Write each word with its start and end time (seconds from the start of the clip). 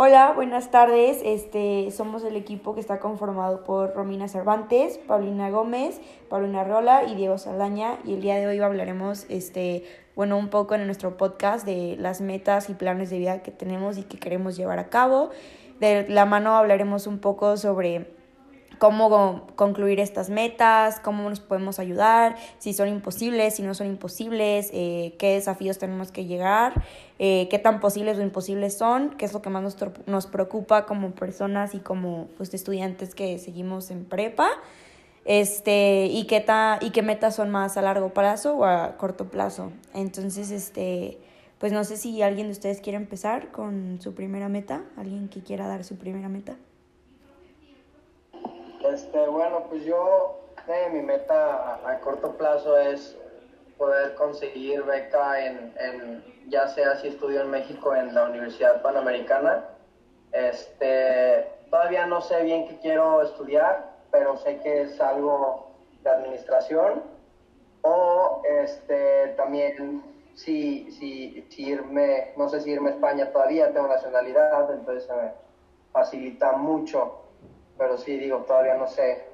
Hola, 0.00 0.30
buenas 0.32 0.70
tardes. 0.70 1.18
Este, 1.24 1.90
somos 1.90 2.22
el 2.22 2.36
equipo 2.36 2.72
que 2.72 2.80
está 2.80 3.00
conformado 3.00 3.64
por 3.64 3.96
Romina 3.96 4.28
Cervantes, 4.28 4.96
Paulina 4.96 5.50
Gómez, 5.50 6.00
Paulina 6.28 6.62
Rola 6.62 7.02
y 7.02 7.16
Diego 7.16 7.36
Saldaña. 7.36 7.98
Y 8.04 8.14
el 8.14 8.20
día 8.20 8.36
de 8.36 8.46
hoy 8.46 8.60
hablaremos, 8.60 9.26
este, 9.28 9.82
bueno, 10.14 10.38
un 10.38 10.50
poco 10.50 10.76
en 10.76 10.86
nuestro 10.86 11.16
podcast 11.16 11.66
de 11.66 11.96
las 11.98 12.20
metas 12.20 12.70
y 12.70 12.74
planes 12.74 13.10
de 13.10 13.18
vida 13.18 13.42
que 13.42 13.50
tenemos 13.50 13.98
y 13.98 14.04
que 14.04 14.20
queremos 14.20 14.56
llevar 14.56 14.78
a 14.78 14.88
cabo. 14.88 15.30
De 15.80 16.06
la 16.08 16.26
mano 16.26 16.56
hablaremos 16.56 17.08
un 17.08 17.18
poco 17.18 17.56
sobre 17.56 18.06
cómo 18.78 19.46
concluir 19.56 20.00
estas 20.00 20.30
metas, 20.30 21.00
cómo 21.00 21.28
nos 21.28 21.40
podemos 21.40 21.78
ayudar, 21.78 22.36
si 22.58 22.72
son 22.72 22.88
imposibles, 22.88 23.56
si 23.56 23.62
no 23.62 23.74
son 23.74 23.86
imposibles, 23.88 24.70
eh, 24.72 25.14
qué 25.18 25.34
desafíos 25.34 25.78
tenemos 25.78 26.12
que 26.12 26.24
llegar, 26.24 26.82
eh, 27.18 27.48
qué 27.50 27.58
tan 27.58 27.80
posibles 27.80 28.18
o 28.18 28.22
imposibles 28.22 28.78
son, 28.78 29.10
qué 29.10 29.24
es 29.24 29.32
lo 29.32 29.42
que 29.42 29.50
más 29.50 29.62
nos, 29.62 29.76
nos 30.06 30.26
preocupa 30.26 30.86
como 30.86 31.10
personas 31.12 31.74
y 31.74 31.78
como 31.80 32.28
pues, 32.36 32.54
estudiantes 32.54 33.14
que 33.14 33.38
seguimos 33.38 33.90
en 33.90 34.04
prepa. 34.04 34.48
Este, 35.24 36.06
y 36.06 36.24
qué 36.24 36.40
ta, 36.40 36.78
y 36.80 36.88
qué 36.88 37.02
metas 37.02 37.34
son 37.34 37.50
más 37.50 37.76
a 37.76 37.82
largo 37.82 38.14
plazo 38.14 38.56
o 38.56 38.64
a 38.64 38.96
corto 38.96 39.28
plazo. 39.28 39.72
Entonces, 39.92 40.50
este, 40.50 41.18
pues 41.58 41.70
no 41.70 41.84
sé 41.84 41.98
si 41.98 42.22
alguien 42.22 42.46
de 42.46 42.52
ustedes 42.52 42.80
quiere 42.80 42.96
empezar 42.96 43.50
con 43.50 43.98
su 44.00 44.14
primera 44.14 44.48
meta, 44.48 44.84
alguien 44.96 45.28
que 45.28 45.42
quiera 45.42 45.66
dar 45.66 45.84
su 45.84 45.96
primera 45.96 46.30
meta. 46.30 46.56
Este, 48.92 49.26
bueno, 49.26 49.64
pues 49.68 49.84
yo, 49.84 50.40
eh, 50.66 50.88
mi 50.90 51.02
meta 51.02 51.78
a, 51.84 52.00
corto 52.00 52.32
plazo 52.36 52.78
es 52.78 53.16
poder 53.76 54.14
conseguir 54.14 54.82
beca 54.84 55.44
en, 55.44 55.74
en, 55.78 56.24
ya 56.48 56.68
sea 56.68 56.96
si 56.96 57.08
estudio 57.08 57.42
en 57.42 57.50
México 57.50 57.94
en 57.94 58.14
la 58.14 58.24
Universidad 58.24 58.80
Panamericana. 58.80 59.64
Este, 60.32 61.48
todavía 61.70 62.06
no 62.06 62.20
sé 62.20 62.42
bien 62.42 62.66
qué 62.66 62.78
quiero 62.78 63.22
estudiar, 63.22 63.90
pero 64.10 64.36
sé 64.38 64.58
que 64.60 64.82
es 64.82 65.00
algo 65.00 65.70
de 66.02 66.10
administración. 66.10 67.02
O 67.82 68.42
este, 68.62 69.34
también 69.36 70.02
si, 70.34 70.90
si, 70.92 71.44
irme, 71.58 72.32
no 72.36 72.48
sé 72.48 72.60
si 72.60 72.70
irme 72.70 72.90
a 72.90 72.92
España 72.94 73.30
todavía, 73.32 73.72
tengo 73.72 73.88
nacionalidad, 73.88 74.72
entonces 74.72 75.08
me 75.10 75.32
facilita 75.92 76.52
mucho 76.52 77.27
pero 77.78 77.96
sí, 77.96 78.18
digo, 78.18 78.38
todavía 78.38 78.74
no 78.74 78.88
sé 78.88 79.24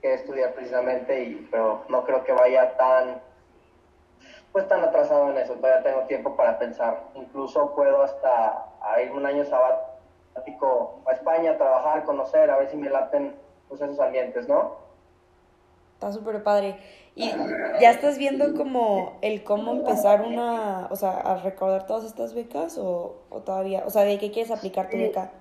qué 0.00 0.14
estudiar 0.14 0.54
precisamente, 0.54 1.22
y, 1.22 1.48
pero 1.50 1.84
no 1.88 2.04
creo 2.04 2.24
que 2.24 2.32
vaya 2.32 2.76
tan, 2.76 3.20
pues 4.52 4.66
tan 4.66 4.82
atrasado 4.82 5.30
en 5.30 5.38
eso, 5.38 5.54
todavía 5.54 5.82
tengo 5.82 6.06
tiempo 6.06 6.34
para 6.34 6.58
pensar. 6.58 7.04
Incluso 7.14 7.74
puedo 7.74 8.02
hasta 8.02 8.66
ir 9.02 9.12
un 9.12 9.26
año 9.26 9.44
sabático 9.44 11.00
a 11.06 11.12
España, 11.12 11.52
a 11.52 11.58
trabajar, 11.58 12.04
conocer, 12.04 12.50
a 12.50 12.56
ver 12.56 12.70
si 12.70 12.76
me 12.76 12.88
laten 12.88 13.36
pues, 13.68 13.80
esos 13.80 14.00
ambientes, 14.00 14.48
¿no? 14.48 14.76
Está 15.94 16.12
súper 16.12 16.42
padre. 16.42 16.78
Y 17.16 17.32
ya 17.80 17.90
estás 17.90 18.16
viendo 18.16 18.54
como 18.54 19.18
el 19.22 19.42
cómo 19.42 19.72
empezar 19.72 20.20
una, 20.20 20.86
o 20.90 20.94
sea, 20.94 21.18
a 21.18 21.38
recordar 21.38 21.86
todas 21.88 22.04
estas 22.04 22.32
becas 22.32 22.78
o, 22.78 23.16
o 23.28 23.40
todavía, 23.40 23.82
o 23.84 23.90
sea, 23.90 24.04
de 24.04 24.18
qué 24.18 24.30
quieres 24.30 24.52
aplicar 24.52 24.88
tu 24.88 24.96
beca. 24.96 25.32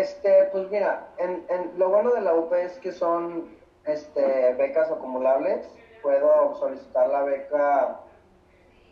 Este, 0.00 0.48
pues 0.52 0.70
mira, 0.70 1.08
en, 1.18 1.44
en, 1.50 1.78
lo 1.78 1.90
bueno 1.90 2.12
de 2.12 2.22
la 2.22 2.34
UP 2.34 2.52
es 2.54 2.78
que 2.78 2.92
son 2.92 3.54
este, 3.84 4.54
becas 4.54 4.90
acumulables. 4.90 5.68
Puedo 6.02 6.54
solicitar 6.54 7.08
la 7.08 7.22
beca 7.22 8.00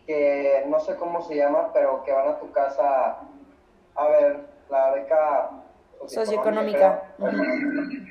que 0.07 0.65
no 0.67 0.79
sé 0.81 0.97
cómo 0.97 1.23
se 1.23 1.37
llama, 1.37 1.71
pero 1.73 2.03
que 2.03 2.13
van 2.13 2.29
a 2.29 2.39
tu 2.39 2.53
casa 2.53 3.19
a 3.95 4.09
ver 4.09 4.41
la 4.69 4.91
beca 4.91 5.51
socioeconómica. 6.07 7.03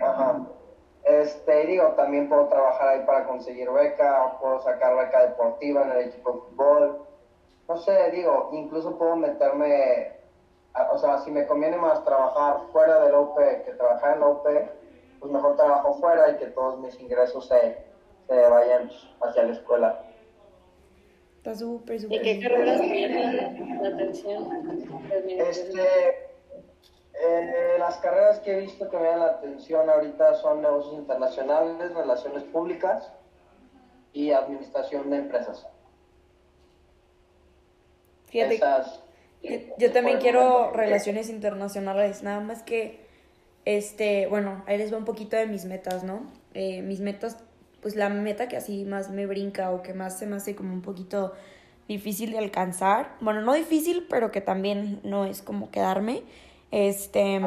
Ajá. 0.02 0.40
Este, 1.04 1.68
digo, 1.68 1.90
también 1.90 2.28
puedo 2.28 2.48
trabajar 2.48 2.88
ahí 2.90 3.06
para 3.06 3.26
conseguir 3.26 3.70
beca, 3.72 4.38
puedo 4.42 4.60
sacar 4.62 4.96
beca 4.96 5.28
deportiva 5.28 5.84
en 5.84 5.92
el 5.92 6.08
equipo 6.08 6.32
de 6.32 6.40
fútbol. 6.40 7.06
No 7.68 7.78
sé, 7.78 8.12
digo, 8.12 8.50
incluso 8.52 8.98
puedo 8.98 9.16
meterme 9.16 10.19
o 10.92 10.98
sea, 10.98 11.18
si 11.20 11.32
me 11.32 11.46
conviene 11.48 11.78
más 11.78 12.04
trabajar 12.04 12.62
fuera 12.72 13.00
del 13.02 13.16
OP 13.16 13.38
que 13.66 13.72
trabajar 13.72 14.16
en 14.16 14.20
la 14.22 14.28
OP, 14.28 14.48
pues 15.20 15.32
mejor 15.32 15.56
trabajo 15.56 15.96
fuera 15.96 16.32
y 16.32 16.38
que 16.38 16.48
todos 16.48 16.80
mis 16.80 17.00
ingresos 17.00 17.48
se, 17.48 17.84
se 18.28 18.50
vayan 18.50 18.90
hacia 19.22 19.44
la 19.44 19.54
escuela. 19.54 20.02
Está 21.38 21.56
súper, 21.56 22.00
súper. 22.00 22.20
¿Y 22.20 22.22
qué 22.22 22.40
carreras 22.42 22.82
tienen 22.82 23.82
la 23.82 23.88
atención? 23.90 24.92
Este, 25.26 26.30
eh, 27.22 27.76
las 27.80 27.98
carreras 27.98 28.40
que 28.40 28.54
he 28.54 28.60
visto 28.62 28.90
que 28.90 28.98
me 28.98 29.08
dan 29.08 29.20
la 29.20 29.26
atención 29.28 29.90
ahorita 29.90 30.36
son 30.36 30.62
negocios 30.62 30.96
internacionales, 30.96 31.94
relaciones 31.94 32.44
públicas 32.44 33.12
y 34.14 34.32
administración 34.32 35.10
de 35.10 35.18
empresas. 35.18 35.68
Fíjate. 38.28 38.56
Esas, 38.56 39.02
yo, 39.78 39.92
también 39.92 40.20
quiero 40.20 40.72
relaciones 40.72 41.30
internacionales, 41.30 42.24
nada 42.24 42.40
más 42.40 42.64
que, 42.64 43.00
este, 43.66 44.28
bueno, 44.28 44.64
ahí 44.68 44.78
les 44.78 44.94
va 44.94 44.98
un 44.98 45.06
poquito 45.06 45.38
de 45.38 45.48
mis 45.48 45.66
metas, 45.66 46.04
¿no? 46.04 46.24
Eh, 46.54 46.82
mis 46.82 47.00
metas, 47.00 47.38
pues 47.82 47.96
la 47.96 48.10
meta 48.10 48.48
que 48.48 48.58
así 48.58 48.84
más 48.84 49.10
me 49.10 49.26
brinca 49.26 49.72
o 49.72 49.82
que 49.82 49.94
más 49.94 50.18
se 50.20 50.26
me 50.26 50.36
hace 50.36 50.56
como 50.56 50.74
un 50.74 50.82
poquito 50.82 51.34
difícil 51.88 52.32
de 52.32 52.38
alcanzar, 52.38 53.16
bueno, 53.20 53.42
no 53.42 53.54
difícil, 53.54 54.06
pero 54.10 54.32
que 54.32 54.42
también 54.42 55.00
no 55.04 55.26
es 55.26 55.42
como 55.42 55.72
quedarme, 55.72 56.22
este, 56.72 57.42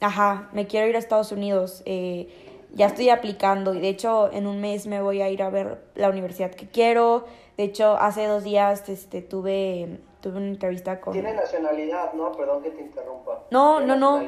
ajá, 0.00 0.48
me 0.52 0.66
quiero 0.66 0.86
ir 0.86 0.94
a 0.94 0.98
Estados 0.98 1.32
Unidos, 1.32 1.82
eh, 1.84 2.28
ya 2.74 2.86
estoy 2.86 3.08
aplicando 3.08 3.74
y 3.74 3.80
de 3.80 3.88
hecho 3.88 4.30
en 4.32 4.46
un 4.46 4.60
mes 4.60 4.86
me 4.86 5.00
voy 5.00 5.22
a 5.22 5.30
ir 5.30 5.42
a 5.42 5.50
ver 5.50 5.78
la 5.96 6.08
universidad 6.08 6.52
que 6.52 6.68
quiero, 6.68 7.26
de 7.56 7.64
hecho 7.64 7.98
hace 7.98 8.26
dos 8.26 8.44
días, 8.44 8.88
este, 8.88 9.22
tuve 9.22 9.98
tuve 10.20 10.38
una 10.38 10.48
entrevista 10.48 11.00
con... 11.00 11.12
Tiene 11.12 11.34
nacionalidad, 11.34 12.12
¿no? 12.12 12.32
Perdón 12.32 12.62
que 12.62 12.70
te 12.70 12.80
interrumpa. 12.80 13.44
No, 13.50 13.80
no, 13.80 13.96
no. 13.96 14.22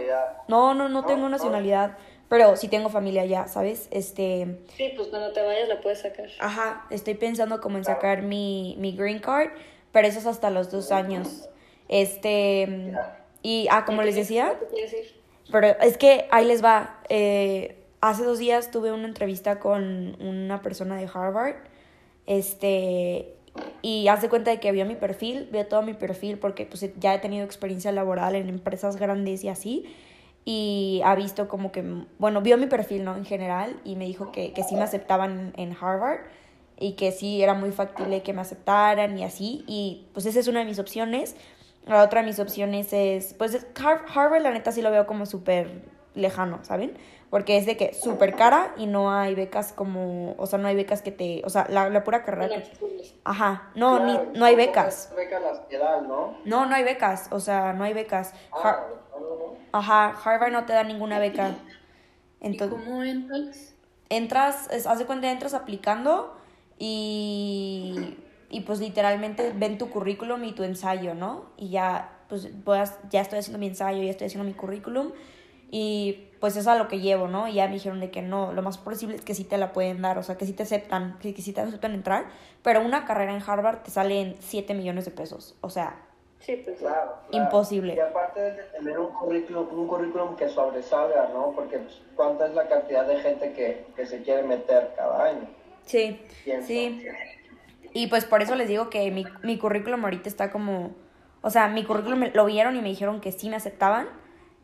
No, 0.48 0.74
no, 0.74 0.88
no 0.88 1.04
tengo 1.04 1.28
nacionalidad. 1.28 1.96
Pero 2.28 2.56
sí 2.56 2.68
tengo 2.68 2.88
familia 2.90 3.24
ya, 3.24 3.48
¿sabes? 3.48 3.88
Este... 3.90 4.60
Sí, 4.76 4.92
pues 4.96 5.08
cuando 5.08 5.32
te 5.32 5.42
vayas 5.42 5.68
la 5.68 5.80
puedes 5.80 6.00
sacar. 6.00 6.28
Ajá, 6.38 6.86
estoy 6.90 7.14
pensando 7.14 7.60
como 7.60 7.76
en 7.76 7.84
sacar 7.84 8.22
mi, 8.22 8.76
mi 8.78 8.92
green 8.92 9.18
card, 9.18 9.50
pero 9.90 10.06
eso 10.06 10.20
es 10.20 10.26
hasta 10.26 10.50
los 10.50 10.70
dos 10.70 10.92
años. 10.92 11.48
Este... 11.88 12.92
Y, 13.42 13.66
ah, 13.70 13.84
como 13.84 14.02
les 14.02 14.14
decía... 14.14 14.58
Pero 15.50 15.66
es 15.66 15.96
que 15.98 16.28
ahí 16.30 16.46
les 16.46 16.64
va. 16.64 17.00
Eh, 17.08 17.84
hace 18.00 18.22
dos 18.22 18.38
días 18.38 18.70
tuve 18.70 18.92
una 18.92 19.06
entrevista 19.06 19.58
con 19.58 20.16
una 20.22 20.62
persona 20.62 20.96
de 20.96 21.08
Harvard. 21.12 21.56
Este, 22.26 23.34
y 23.82 24.08
hace 24.08 24.28
cuenta 24.28 24.50
de 24.50 24.60
que 24.60 24.72
vio 24.72 24.84
mi 24.84 24.94
perfil, 24.94 25.48
vio 25.50 25.66
todo 25.66 25.82
mi 25.82 25.94
perfil 25.94 26.38
porque 26.38 26.66
pues 26.66 26.84
ya 26.98 27.14
he 27.14 27.18
tenido 27.18 27.44
experiencia 27.44 27.92
laboral 27.92 28.34
en 28.34 28.48
empresas 28.48 28.96
grandes 28.96 29.44
y 29.44 29.48
así. 29.48 29.84
Y 30.44 31.02
ha 31.04 31.14
visto 31.14 31.48
como 31.48 31.70
que, 31.70 31.84
bueno, 32.18 32.40
vio 32.40 32.56
mi 32.56 32.66
perfil, 32.66 33.04
¿no? 33.04 33.16
En 33.16 33.24
general 33.24 33.80
y 33.84 33.96
me 33.96 34.06
dijo 34.06 34.32
que, 34.32 34.52
que 34.52 34.62
sí 34.62 34.74
me 34.74 34.82
aceptaban 34.82 35.52
en 35.56 35.76
Harvard 35.78 36.20
y 36.78 36.92
que 36.92 37.12
sí 37.12 37.42
era 37.42 37.54
muy 37.54 37.70
factible 37.72 38.22
que 38.22 38.32
me 38.32 38.40
aceptaran 38.40 39.18
y 39.18 39.24
así. 39.24 39.64
Y 39.66 40.06
pues 40.14 40.26
esa 40.26 40.40
es 40.40 40.48
una 40.48 40.60
de 40.60 40.66
mis 40.66 40.78
opciones. 40.78 41.36
La 41.86 42.02
otra 42.02 42.22
de 42.22 42.26
mis 42.26 42.38
opciones 42.38 42.92
es, 42.92 43.34
pues 43.34 43.66
Harvard 44.14 44.42
la 44.42 44.50
neta 44.50 44.72
sí 44.72 44.82
lo 44.82 44.90
veo 44.90 45.06
como 45.06 45.26
súper 45.26 45.82
lejano, 46.14 46.60
¿saben? 46.62 46.94
Porque 47.30 47.56
es 47.56 47.64
de 47.64 47.76
que 47.76 47.94
súper 47.94 48.34
cara 48.34 48.74
y 48.76 48.86
no 48.86 49.12
hay 49.12 49.36
becas 49.36 49.72
como, 49.72 50.34
o 50.36 50.46
sea, 50.46 50.58
no 50.58 50.66
hay 50.66 50.74
becas 50.74 51.00
que 51.00 51.12
te, 51.12 51.42
o 51.44 51.48
sea, 51.48 51.66
la, 51.70 51.88
la 51.88 52.02
pura 52.02 52.24
carrera 52.24 52.62
Ajá, 53.24 53.70
no, 53.76 54.04
ni, 54.04 54.38
no 54.38 54.44
hay 54.44 54.56
becas. 54.56 55.12
becas 55.16 55.40
las 55.40 56.02
¿no? 56.02 56.38
No, 56.44 56.66
no 56.66 56.74
hay 56.74 56.82
becas, 56.82 57.28
o 57.30 57.38
sea, 57.38 57.72
no 57.72 57.84
hay 57.84 57.94
becas. 57.94 58.34
Ah, 58.52 58.84
Ajá, 59.72 60.08
Harvard 60.24 60.50
no 60.50 60.64
te 60.64 60.72
da 60.72 60.82
ninguna 60.82 61.20
beca. 61.20 61.54
Entonces, 62.40 62.78
¿Y 62.80 62.84
cómo 62.84 63.02
entras? 63.04 63.74
Entras, 64.08 64.68
es, 64.72 64.88
haz 64.88 64.98
de 64.98 65.06
cuenta, 65.06 65.30
entras 65.30 65.54
aplicando 65.54 66.36
y, 66.78 68.16
y 68.48 68.60
pues 68.62 68.80
literalmente 68.80 69.52
ven 69.54 69.78
tu 69.78 69.90
currículum 69.90 70.42
y 70.44 70.52
tu 70.52 70.64
ensayo, 70.64 71.14
¿no? 71.14 71.44
Y 71.56 71.68
ya, 71.68 72.18
pues, 72.28 72.48
ya 73.10 73.20
estoy 73.20 73.38
haciendo 73.38 73.58
mi 73.60 73.68
ensayo, 73.68 74.02
ya 74.02 74.10
estoy 74.10 74.26
haciendo 74.26 74.48
mi 74.48 74.54
currículum 74.54 75.12
y 75.70 76.29
pues 76.40 76.54
eso 76.54 76.60
es 76.60 76.66
a 76.68 76.76
lo 76.76 76.88
que 76.88 77.00
llevo, 77.00 77.28
¿no? 77.28 77.46
Y 77.48 77.54
ya 77.54 77.66
me 77.66 77.74
dijeron 77.74 78.00
de 78.00 78.10
que 78.10 78.22
no, 78.22 78.52
lo 78.52 78.62
más 78.62 78.78
posible 78.78 79.16
es 79.16 79.22
que 79.22 79.34
sí 79.34 79.44
te 79.44 79.58
la 79.58 79.72
pueden 79.72 80.00
dar, 80.02 80.18
o 80.18 80.22
sea, 80.22 80.36
que 80.36 80.46
sí 80.46 80.52
te 80.52 80.62
aceptan, 80.62 81.18
que, 81.20 81.34
sí 81.34 81.52
te 81.52 81.60
aceptan 81.60 81.92
entrar, 81.92 82.24
pero 82.62 82.80
una 82.80 83.04
carrera 83.04 83.34
en 83.34 83.42
Harvard 83.46 83.82
te 83.82 83.90
sale 83.90 84.20
en 84.20 84.36
7 84.40 84.74
millones 84.74 85.04
de 85.04 85.10
pesos, 85.10 85.56
o 85.60 85.68
sea, 85.68 86.00
sí, 86.40 86.60
pues, 86.64 86.78
claro, 86.78 87.16
imposible. 87.30 87.94
Y 87.94 88.00
aparte 88.00 88.40
de 88.40 88.62
tener 88.64 88.98
un 88.98 89.12
currículum, 89.12 89.68
un 89.78 89.86
currículum 89.86 90.36
que 90.36 90.48
sobresalga, 90.48 91.28
¿no? 91.34 91.52
Porque 91.52 91.78
pues, 91.78 92.00
cuánta 92.16 92.46
es 92.46 92.54
la 92.54 92.66
cantidad 92.66 93.06
de 93.06 93.18
gente 93.18 93.52
que, 93.52 93.86
que 93.94 94.06
se 94.06 94.22
quiere 94.22 94.42
meter 94.42 94.94
cada 94.96 95.24
año. 95.24 95.46
Sí, 95.84 96.20
sí. 96.62 97.04
Y 97.92 98.06
pues 98.06 98.24
por 98.24 98.40
eso 98.40 98.54
les 98.54 98.68
digo 98.68 98.88
que 98.88 99.10
mi, 99.10 99.26
mi 99.42 99.58
currículum 99.58 100.04
ahorita 100.04 100.28
está 100.28 100.50
como 100.50 100.94
o 101.42 101.50
sea, 101.50 101.68
mi 101.68 101.84
currículum 101.84 102.24
lo 102.34 102.44
vieron 102.44 102.76
y 102.76 102.82
me 102.82 102.88
dijeron 102.88 103.20
que 103.20 103.32
sí 103.32 103.48
me 103.48 103.56
aceptaban. 103.56 104.08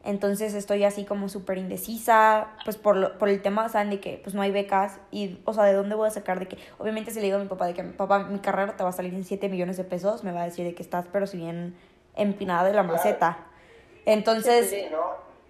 Entonces 0.07 0.55
estoy 0.55 0.85
así 0.85 1.05
como 1.05 1.29
súper 1.29 1.59
indecisa, 1.59 2.47
pues 2.65 2.77
por, 2.77 2.97
lo, 2.97 3.19
por 3.19 3.29
el 3.29 3.43
tema, 3.43 3.69
¿saben? 3.69 3.91
De 3.91 3.99
que 3.99 4.21
pues 4.23 4.37
no 4.37 4.43
hay 4.43 4.53
becas 4.53 5.01
y, 5.11 5.41
o 5.45 5.53
sea, 5.53 5.65
¿de 5.65 5.73
dónde 5.73 5.97
voy 5.97 6.07
a 6.07 6.11
sacar? 6.11 6.39
De 6.39 6.47
que, 6.47 6.59
obviamente 6.79 7.11
si 7.11 7.17
le 7.17 7.25
digo 7.25 7.39
a 7.39 7.41
mi 7.41 7.49
papá 7.49 7.67
de 7.67 7.75
que, 7.75 7.83
papá, 7.83 8.21
mi 8.21 8.39
carrera 8.39 8.77
te 8.77 8.85
va 8.85 8.91
a 8.91 8.93
salir 8.93 9.13
en 9.13 9.25
7 9.25 9.49
millones 9.49 9.77
de 9.77 9.83
pesos, 9.83 10.23
me 10.23 10.31
va 10.31 10.43
a 10.43 10.45
decir 10.45 10.65
de 10.65 10.75
que 10.75 10.83
estás, 10.83 11.07
pero 11.13 11.27
si 11.27 11.39
bien 11.39 11.75
empinada 12.15 12.65
de 12.65 12.73
la 12.73 12.85
maceta. 12.85 13.39
Entonces, 14.05 14.73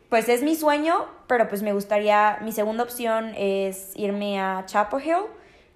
pues 0.09 0.29
es 0.31 0.43
mi 0.43 0.55
sueño, 0.55 1.05
pero 1.27 1.49
pues 1.49 1.63
me 1.63 1.75
gustaría, 1.75 2.39
mi 2.41 2.53
segunda 2.53 2.83
opción 2.83 3.35
es 3.37 3.93
irme 3.95 4.41
a 4.41 4.65
Chapel 4.65 5.03
Hill, 5.05 5.27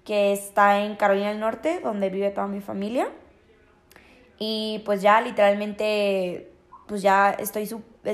que 0.05 0.33
está 0.33 0.79
en 0.79 0.95
Carolina 0.95 1.29
del 1.29 1.39
Norte, 1.39 1.79
donde 1.83 2.09
vive 2.09 2.31
toda 2.31 2.47
mi 2.47 2.61
familia. 2.61 3.07
Y 4.39 4.81
pues 4.85 5.03
ya 5.03 5.21
literalmente, 5.21 6.51
pues 6.87 7.03
ya 7.03 7.29
estoy, 7.29 7.69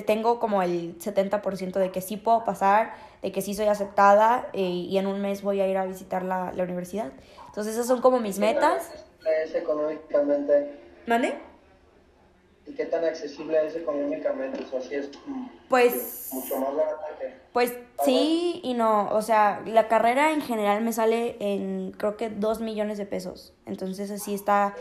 tengo 0.06 0.40
como 0.40 0.62
el 0.62 0.98
70% 1.00 1.74
de 1.74 1.92
que 1.92 2.02
sí 2.02 2.18
puedo 2.18 2.44
pasar, 2.44 2.94
de 3.22 3.32
que 3.32 3.42
sí 3.42 3.54
soy 3.54 3.68
aceptada 3.68 4.50
eh, 4.54 4.62
y 4.62 4.98
en 4.98 5.08
un 5.08 5.22
mes 5.22 5.42
voy 5.42 5.62
a 5.62 5.68
ir 5.68 5.78
a 5.78 5.86
visitar 5.86 6.24
la, 6.24 6.52
la 6.54 6.64
universidad. 6.64 7.12
Entonces 7.48 7.74
esas 7.74 7.88
son 7.88 8.02
como 8.02 8.20
mis 8.20 8.40
metas. 8.40 8.92
Es 9.44 9.56
económicamente. 9.56 10.80
¿Mande? 11.06 11.36
¿Y 12.68 12.74
qué 12.74 12.86
tan 12.86 13.06
accesible 13.06 13.66
es 13.66 13.76
económicamente? 13.76 14.62
O 14.64 14.68
sea, 14.68 14.82
si 14.82 14.96
es 14.96 15.10
pues, 15.70 16.30
mucho 16.34 16.58
más 16.58 16.76
barata 16.76 17.06
que... 17.18 17.34
Pues 17.54 17.74
sí 18.04 18.60
y 18.62 18.74
no. 18.74 19.10
O 19.12 19.22
sea, 19.22 19.62
la 19.66 19.88
carrera 19.88 20.34
en 20.34 20.42
general 20.42 20.82
me 20.82 20.92
sale 20.92 21.38
en 21.40 21.92
creo 21.98 22.18
que 22.18 22.30
dos 22.30 22.60
millones 22.60 22.98
de 22.98 23.06
pesos. 23.06 23.54
Entonces 23.66 24.12
así 24.12 24.34
está... 24.34 24.76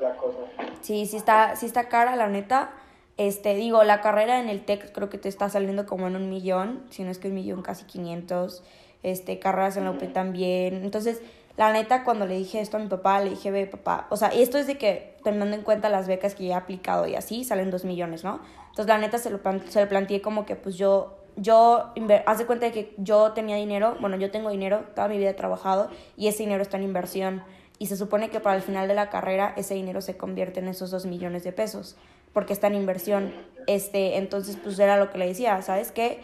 La 0.00 0.16
cosa. 0.16 0.38
Sí, 0.80 1.06
sí 1.06 1.16
está, 1.16 1.54
sí 1.54 1.66
está 1.66 1.88
cara, 1.88 2.16
la 2.16 2.26
neta. 2.26 2.72
Este, 3.20 3.54
digo, 3.54 3.84
la 3.84 4.00
carrera 4.00 4.40
en 4.40 4.48
el 4.48 4.64
TEC 4.64 4.92
creo 4.92 5.10
que 5.10 5.18
te 5.18 5.28
está 5.28 5.50
saliendo 5.50 5.84
como 5.84 6.06
en 6.06 6.16
un 6.16 6.30
millón, 6.30 6.82
si 6.88 7.04
no 7.04 7.10
es 7.10 7.18
que 7.18 7.28
un 7.28 7.34
millón, 7.34 7.60
casi 7.60 7.84
500. 7.84 8.62
Este, 9.02 9.38
carreras 9.38 9.76
en 9.76 9.84
la 9.84 9.90
UP 9.90 10.10
también. 10.14 10.76
Entonces, 10.76 11.20
la 11.58 11.70
neta, 11.70 12.02
cuando 12.02 12.24
le 12.24 12.38
dije 12.38 12.62
esto 12.62 12.78
a 12.78 12.80
mi 12.80 12.86
papá, 12.86 13.20
le 13.20 13.28
dije, 13.28 13.50
ve, 13.50 13.66
papá, 13.66 14.06
o 14.08 14.16
sea, 14.16 14.28
esto 14.28 14.56
es 14.56 14.66
de 14.66 14.78
que, 14.78 15.18
tomando 15.22 15.54
en 15.54 15.60
cuenta 15.60 15.90
las 15.90 16.08
becas 16.08 16.34
que 16.34 16.46
ya 16.46 16.54
he 16.54 16.56
aplicado 16.56 17.06
y 17.06 17.14
así, 17.14 17.44
salen 17.44 17.70
dos 17.70 17.84
millones, 17.84 18.24
¿no? 18.24 18.40
Entonces, 18.70 18.86
la 18.86 18.96
neta, 18.96 19.18
se 19.18 19.28
lo, 19.28 19.38
se 19.68 19.82
lo 19.82 19.86
planteé 19.86 20.22
como 20.22 20.46
que, 20.46 20.56
pues 20.56 20.78
yo, 20.78 21.18
yo, 21.36 21.92
haz 22.24 22.38
de 22.38 22.46
cuenta 22.46 22.64
de 22.64 22.72
que 22.72 22.94
yo 22.96 23.32
tenía 23.32 23.56
dinero, 23.56 23.98
bueno, 24.00 24.16
yo 24.16 24.30
tengo 24.30 24.48
dinero, 24.48 24.86
toda 24.94 25.08
mi 25.08 25.18
vida 25.18 25.28
he 25.28 25.34
trabajado 25.34 25.90
y 26.16 26.28
ese 26.28 26.44
dinero 26.44 26.62
está 26.62 26.78
en 26.78 26.84
inversión. 26.84 27.42
Y 27.78 27.86
se 27.86 27.96
supone 27.96 28.30
que 28.30 28.40
para 28.40 28.56
el 28.56 28.62
final 28.62 28.88
de 28.88 28.94
la 28.94 29.10
carrera 29.10 29.52
ese 29.58 29.74
dinero 29.74 30.00
se 30.00 30.16
convierte 30.16 30.60
en 30.60 30.68
esos 30.68 30.90
dos 30.90 31.04
millones 31.04 31.44
de 31.44 31.52
pesos, 31.52 31.96
porque 32.32 32.52
está 32.52 32.66
en 32.66 32.74
inversión. 32.74 33.32
Este, 33.66 34.16
entonces, 34.16 34.56
pues 34.62 34.78
era 34.78 34.96
lo 34.96 35.10
que 35.10 35.18
le 35.18 35.26
decía, 35.26 35.60
¿sabes 35.62 35.92
qué? 35.92 36.20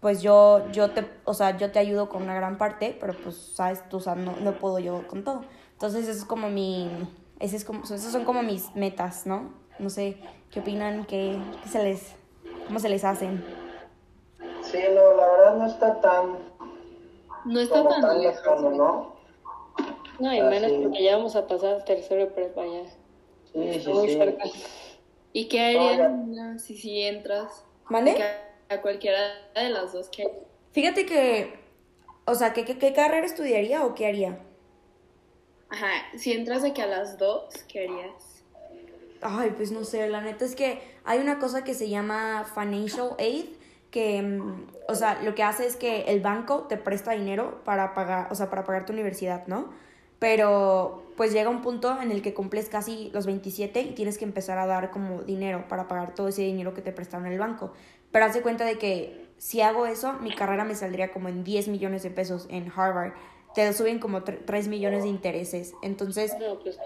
pues 0.00 0.22
yo, 0.22 0.62
yo 0.70 0.90
te, 0.90 1.04
o 1.24 1.34
sea, 1.34 1.56
yo 1.56 1.72
te 1.72 1.78
ayudo 1.78 2.08
con 2.08 2.22
una 2.22 2.34
gran 2.34 2.58
parte, 2.58 2.96
pero 3.00 3.14
pues, 3.14 3.36
sabes, 3.36 3.88
tú, 3.88 3.96
o 3.96 4.00
sea, 4.00 4.14
no, 4.14 4.36
no 4.40 4.52
puedo 4.52 4.78
yo 4.78 5.06
con 5.08 5.24
todo. 5.24 5.42
Entonces, 5.72 6.06
eso 6.06 6.18
es 6.18 6.24
como 6.24 6.48
mi, 6.48 6.88
ese 7.40 7.56
es 7.56 7.64
como, 7.64 7.82
esos 7.82 8.00
son 8.00 8.24
como 8.24 8.42
mis 8.42 8.74
metas, 8.76 9.26
¿no? 9.26 9.52
No 9.78 9.90
sé, 9.90 10.18
¿qué 10.50 10.60
opinan? 10.60 11.06
¿Qué, 11.06 11.38
qué 11.62 11.68
se 11.68 11.82
les, 11.82 12.14
cómo 12.66 12.78
se 12.78 12.88
les 12.88 13.04
hacen? 13.04 13.44
Sí, 14.62 14.78
no, 14.94 15.16
la 15.16 15.26
verdad 15.26 15.56
no 15.56 15.66
está 15.66 16.00
tan... 16.00 16.38
No 17.44 17.60
está 17.60 17.88
tan, 17.88 18.00
tan 18.00 18.22
lejano, 18.22 18.70
¿no? 18.70 19.16
No, 20.18 20.32
y 20.32 20.40
menos 20.40 20.72
porque 20.82 21.02
ya 21.02 21.16
vamos 21.16 21.36
a 21.36 21.46
pasar 21.46 21.84
tercero 21.84 22.22
de 22.22 22.26
prepa 22.28 22.62
ya. 22.64 22.84
Sí, 23.52 23.80
sí, 23.80 23.92
sí. 24.06 24.14
Cerca. 24.14 24.44
¿Y 25.36 25.48
qué 25.48 25.60
harías 25.60 26.62
si, 26.62 26.78
si 26.78 27.02
entras? 27.02 27.62
A 28.70 28.80
cualquiera 28.80 29.18
de 29.54 29.68
las 29.68 29.92
dos 29.92 30.08
que... 30.08 30.26
Fíjate 30.72 31.04
que, 31.04 31.58
o 32.24 32.34
sea, 32.34 32.54
¿qué, 32.54 32.64
qué, 32.64 32.94
carrera 32.94 33.26
estudiaría 33.26 33.84
o 33.84 33.94
qué 33.94 34.06
haría? 34.06 34.38
Ajá, 35.68 35.90
si 36.16 36.32
entras 36.32 36.62
de 36.62 36.72
que 36.72 36.80
a 36.80 36.86
las 36.86 37.18
dos, 37.18 37.52
¿qué 37.68 37.80
harías? 37.80 38.44
Ay, 39.20 39.52
pues 39.54 39.72
no 39.72 39.84
sé, 39.84 40.08
la 40.08 40.22
neta 40.22 40.46
es 40.46 40.56
que 40.56 40.80
hay 41.04 41.18
una 41.18 41.38
cosa 41.38 41.64
que 41.64 41.74
se 41.74 41.90
llama 41.90 42.46
financial 42.54 43.10
aid, 43.18 43.44
que, 43.90 44.22
mm, 44.22 44.68
o 44.88 44.94
sea, 44.94 45.20
lo 45.20 45.34
que 45.34 45.42
hace 45.42 45.66
es 45.66 45.76
que 45.76 46.04
el 46.04 46.20
banco 46.20 46.62
te 46.62 46.78
presta 46.78 47.12
dinero 47.12 47.60
para 47.62 47.92
pagar, 47.92 48.32
o 48.32 48.34
sea, 48.34 48.48
para 48.48 48.64
pagar 48.64 48.86
tu 48.86 48.94
universidad, 48.94 49.46
¿no? 49.48 49.68
Pero 50.18 51.02
pues 51.16 51.32
llega 51.32 51.48
un 51.48 51.62
punto 51.62 52.00
en 52.00 52.10
el 52.10 52.22
que 52.22 52.34
cumples 52.34 52.68
casi 52.68 53.10
los 53.12 53.26
27 53.26 53.80
y 53.80 53.94
tienes 53.94 54.18
que 54.18 54.24
empezar 54.24 54.58
a 54.58 54.66
dar 54.66 54.90
como 54.90 55.22
dinero 55.22 55.66
para 55.68 55.88
pagar 55.88 56.14
todo 56.14 56.28
ese 56.28 56.42
dinero 56.42 56.74
que 56.74 56.82
te 56.82 56.92
prestaron 56.92 57.26
en 57.26 57.32
el 57.32 57.38
banco. 57.38 57.72
Pero 58.12 58.24
haz 58.24 58.34
de 58.34 58.42
cuenta 58.42 58.64
de 58.64 58.78
que 58.78 59.26
si 59.38 59.60
hago 59.60 59.86
eso, 59.86 60.14
mi 60.14 60.34
carrera 60.34 60.64
me 60.64 60.74
saldría 60.74 61.12
como 61.12 61.28
en 61.28 61.44
10 61.44 61.68
millones 61.68 62.02
de 62.02 62.10
pesos 62.10 62.46
en 62.50 62.72
Harvard. 62.74 63.12
Te 63.54 63.72
suben 63.72 63.98
como 63.98 64.22
3 64.22 64.68
millones 64.68 65.02
de 65.02 65.08
intereses. 65.08 65.74
Entonces, 65.82 66.34
pues, 66.62 66.78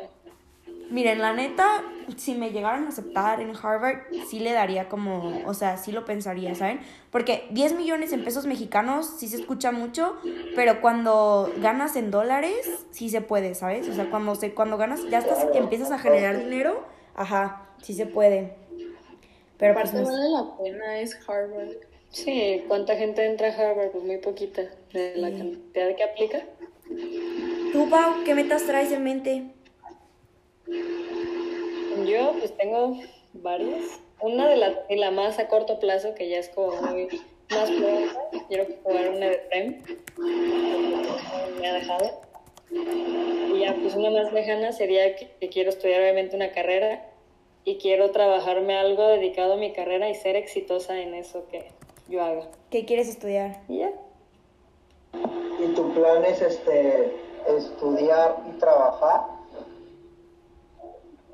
miren, 0.90 1.20
la 1.20 1.32
neta, 1.32 1.82
si 2.16 2.34
me 2.34 2.50
llegaran 2.50 2.84
a 2.84 2.88
aceptar 2.88 3.40
en 3.40 3.52
Harvard, 3.56 3.98
sí 4.28 4.40
le 4.40 4.52
daría 4.52 4.88
como, 4.88 5.40
o 5.46 5.54
sea, 5.54 5.76
sí 5.76 5.92
lo 5.92 6.04
pensaría, 6.04 6.54
¿saben? 6.54 6.80
Porque 7.10 7.46
10 7.50 7.74
millones 7.74 8.12
en 8.12 8.24
pesos 8.24 8.46
mexicanos 8.46 9.14
sí 9.18 9.28
se 9.28 9.36
escucha 9.36 9.72
mucho, 9.72 10.16
pero 10.56 10.80
cuando 10.80 11.52
ganas 11.58 11.96
en 11.96 12.10
dólares, 12.10 12.86
sí 12.90 13.08
se 13.08 13.20
puede, 13.20 13.54
¿sabes? 13.54 13.88
O 13.88 13.94
sea, 13.94 14.10
cuando, 14.10 14.34
se, 14.34 14.52
cuando 14.52 14.76
ganas, 14.76 15.08
ya 15.08 15.18
estás, 15.18 15.46
empiezas 15.54 15.90
a 15.90 15.98
generar 15.98 16.38
dinero, 16.38 16.84
ajá, 17.14 17.68
sí 17.82 17.94
se 17.94 18.06
puede. 18.06 18.54
Pero 19.58 19.74
pues 19.74 19.92
no 19.92 20.04
vale 20.04 20.30
la 20.30 20.56
pena 20.56 20.98
es 21.00 21.18
Harvard. 21.28 21.68
Sí, 22.08 22.64
¿cuánta 22.66 22.96
gente 22.96 23.24
entra 23.24 23.48
a 23.48 23.52
Harvard? 23.52 23.90
Pues 23.90 24.04
muy 24.04 24.16
poquita 24.18 24.62
de 24.92 25.16
la 25.16 25.30
cantidad 25.30 25.94
que 25.94 26.02
aplica. 26.02 26.42
¿Tú, 27.72 27.88
Pau, 27.88 28.24
qué 28.24 28.34
metas 28.34 28.64
traes 28.64 28.90
en 28.90 29.04
mente? 29.04 29.59
Yo, 32.06 32.32
pues 32.38 32.56
tengo 32.56 32.96
varias. 33.34 34.00
Una 34.20 34.48
de 34.48 34.56
la, 34.56 34.70
de 34.88 34.96
la 34.96 35.10
más 35.10 35.38
a 35.38 35.48
corto 35.48 35.78
plazo, 35.78 36.14
que 36.14 36.28
ya 36.28 36.38
es 36.38 36.48
como 36.50 36.72
muy 36.82 37.08
más 37.50 37.70
pronta. 37.70 38.46
Quiero 38.48 38.66
jugar 38.82 39.10
una 39.10 39.26
de 39.26 39.38
PREM. 39.48 39.82
Me 41.60 41.68
ha 41.68 41.74
dejado. 41.74 42.20
Y 42.70 43.60
ya, 43.60 43.74
pues 43.74 43.94
una 43.94 44.10
más 44.10 44.32
lejana 44.32 44.72
sería 44.72 45.16
que, 45.16 45.30
que 45.40 45.48
quiero 45.48 45.70
estudiar 45.70 46.00
obviamente 46.02 46.36
una 46.36 46.52
carrera 46.52 47.04
y 47.64 47.78
quiero 47.78 48.10
trabajarme 48.10 48.76
algo 48.76 49.06
dedicado 49.08 49.54
a 49.54 49.56
mi 49.56 49.72
carrera 49.72 50.08
y 50.08 50.14
ser 50.14 50.36
exitosa 50.36 51.00
en 51.00 51.14
eso 51.14 51.46
que 51.50 51.72
yo 52.08 52.22
haga. 52.22 52.46
¿Qué 52.70 52.84
quieres 52.84 53.08
estudiar? 53.08 53.60
Ya. 53.68 53.92
¿Y 55.58 55.74
tu 55.74 55.92
plan 55.92 56.24
es 56.24 56.40
este, 56.40 57.12
estudiar 57.48 58.36
y 58.48 58.58
trabajar? 58.58 59.39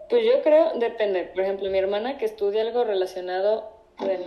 Pues 0.08 0.24
yo 0.24 0.42
creo, 0.42 0.78
depende. 0.78 1.24
Por 1.24 1.42
ejemplo, 1.42 1.70
mi 1.70 1.78
hermana 1.78 2.18
que 2.18 2.24
estudia 2.24 2.62
algo 2.62 2.84
relacionado 2.84 3.70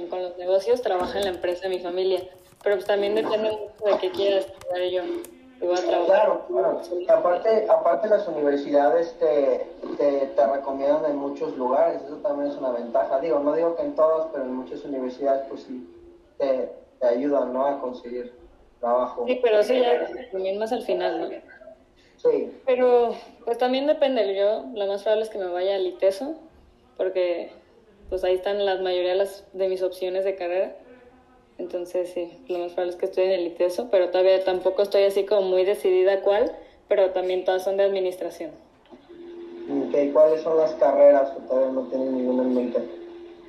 con 0.09 0.23
los 0.23 0.37
negocios 0.37 0.81
trabaja 0.81 1.19
en 1.19 1.25
la 1.25 1.31
empresa 1.31 1.67
de 1.67 1.75
mi 1.75 1.79
familia. 1.79 2.21
Pero 2.63 2.75
pues 2.75 2.87
también 2.87 3.15
depende 3.15 3.51
mucho 3.51 3.85
de 3.85 3.97
qué 3.99 4.11
quiera 4.11 4.39
estudiar 4.39 4.89
yo. 4.89 5.01
Claro, 5.59 6.45
claro. 6.47 6.81
Aparte, 7.09 7.67
aparte 7.69 8.07
las 8.07 8.27
universidades 8.27 9.17
te, 9.19 9.67
te, 9.97 10.47
recomiendan 10.47 11.05
en 11.11 11.17
muchos 11.17 11.55
lugares, 11.57 12.01
eso 12.01 12.15
también 12.17 12.51
es 12.51 12.57
una 12.57 12.71
ventaja. 12.71 13.19
Digo, 13.19 13.39
no 13.39 13.53
digo 13.53 13.75
que 13.75 13.81
en 13.81 13.95
todas, 13.95 14.27
pero 14.31 14.45
en 14.45 14.53
muchas 14.53 14.83
universidades 14.85 15.43
pues 15.49 15.63
sí 15.63 15.85
te, 16.37 16.71
te 16.99 17.07
ayudan, 17.07 17.51
¿no? 17.51 17.65
A 17.65 17.81
conseguir 17.81 18.33
trabajo. 18.79 19.25
Sí, 19.27 19.39
pero 19.43 19.61
sí, 19.61 19.81
ya 19.81 20.07
también 20.31 20.57
más 20.59 20.71
al 20.71 20.83
final, 20.83 21.21
¿no? 21.21 21.27
Sí. 22.21 22.51
Pero 22.65 23.15
pues 23.45 23.57
también 23.57 23.87
depende, 23.87 24.35
yo 24.35 24.65
lo 24.73 24.87
más 24.87 25.03
probable 25.03 25.23
es 25.23 25.29
que 25.29 25.37
me 25.37 25.47
vaya 25.47 25.75
al 25.75 25.87
ITESO, 25.87 26.35
porque 26.97 27.51
pues 28.09 28.23
ahí 28.23 28.35
están 28.35 28.65
la 28.65 28.75
mayoría 28.77 29.11
de, 29.11 29.15
las, 29.15 29.45
de 29.53 29.69
mis 29.69 29.81
opciones 29.81 30.25
de 30.25 30.35
carrera. 30.35 30.75
Entonces, 31.57 32.11
sí, 32.13 32.31
lo 32.47 32.59
más 32.59 32.73
probable 32.73 32.93
es 32.93 32.99
que 32.99 33.05
estoy 33.05 33.25
en 33.25 33.31
el 33.31 33.47
ITESO, 33.47 33.89
pero 33.91 34.09
todavía 34.09 34.43
tampoco 34.43 34.81
estoy 34.81 35.03
así 35.03 35.25
como 35.25 35.43
muy 35.43 35.65
decidida 35.65 36.21
cuál, 36.21 36.55
pero 36.87 37.11
también 37.11 37.45
todas 37.45 37.63
son 37.63 37.77
de 37.77 37.83
administración. 37.83 38.51
Okay, 39.87 40.11
¿Cuáles 40.11 40.41
son 40.41 40.57
las 40.57 40.73
carreras 40.73 41.31
o 41.37 41.41
todavía 41.47 41.71
no 41.73 41.81
tienen 41.89 42.17
ninguna 42.17 42.43
en 42.43 42.55
mente? 42.55 42.79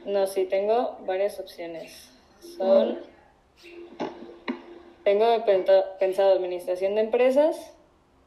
No, 0.04 0.26
sí, 0.26 0.44
tengo 0.44 0.96
varias 1.06 1.40
opciones. 1.40 2.10
Son. 2.40 2.98
Tengo 5.04 5.26
pensado 5.98 6.32
administración 6.32 6.94
de 6.94 7.00
empresas, 7.02 7.72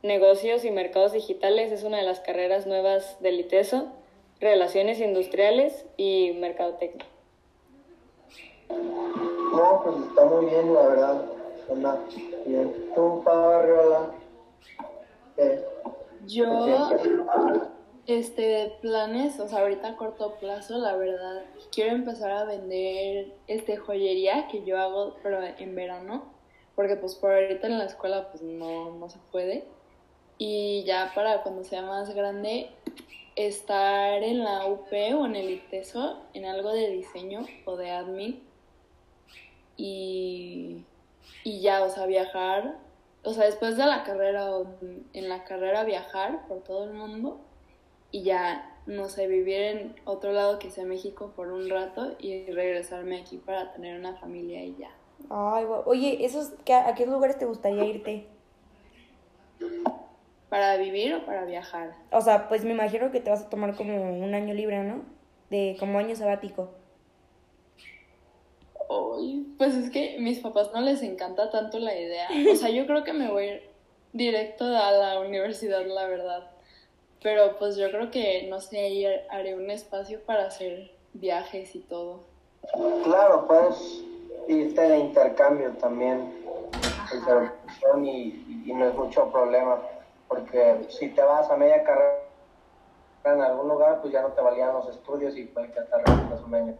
negocios 0.03 0.65
y 0.65 0.71
mercados 0.71 1.13
digitales, 1.13 1.71
es 1.71 1.83
una 1.83 1.97
de 1.97 2.03
las 2.03 2.19
carreras 2.19 2.67
nuevas 2.67 3.19
del 3.21 3.39
ITESO, 3.39 3.87
relaciones 4.39 4.99
industriales 4.99 5.85
y 5.97 6.33
mercadotecnia. 6.39 7.05
No, 8.69 9.81
pues 9.83 9.95
está 10.07 10.25
muy 10.25 10.45
bien, 10.47 10.73
la 10.73 10.87
verdad. 10.87 11.25
Suena 11.65 11.97
bien. 12.45 12.91
¿Tú? 12.93 13.23
¿Qué? 15.35 15.63
Yo 16.25 16.89
Este, 18.05 18.73
planes, 18.81 19.39
o 19.39 19.47
sea, 19.47 19.59
ahorita 19.61 19.89
a 19.89 19.95
corto 19.95 20.35
plazo, 20.35 20.77
la 20.77 20.95
verdad, 20.97 21.43
quiero 21.71 21.95
empezar 21.95 22.31
a 22.31 22.43
vender 22.43 23.33
este 23.47 23.77
joyería 23.77 24.47
que 24.49 24.65
yo 24.65 24.77
hago, 24.77 25.15
pero 25.23 25.39
en 25.41 25.75
verano, 25.75 26.23
porque 26.75 26.97
pues 26.97 27.15
por 27.15 27.31
ahorita 27.31 27.67
en 27.67 27.77
la 27.77 27.85
escuela 27.85 28.29
pues 28.29 28.41
no, 28.41 28.91
no 28.97 29.09
se 29.09 29.19
puede. 29.31 29.65
Y 30.45 30.83
ya 30.83 31.09
para 31.15 31.41
cuando 31.41 31.63
sea 31.63 31.83
más 31.83 32.13
grande, 32.13 32.69
estar 33.37 34.21
en 34.21 34.43
la 34.43 34.67
UP 34.67 34.91
o 34.91 35.25
en 35.25 35.37
el 35.37 35.49
ITESO, 35.49 36.17
en 36.33 36.43
algo 36.43 36.73
de 36.73 36.89
diseño 36.89 37.45
o 37.63 37.77
de 37.77 37.91
admin. 37.91 38.43
Y, 39.77 40.83
y 41.45 41.61
ya, 41.61 41.81
o 41.81 41.89
sea, 41.89 42.07
viajar, 42.07 42.75
o 43.23 43.31
sea, 43.31 43.45
después 43.45 43.77
de 43.77 43.85
la 43.85 44.03
carrera 44.03 44.53
o 44.53 44.67
en 45.13 45.29
la 45.29 45.45
carrera 45.45 45.85
viajar 45.85 46.45
por 46.49 46.61
todo 46.61 46.83
el 46.83 46.93
mundo 46.93 47.39
y 48.11 48.23
ya, 48.23 48.69
no 48.85 49.07
sé, 49.07 49.27
vivir 49.27 49.61
en 49.61 49.95
otro 50.03 50.33
lado 50.33 50.59
que 50.59 50.71
sea 50.71 50.83
México 50.83 51.31
por 51.37 51.53
un 51.53 51.69
rato 51.69 52.17
y 52.19 52.51
regresarme 52.51 53.21
aquí 53.21 53.37
para 53.37 53.71
tener 53.71 53.97
una 53.97 54.17
familia 54.17 54.61
y 54.61 54.75
ya. 54.75 54.91
Ay, 55.29 55.63
oye, 55.85 56.25
¿esos, 56.25 56.51
¿a 56.69 56.93
qué 56.95 57.05
lugares 57.05 57.37
te 57.37 57.45
gustaría 57.45 57.85
irte? 57.85 58.27
¿Para 60.53 60.77
vivir 60.77 61.15
o 61.15 61.25
para 61.25 61.45
viajar? 61.45 61.95
O 62.11 62.21
sea, 62.21 62.47
pues 62.47 62.63
me 62.63 62.73
imagino 62.73 63.09
que 63.09 63.19
te 63.19 63.31
vas 63.31 63.41
a 63.41 63.49
tomar 63.49 63.75
como 63.75 63.95
un 63.95 64.35
año 64.35 64.53
libre, 64.53 64.83
¿no? 64.83 65.01
De 65.49 65.75
como 65.79 65.97
año 65.97 66.15
sabático. 66.15 66.69
Ay, 68.87 69.47
pues 69.57 69.73
es 69.73 69.89
que 69.89 70.17
a 70.17 70.21
mis 70.21 70.37
papás 70.41 70.69
no 70.71 70.81
les 70.81 71.01
encanta 71.01 71.49
tanto 71.49 71.79
la 71.79 71.99
idea. 71.99 72.27
O 72.51 72.55
sea, 72.55 72.69
yo 72.69 72.85
creo 72.85 73.03
que 73.03 73.13
me 73.13 73.31
voy 73.31 73.43
a 73.43 73.53
ir 73.55 73.63
directo 74.11 74.65
a 74.65 74.91
la 74.91 75.19
universidad, 75.21 75.87
la 75.87 76.05
verdad. 76.05 76.51
Pero 77.23 77.57
pues 77.57 77.75
yo 77.75 77.89
creo 77.89 78.11
que, 78.11 78.45
no 78.47 78.61
sé, 78.61 78.77
ahí 78.77 79.07
haré 79.31 79.55
un 79.55 79.71
espacio 79.71 80.19
para 80.23 80.45
hacer 80.45 80.91
viajes 81.13 81.75
y 81.75 81.79
todo. 81.79 82.25
Claro, 83.03 83.47
puedes 83.47 84.03
irte 84.47 84.81
de 84.81 84.99
intercambio 84.99 85.71
también, 85.79 86.31
y, 88.03 88.63
y 88.67 88.71
no 88.71 88.87
es 88.87 88.93
mucho 88.93 89.31
problema, 89.31 89.81
porque 90.33 90.85
si 90.89 91.09
te 91.09 91.21
vas 91.21 91.49
a 91.49 91.57
media 91.57 91.83
carrera 91.83 92.19
en 93.25 93.41
algún 93.41 93.69
lugar, 93.69 94.01
pues 94.01 94.11
ya 94.11 94.21
no 94.21 94.29
te 94.29 94.41
valían 94.41 94.73
los 94.73 94.89
estudios 94.89 95.37
y 95.37 95.45
puede 95.45 95.71
que 95.71 95.79
hasta 95.79 95.97
repitas 95.97 96.41
un 96.41 96.55
año. 96.55 96.77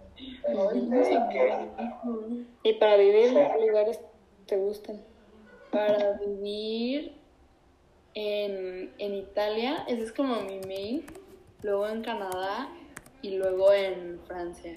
Y 2.64 2.74
para 2.74 2.98
vivir, 2.98 3.34
¿qué 3.34 3.66
lugares 3.68 4.00
te 4.48 4.58
gustan? 4.58 5.02
Para 5.72 6.14
vivir, 6.14 7.18
en, 8.16 8.94
en 8.98 9.14
Italia, 9.14 9.84
ese 9.88 10.04
es 10.04 10.12
como 10.12 10.42
mi 10.42 10.60
main, 10.60 11.06
luego 11.62 11.88
en 11.88 12.04
Canadá 12.04 12.70
y 13.22 13.38
luego 13.38 13.72
en 13.72 14.20
Francia. 14.28 14.74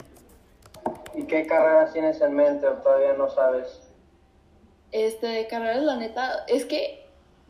¿Y 1.14 1.24
qué 1.24 1.46
carreras 1.46 1.92
tienes 1.92 2.20
en 2.20 2.34
mente 2.34 2.66
o 2.66 2.74
todavía 2.74 3.14
no 3.14 3.28
sabes? 3.28 3.82
Este, 4.92 5.46
carreras, 5.48 5.82
la 5.82 5.96
neta, 5.96 6.44
es 6.46 6.64
que, 6.64 7.05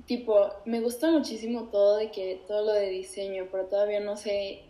tipo, 0.07 0.51
me 0.65 0.81
gusta 0.81 1.11
muchísimo 1.11 1.69
todo 1.71 1.97
de 1.97 2.11
que, 2.11 2.43
todo 2.47 2.65
lo 2.65 2.73
de 2.73 2.89
diseño, 2.89 3.49
pero 3.51 3.67
todavía 3.67 4.01
no 4.01 4.17
sé 4.17 4.63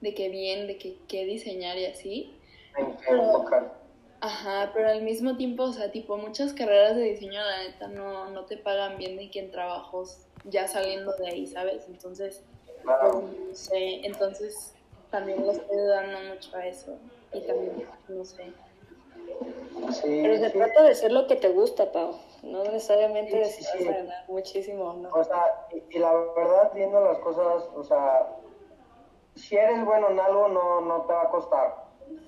de 0.00 0.14
qué 0.14 0.28
bien, 0.28 0.66
de 0.66 0.76
qué, 0.76 0.96
qué 1.08 1.24
diseñar 1.24 1.76
y 1.78 1.86
así. 1.86 2.34
Enfocar. 2.76 3.72
Ajá, 4.20 4.70
pero 4.72 4.88
al 4.88 5.02
mismo 5.02 5.36
tiempo, 5.36 5.64
o 5.64 5.72
sea, 5.72 5.90
tipo, 5.90 6.16
muchas 6.16 6.54
carreras 6.54 6.96
de 6.96 7.02
diseño, 7.02 7.40
la 7.42 7.64
neta, 7.64 7.88
no, 7.88 8.30
no 8.30 8.44
te 8.44 8.56
pagan 8.56 8.96
bien 8.96 9.16
de 9.16 9.30
que 9.30 9.40
en 9.40 9.50
trabajos 9.50 10.18
ya 10.44 10.66
saliendo 10.66 11.12
de 11.16 11.28
ahí, 11.28 11.46
¿sabes? 11.46 11.84
Entonces, 11.88 12.42
pues, 12.84 13.14
no 13.14 13.54
sé, 13.54 14.06
entonces 14.06 14.74
también 15.10 15.44
lo 15.44 15.52
estoy 15.52 15.76
dando 15.76 16.34
mucho 16.34 16.56
a 16.56 16.66
eso. 16.66 16.96
Y 17.32 17.40
también, 17.40 17.86
no 18.08 18.24
sé. 18.24 18.52
Pero 20.02 20.38
se 20.38 20.50
trata 20.50 20.82
de 20.82 20.94
ser 20.94 21.12
lo 21.12 21.26
que 21.26 21.36
te 21.36 21.48
gusta, 21.48 21.92
Pau. 21.92 22.16
No 22.44 22.62
necesariamente 22.64 23.42
ganar 23.84 24.24
muchísimo, 24.28 24.92
¿no? 24.94 25.08
O 25.10 25.24
sea, 25.24 25.66
y, 25.90 25.98
la 25.98 26.12
verdad, 26.12 26.72
viendo 26.74 27.00
las 27.00 27.18
cosas, 27.18 27.68
o 27.74 27.82
sea, 27.82 28.28
si 29.34 29.56
eres 29.56 29.84
bueno 29.84 30.10
en 30.10 30.20
algo, 30.20 30.48
no, 30.48 30.80
no 30.82 31.02
te 31.02 31.12
va 31.12 31.22
a 31.22 31.30
costar. 31.30 31.84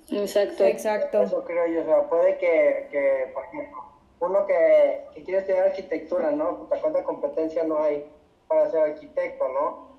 Exacto. 0.09 0.63
Exacto. 0.65 1.21
Eso 1.21 1.43
creo 1.43 1.67
yo. 1.67 1.81
O 1.81 1.85
sea, 1.85 2.09
puede 2.09 2.37
que, 2.37 2.87
que 2.91 3.31
por 3.33 3.45
ejemplo, 3.45 3.83
uno 4.19 4.45
que, 4.45 5.05
que 5.13 5.23
quiere 5.23 5.39
estudiar 5.41 5.67
arquitectura, 5.67 6.31
¿no? 6.31 6.67
¿Cuánta 6.67 7.03
competencia 7.03 7.63
no 7.63 7.79
hay 7.79 8.09
para 8.47 8.69
ser 8.71 8.81
arquitecto, 8.81 9.47
no? 9.49 9.97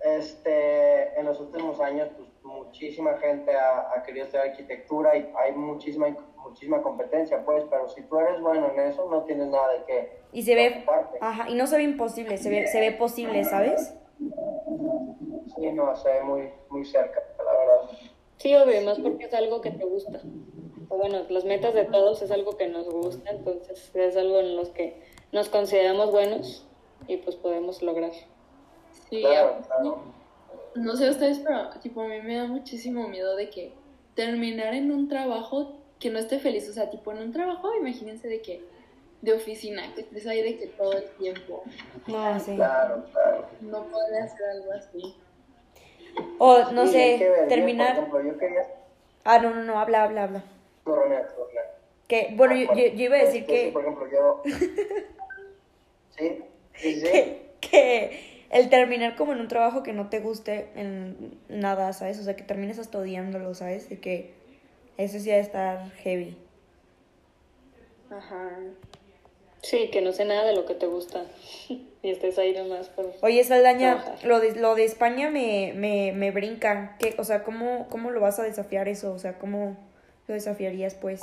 Este, 0.00 1.18
en 1.18 1.26
los 1.26 1.40
últimos 1.40 1.80
años, 1.80 2.08
pues 2.16 2.28
muchísima 2.42 3.18
gente 3.18 3.54
ha, 3.56 4.02
querido 4.04 4.26
estudiar 4.26 4.48
arquitectura 4.48 5.16
y 5.16 5.32
hay 5.36 5.52
muchísima, 5.52 6.08
muchísima 6.42 6.82
competencia, 6.82 7.44
pues, 7.44 7.64
pero 7.70 7.88
si 7.88 8.02
tú 8.02 8.18
eres 8.18 8.40
bueno 8.40 8.70
en 8.72 8.80
eso, 8.80 9.08
no 9.10 9.22
tienes 9.24 9.48
nada 9.48 9.72
de 9.72 9.84
qué. 9.84 10.20
Y 10.32 10.42
se 10.42 10.54
ve, 10.54 10.84
ajá, 11.20 11.48
y 11.48 11.54
no 11.54 11.66
se 11.66 11.76
ve 11.76 11.82
imposible, 11.82 12.36
se 12.38 12.50
ve, 12.50 12.66
se 12.66 12.80
ve 12.80 12.92
posible, 12.92 13.44
¿sabes? 13.44 13.94
Sí, 15.56 15.72
no, 15.72 15.94
se 15.96 16.08
ve 16.08 16.22
muy, 16.22 16.50
muy 16.70 16.84
cerca, 16.84 17.22
la 17.38 17.52
verdad. 17.52 17.98
Sí, 18.36 18.54
obvio, 18.54 18.82
más 18.82 18.98
porque 18.98 19.24
es 19.24 19.34
algo 19.34 19.60
que 19.60 19.70
te 19.70 19.84
gusta 19.84 20.20
bueno, 20.88 21.24
las 21.28 21.44
metas 21.44 21.74
de 21.74 21.84
todos 21.84 22.22
es 22.22 22.30
algo 22.30 22.56
que 22.56 22.68
nos 22.68 22.88
gusta, 22.88 23.30
entonces 23.30 23.90
es 23.94 24.16
algo 24.16 24.40
en 24.40 24.56
los 24.56 24.70
que 24.70 25.00
nos 25.32 25.48
consideramos 25.48 26.10
buenos 26.10 26.66
y 27.06 27.18
pues 27.18 27.36
podemos 27.36 27.82
lograr. 27.82 28.12
Sí, 29.10 29.24
No, 30.74 30.96
sé 30.96 31.10
ustedes, 31.10 31.40
pero 31.40 31.70
tipo 31.80 32.02
a 32.02 32.08
mí 32.08 32.20
me 32.22 32.36
da 32.36 32.46
muchísimo 32.46 33.08
miedo 33.08 33.36
de 33.36 33.50
que 33.50 33.72
terminar 34.14 34.74
en 34.74 34.90
un 34.90 35.08
trabajo 35.08 35.76
que 35.98 36.10
no 36.10 36.18
esté 36.18 36.38
feliz, 36.38 36.68
o 36.68 36.72
sea, 36.72 36.90
tipo 36.90 37.12
en 37.12 37.18
un 37.18 37.32
trabajo, 37.32 37.74
imagínense 37.74 38.28
de 38.28 38.40
que 38.40 38.62
de 39.20 39.32
oficina, 39.32 39.82
que 39.94 40.02
estés 40.02 40.26
ahí 40.26 40.42
de 40.42 40.56
que 40.56 40.66
todo 40.68 40.92
el 40.92 41.04
tiempo. 41.18 41.64
No, 42.06 42.38
sí. 42.38 42.54
Claro, 42.54 43.04
claro. 43.12 43.46
No 43.60 43.84
podría 43.86 44.24
hacer 44.24 44.48
algo 44.50 44.72
así. 44.72 45.16
O, 46.38 46.70
no 46.70 46.86
sé, 46.86 47.46
terminar... 47.48 48.08
Ah, 49.24 49.38
no, 49.40 49.54
no, 49.54 49.64
no, 49.64 49.78
habla, 49.78 50.04
habla, 50.04 50.24
habla. 50.24 50.44
Que, 52.06 52.32
bueno, 52.34 52.54
yo, 52.56 52.72
yo, 52.74 53.04
iba 53.04 53.16
a 53.16 53.24
decir 53.24 53.44
que... 53.44 53.70
Por 53.72 53.82
ejemplo, 53.82 54.06
yo... 54.10 54.42
¿Sí? 56.16 56.44
¿Sí? 56.74 57.00
Que, 57.02 57.50
que 57.60 58.46
el 58.50 58.70
terminar 58.70 59.16
como 59.16 59.32
en 59.32 59.40
un 59.40 59.48
trabajo 59.48 59.82
que 59.82 59.92
no 59.92 60.08
te 60.08 60.20
guste 60.20 60.68
en 60.74 61.38
nada, 61.48 61.92
¿sabes? 61.92 62.18
O 62.18 62.22
sea, 62.22 62.36
que 62.36 62.44
termines 62.44 62.78
hasta 62.78 62.98
odiándolo, 62.98 63.54
¿sabes? 63.54 63.90
De 63.90 63.98
que 63.98 64.37
eso 64.98 65.18
sí 65.18 65.30
va 65.30 65.36
a 65.36 65.38
estar 65.38 65.90
heavy. 66.02 66.36
Ajá. 68.10 68.50
Sí, 69.62 69.90
que 69.90 70.00
no 70.00 70.12
sé 70.12 70.24
nada 70.24 70.44
de 70.44 70.54
lo 70.54 70.66
que 70.66 70.74
te 70.74 70.86
gusta 70.86 71.24
y 71.68 72.10
estés 72.10 72.38
ahí 72.38 72.54
nomás 72.54 72.88
por... 72.90 73.12
Oye, 73.22 73.42
Saldaña, 73.44 74.16
lo 74.24 74.40
de, 74.40 74.54
lo 74.54 74.74
de 74.74 74.84
España 74.84 75.30
me, 75.30 75.72
me, 75.74 76.12
me 76.12 76.30
brinca. 76.30 76.96
¿Qué, 76.98 77.14
o 77.18 77.24
sea, 77.24 77.42
¿cómo, 77.44 77.86
¿cómo 77.90 78.10
lo 78.10 78.20
vas 78.20 78.38
a 78.38 78.42
desafiar 78.42 78.88
eso? 78.88 79.12
O 79.12 79.18
sea, 79.18 79.38
¿cómo 79.38 79.76
lo 80.26 80.34
desafiarías, 80.34 80.94
pues? 80.94 81.22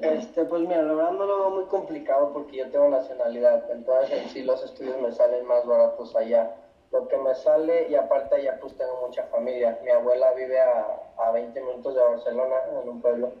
Este, 0.00 0.44
pues 0.44 0.62
mira, 0.62 0.82
la 0.82 0.92
verdad 0.94 1.12
no 1.12 1.26
lo 1.26 1.38
veo 1.38 1.50
muy 1.50 1.64
complicado 1.64 2.32
porque 2.32 2.56
yo 2.56 2.70
tengo 2.70 2.88
nacionalidad, 2.88 3.70
entonces 3.70 4.30
sí 4.32 4.42
los 4.42 4.64
estudios 4.64 5.00
me 5.00 5.12
salen 5.12 5.44
más 5.46 5.66
baratos 5.66 6.16
allá. 6.16 6.54
Lo 6.90 7.06
que 7.06 7.18
me 7.18 7.34
sale, 7.34 7.88
y 7.88 7.94
aparte 7.94 8.36
allá 8.36 8.58
pues 8.60 8.76
tengo 8.76 9.06
mucha 9.06 9.24
familia. 9.24 9.78
Mi 9.84 9.90
abuela 9.90 10.32
vive 10.32 10.60
a, 10.60 11.12
a 11.18 11.30
20 11.32 11.60
minutos 11.60 11.94
de 11.94 12.00
Barcelona, 12.00 12.56
en 12.80 12.88
un 12.88 13.02
pueblo. 13.02 13.32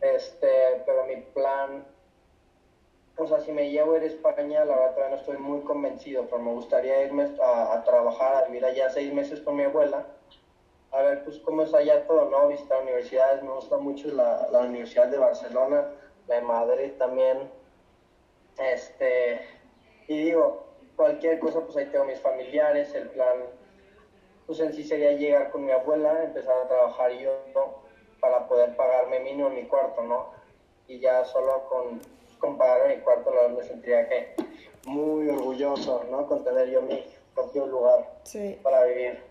Este, 0.00 0.82
pero 0.84 1.04
mi 1.04 1.16
plan, 1.16 1.84
o 3.16 3.26
sea, 3.26 3.40
si 3.40 3.52
me 3.52 3.70
llevo 3.70 3.94
a 3.94 3.96
ir 3.98 4.02
a 4.04 4.06
España, 4.06 4.64
la 4.64 4.76
verdad 4.76 4.94
todavía 4.94 5.16
no 5.16 5.20
estoy 5.20 5.38
muy 5.38 5.60
convencido, 5.60 6.24
pero 6.24 6.38
me 6.38 6.52
gustaría 6.52 7.04
irme 7.04 7.28
a, 7.42 7.74
a 7.74 7.84
trabajar, 7.84 8.36
a 8.36 8.46
vivir 8.46 8.64
allá 8.64 8.90
seis 8.90 9.12
meses 9.12 9.40
con 9.40 9.56
mi 9.56 9.64
abuela 9.64 10.06
a 10.92 11.02
ver 11.02 11.24
pues 11.24 11.38
cómo 11.40 11.62
es 11.62 11.74
allá 11.74 12.06
todo, 12.06 12.30
¿no? 12.30 12.48
Visitar 12.48 12.82
universidades, 12.82 13.42
me 13.42 13.50
gusta 13.50 13.76
mucho 13.76 14.08
la, 14.08 14.48
la 14.50 14.60
Universidad 14.60 15.08
de 15.08 15.18
Barcelona, 15.18 15.90
la 16.26 16.34
de 16.36 16.40
Madrid 16.42 16.92
también, 16.98 17.50
este, 18.58 19.40
y 20.06 20.24
digo, 20.24 20.67
cualquier 20.98 21.38
cosa, 21.38 21.60
pues 21.60 21.76
ahí 21.76 21.86
tengo 21.86 22.04
mis 22.06 22.20
familiares, 22.20 22.92
el 22.92 23.08
plan, 23.10 23.36
pues 24.46 24.58
en 24.58 24.74
sí 24.74 24.82
sería 24.82 25.12
llegar 25.12 25.50
con 25.50 25.64
mi 25.64 25.70
abuela, 25.70 26.24
empezar 26.24 26.56
a 26.56 26.66
trabajar 26.66 27.12
yo, 27.12 27.38
¿no? 27.54 27.82
Para 28.18 28.48
poder 28.48 28.74
pagarme 28.74 29.20
mínimo 29.20 29.48
mi 29.48 29.62
cuarto, 29.62 30.02
¿no? 30.02 30.32
Y 30.88 30.98
ya 30.98 31.24
solo 31.24 31.68
con, 31.68 32.00
con 32.40 32.58
pagar 32.58 32.88
mi 32.88 32.96
cuarto, 32.96 33.32
la 33.32 33.42
verdad 33.42 33.58
me 33.58 33.62
sentiría 33.62 34.08
que 34.08 34.34
muy 34.86 35.28
orgulloso, 35.28 36.04
¿no? 36.10 36.26
Con 36.26 36.42
tener 36.42 36.68
yo 36.68 36.82
mi 36.82 37.06
propio 37.32 37.66
lugar 37.66 38.04
para 38.64 38.82
vivir. 38.84 39.22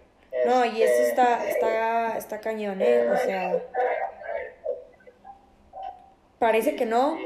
No, 0.46 0.64
y 0.64 0.82
eso 0.82 0.94
este, 0.94 1.10
está, 1.10 1.50
está, 1.50 2.18
está 2.18 2.40
cañón, 2.40 2.82
¿eh? 2.82 3.10
O 3.12 3.18
sea, 3.18 3.62
parece 6.40 6.78
que 6.78 6.86
no, 6.86 7.18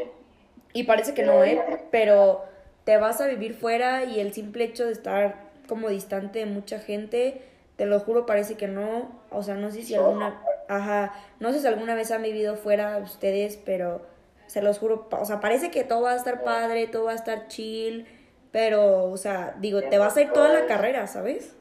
y 0.74 0.84
parece 0.84 1.14
que 1.14 1.22
no, 1.22 1.44
¿eh? 1.44 1.86
Pero 1.92 2.51
te 2.84 2.98
vas 2.98 3.22
a 3.22 3.28
vivir 3.28 3.54
fuera 3.54 4.04
y 4.04 4.20
el 4.20 4.34
simple 4.34 4.64
hecho 4.66 4.86
de 4.86 4.92
estar 4.92 5.36
como 5.68 5.90
distante 5.90 6.40
de 6.40 6.46
mucha 6.46 6.80
gente. 6.80 7.42
Te 7.76 7.86
lo 7.86 8.00
juro, 8.00 8.26
parece 8.26 8.56
que 8.56 8.68
no. 8.68 9.22
O 9.30 9.44
sea, 9.44 9.56
no 9.56 9.72
sé 9.72 9.84
si 9.84 9.96
alguna. 9.96 10.42
Ajá. 10.68 11.14
No 11.40 11.52
sé 11.52 11.60
si 11.60 11.68
alguna 11.68 11.96
vez 11.96 12.12
han 12.12 12.24
vivido 12.24 12.56
fuera 12.56 12.98
ustedes, 12.98 13.58
pero 13.58 14.02
se 14.48 14.62
los 14.62 14.80
juro. 14.80 15.08
O 15.12 15.26
sea, 15.26 15.40
parece 15.40 15.72
que 15.72 15.84
todo 15.84 16.02
va 16.02 16.12
a 16.12 16.16
estar 16.16 16.44
padre, 16.44 16.88
todo 16.88 17.06
va 17.06 17.12
a 17.12 17.16
estar 17.16 17.48
chill. 17.48 18.08
Pero, 18.52 19.06
o 19.06 19.18
sea, 19.18 19.56
digo, 19.60 19.82
te 19.82 19.98
vas 19.98 20.18
a 20.18 20.22
ir 20.22 20.34
toda 20.34 20.50
la 20.50 20.66
carrera, 20.66 21.08
¿sabes? 21.08 21.56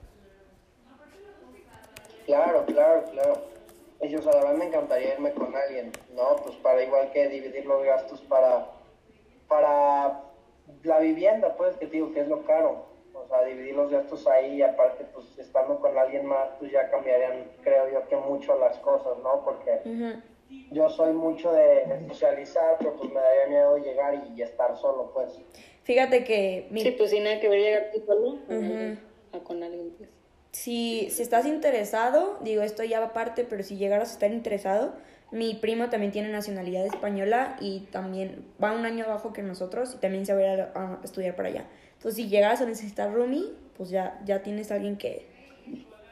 Claro, 2.26 2.64
claro, 2.66 3.04
claro. 3.12 3.44
Ellos 4.00 4.26
a 4.26 4.32
la 4.32 4.50
vez 4.50 4.58
me 4.58 4.66
encantaría 4.66 5.14
irme 5.14 5.32
con 5.32 5.54
alguien, 5.54 5.92
¿no? 6.16 6.36
Pues 6.36 6.56
para 6.56 6.82
igual 6.82 7.12
que 7.12 7.28
dividir 7.28 7.66
los 7.66 7.84
gastos 7.84 8.20
para, 8.22 8.66
para 9.46 10.29
la 10.82 10.98
vivienda, 10.98 11.56
pues, 11.56 11.76
que 11.76 11.86
digo 11.86 12.12
que 12.12 12.20
es 12.20 12.28
lo 12.28 12.44
caro. 12.44 12.86
O 13.12 13.26
sea, 13.28 13.44
dividir 13.44 13.74
los 13.74 13.90
gastos 13.90 14.26
ahí 14.26 14.56
y 14.56 14.62
aparte, 14.62 15.04
pues, 15.12 15.38
estando 15.38 15.78
con 15.80 15.96
alguien 15.96 16.26
más, 16.26 16.48
pues 16.58 16.72
ya 16.72 16.90
cambiarían, 16.90 17.50
creo 17.62 17.90
yo, 17.90 18.08
que 18.08 18.16
mucho 18.16 18.58
las 18.58 18.78
cosas, 18.78 19.18
¿no? 19.22 19.44
Porque 19.44 20.20
yo 20.70 20.88
soy 20.88 21.12
mucho 21.12 21.52
de 21.52 21.84
socializar, 22.08 22.76
pero 22.78 22.96
pues 22.96 23.10
me 23.10 23.20
daría 23.20 23.46
miedo 23.46 23.76
llegar 23.78 24.22
y, 24.34 24.42
estar 24.42 24.76
solo, 24.76 25.12
pues. 25.12 25.38
Fíjate 25.82 26.24
que... 26.24 26.68
Sí, 26.76 26.90
pues 26.92 27.10
sin 27.10 27.24
nada 27.24 27.40
que 27.40 27.48
ver 27.48 27.60
llegar 27.60 27.90
tú 27.92 28.00
solo 28.06 28.38
a 29.32 29.38
con 29.40 29.62
alguien, 29.62 29.90
pues. 29.96 30.08
Si, 30.52 31.08
si 31.10 31.22
estás 31.22 31.46
interesado, 31.46 32.38
digo 32.40 32.62
esto 32.62 32.82
ya 32.82 32.98
va 32.98 33.06
aparte, 33.06 33.44
pero 33.44 33.62
si 33.62 33.76
llegaras 33.76 34.10
a 34.10 34.12
estar 34.14 34.32
interesado, 34.32 34.94
mi 35.32 35.54
primo 35.54 35.88
también 35.90 36.10
tiene 36.10 36.28
nacionalidad 36.28 36.84
española 36.86 37.56
y 37.60 37.80
también 37.92 38.44
va 38.62 38.72
un 38.72 38.84
año 38.84 39.04
abajo 39.04 39.32
que 39.32 39.42
nosotros 39.42 39.94
y 39.94 39.98
también 39.98 40.26
se 40.26 40.34
va 40.34 40.40
a 40.40 40.54
ir 40.54 40.60
a, 40.60 40.98
estudiar 41.04 41.36
para 41.36 41.48
allá. 41.48 41.64
Entonces, 41.94 42.16
si 42.16 42.28
llegas 42.28 42.60
a 42.60 42.66
necesitar 42.66 43.12
roomie, 43.12 43.52
pues 43.76 43.90
ya, 43.90 44.20
ya 44.24 44.42
tienes 44.42 44.72
a 44.72 44.74
alguien 44.74 44.96
que, 44.96 45.28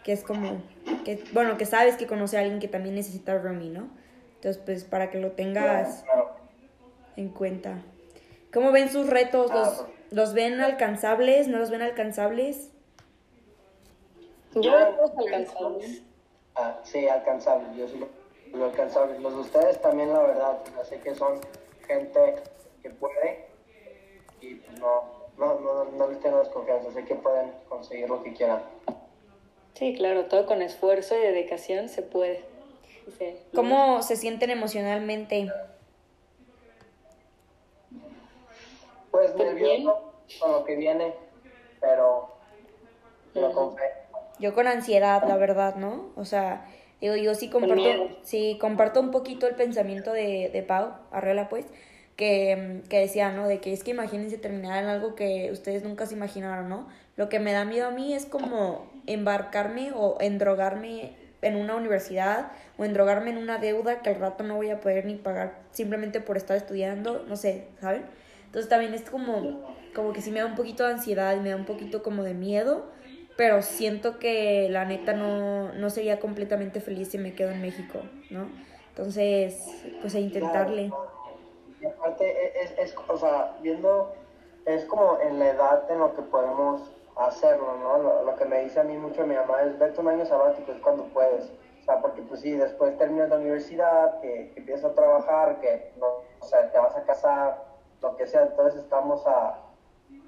que 0.04 0.12
es 0.12 0.22
como, 0.22 0.62
que, 1.04 1.24
bueno, 1.32 1.56
que 1.58 1.66
sabes 1.66 1.96
que 1.96 2.06
conoce 2.06 2.36
a 2.36 2.40
alguien 2.40 2.60
que 2.60 2.68
también 2.68 2.94
necesita 2.94 3.36
roomie, 3.36 3.70
¿no? 3.70 3.88
Entonces, 4.36 4.62
pues 4.64 4.84
para 4.84 5.10
que 5.10 5.18
lo 5.18 5.32
tengas 5.32 6.04
en 7.16 7.30
cuenta. 7.30 7.82
¿Cómo 8.52 8.70
ven 8.70 8.88
sus 8.88 9.08
retos? 9.08 9.50
¿Los, 9.50 9.84
¿Los 10.12 10.32
ven 10.32 10.60
alcanzables? 10.60 11.48
¿No 11.48 11.58
los 11.58 11.70
ven 11.70 11.82
alcanzables? 11.82 12.70
Yo 14.54 14.78
los 14.78 15.10
alcanzables. 15.18 16.02
Ah, 16.54 16.78
sí, 16.84 17.08
alcanzables. 17.08 17.76
Yo 17.76 17.88
sí 17.88 17.98
lo 18.52 18.66
alcanzables. 18.66 19.20
Los 19.20 19.34
de 19.34 19.40
ustedes 19.40 19.80
también, 19.80 20.12
la 20.12 20.20
verdad. 20.20 20.58
Sé 20.84 21.00
que 21.00 21.14
son 21.14 21.40
gente 21.86 22.36
que 22.82 22.90
puede 22.90 23.46
y 24.40 24.60
no, 24.78 25.28
no, 25.36 25.60
no, 25.60 25.84
no 25.84 26.08
les 26.08 26.20
tengo 26.20 26.38
desconfianza. 26.38 26.92
Sé 26.92 27.04
que 27.04 27.14
pueden 27.14 27.52
conseguir 27.68 28.08
lo 28.08 28.22
que 28.22 28.32
quieran. 28.32 28.62
Sí, 29.74 29.94
claro, 29.96 30.24
todo 30.24 30.46
con 30.46 30.62
esfuerzo 30.62 31.16
y 31.16 31.20
dedicación 31.20 31.88
se 31.88 32.02
puede. 32.02 32.44
¿Cómo 33.54 34.02
se 34.02 34.16
sienten 34.16 34.50
emocionalmente? 34.50 35.50
Pues, 39.10 39.34
nervioso 39.34 40.12
con 40.40 40.52
lo 40.52 40.64
que 40.64 40.76
viene, 40.76 41.14
pero 41.80 42.28
con 43.32 43.76
fe. 43.76 43.82
Yo 44.38 44.54
con 44.54 44.66
ansiedad, 44.68 45.26
la 45.26 45.36
verdad, 45.36 45.74
¿no? 45.76 46.10
O 46.16 46.24
sea, 46.24 46.66
digo, 47.00 47.16
yo 47.16 47.34
sí 47.34 47.48
comparto, 47.48 48.18
sí, 48.22 48.58
comparto 48.60 49.00
un 49.00 49.10
poquito 49.10 49.46
el 49.46 49.54
pensamiento 49.54 50.12
de, 50.12 50.50
de 50.52 50.62
Pau, 50.62 50.94
Arrela, 51.10 51.48
pues, 51.48 51.66
que, 52.16 52.82
que 52.88 52.98
decía, 52.98 53.30
¿no? 53.30 53.46
De 53.46 53.60
que 53.60 53.72
es 53.72 53.84
que 53.84 53.92
imagínense 53.92 54.38
terminar 54.38 54.82
en 54.82 54.88
algo 54.88 55.14
que 55.14 55.50
ustedes 55.52 55.84
nunca 55.84 56.06
se 56.06 56.14
imaginaron, 56.14 56.68
¿no? 56.68 56.88
Lo 57.16 57.28
que 57.28 57.38
me 57.38 57.52
da 57.52 57.64
miedo 57.64 57.88
a 57.88 57.90
mí 57.90 58.14
es 58.14 58.26
como 58.26 58.90
embarcarme 59.06 59.92
o 59.94 60.18
endrogarme 60.20 61.12
en 61.42 61.56
una 61.56 61.76
universidad 61.76 62.50
o 62.76 62.84
endrogarme 62.84 63.30
en 63.30 63.38
una 63.38 63.58
deuda 63.58 64.02
que 64.02 64.10
al 64.10 64.16
rato 64.16 64.44
no 64.44 64.56
voy 64.56 64.70
a 64.70 64.80
poder 64.80 65.04
ni 65.04 65.14
pagar 65.14 65.60
simplemente 65.70 66.20
por 66.20 66.36
estar 66.36 66.56
estudiando, 66.56 67.24
no 67.28 67.36
sé, 67.36 67.68
¿saben? 67.80 68.04
Entonces 68.46 68.68
también 68.68 68.94
es 68.94 69.02
como, 69.02 69.76
como 69.94 70.12
que 70.12 70.22
sí 70.22 70.30
me 70.30 70.40
da 70.40 70.46
un 70.46 70.56
poquito 70.56 70.84
de 70.84 70.94
ansiedad 70.94 71.36
y 71.36 71.40
me 71.40 71.50
da 71.50 71.56
un 71.56 71.66
poquito 71.66 72.02
como 72.02 72.22
de 72.22 72.34
miedo 72.34 72.90
pero 73.38 73.62
siento 73.62 74.18
que 74.18 74.68
la 74.68 74.84
neta 74.84 75.12
no, 75.12 75.72
no 75.72 75.90
sería 75.90 76.18
completamente 76.18 76.80
feliz 76.80 77.12
si 77.12 77.18
me 77.18 77.36
quedo 77.36 77.52
en 77.52 77.62
México, 77.62 78.00
¿no? 78.30 78.48
Entonces, 78.88 79.64
pues 80.00 80.12
a 80.16 80.18
intentarle. 80.18 80.90
Y 81.80 81.86
aparte, 81.86 82.26
e, 82.26 82.64
es, 82.64 82.74
es, 82.78 82.96
o 83.06 83.16
sea, 83.16 83.56
viendo, 83.62 84.12
es 84.66 84.84
como 84.86 85.20
en 85.20 85.38
la 85.38 85.50
edad 85.50 85.88
en 85.88 86.00
lo 86.00 86.16
que 86.16 86.22
podemos 86.22 86.82
hacerlo, 87.14 87.76
¿no? 87.80 88.24
Lo, 88.24 88.34
que 88.34 88.44
me 88.44 88.64
dice 88.64 88.80
a 88.80 88.82
mí 88.82 88.96
mucho 88.96 89.24
mi 89.24 89.36
mamá 89.36 89.62
es, 89.62 89.78
vete 89.78 90.00
un 90.00 90.08
año 90.08 90.26
sabático, 90.26 90.72
es 90.72 90.78
cuando 90.78 91.04
puedes. 91.04 91.44
O 91.80 91.84
sea, 91.84 92.00
porque 92.00 92.22
pues 92.22 92.40
sí, 92.40 92.50
después 92.50 92.98
terminas 92.98 93.28
la 93.28 93.36
universidad, 93.36 94.20
que, 94.20 94.50
que 94.52 94.58
empiezas 94.58 94.90
a 94.90 94.94
trabajar, 94.96 95.60
que, 95.60 95.92
no, 96.00 96.06
o 96.40 96.44
sea, 96.44 96.72
te 96.72 96.76
vas 96.76 96.96
a 96.96 97.04
casar, 97.04 97.64
lo 98.02 98.16
que 98.16 98.26
sea, 98.26 98.42
entonces 98.42 98.80
estamos 98.80 99.24
a, 99.28 99.60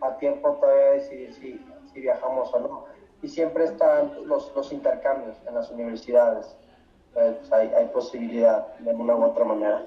a 0.01 0.17
tiempo 0.19 0.53
todavía 0.61 0.85
de 0.85 0.93
decidir 0.93 1.35
si, 1.35 1.67
si 1.93 2.01
viajamos 2.01 2.55
o 2.55 2.61
no 2.61 2.90
y 3.23 3.29
siempre 3.29 3.65
están 3.65 4.27
los, 4.27 4.55
los 4.55 4.73
intercambios 4.73 5.37
en 5.47 5.55
las 5.55 5.71
universidades. 5.71 6.55
Pues 7.13 7.53
hay, 7.53 7.69
hay, 7.69 7.87
posibilidad 7.87 8.69
de 8.79 8.95
una 8.95 9.17
u 9.17 9.25
otra 9.25 9.45
manera. 9.45 9.85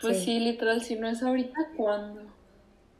Pues 0.00 0.22
sí. 0.22 0.38
literal, 0.38 0.82
si 0.82 0.96
no 0.96 1.08
es 1.08 1.22
ahorita, 1.22 1.70
¿cuándo? 1.76 2.22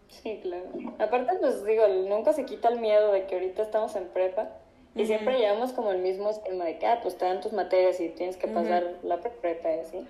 Sí, 0.08 0.40
claro. 0.42 0.64
Aparte, 0.98 1.36
pues 1.40 1.64
digo, 1.64 1.86
nunca 2.08 2.32
se 2.32 2.44
quita 2.44 2.68
el 2.68 2.80
miedo 2.80 3.12
de 3.12 3.26
que 3.26 3.34
ahorita 3.34 3.62
estamos 3.62 3.94
en 3.96 4.08
prepa 4.08 4.48
y 4.94 5.06
siempre 5.06 5.38
llevamos 5.38 5.72
como 5.72 5.90
el 5.90 5.98
mismo 5.98 6.30
esquema 6.30 6.64
de 6.64 6.78
que, 6.78 6.86
ah, 6.86 7.00
pues 7.02 7.16
te 7.16 7.24
dan 7.24 7.40
tus 7.40 7.52
materias 7.52 8.00
y 8.00 8.08
tienes 8.10 8.36
que 8.36 8.48
pasar 8.48 8.94
la 9.02 9.20
prepa 9.20 9.74
y 9.74 9.80
así. 9.80 10.06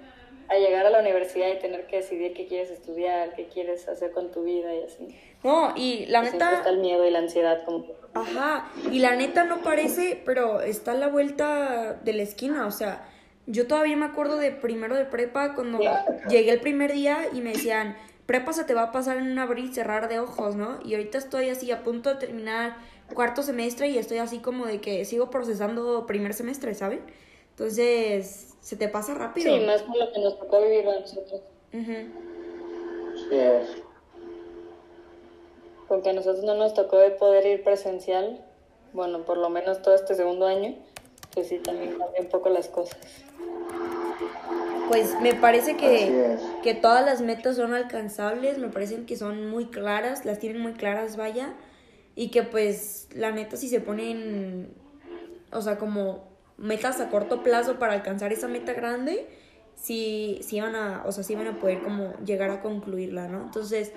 A 0.48 0.54
llegar 0.56 0.86
a 0.86 0.90
la 0.90 1.00
universidad 1.00 1.48
y 1.48 1.58
tener 1.58 1.86
que 1.86 1.96
decidir 1.96 2.34
qué 2.34 2.46
quieres 2.46 2.70
estudiar, 2.70 3.34
qué 3.34 3.46
quieres 3.46 3.88
hacer 3.88 4.12
con 4.12 4.30
tu 4.30 4.44
vida 4.44 4.74
y 4.74 4.82
así. 4.82 5.18
No, 5.42 5.72
y 5.76 6.06
la 6.06 6.22
neta... 6.22 6.58
está 6.58 6.70
el 6.70 6.78
miedo 6.78 7.06
y 7.06 7.10
la 7.10 7.20
ansiedad 7.20 7.64
como... 7.64 7.86
Ajá, 8.14 8.70
y 8.92 9.00
la 9.00 9.16
neta 9.16 9.44
no 9.44 9.62
parece, 9.62 10.20
pero 10.24 10.60
está 10.60 10.92
a 10.92 10.94
la 10.94 11.08
vuelta 11.08 11.94
de 12.04 12.12
la 12.12 12.22
esquina, 12.22 12.66
o 12.66 12.70
sea, 12.70 13.08
yo 13.46 13.66
todavía 13.66 13.96
me 13.96 14.06
acuerdo 14.06 14.36
de 14.36 14.52
primero 14.52 14.96
de 14.96 15.04
prepa 15.04 15.54
cuando 15.54 15.80
llegué 16.28 16.50
el 16.50 16.60
primer 16.60 16.92
día 16.92 17.26
y 17.32 17.40
me 17.40 17.52
decían, 17.52 17.96
prepa 18.26 18.52
se 18.52 18.64
te 18.64 18.74
va 18.74 18.84
a 18.84 18.92
pasar 18.92 19.18
en 19.18 19.30
un 19.30 19.38
abrir 19.38 19.66
y 19.66 19.74
cerrar 19.74 20.08
de 20.08 20.18
ojos, 20.18 20.56
¿no? 20.56 20.78
Y 20.84 20.94
ahorita 20.94 21.18
estoy 21.18 21.50
así 21.50 21.70
a 21.70 21.82
punto 21.82 22.10
de 22.10 22.16
terminar 22.16 22.76
cuarto 23.12 23.42
semestre 23.42 23.88
y 23.88 23.98
estoy 23.98 24.18
así 24.18 24.38
como 24.38 24.66
de 24.66 24.80
que 24.80 25.04
sigo 25.04 25.30
procesando 25.30 26.06
primer 26.06 26.32
semestre, 26.32 26.74
¿saben? 26.74 27.00
Entonces, 27.54 28.54
se 28.60 28.76
te 28.76 28.88
pasa 28.88 29.14
rápido. 29.14 29.56
Sí, 29.56 29.64
más 29.64 29.82
por 29.82 29.96
lo 29.96 30.12
que 30.12 30.20
nos 30.20 30.38
tocó 30.38 30.60
vivir 30.62 30.88
a 30.88 31.00
nosotros. 31.00 31.40
Sí, 31.70 33.36
es 33.36 33.84
porque 35.88 36.10
a 36.10 36.12
nosotros 36.12 36.44
no 36.44 36.54
nos 36.54 36.74
tocó 36.74 36.98
poder 37.18 37.46
ir 37.46 37.62
presencial, 37.62 38.44
bueno, 38.92 39.24
por 39.24 39.38
lo 39.38 39.50
menos 39.50 39.82
todo 39.82 39.94
este 39.94 40.14
segundo 40.14 40.46
año, 40.46 40.74
pues 41.32 41.48
sí, 41.48 41.58
también 41.58 41.98
cambia 41.98 42.20
un 42.20 42.28
poco 42.28 42.48
las 42.48 42.68
cosas. 42.68 42.98
Pues 44.88 45.18
me 45.20 45.34
parece 45.34 45.76
que, 45.76 46.36
que 46.62 46.74
todas 46.74 47.04
las 47.04 47.20
metas 47.20 47.56
son 47.56 47.74
alcanzables, 47.74 48.58
me 48.58 48.68
parecen 48.68 49.06
que 49.06 49.16
son 49.16 49.48
muy 49.48 49.66
claras, 49.66 50.24
las 50.24 50.38
tienen 50.38 50.60
muy 50.60 50.74
claras, 50.74 51.16
vaya, 51.16 51.54
y 52.14 52.30
que 52.30 52.42
pues 52.42 53.08
la 53.14 53.30
neta 53.30 53.56
si 53.56 53.68
se 53.68 53.80
ponen, 53.80 54.74
o 55.52 55.60
sea, 55.62 55.78
como 55.78 56.33
metas 56.56 57.00
a 57.00 57.10
corto 57.10 57.42
plazo 57.42 57.78
para 57.78 57.92
alcanzar 57.94 58.32
esa 58.32 58.48
meta 58.48 58.72
grande, 58.72 59.26
sí, 59.76 60.40
sí 60.42 60.60
van 60.60 60.76
a, 60.76 61.02
o 61.06 61.12
sea, 61.12 61.24
sí 61.24 61.34
van 61.34 61.46
a 61.46 61.58
poder 61.58 61.82
como 61.82 62.14
llegar 62.24 62.50
a 62.50 62.60
concluirla, 62.60 63.28
¿no? 63.28 63.42
Entonces, 63.42 63.92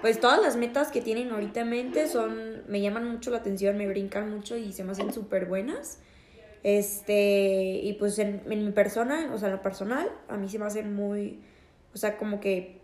pues 0.00 0.20
todas 0.20 0.40
las 0.40 0.56
metas 0.56 0.90
que 0.90 1.00
tienen 1.00 1.30
ahorita 1.32 1.60
en 1.60 1.70
mente 1.70 2.06
son, 2.08 2.62
me 2.68 2.80
llaman 2.80 3.10
mucho 3.10 3.30
la 3.30 3.38
atención, 3.38 3.76
me 3.76 3.88
brincan 3.88 4.30
mucho 4.30 4.56
y 4.56 4.72
se 4.72 4.84
me 4.84 4.92
hacen 4.92 5.12
súper 5.12 5.46
buenas. 5.46 6.00
Este, 6.62 7.80
y 7.82 7.92
pues 7.94 8.18
en, 8.18 8.42
mi 8.46 8.70
persona, 8.72 9.30
o 9.32 9.38
sea, 9.38 9.48
en 9.48 9.54
lo 9.54 9.62
personal, 9.62 10.10
a 10.28 10.36
mí 10.36 10.48
se 10.48 10.58
me 10.58 10.66
hacen 10.66 10.94
muy, 10.94 11.40
o 11.94 11.96
sea, 11.96 12.16
como 12.16 12.40
que, 12.40 12.80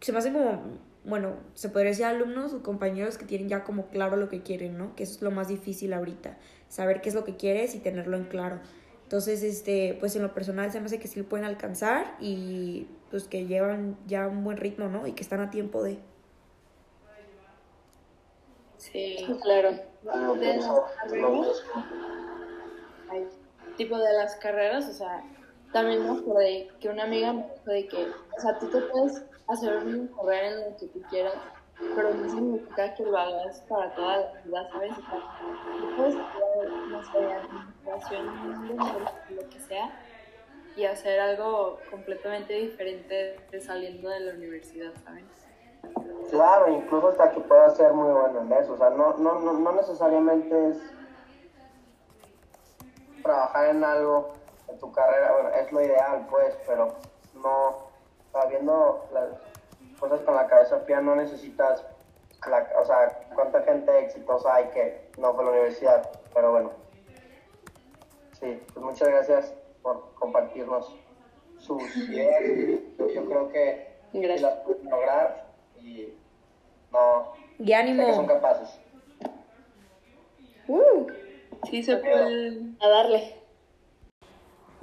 se 0.00 0.12
me 0.12 0.18
hacen 0.18 0.32
como, 0.32 0.62
bueno, 1.04 1.36
se 1.54 1.68
podría 1.68 1.90
decir 1.90 2.04
alumnos 2.04 2.52
o 2.54 2.62
compañeros 2.62 3.18
que 3.18 3.24
tienen 3.24 3.48
ya 3.48 3.64
como 3.64 3.88
claro 3.88 4.16
lo 4.16 4.28
que 4.28 4.42
quieren, 4.42 4.78
¿no? 4.78 4.94
Que 4.96 5.04
eso 5.04 5.16
es 5.16 5.22
lo 5.22 5.30
más 5.30 5.48
difícil 5.48 5.92
ahorita, 5.92 6.38
saber 6.72 7.02
qué 7.02 7.10
es 7.10 7.14
lo 7.14 7.22
que 7.22 7.36
quieres 7.36 7.74
y 7.74 7.80
tenerlo 7.80 8.16
en 8.16 8.24
claro. 8.24 8.58
Entonces, 9.02 9.42
este, 9.42 9.94
pues 10.00 10.16
en 10.16 10.22
lo 10.22 10.32
personal 10.32 10.72
se 10.72 10.80
me 10.80 10.86
hace 10.86 10.98
que 10.98 11.06
sí 11.06 11.20
lo 11.20 11.28
pueden 11.28 11.44
alcanzar 11.44 12.16
y 12.18 12.86
pues 13.10 13.24
que 13.24 13.44
llevan 13.44 13.98
ya 14.06 14.26
un 14.26 14.42
buen 14.42 14.56
ritmo, 14.56 14.88
¿no? 14.88 15.06
Y 15.06 15.12
que 15.12 15.22
están 15.22 15.40
a 15.40 15.50
tiempo 15.50 15.82
de... 15.82 15.98
Sí, 18.78 19.18
claro. 19.42 19.72
De 20.40 20.56
las 20.56 21.62
tipo 23.76 23.98
de 23.98 24.12
las 24.14 24.36
carreras, 24.36 24.88
o 24.88 24.92
sea, 24.94 25.22
también 25.74 26.02
me 26.02 26.68
que 26.80 26.88
una 26.88 27.04
amiga 27.04 27.34
me 27.34 27.42
dijo 27.42 27.70
de 27.70 27.86
que, 27.86 27.96
o 27.96 28.40
sea, 28.40 28.58
tú 28.58 28.70
te 28.70 28.80
puedes 28.80 29.22
hacer 29.46 29.76
un 29.76 30.08
carrera 30.08 30.46
en 30.46 30.70
lo 30.70 30.76
que 30.78 30.86
tú 30.86 31.02
quieras, 31.10 31.34
pero 31.94 32.14
no 32.14 32.30
significa 32.30 32.94
que 32.94 33.04
lo 33.04 33.16
hagas 33.16 33.60
para 33.68 33.94
toda 33.94 34.16
la 34.18 34.40
vida, 34.44 34.68
¿sabes? 34.70 34.92
O 34.92 35.96
puedes 35.96 36.14
estudiar, 36.14 36.62
no 36.88 37.02
sé, 37.02 38.16
administración, 38.16 38.26
lo 39.30 39.48
que 39.48 39.60
sea, 39.60 39.90
y 40.76 40.84
hacer 40.84 41.20
algo 41.20 41.78
completamente 41.90 42.54
diferente 42.54 43.36
de 43.50 43.60
saliendo 43.60 44.08
de 44.08 44.20
la 44.20 44.34
universidad, 44.34 44.92
¿sabes? 45.04 45.24
Claro, 46.30 46.72
incluso 46.72 47.08
hasta 47.08 47.30
que 47.30 47.40
puedas 47.40 47.76
ser 47.76 47.92
muy 47.92 48.10
bueno 48.10 48.40
en 48.40 48.52
eso, 48.52 48.72
o 48.74 48.78
sea, 48.78 48.90
no, 48.90 49.16
no, 49.18 49.40
no, 49.40 49.52
no 49.52 49.72
necesariamente 49.72 50.70
es 50.70 50.78
trabajar 53.22 53.70
en 53.70 53.84
algo 53.84 54.32
en 54.68 54.78
tu 54.78 54.90
carrera, 54.92 55.32
bueno, 55.32 55.48
es 55.50 55.72
lo 55.72 55.82
ideal, 55.82 56.26
pues, 56.30 56.56
pero 56.66 56.94
no, 57.34 57.90
sabiendo 58.32 59.04
las 59.12 59.51
cosas 60.02 60.20
con 60.22 60.34
la 60.34 60.48
cabeza 60.48 60.80
fría, 60.80 61.00
no 61.00 61.14
necesitas, 61.14 61.84
la, 62.50 62.68
o 62.80 62.84
sea, 62.84 63.20
cuánta 63.36 63.62
gente 63.62 64.00
exitosa 64.00 64.56
hay 64.56 64.64
que 64.70 65.00
no 65.16 65.32
fue 65.32 65.44
a 65.44 65.46
la 65.46 65.52
universidad, 65.52 66.10
pero 66.34 66.50
bueno. 66.50 66.72
Sí, 68.40 68.60
pues 68.74 68.84
muchas 68.84 69.08
gracias 69.08 69.54
por 69.80 70.12
compartirnos 70.14 70.92
sus 71.58 71.96
ideas. 71.96 72.42
Yo 73.14 73.24
creo 73.26 73.48
que 73.50 73.92
las 74.12 74.54
pueden 74.64 74.90
lograr 74.90 75.46
y 75.80 76.12
no. 76.90 77.34
Y 77.60 77.72
ánimo. 77.72 78.02
Sé 78.02 78.08
que 78.08 78.14
son 78.16 78.26
capaces. 78.26 78.80
Uh, 80.66 81.06
sí, 81.70 81.84
se 81.84 81.96
puede. 81.98 82.60
A 82.80 82.88
darle. 82.88 83.41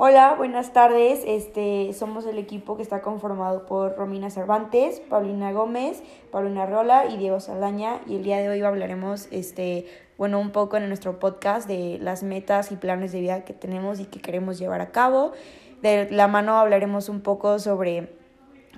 Hola, 0.02 0.36
buenas 0.38 0.72
tardes. 0.72 1.24
Este, 1.28 1.92
somos 1.92 2.26
el 2.26 2.38
equipo 2.38 2.78
que 2.78 2.82
está 2.82 3.02
conformado 3.02 3.66
por 3.66 3.98
Romina 3.98 4.30
Cervantes, 4.30 5.02
Paulina 5.02 5.52
Gómez, 5.52 6.02
Paulina 6.32 6.66
Rola 6.66 7.08
y 7.08 7.18
Diego 7.18 7.42
Saldaña. 7.42 8.00
Y 8.08 8.16
el 8.16 8.24
día 8.24 8.38
de 8.38 8.48
hoy 8.48 8.62
hablaremos, 8.62 9.28
este, 9.32 9.88
bueno, 10.18 10.40
un 10.40 10.52
poco 10.52 10.78
en 10.78 10.88
nuestro 10.88 11.20
podcast 11.20 11.68
de 11.68 11.98
las 12.00 12.24
metas 12.24 12.72
y 12.72 12.78
planes 12.78 13.12
de 13.12 13.20
vida 13.20 13.44
que 13.44 13.52
tenemos 13.52 14.00
y 14.00 14.06
que 14.06 14.22
queremos 14.22 14.58
llevar 14.58 14.80
a 14.80 14.92
cabo. 14.94 15.34
De 15.82 16.10
la 16.10 16.30
mano 16.30 16.58
hablaremos 16.58 17.10
un 17.10 17.20
poco 17.20 17.60
sobre 17.60 18.19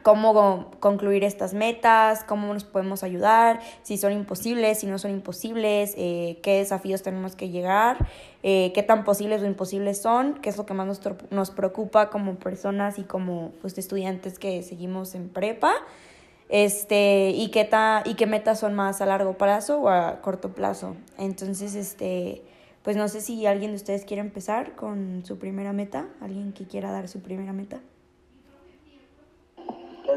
cómo 0.04 0.72
concluir 0.80 1.24
estas 1.24 1.54
metas, 1.54 2.24
cómo 2.24 2.54
nos 2.54 2.64
podemos 2.64 3.04
ayudar, 3.04 3.60
si 3.84 3.98
son 3.98 4.14
imposibles, 4.14 4.80
si 4.80 4.88
no 4.88 4.98
son 4.98 5.12
imposibles, 5.12 5.94
eh, 5.98 6.40
qué 6.44 6.58
desafíos 6.58 7.02
tenemos 7.02 7.36
que 7.36 7.50
llegar, 7.50 8.08
eh, 8.44 8.72
qué 8.74 8.84
tan 8.84 9.04
posibles 9.04 9.42
o 9.42 9.46
imposibles 9.46 10.02
son, 10.02 10.36
qué 10.36 10.50
es 10.50 10.58
lo 10.58 10.66
que 10.66 10.74
más 10.74 10.88
nos, 10.88 11.02
nos 11.30 11.52
preocupa 11.52 12.10
como 12.10 12.36
personas 12.36 13.00
y 13.00 13.04
como 13.04 13.52
pues, 13.62 13.78
estudiantes 13.78 14.40
que 14.40 14.64
seguimos 14.64 15.16
en 15.16 15.30
prepa. 15.30 15.74
Este, 16.50 17.30
y 17.30 17.50
qué 17.50 17.64
ta, 17.64 18.04
y 18.06 18.16
qué 18.16 18.26
metas 18.26 18.60
son 18.60 18.74
más 18.74 19.00
a 19.00 19.06
largo 19.06 19.38
plazo 19.38 19.84
o 19.84 19.90
a 19.90 20.20
corto 20.20 20.54
plazo. 20.54 20.98
Entonces, 21.18 21.76
este, 21.76 22.42
pues 22.84 22.98
no 22.98 23.08
sé 23.08 23.22
si 23.22 23.46
alguien 23.46 23.72
de 23.72 23.78
ustedes 23.78 24.04
quiere 24.04 24.22
empezar 24.22 24.76
con 24.76 25.24
su 25.24 25.38
primera 25.40 25.72
meta, 25.72 26.10
alguien 26.20 26.52
que 26.52 26.68
quiera 26.68 26.92
dar 26.92 27.08
su 27.08 27.22
primera 27.22 27.54
meta. 27.54 27.80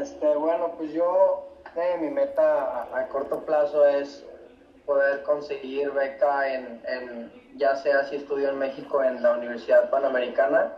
Este, 0.01 0.35
bueno, 0.35 0.71
pues 0.77 0.91
yo, 0.91 1.47
eh, 1.75 1.97
mi 1.99 2.09
meta 2.09 2.87
a, 2.93 3.07
corto 3.07 3.45
plazo 3.45 3.85
es 3.85 4.25
poder 4.85 5.23
conseguir 5.23 5.91
beca 5.91 6.53
en, 6.53 6.81
en, 6.87 7.31
ya 7.55 7.75
sea 7.77 8.03
si 8.05 8.17
estudio 8.17 8.49
en 8.49 8.59
México 8.59 9.03
en 9.03 9.21
la 9.23 9.33
Universidad 9.33 9.89
Panamericana. 9.89 10.73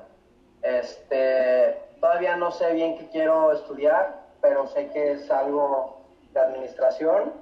Este, 0.61 1.77
todavía 1.99 2.35
no 2.35 2.51
sé 2.51 2.73
bien 2.73 2.97
qué 2.97 3.09
quiero 3.09 3.51
estudiar, 3.53 4.21
pero 4.41 4.67
sé 4.67 4.89
que 4.89 5.13
es 5.13 5.31
algo 5.31 6.01
de 6.33 6.39
administración. 6.39 7.33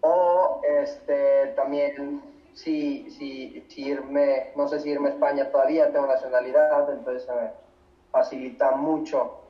O 0.00 0.60
este, 0.64 1.52
también 1.56 2.22
si, 2.52 3.10
si, 3.10 3.64
irme, 3.76 4.52
no 4.56 4.68
sé 4.68 4.80
si 4.80 4.90
irme 4.90 5.10
a 5.10 5.12
España 5.12 5.50
todavía, 5.50 5.92
tengo 5.92 6.06
nacionalidad, 6.06 6.90
entonces 6.90 7.28
me 7.28 7.50
facilita 8.10 8.72
mucho 8.72 9.45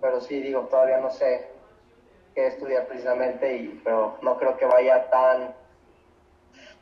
pero 0.00 0.20
sí, 0.20 0.40
digo, 0.40 0.62
todavía 0.62 0.98
no 0.98 1.10
sé 1.10 1.48
qué 2.34 2.46
estudiar 2.46 2.86
precisamente, 2.86 3.56
y, 3.56 3.80
pero 3.84 4.16
no 4.22 4.36
creo 4.38 4.56
que 4.56 4.66
vaya 4.66 5.10
tan, 5.10 5.54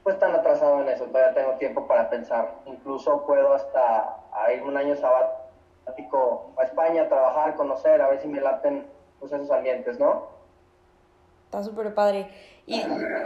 pues 0.02 0.18
tan 0.18 0.34
atrasado 0.34 0.82
en 0.82 0.88
eso, 0.88 1.04
todavía 1.06 1.34
tengo 1.34 1.58
tiempo 1.58 1.86
para 1.86 2.08
pensar. 2.10 2.54
Incluso 2.66 3.24
puedo 3.26 3.54
hasta 3.54 4.16
ir 4.54 4.62
un 4.62 4.76
año 4.76 4.96
sabático 4.96 6.52
a 6.56 6.64
España, 6.64 7.02
a 7.02 7.08
trabajar, 7.08 7.56
conocer, 7.56 8.00
a 8.00 8.08
ver 8.08 8.20
si 8.20 8.28
me 8.28 8.40
laten 8.40 8.86
pues, 9.18 9.32
esos 9.32 9.50
ambientes, 9.50 9.98
¿no? 9.98 10.26
Está 11.46 11.62
súper 11.62 11.94
padre. 11.94 12.28
Y 12.66 12.82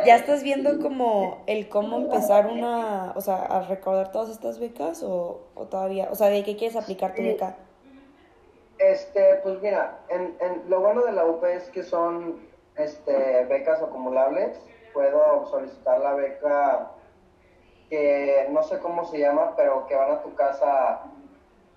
ya 0.07 0.15
estás 0.15 0.45
viendo 0.45 0.79
como 0.81 1.43
el 1.49 1.69
cómo 1.69 1.99
empezar 1.99 2.47
una, 2.47 3.13
o 3.17 3.21
sea, 3.21 3.43
a 3.43 3.63
recordar 3.63 4.13
todas 4.13 4.31
estas 4.31 4.61
becas 4.61 5.03
o, 5.03 5.41
o 5.57 5.65
todavía, 5.67 6.09
o 6.13 6.15
sea, 6.15 6.29
de 6.29 6.45
qué 6.45 6.57
quieres 6.57 6.77
aplicar 6.77 7.17
tu 7.17 7.23
beca. 7.23 7.57
Este, 8.83 9.41
pues 9.45 9.63
mira, 9.63 10.01
en, 10.09 10.37
en, 10.41 10.69
lo 10.69 10.81
bueno 10.81 11.03
de 11.05 11.13
la 11.13 11.25
UP 11.25 11.45
es 11.45 11.71
que 11.71 11.85
son 11.85 12.41
este, 12.77 13.45
becas 13.45 13.81
acumulables. 13.81 14.59
Puedo 14.93 15.47
solicitar 15.47 16.01
la 16.01 16.15
beca 16.15 16.91
que 17.89 18.49
no 18.51 18.63
sé 18.65 18.81
cómo 18.81 19.05
se 19.05 19.21
llama, 19.21 19.55
pero 19.57 19.87
que 19.87 19.95
van 19.95 20.11
a 20.11 20.23
tu 20.23 20.35
casa 20.35 21.03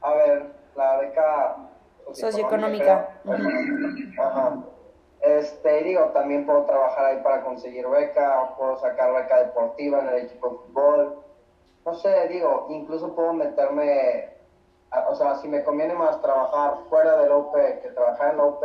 a 0.02 0.14
ver 0.16 0.46
la 0.76 0.98
beca 0.98 1.56
socioeconómica. 2.12 3.20
Ajá. 4.18 4.64
Este, 5.22 5.84
digo, 5.84 6.06
también 6.06 6.46
puedo 6.46 6.66
trabajar 6.66 7.06
ahí 7.06 7.20
para 7.22 7.44
conseguir 7.44 7.88
beca, 7.88 8.56
puedo 8.58 8.78
sacar 8.78 9.14
beca 9.14 9.44
deportiva 9.44 10.00
en 10.00 10.10
el 10.10 10.26
equipo 10.26 10.50
de 10.50 10.56
fútbol. 10.56 11.24
No 11.86 11.94
sé, 11.94 12.28
digo, 12.30 12.68
incluso 12.70 13.14
puedo 13.14 13.34
meterme 13.34 14.35
o 15.10 15.16
sea, 15.16 15.36
si 15.36 15.48
me 15.48 15.64
conviene 15.64 15.94
más 15.94 16.22
trabajar 16.22 16.78
fuera 16.90 17.18
del 17.18 17.32
OP 17.32 17.54
que 17.82 17.90
trabajar 17.90 18.32
en 18.32 18.38
la 18.38 18.44
OP, 18.44 18.64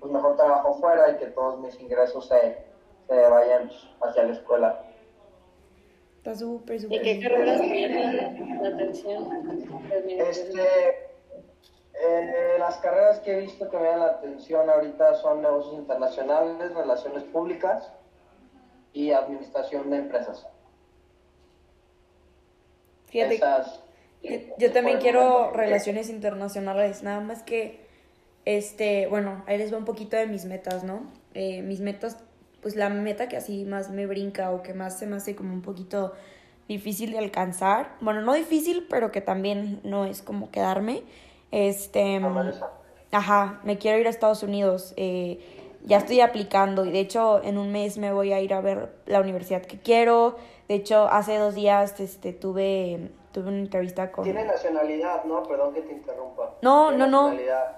pues 0.00 0.12
mejor 0.12 0.36
trabajo 0.36 0.74
fuera 0.74 1.10
y 1.10 1.16
que 1.16 1.26
todos 1.26 1.58
mis 1.60 1.78
ingresos 1.80 2.28
se, 2.28 2.64
se 3.06 3.28
vayan 3.28 3.70
hacia 4.00 4.22
la 4.24 4.32
escuela. 4.32 4.82
Está 6.18 6.34
súper, 6.34 6.80
súper. 6.80 7.00
¿Y 7.00 7.02
qué 7.02 7.20
carreras 7.20 7.60
tienen 7.60 8.62
la 8.62 8.68
atención? 8.68 9.72
Este, 10.06 11.08
eh, 12.00 12.56
las 12.58 12.76
carreras 12.78 13.20
que 13.20 13.32
he 13.32 13.40
visto 13.40 13.68
que 13.70 13.76
me 13.76 13.88
dan 13.88 14.00
la 14.00 14.06
atención 14.06 14.68
ahorita 14.68 15.14
son 15.14 15.42
negocios 15.42 15.74
internacionales, 15.74 16.74
relaciones 16.74 17.24
públicas 17.24 17.90
y 18.92 19.12
administración 19.12 19.90
de 19.90 19.96
empresas. 19.96 20.46
Fíjate. 23.06 23.34
Esas, 23.36 23.80
yo, 24.58 24.72
también 24.72 24.98
quiero 24.98 25.52
relaciones 25.52 26.10
internacionales, 26.10 27.02
nada 27.02 27.20
más 27.20 27.42
que, 27.42 27.80
este, 28.44 29.06
bueno, 29.06 29.44
ahí 29.46 29.58
les 29.58 29.72
va 29.72 29.78
un 29.78 29.84
poquito 29.84 30.16
de 30.16 30.26
mis 30.26 30.44
metas, 30.44 30.84
¿no? 30.84 31.02
Eh, 31.34 31.62
mis 31.62 31.80
metas, 31.80 32.18
pues 32.60 32.76
la 32.76 32.88
meta 32.88 33.28
que 33.28 33.36
así 33.36 33.64
más 33.64 33.90
me 33.90 34.06
brinca 34.06 34.50
o 34.50 34.62
que 34.62 34.74
más 34.74 34.98
se 34.98 35.06
me 35.06 35.16
hace 35.16 35.36
como 35.36 35.52
un 35.52 35.62
poquito 35.62 36.14
difícil 36.68 37.12
de 37.12 37.18
alcanzar, 37.18 37.96
bueno, 38.00 38.20
no 38.22 38.34
difícil, 38.34 38.86
pero 38.90 39.10
que 39.10 39.20
también 39.20 39.80
no 39.84 40.04
es 40.04 40.20
como 40.20 40.50
quedarme, 40.50 41.02
este, 41.50 42.20
ajá, 43.10 43.60
me 43.64 43.78
quiero 43.78 43.98
ir 43.98 44.06
a 44.06 44.10
Estados 44.10 44.42
Unidos, 44.42 44.92
eh, 44.96 45.40
ya 45.84 45.98
estoy 45.98 46.20
aplicando 46.20 46.84
y 46.84 46.90
de 46.90 47.00
hecho 47.00 47.42
en 47.42 47.56
un 47.56 47.72
mes 47.72 47.96
me 47.96 48.12
voy 48.12 48.32
a 48.32 48.40
ir 48.40 48.52
a 48.52 48.60
ver 48.60 48.90
la 49.06 49.20
universidad 49.20 49.62
que 49.62 49.78
quiero, 49.78 50.36
de 50.68 50.74
hecho 50.74 51.08
hace 51.10 51.38
dos 51.38 51.54
días, 51.54 51.98
este, 52.00 52.34
tuve 52.34 53.10
tuve 53.32 53.48
una 53.48 53.58
entrevista 53.58 54.10
con... 54.10 54.24
Tiene 54.24 54.44
nacionalidad, 54.44 55.24
¿no? 55.24 55.42
Perdón 55.42 55.74
que 55.74 55.82
te 55.82 55.92
interrumpa. 55.92 56.54
No, 56.62 56.90
no, 56.90 57.06
no. 57.06 57.34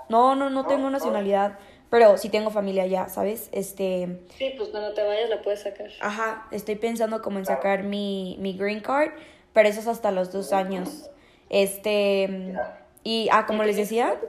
No, 0.09 0.35
no, 0.35 0.51
no 0.51 0.67
tengo 0.67 0.91
nacionalidad. 0.91 1.59
Pero 1.91 2.17
sí 2.19 2.29
tengo 2.29 2.51
familia 2.51 2.87
ya, 2.87 3.09
¿sabes? 3.09 3.49
Este... 3.51 4.21
Sí, 4.37 4.55
pues 4.57 4.69
cuando 4.69 4.95
te 4.95 5.03
vayas 5.03 5.29
la 5.29 5.43
puedes 5.43 5.63
sacar. 5.63 5.89
Ajá, 6.01 6.47
estoy 6.53 6.77
pensando 6.77 7.21
como 7.21 7.39
en 7.39 7.47
sacar 7.47 7.83
mi, 7.83 8.37
mi 8.39 8.57
green 8.57 8.79
card, 8.81 9.11
pero 9.53 9.69
eso 9.69 9.81
es 9.81 9.89
hasta 9.89 10.13
los 10.13 10.33
dos 10.33 10.53
años. 10.53 11.11
Este... 11.49 12.55
Y, 13.03 13.29
ah, 13.33 13.47
como 13.47 13.65
les 13.65 13.77
decía... 13.77 14.21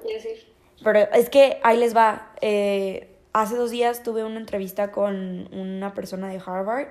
Pero 0.83 0.99
es 0.99 1.29
que 1.29 1.59
ahí 1.61 1.77
les 1.77 1.95
va. 1.95 2.31
Eh, 2.41 3.15
hace 3.33 3.55
dos 3.55 3.69
días 3.69 4.01
tuve 4.01 4.23
una 4.23 4.39
entrevista 4.39 4.91
con 4.91 5.47
una 5.53 5.93
persona 5.93 6.29
de 6.29 6.41
Harvard. 6.43 6.87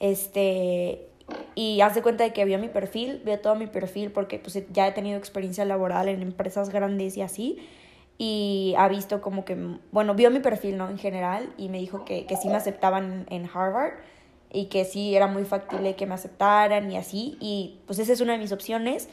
Este, 0.00 1.08
y 1.54 1.80
hace 1.80 2.02
cuenta 2.02 2.24
de 2.24 2.32
que 2.32 2.44
vio 2.44 2.58
mi 2.58 2.68
perfil, 2.68 3.22
vio 3.24 3.38
todo 3.40 3.54
mi 3.54 3.66
perfil 3.66 4.10
porque 4.10 4.38
pues 4.38 4.58
ya 4.72 4.88
he 4.88 4.92
tenido 4.92 5.18
experiencia 5.18 5.64
laboral 5.64 6.08
en 6.08 6.22
empresas 6.22 6.70
grandes 6.70 7.16
y 7.16 7.22
así. 7.22 7.68
Y 8.18 8.74
ha 8.78 8.88
visto 8.88 9.20
como 9.20 9.44
que, 9.44 9.56
bueno, 9.90 10.14
vio 10.14 10.30
mi 10.30 10.40
perfil, 10.40 10.76
¿no? 10.76 10.88
En 10.88 10.98
general 10.98 11.52
y 11.56 11.68
me 11.68 11.78
dijo 11.78 12.04
que, 12.04 12.26
que 12.26 12.36
sí 12.36 12.48
me 12.48 12.56
aceptaban 12.56 13.26
en 13.30 13.48
Harvard 13.52 13.94
y 14.52 14.66
que 14.66 14.84
sí 14.84 15.16
era 15.16 15.26
muy 15.26 15.44
factible 15.44 15.96
que 15.96 16.06
me 16.06 16.14
aceptaran 16.14 16.90
y 16.90 16.96
así. 16.96 17.36
Y 17.40 17.80
pues 17.86 17.98
esa 17.98 18.12
es 18.12 18.20
una 18.20 18.32
de 18.34 18.38
mis 18.38 18.52
opciones. 18.52 19.08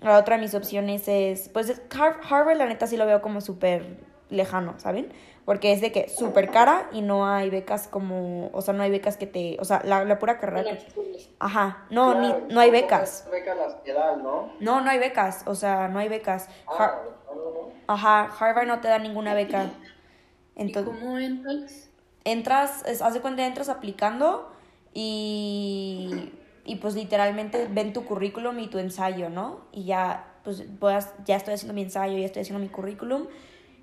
La 0.00 0.18
otra 0.18 0.36
de 0.36 0.42
mis 0.42 0.54
opciones 0.54 1.08
es, 1.08 1.48
pues 1.48 1.80
Harvard 1.90 2.56
la 2.56 2.66
neta 2.66 2.86
sí 2.86 2.96
lo 2.96 3.06
veo 3.06 3.20
como 3.22 3.40
súper 3.40 4.13
lejano, 4.34 4.74
¿saben? 4.78 5.12
Porque 5.44 5.72
es 5.72 5.80
de 5.80 5.92
que 5.92 6.08
súper 6.08 6.50
cara 6.50 6.88
y 6.92 7.02
no 7.02 7.26
hay 7.26 7.50
becas 7.50 7.86
como, 7.88 8.48
o 8.52 8.62
sea, 8.62 8.72
no 8.74 8.82
hay 8.82 8.90
becas 8.90 9.16
que 9.16 9.26
te, 9.26 9.56
o 9.60 9.64
sea, 9.64 9.82
la, 9.84 10.04
la 10.04 10.18
pura 10.18 10.38
carrera. 10.38 10.78
que- 10.78 11.34
ajá, 11.38 11.86
no, 11.90 12.12
Claro, 12.12 12.40
ni, 12.46 12.54
no 12.54 12.60
hay 12.60 12.70
becas. 12.70 13.26
becas 13.30 13.56
las 13.56 13.74
que 13.76 13.92
dan, 13.92 14.22
¿no? 14.22 14.52
No, 14.60 14.80
no 14.80 14.90
hay 14.90 14.98
becas, 14.98 15.42
o 15.46 15.54
sea, 15.54 15.88
no 15.88 15.98
hay 15.98 16.08
becas. 16.08 16.48
Har- 16.66 16.90
Ah, 16.94 17.02
no, 17.28 17.34
no, 17.34 17.50
no. 17.50 17.72
ajá, 17.88 18.30
Harvard 18.38 18.66
no 18.66 18.80
te 18.80 18.88
da 18.88 18.98
ninguna 18.98 19.34
beca. 19.34 19.70
¿Y 20.56 20.62
Entonces, 20.62 20.94
cómo 20.98 21.18
entras? 21.18 21.90
entras, 22.24 22.84
es- 22.86 23.02
haz 23.02 23.12
de 23.14 23.20
cuenta, 23.20 23.44
entras 23.46 23.68
aplicando 23.68 24.50
y, 24.94 26.32
y 26.64 26.76
pues 26.76 26.94
literalmente 26.94 27.66
ven 27.70 27.92
tu 27.92 28.04
currículum 28.04 28.58
y 28.60 28.68
tu 28.68 28.78
ensayo, 28.78 29.28
¿no? 29.28 29.60
Y 29.72 29.84
ya, 29.84 30.32
pues 30.44 30.60
a- 30.82 31.24
ya 31.24 31.36
estoy 31.36 31.54
haciendo 31.54 31.74
mi 31.74 31.82
ensayo, 31.82 32.16
ya 32.18 32.26
estoy 32.26 32.42
haciendo 32.42 32.60
mi 32.62 32.68
currículum 32.68 33.26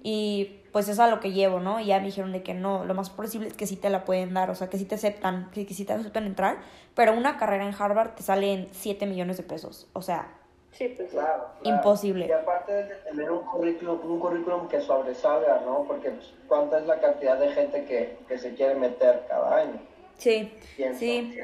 y 0.03 0.57
pues 0.71 0.85
eso 0.85 0.93
es 0.93 0.99
a 0.99 1.07
lo 1.09 1.19
que 1.19 1.31
llevo, 1.31 1.59
¿no? 1.59 1.79
Y 1.79 1.85
ya 1.87 1.99
me 1.99 2.05
dijeron 2.05 2.31
de 2.31 2.43
que 2.43 2.53
no, 2.53 2.85
lo 2.85 2.93
más 2.93 3.09
posible 3.09 3.47
es 3.47 3.53
que 3.53 3.67
sí 3.67 3.75
te 3.75 3.89
la 3.89 4.05
pueden 4.05 4.33
dar, 4.33 4.49
o 4.49 4.55
sea, 4.55 4.69
que 4.69 4.77
sí 4.77 4.85
te 4.85 4.95
aceptan, 4.95 5.49
que, 5.51 5.65
que 5.65 5.73
sí 5.73 5.85
te 5.85 5.93
aceptan 5.93 6.25
entrar, 6.25 6.57
pero 6.95 7.13
una 7.13 7.37
carrera 7.37 7.65
en 7.67 7.73
Harvard 7.77 8.11
te 8.15 8.23
sale 8.23 8.53
en 8.53 8.67
7 8.71 9.05
millones 9.05 9.37
de 9.37 9.43
pesos, 9.43 9.87
o 9.93 10.01
sea, 10.01 10.33
Sí, 10.71 10.87
pues. 10.95 11.09
Claro, 11.11 11.47
claro. 11.61 11.75
Imposible. 11.77 12.27
Y 12.27 12.31
aparte 12.31 12.71
de 12.71 12.83
tener 13.03 13.29
un 13.29 13.41
currículum, 13.45 13.99
un 14.09 14.19
currículum 14.21 14.69
que 14.69 14.79
sobresalga, 14.79 15.59
¿no? 15.65 15.83
Porque 15.85 16.11
pues, 16.11 16.33
cuánta 16.47 16.79
es 16.79 16.85
la 16.87 16.97
cantidad 17.01 17.37
de 17.37 17.49
gente 17.51 17.83
que, 17.83 18.17
que 18.25 18.37
se 18.37 18.53
quiere 18.55 18.75
meter 18.75 19.25
cada 19.27 19.57
año. 19.57 19.81
sí, 20.15 20.53
Pienso. 20.77 20.97
sí. 20.99 21.37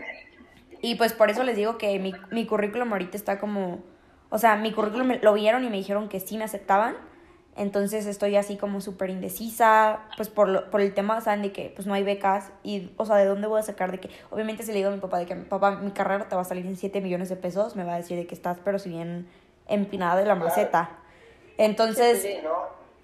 Y 0.81 0.95
pues 0.95 1.11
por 1.11 1.29
eso 1.29 1.43
les 1.43 1.57
digo 1.57 1.77
que 1.77 1.99
mi, 1.99 2.13
mi 2.31 2.45
currículum 2.45 2.89
ahorita 2.93 3.17
está 3.17 3.37
como, 3.37 3.79
o 4.29 4.37
sea, 4.37 4.55
mi 4.55 4.71
currículum 4.71 5.07
me- 5.07 5.19
lo 5.19 5.33
vieron 5.33 5.65
y 5.65 5.69
me 5.69 5.75
dijeron 5.75 6.07
que 6.07 6.21
sí 6.21 6.37
me 6.37 6.45
aceptaban. 6.45 6.95
Entonces 7.57 8.05
estoy 8.05 8.35
así 8.35 8.55
como 8.55 8.81
súper 8.81 9.09
indecisa, 9.09 9.99
pues 10.15 10.29
por, 10.29 10.47
lo- 10.47 10.69
por 10.69 10.79
el 10.79 10.93
tema, 10.93 11.19
¿saben? 11.21 11.41
De 11.41 11.51
que 11.51 11.71
pues 11.75 11.87
no 11.87 11.93
hay 11.95 12.03
becas 12.03 12.51
y, 12.63 12.91
o 12.97 13.05
sea, 13.05 13.15
¿de 13.15 13.25
dónde 13.25 13.47
voy 13.47 13.59
a 13.59 13.63
sacar? 13.63 13.91
De 13.91 13.99
que, 13.99 14.09
obviamente 14.29 14.61
si 14.63 14.69
le 14.71 14.77
digo 14.77 14.89
a 14.89 14.93
mi 14.93 14.99
papá 14.99 15.17
de 15.17 15.25
que, 15.25 15.35
papá, 15.35 15.71
mi 15.71 15.89
carrera 15.91 16.29
te 16.29 16.35
va 16.35 16.41
a 16.41 16.45
salir 16.45 16.65
en 16.67 16.77
7 16.77 17.01
millones 17.01 17.29
de 17.29 17.35
pesos, 17.35 17.75
me 17.75 17.83
va 17.83 17.95
a 17.95 17.97
decir 17.97 18.15
de 18.17 18.27
que 18.27 18.35
estás, 18.35 18.59
pero 18.63 18.77
si 18.79 18.89
bien 18.89 19.27
empinada 19.67 20.15
de 20.17 20.25
la 20.25 20.35
maceta. 20.35 20.91
Entonces, 21.57 22.21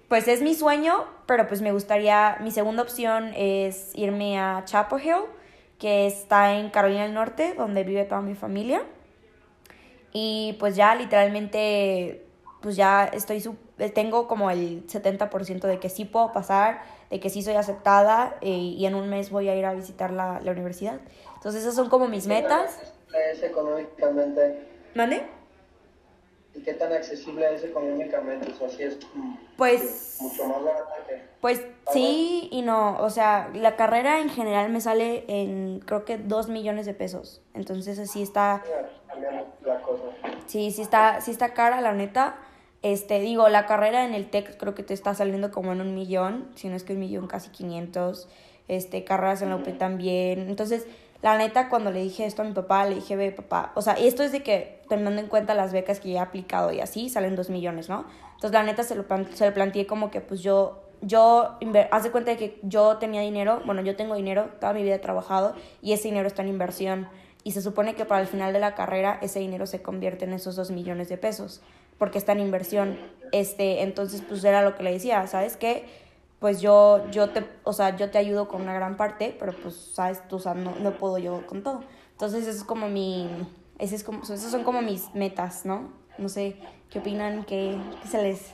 pues 0.08 0.28
es 0.28 0.40
mi 0.40 0.54
sueño, 0.54 1.04
pero 1.26 1.48
pues 1.48 1.60
me 1.60 1.72
gustaría, 1.72 2.36
mi 2.40 2.52
segunda 2.52 2.82
opción 2.82 3.32
es 3.36 3.90
irme 3.96 4.38
a 4.38 4.62
Chapel 4.64 5.00
Hill, 5.04 5.24
que 5.80 6.06
está 6.06 6.54
en 6.54 6.70
Carolina 6.70 7.02
del 7.02 7.14
Norte, 7.14 7.54
donde 7.58 7.82
vive 7.82 8.04
toda 8.04 8.20
mi 8.20 8.36
familia. 8.36 8.82
Y 10.12 10.56
pues 10.60 10.76
ya 10.76 10.94
literalmente, 10.94 12.24
pues 12.62 12.76
ya 12.76 13.04
estoy, 13.06 13.40
su- 13.40 13.56
tengo 13.94 14.28
como 14.28 14.50
el 14.50 14.86
70% 14.86 15.60
de 15.66 15.78
que 15.80 15.88
sí 15.88 16.04
puedo 16.04 16.32
pasar, 16.32 16.82
de 17.10 17.20
que 17.20 17.30
sí 17.30 17.42
soy 17.42 17.54
aceptada 17.54 18.36
eh, 18.40 18.50
y 18.50 18.86
en 18.86 18.94
un 18.94 19.08
mes 19.08 19.30
voy 19.30 19.48
a 19.48 19.56
ir 19.56 19.66
a 19.66 19.72
visitar 19.74 20.10
la, 20.10 20.40
la 20.40 20.52
universidad. 20.52 21.00
Entonces 21.34 21.62
esas 21.62 21.74
son 21.74 21.88
como 21.88 22.08
mis 22.08 22.26
metas. 22.26 22.78
¿Qué 22.78 22.84
tan 23.12 23.22
accesible 23.22 23.30
es 23.32 23.42
económicamente? 23.42 24.68
¿Mande? 24.94 25.22
¿Y 26.54 26.60
qué 26.60 26.74
tan 26.74 26.92
accesible 26.92 27.54
es 27.54 27.64
económicamente? 27.64 28.52
O 28.52 28.56
sea, 28.56 28.68
si 28.68 28.84
es 28.84 28.98
Pues... 29.56 30.18
mucho 30.20 30.46
más 30.46 30.62
barata 30.62 30.94
que... 31.08 31.22
Pues 31.40 31.62
sí 31.92 32.48
y 32.50 32.62
no, 32.62 32.96
o 33.00 33.10
sea, 33.10 33.50
la 33.52 33.76
carrera 33.76 34.20
en 34.20 34.30
general 34.30 34.70
me 34.70 34.80
sale 34.80 35.24
en 35.28 35.80
creo 35.80 36.04
que 36.04 36.16
2 36.16 36.48
millones 36.48 36.86
de 36.86 36.94
pesos. 36.94 37.42
Entonces 37.54 37.98
así 37.98 38.22
está, 38.22 38.62
la 39.64 39.80
cosa. 39.82 40.04
sí, 40.46 40.70
sí 40.70 40.80
está, 40.80 41.20
sí 41.20 41.32
está 41.32 41.52
cara 41.52 41.80
la 41.80 41.92
neta. 41.92 42.36
Este, 42.84 43.18
digo, 43.18 43.48
la 43.48 43.64
carrera 43.64 44.04
en 44.04 44.12
el 44.12 44.28
TEC 44.28 44.58
creo 44.58 44.74
que 44.74 44.82
te 44.82 44.92
está 44.92 45.14
saliendo 45.14 45.50
como 45.50 45.72
en 45.72 45.80
un 45.80 45.94
millón, 45.94 46.50
si 46.54 46.68
no 46.68 46.76
es 46.76 46.84
que 46.84 46.92
un 46.92 47.00
millón 47.00 47.26
casi 47.26 47.48
500. 47.48 48.28
Este, 48.68 49.04
carreras 49.04 49.40
en 49.40 49.48
la 49.48 49.56
UP 49.56 49.66
también. 49.78 50.40
Entonces, 50.40 50.86
la 51.22 51.38
neta, 51.38 51.70
cuando 51.70 51.90
le 51.90 52.02
dije 52.02 52.26
esto 52.26 52.42
a 52.42 52.44
mi 52.44 52.52
papá, 52.52 52.84
le 52.84 52.96
dije, 52.96 53.16
ve, 53.16 53.32
papá, 53.32 53.72
o 53.74 53.80
sea, 53.80 53.94
esto 53.94 54.22
es 54.22 54.32
de 54.32 54.42
que, 54.42 54.82
tomando 54.86 55.18
en 55.22 55.28
cuenta 55.28 55.54
las 55.54 55.72
becas 55.72 55.98
que 55.98 56.10
ya 56.10 56.18
he 56.18 56.22
aplicado 56.22 56.72
y 56.72 56.80
así, 56.80 57.08
salen 57.08 57.36
2 57.36 57.48
millones, 57.48 57.88
¿no? 57.88 58.04
Entonces, 58.34 58.52
la 58.52 58.62
neta, 58.62 58.82
se 58.82 58.94
lo, 58.94 59.06
se 59.32 59.46
lo 59.46 59.54
planteé 59.54 59.86
como 59.86 60.10
que, 60.10 60.20
pues 60.20 60.42
yo, 60.42 60.82
yo, 61.00 61.58
haz 61.90 62.02
de 62.02 62.10
cuenta 62.10 62.32
de 62.32 62.36
que 62.36 62.58
yo 62.62 62.98
tenía 62.98 63.22
dinero, 63.22 63.62
bueno, 63.64 63.80
yo 63.80 63.96
tengo 63.96 64.14
dinero, 64.14 64.50
toda 64.60 64.74
mi 64.74 64.82
vida 64.82 64.96
he 64.96 64.98
trabajado 64.98 65.54
y 65.80 65.94
ese 65.94 66.08
dinero 66.08 66.26
está 66.26 66.42
en 66.42 66.48
inversión. 66.48 67.08
Y 67.44 67.52
se 67.52 67.60
supone 67.60 67.94
que 67.94 68.06
para 68.06 68.22
el 68.22 68.26
final 68.26 68.52
de 68.52 68.58
la 68.58 68.74
carrera 68.74 69.18
ese 69.20 69.38
dinero 69.38 69.66
se 69.66 69.82
convierte 69.82 70.24
en 70.24 70.32
esos 70.32 70.56
2 70.56 70.70
millones 70.70 71.10
de 71.10 71.18
pesos, 71.18 71.60
porque 71.98 72.18
está 72.18 72.32
en 72.32 72.40
inversión. 72.40 72.98
Este, 73.32 73.82
entonces, 73.82 74.22
pues 74.28 74.44
era 74.44 74.62
lo 74.62 74.74
que 74.76 74.82
le 74.82 74.92
decía, 74.92 75.26
¿sabes 75.26 75.56
qué? 75.56 75.86
Pues 76.38 76.60
yo, 76.60 77.08
yo 77.10 77.30
te, 77.30 77.44
o 77.64 77.72
sea, 77.72 77.96
yo 77.96 78.10
te 78.10 78.18
ayudo 78.18 78.48
con 78.48 78.62
una 78.62 78.74
gran 78.74 78.96
parte, 78.96 79.34
pero 79.38 79.52
pues, 79.62 79.74
sabes, 79.74 80.26
tú, 80.28 80.36
o 80.36 80.38
sea, 80.38 80.54
no, 80.54 80.74
no 80.80 80.92
puedo 80.92 81.18
yo 81.18 81.46
con 81.46 81.62
todo. 81.62 81.82
Entonces, 82.12 82.42
eso 82.46 82.58
es 82.58 82.64
como 82.64 82.88
mi, 82.88 83.28
ese 83.78 83.96
es 83.96 84.04
como, 84.04 84.22
esas 84.22 84.42
son 84.42 84.62
como 84.62 84.82
mis 84.82 85.14
metas, 85.14 85.64
¿no? 85.64 85.90
No 86.18 86.28
sé, 86.28 86.56
¿qué 86.90 86.98
opinan? 87.00 87.44
¿Qué, 87.44 87.76
qué 88.02 88.08
se 88.08 88.22
les, 88.22 88.52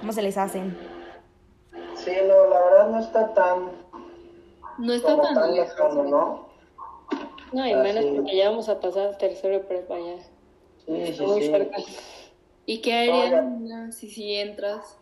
cómo 0.00 0.12
se 0.12 0.20
les 0.22 0.36
hacen? 0.36 0.76
Sí, 1.94 2.12
no, 2.26 2.46
la 2.50 2.60
verdad 2.60 2.88
no 2.90 2.98
está 3.00 3.32
tan, 3.34 3.70
No 4.78 4.92
está 4.92 5.12
como 5.12 5.22
tan 5.22 5.34
tan 5.34 5.54
lejos. 5.54 5.74
lejano, 5.74 6.02
¿no? 6.04 6.48
No, 7.52 7.66
y 7.66 7.74
menos 7.76 8.04
porque 8.04 8.36
ya 8.36 8.50
vamos 8.50 8.68
a 8.68 8.78
pasar 8.78 9.16
tercero 9.16 9.54
de 9.54 9.60
prepa 9.60 9.94
ya. 9.98 10.16
Sí, 10.84 11.14
sí, 11.14 11.24
muy 11.24 11.42
sí. 11.42 11.48
cerca. 11.50 11.76
¿Y 12.68 12.82
qué 12.82 12.92
harían 12.92 13.94
si 13.94 14.10
si 14.10 14.34
entras? 14.34 14.98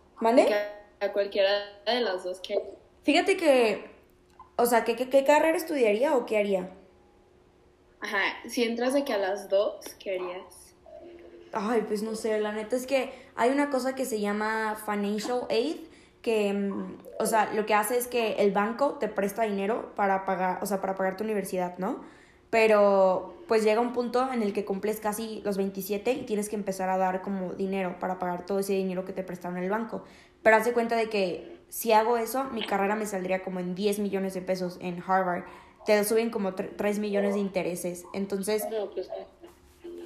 A, 1.00 1.05
a 1.05 1.12
cualquiera 1.12 1.50
de 1.85 2.00
las 2.00 2.22
dos 2.22 2.38
que 2.38 2.62
Fíjate 3.02 3.37
que, 3.37 3.90
o 4.55 4.66
sea, 4.66 4.85
¿qué, 4.85 4.94
qué, 4.94 5.11
qué 5.11 5.24
carrera 5.24 5.57
estudiaría 5.57 6.16
o 6.16 6.26
qué 6.26 6.38
haría? 6.38 6.70
Ajá, 8.00 8.20
si 8.48 8.62
entras 8.62 8.94
de 8.94 9.05
que 9.05 9.12
a 9.12 9.18
las 9.18 9.48
dos, 9.48 9.85
¿qué 9.98 10.16
harías? 10.16 10.76
Ay, 11.52 11.83
pues 11.88 12.05
no 12.05 12.14
sé, 12.14 12.38
la 12.38 12.52
neta 12.52 12.76
es 12.76 12.87
que 12.87 13.11
hay 13.35 13.50
una 13.50 13.68
cosa 13.68 13.96
que 13.96 14.05
se 14.05 14.20
llama 14.20 14.76
financial 14.87 15.40
aid, 15.50 15.79
que, 16.22 16.52
mm, 16.52 16.98
o 17.18 17.26
sea, 17.26 17.52
lo 17.52 17.66
que 17.66 17.74
hace 17.74 17.98
es 17.98 18.07
que 18.07 18.35
el 18.35 18.52
banco 18.52 18.94
te 19.00 19.09
presta 19.09 19.42
dinero 19.42 19.92
para 19.96 20.24
pagar, 20.24 20.62
o 20.62 20.66
sea, 20.66 20.81
para 20.81 20.94
pagar 20.94 21.16
tu 21.16 21.24
universidad, 21.24 21.79
¿no? 21.79 22.05
Pero 22.48 23.36
pues 23.46 23.64
llega 23.64 23.80
un 23.80 23.92
punto 23.92 24.32
en 24.32 24.42
el 24.42 24.52
que 24.52 24.64
cumples 24.64 25.00
casi 25.00 25.40
los 25.44 25.56
27 25.56 26.12
y 26.12 26.22
tienes 26.24 26.48
que 26.48 26.56
empezar 26.56 26.88
a 26.88 26.96
dar 26.96 27.22
como 27.22 27.52
dinero 27.54 27.96
para 28.00 28.18
pagar 28.18 28.46
todo 28.46 28.59
ese 28.59 28.72
dinero 28.72 29.04
que 29.04 29.12
te 29.12 29.22
prestaron 29.22 29.56
en 29.59 29.64
el 29.64 29.70
banco. 29.70 30.04
Pero 30.42 30.56
haz 30.56 30.68
cuenta 30.72 30.96
de 30.96 31.09
que 31.09 31.56
si 31.68 31.92
hago 31.92 32.16
eso, 32.16 32.44
mi 32.44 32.64
carrera 32.64 32.96
me 32.96 33.06
saldría 33.06 33.42
como 33.42 33.61
en 33.61 33.74
10 33.74 33.98
millones 33.98 34.35
de 34.35 34.42
pesos 34.42 34.78
en 34.80 35.02
Harvard. 35.06 35.44
Te 35.85 36.02
suben 36.04 36.30
como 36.30 36.54
3 36.54 36.98
millones 36.98 37.35
de 37.35 37.40
intereses. 37.40 38.04
Entonces, 38.12 38.66
pues. 38.94 39.09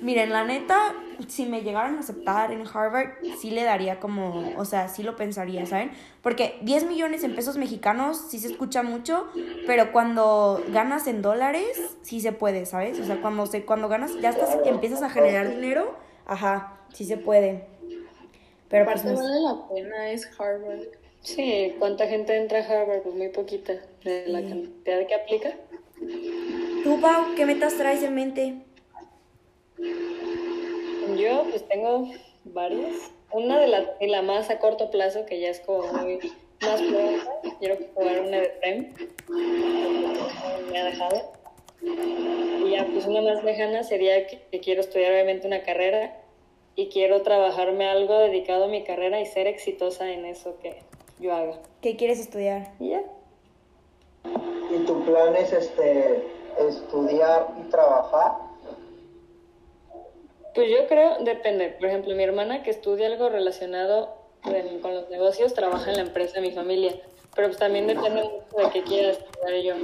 Miren, 0.01 0.31
la 0.31 0.45
neta, 0.45 0.95
si 1.29 1.45
me 1.45 1.63
llegaran 1.63 1.97
a 1.97 2.01
aceptar 2.01 2.53
en 2.53 2.65
Harvard, 2.67 3.11
sí 3.39 3.51
le 3.51 3.65
daría 3.65 4.01
como, 4.01 4.55
o 4.57 4.65
sea, 4.65 4.89
sí 4.89 5.03
lo 5.03 5.15
pensaría, 5.15 5.67
¿saben? 5.67 5.91
Porque 6.23 6.59
10 6.63 6.87
millones 6.87 7.23
en 7.23 7.35
pesos 7.35 7.59
mexicanos 7.59 8.17
sí 8.31 8.39
se 8.39 8.49
escucha 8.49 8.83
mucho, 8.83 9.27
pero 9.67 9.93
cuando 9.93 10.63
ganas 10.69 11.07
en 11.07 11.21
dólares, 11.21 11.99
sí 12.01 12.21
se 12.21 12.33
puede, 12.33 12.65
¿sabes? 12.65 12.99
O 12.99 13.05
sea, 13.05 13.21
cuando, 13.21 13.45
se, 13.45 13.67
cuando 13.67 13.89
ganas, 13.89 14.19
ya 14.21 14.31
estás, 14.31 14.57
empiezas 14.65 15.03
a 15.03 15.11
generar 15.11 15.51
dinero, 15.51 15.95
ajá, 16.27 16.81
sí 16.95 17.05
se 17.05 17.19
puede. 17.19 17.67
Pero 18.71 18.87
pues 18.87 19.01
Aparte 19.01 19.09
no 19.11 19.17
sé. 19.19 19.23
vale 19.23 19.41
la 19.41 19.69
pena, 19.69 20.11
es 20.11 20.31
Harvard. 20.39 20.81
Sí, 21.21 21.75
¿cuánta 21.79 22.07
gente 22.07 22.37
entra 22.37 22.61
a 22.61 22.63
Harvard? 22.63 23.03
Pues 23.03 23.15
muy 23.15 23.29
poquita. 23.29 23.75
De 24.03 24.25
la 24.29 24.41
cantidad 24.41 25.07
que 25.07 25.15
aplica. 25.15 25.51
¿Tú, 26.83 26.99
Pau, 27.01 27.35
qué 27.37 27.45
metas 27.45 27.75
traes 27.75 28.03
en 28.03 28.15
mente? 28.15 28.55
Yo 31.17 31.45
pues 31.51 31.67
tengo 31.69 32.09
varias. 32.45 33.13
Una 33.33 33.61
de 33.61 33.69
las 33.69 33.87
y 34.01 34.07
la 34.09 34.23
más 34.23 34.51
a 34.51 34.59
corto 34.59 34.91
plazo, 34.91 35.25
que 35.27 35.41
ya 35.41 35.49
es 35.49 35.61
como 35.61 35.85
muy 35.93 36.19
más 36.61 36.81
pronta. 36.83 37.57
Quiero 37.59 37.77
jugar 37.95 38.21
una 38.21 38.39
de 38.39 38.49
PREM. 38.61 38.95
Me 40.71 40.79
ha 40.79 40.85
dejado. 40.85 41.33
Y 41.83 42.71
ya 42.71 42.87
pues 42.87 43.07
una 43.07 43.23
más 43.23 43.43
lejana 43.45 43.83
sería 43.83 44.27
que, 44.27 44.43
que 44.51 44.61
quiero 44.61 44.81
estudiar 44.81 45.13
obviamente 45.13 45.47
una 45.47 45.63
carrera 45.63 46.17
y 46.77 46.89
quiero 46.89 47.23
trabajarme 47.23 47.89
algo 47.89 48.19
dedicado 48.19 48.65
a 48.65 48.69
mi 48.69 48.85
carrera 48.85 49.21
y 49.21 49.27
ser 49.27 49.47
exitosa 49.47 50.11
en 50.11 50.25
eso 50.25 50.57
que 50.63 50.83
yo 51.19 51.35
haga. 51.35 51.59
¿Qué 51.81 51.97
quieres 51.97 52.21
estudiar? 52.21 52.73
Y 52.79 52.91
ya. 52.91 53.03
¿Y 54.71 54.85
tu 54.85 55.05
plan 55.05 55.35
es 55.37 55.53
este, 55.53 56.23
estudiar 56.59 57.49
y 57.61 57.71
trabajar? 57.71 58.50
Pues 60.55 60.71
yo 60.71 60.87
creo, 60.89 61.19
depende. 61.21 61.77
Por 61.79 61.89
ejemplo, 61.89 62.15
mi 62.15 62.23
hermana 62.23 62.63
que 62.63 62.71
estudia 62.71 63.07
algo 63.07 63.29
relacionado 63.29 64.17
con 64.83 64.95
los 64.95 65.11
negocios 65.11 65.55
trabaja 65.55 65.91
en 65.91 65.97
la 65.97 66.03
empresa 66.03 66.41
de 66.41 66.49
mi 66.49 66.53
familia. 66.53 66.95
Pero 67.35 67.49
pues 67.49 67.59
también 67.59 67.87
depende 67.87 68.23
mucho 68.23 68.67
de 68.67 68.71
qué 68.73 68.83
quiera 68.83 69.11
estudiar 69.11 69.63
yo. 69.63 69.75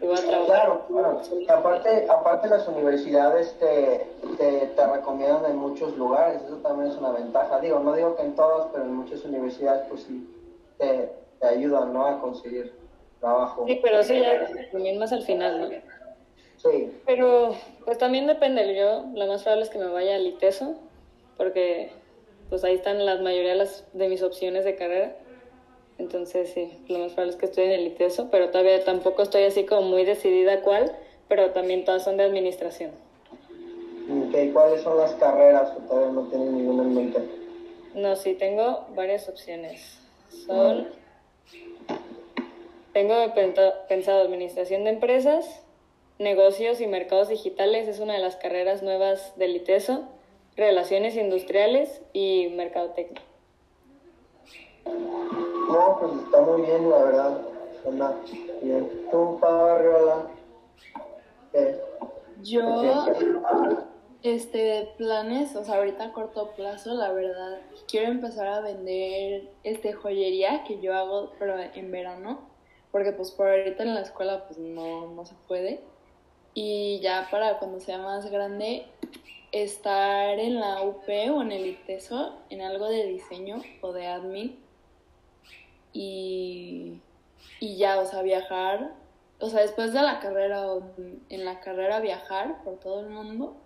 Y 0.00 0.06
voy 0.06 0.16
a 0.16 0.20
trabajar. 0.20 0.46
Claro, 0.46 0.86
claro. 0.88 1.22
Aparte, 1.48 2.06
aparte 2.08 2.48
las 2.48 2.66
universidades 2.68 3.56
te, 3.58 4.06
te, 4.36 4.66
te 4.66 4.86
recomiendan 4.86 5.44
en 5.46 5.56
muchos 5.56 5.96
lugares, 5.96 6.42
eso 6.42 6.56
también 6.56 6.90
es 6.90 6.96
una 6.96 7.10
ventaja. 7.10 7.60
Digo, 7.60 7.80
no 7.80 7.94
digo 7.94 8.16
que 8.16 8.22
en 8.22 8.34
todas, 8.34 8.68
pero 8.72 8.84
en 8.84 8.94
muchas 8.94 9.24
universidades 9.24 9.82
pues 9.88 10.02
sí 10.02 10.26
te, 10.78 11.12
te 11.40 11.46
ayudan, 11.46 11.92
¿no? 11.92 12.06
A 12.06 12.20
conseguir 12.20 12.72
trabajo. 13.20 13.64
Sí, 13.66 13.80
pero 13.82 13.98
eso 13.98 14.14
ya 14.14 14.48
también 14.70 14.98
más 14.98 15.12
al 15.12 15.22
final, 15.22 15.60
¿no? 15.60 15.97
Sí. 16.58 16.92
Pero 17.06 17.54
pues 17.84 17.98
también 17.98 18.26
depende. 18.26 18.74
Yo 18.74 19.06
lo 19.14 19.26
más 19.26 19.42
probable 19.42 19.64
es 19.64 19.70
que 19.70 19.78
me 19.78 19.86
vaya 19.86 20.16
al 20.16 20.26
ITESO, 20.26 20.74
porque 21.36 21.90
pues 22.48 22.64
ahí 22.64 22.74
están 22.74 23.04
la 23.04 23.16
mayoría 23.16 23.50
de, 23.50 23.56
las, 23.56 23.84
de 23.92 24.08
mis 24.08 24.22
opciones 24.22 24.64
de 24.64 24.76
carrera. 24.76 25.16
Entonces 25.98 26.50
sí, 26.50 26.70
lo 26.88 26.98
más 26.98 27.12
probable 27.12 27.32
es 27.32 27.36
que 27.36 27.46
estoy 27.46 27.64
en 27.64 27.72
el 27.72 27.86
ITESO, 27.88 28.30
pero 28.30 28.50
todavía 28.50 28.84
tampoco 28.84 29.22
estoy 29.22 29.42
así 29.44 29.64
como 29.64 29.82
muy 29.82 30.04
decidida 30.04 30.62
cuál, 30.62 30.96
pero 31.28 31.50
también 31.50 31.84
todas 31.84 32.04
son 32.04 32.16
de 32.16 32.24
administración. 32.24 32.92
Okay, 34.28 34.50
¿Cuáles 34.52 34.80
son 34.82 34.96
las 34.96 35.12
carreras 35.14 35.70
o 35.76 35.80
todavía 35.82 36.12
no 36.12 36.22
tienen 36.28 36.56
ninguna 36.56 36.82
en 36.84 36.94
mente? 36.94 37.20
No, 37.94 38.16
sí, 38.16 38.34
tengo 38.34 38.86
varias 38.94 39.28
opciones. 39.28 39.98
Son... 40.46 40.88
Tengo 42.92 43.14
pensado 43.88 44.22
administración 44.22 44.84
de 44.84 44.90
empresas, 44.90 45.62
negocios 46.18 46.80
y 46.80 46.86
mercados 46.86 47.28
digitales, 47.28 47.88
es 47.88 48.00
una 48.00 48.14
de 48.14 48.20
las 48.20 48.36
carreras 48.36 48.82
nuevas 48.82 49.36
del 49.36 49.56
ITESO, 49.56 50.04
relaciones 50.56 51.16
industriales 51.16 52.02
y 52.12 52.48
mercadotecnia. 52.56 53.22
No, 54.84 55.98
pues 56.00 56.12
está 56.24 56.40
muy 56.40 56.62
bien, 56.62 56.90
la 56.90 57.04
verdad. 57.04 57.40
Suena 57.82 58.14
bien. 58.62 58.90
¿Tú? 59.10 59.38
¿Qué? 61.52 61.80
Yo, 62.42 63.06
este, 64.22 64.92
planes, 64.96 65.54
o 65.56 65.64
sea, 65.64 65.76
ahorita 65.76 66.04
a 66.04 66.12
corto 66.12 66.52
plazo, 66.56 66.94
la 66.94 67.12
verdad, 67.12 67.58
quiero 67.88 68.08
empezar 68.08 68.46
a 68.48 68.60
vender, 68.60 69.50
este, 69.64 69.92
joyería 69.92 70.64
que 70.64 70.80
yo 70.80 70.94
hago, 70.94 71.32
pero 71.38 71.56
en 71.58 71.90
verano, 71.90 72.40
porque 72.90 73.12
pues 73.12 73.30
por 73.30 73.48
ahorita 73.48 73.82
en 73.82 73.94
la 73.94 74.00
escuela, 74.00 74.46
pues 74.46 74.58
no, 74.58 75.08
no 75.12 75.24
se 75.24 75.34
puede. 75.46 75.82
Y 76.54 77.00
ya 77.00 77.28
para 77.30 77.58
cuando 77.58 77.80
sea 77.80 77.98
más 77.98 78.30
grande, 78.30 78.86
estar 79.52 80.38
en 80.38 80.60
la 80.60 80.82
UP 80.82 81.08
o 81.08 81.42
en 81.42 81.52
el 81.52 81.66
ITESO, 81.66 82.36
en 82.50 82.62
algo 82.62 82.88
de 82.88 83.06
diseño 83.06 83.62
o 83.80 83.92
de 83.92 84.06
admin. 84.06 84.58
Y, 85.92 87.00
y 87.60 87.76
ya, 87.76 87.98
o 87.98 88.06
sea, 88.06 88.22
viajar, 88.22 88.92
o 89.40 89.48
sea, 89.48 89.60
después 89.62 89.92
de 89.92 90.02
la 90.02 90.20
carrera 90.20 90.66
o 90.72 90.82
en 91.28 91.44
la 91.44 91.60
carrera 91.60 92.00
viajar 92.00 92.62
por 92.64 92.78
todo 92.78 93.00
el 93.00 93.08
mundo 93.08 93.56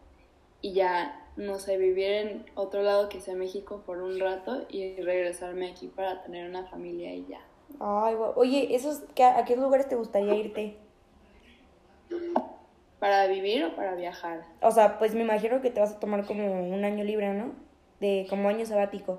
y 0.60 0.72
ya, 0.72 1.28
no 1.36 1.58
sé, 1.58 1.76
vivir 1.76 2.10
en 2.10 2.46
otro 2.54 2.82
lado 2.82 3.08
que 3.08 3.20
sea 3.20 3.34
México 3.34 3.82
por 3.84 3.98
un 3.98 4.20
rato 4.20 4.64
y 4.68 4.96
regresarme 5.00 5.70
aquí 5.70 5.88
para 5.88 6.22
tener 6.22 6.48
una 6.48 6.64
familia 6.66 7.14
y 7.14 7.26
ya. 7.26 7.40
Ay, 7.80 8.14
oye, 8.36 8.74
¿esos, 8.74 9.02
¿a 9.20 9.44
qué 9.44 9.56
lugares 9.56 9.88
te 9.88 9.96
gustaría 9.96 10.34
irte? 10.34 10.76
¿Para 13.02 13.26
vivir 13.26 13.64
o 13.64 13.74
para 13.74 13.96
viajar? 13.96 14.44
O 14.60 14.70
sea, 14.70 14.96
pues 15.00 15.12
me 15.12 15.22
imagino 15.22 15.60
que 15.60 15.72
te 15.72 15.80
vas 15.80 15.90
a 15.90 15.98
tomar 15.98 16.24
como 16.24 16.44
un 16.62 16.84
año 16.84 17.02
libre, 17.02 17.34
¿no? 17.34 17.52
De 17.98 18.28
como 18.30 18.48
año 18.48 18.64
sabático. 18.64 19.18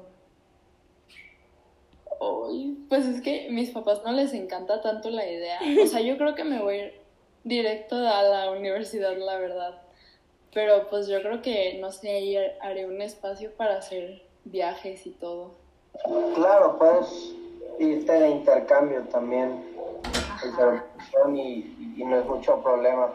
Ay, 2.22 2.78
pues 2.88 3.06
es 3.06 3.22
que 3.22 3.50
mis 3.52 3.72
papás 3.72 4.02
no 4.06 4.14
les 4.14 4.34
encanta 4.34 4.82
tanto 4.82 5.10
la 5.10 5.30
idea. 5.30 5.60
O 5.84 5.88
sea, 5.88 6.00
yo 6.00 6.18
creo 6.18 6.34
que 6.34 6.46
me 6.46 6.62
voy 6.62 6.76
a 6.76 6.86
ir 6.86 6.94
directo 7.44 7.98
a 7.98 8.24
la 8.24 8.52
universidad, 8.52 9.18
la 9.18 9.38
verdad. 9.38 9.82
Pero 10.54 10.90
pues 10.90 11.10
yo 11.10 11.22
creo 11.22 11.42
que, 11.42 11.78
no 11.82 11.92
sé, 11.92 12.10
ahí 12.10 12.38
haré 12.62 12.86
un 12.86 13.02
espacio 13.02 13.52
para 13.52 13.80
hacer 13.80 14.22
viajes 14.46 15.06
y 15.06 15.10
todo. 15.10 15.56
Claro, 16.36 16.80
puedes 16.80 17.36
irte 17.80 18.14
de 18.14 18.30
intercambio 18.30 19.02
también. 19.12 19.62
Y, 21.36 21.96
y 21.98 22.06
no 22.06 22.18
es 22.18 22.26
mucho 22.26 22.64
problema 22.64 23.12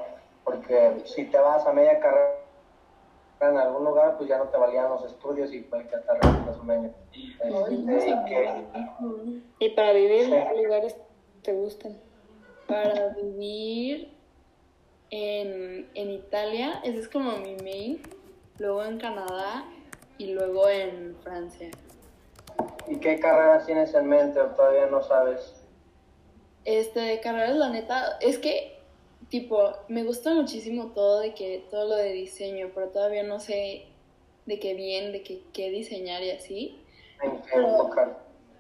porque 0.49 1.03
si 1.05 1.25
te 1.25 1.39
vas 1.39 1.67
a 1.67 1.73
media 1.75 2.01
carrera 2.01 2.39
en 3.41 3.57
algún 3.57 3.85
lugar, 3.85 4.17
pues 4.17 4.29
ya 4.31 4.39
no 4.39 4.47
te 4.47 4.57
valían 4.57 4.89
los 4.89 5.05
estudios 5.05 5.53
y 5.53 5.61
puede 5.61 5.87
que 5.87 5.97
hasta 5.97 6.15
repitas 6.15 6.57
un 6.59 6.71
año. 6.71 6.95
¿Y 9.59 9.69
para 9.71 9.93
vivir, 9.93 10.31
qué 10.31 10.63
lugares 10.63 10.97
te 11.43 11.53
gustan? 11.53 11.99
Para 12.67 13.11
vivir 13.11 14.11
en, 15.11 15.89
en 15.95 16.11
Italia, 16.11 16.81
ese 16.83 16.99
es 16.99 17.09
como 17.09 17.33
mi 17.37 17.57
main, 17.57 18.03
luego 18.59 18.83
en 18.85 18.99
Canadá 18.99 19.65
y 20.17 20.33
luego 20.33 20.69
en 20.69 21.15
Francia. 21.23 21.71
¿Y 22.87 22.97
qué 22.97 23.21
carreras 23.21 23.67
tienes 23.67 23.93
en 23.93 24.07
mente 24.07 24.41
o 24.41 24.47
todavía 24.47 24.87
no 24.87 25.03
sabes? 25.03 25.55
Este, 26.65 27.21
carreras, 27.21 27.57
la 27.57 27.69
neta, 27.69 28.19
es 28.21 28.39
que 28.39 28.78
tipo, 29.31 29.73
me 29.89 30.05
gusta 30.05 30.33
muchísimo 30.35 30.93
todo 30.95 31.21
de 31.21 31.35
que, 31.35 31.65
todo 31.71 31.89
lo 31.89 31.97
de 31.97 32.13
diseño, 32.13 32.71
pero 32.75 32.89
todavía 32.89 33.23
no 33.23 33.41
sé 33.41 33.87
de 34.47 34.59
qué 34.59 34.75
bien, 34.75 35.13
de 35.13 35.23
qué, 35.23 35.43
qué 35.53 35.71
diseñar 35.71 36.23
y 36.23 36.31
así. 36.31 36.79
Pero, 37.53 37.91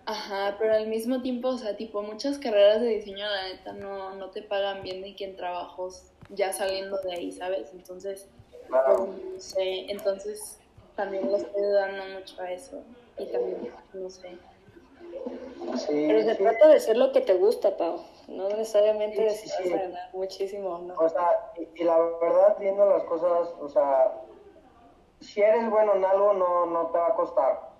ajá, 0.04 0.56
pero 0.58 0.74
al 0.74 0.86
mismo 0.88 1.22
tiempo, 1.22 1.48
o 1.48 1.58
sea, 1.58 1.76
tipo, 1.76 2.02
muchas 2.02 2.38
carreras 2.38 2.80
de 2.80 2.88
diseño, 2.88 3.26
la 3.26 3.48
neta, 3.48 3.72
no, 3.72 4.14
no 4.16 4.30
te 4.30 4.42
pagan 4.42 4.82
bien 4.82 5.02
de 5.02 5.14
que 5.14 5.24
en 5.24 5.36
trabajos 5.36 6.04
ya 6.30 6.52
saliendo 6.52 6.98
de 6.98 7.12
ahí, 7.12 7.32
¿sabes? 7.32 7.70
Entonces, 7.72 8.28
pues, 8.68 8.82
no 8.98 9.40
sé, 9.40 9.90
entonces 9.90 10.58
también 10.96 11.30
lo 11.30 11.36
estoy 11.36 11.62
dando 11.72 12.18
mucho 12.18 12.40
a 12.42 12.52
eso. 12.52 12.82
Y 13.18 13.24
también, 13.26 13.72
no 13.94 14.10
sé. 14.10 14.36
Pero 15.88 16.22
se 16.22 16.34
trata 16.34 16.68
de 16.68 16.80
ser 16.80 16.96
lo 16.96 17.12
que 17.12 17.20
te 17.20 17.34
gusta, 17.34 17.76
Pau. 17.76 18.00
No 18.28 18.46
necesariamente 18.50 19.30
sí, 19.30 19.70
ganar 19.70 20.10
muchísimo, 20.12 20.78
¿no? 20.78 20.94
O 20.96 21.08
sea, 21.08 21.50
y, 21.74 21.82
la 21.82 21.98
verdad, 21.98 22.56
viendo 22.60 22.84
las 22.84 23.02
cosas, 23.04 23.54
o 23.58 23.68
sea, 23.70 24.20
si 25.20 25.40
eres 25.40 25.68
bueno 25.70 25.94
en 25.94 26.04
algo, 26.04 26.34
no, 26.34 26.66
no 26.66 26.88
te 26.88 26.98
va 26.98 27.08
a 27.08 27.14
costar. 27.14 27.70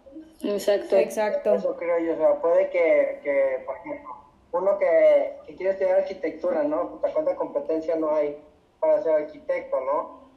Exacto. 0.42 0.96
Exacto. 0.96 1.54
Eso 1.54 1.76
creo 1.76 1.98
yo. 1.98 2.14
O 2.14 2.16
sea, 2.16 2.40
puede 2.40 2.70
que, 2.70 3.20
que 3.22 3.62
por 3.66 3.76
ejemplo, 3.76 4.16
uno 4.52 4.78
que, 4.78 5.36
que 5.46 5.54
quiere 5.54 5.72
estudiar 5.72 5.98
arquitectura, 5.98 6.62
¿no? 6.62 6.92
Puta, 6.92 7.12
cuánta 7.12 7.36
competencia 7.36 7.96
no 7.96 8.10
hay 8.14 8.42
para 8.80 9.02
ser 9.02 9.12
arquitecto, 9.24 9.78
¿no? 9.80 10.30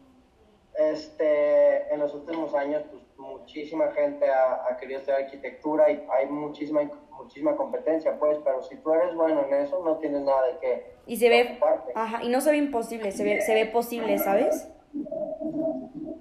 Este, 0.75 1.93
en 1.93 1.99
los 2.01 2.13
últimos 2.13 2.53
años, 2.53 2.83
pues 2.91 3.01
muchísima 3.17 3.91
gente 3.91 4.29
ha, 4.29 4.67
ha 4.67 4.75
querido 4.75 4.99
estudiar 4.99 5.23
arquitectura 5.23 5.89
y 5.89 6.05
hay 6.11 6.25
muchísima 6.27 6.81
muchísima 7.23 7.55
competencia, 7.55 8.17
pues, 8.19 8.37
pero 8.43 8.61
si 8.63 8.75
tú 8.77 8.91
eres 8.93 9.15
bueno 9.15 9.45
en 9.45 9.53
eso, 9.53 9.81
no 9.83 9.97
tienes 9.97 10.21
nada 10.21 10.47
de 10.47 10.57
qué. 10.59 10.93
Y 11.05 11.17
se 11.17 11.29
ve, 11.29 11.59
ajá, 11.95 12.23
y 12.23 12.29
no 12.29 12.41
se 12.41 12.51
ve 12.51 12.57
imposible, 12.57 13.11
se 13.11 13.23
ve, 13.23 13.41
se 13.41 13.53
ve 13.53 13.65
posible, 13.67 14.17
¿sabes? 14.17 14.67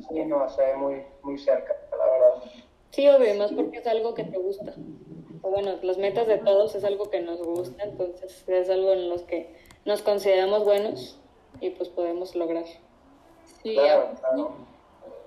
Sí, 0.08 0.24
no, 0.24 0.48
se 0.48 0.62
ve 0.62 0.76
muy, 0.76 1.02
muy 1.22 1.38
cerca, 1.38 1.76
la 1.90 2.04
verdad. 2.04 2.50
Sí, 2.90 3.08
obvio, 3.08 3.34
más 3.36 3.52
porque 3.52 3.78
es 3.78 3.86
algo 3.86 4.14
que 4.14 4.24
te 4.24 4.38
gusta. 4.38 4.74
O 5.42 5.50
bueno, 5.50 5.76
las 5.82 5.98
metas 5.98 6.26
de 6.26 6.38
todos 6.38 6.74
es 6.74 6.84
algo 6.84 7.10
que 7.10 7.20
nos 7.20 7.42
gusta, 7.42 7.82
entonces 7.84 8.44
es 8.46 8.70
algo 8.70 8.92
en 8.92 9.08
los 9.08 9.22
que 9.22 9.54
nos 9.84 10.02
consideramos 10.02 10.64
buenos 10.64 11.18
y 11.60 11.70
pues 11.70 11.88
podemos 11.88 12.34
lograr. 12.34 12.64
Sí, 13.62 13.74
claro, 13.74 14.10
claro. 14.18 14.52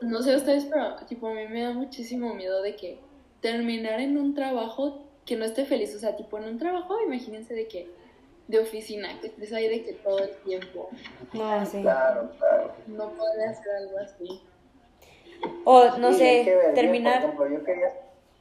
No, 0.01 0.21
sé 0.21 0.35
ustedes, 0.35 0.65
pero 0.65 0.95
tipo 1.07 1.27
a 1.27 1.33
mí 1.33 1.47
me 1.47 1.63
da 1.63 1.71
muchísimo 1.71 2.33
miedo 2.33 2.61
de 2.61 2.75
que 2.75 2.99
terminar 3.39 3.99
en 3.99 4.17
un 4.17 4.35
trabajo 4.35 5.03
que 5.25 5.35
no 5.35 5.45
esté 5.45 5.65
feliz, 5.65 5.95
o 5.95 5.99
sea, 5.99 6.15
tipo 6.15 6.37
en 6.37 6.45
un 6.45 6.57
trabajo, 6.57 6.99
imagínense 7.01 7.53
de 7.53 7.67
que 7.67 7.87
de 8.47 8.59
oficina, 8.59 9.19
que 9.21 9.27
estés 9.27 9.53
ahí 9.53 9.69
de 9.69 9.83
que 9.83 9.93
todo 9.93 10.19
el 10.19 10.31
tiempo. 10.37 10.89
No, 11.31 11.65
sí. 11.65 11.81
Claro, 11.81 12.29
claro. 12.37 12.73
No 12.87 13.11
podría 13.11 13.49
hacer 13.49 13.71
algo 13.75 13.97
así. 13.99 14.41
O, 15.63 15.97
no 15.97 16.13
sé, 16.13 16.71
terminar... 16.75 17.21
Por 17.21 17.47
ejemplo, 17.47 17.59
yo 17.59 17.65
quería... 17.65 17.93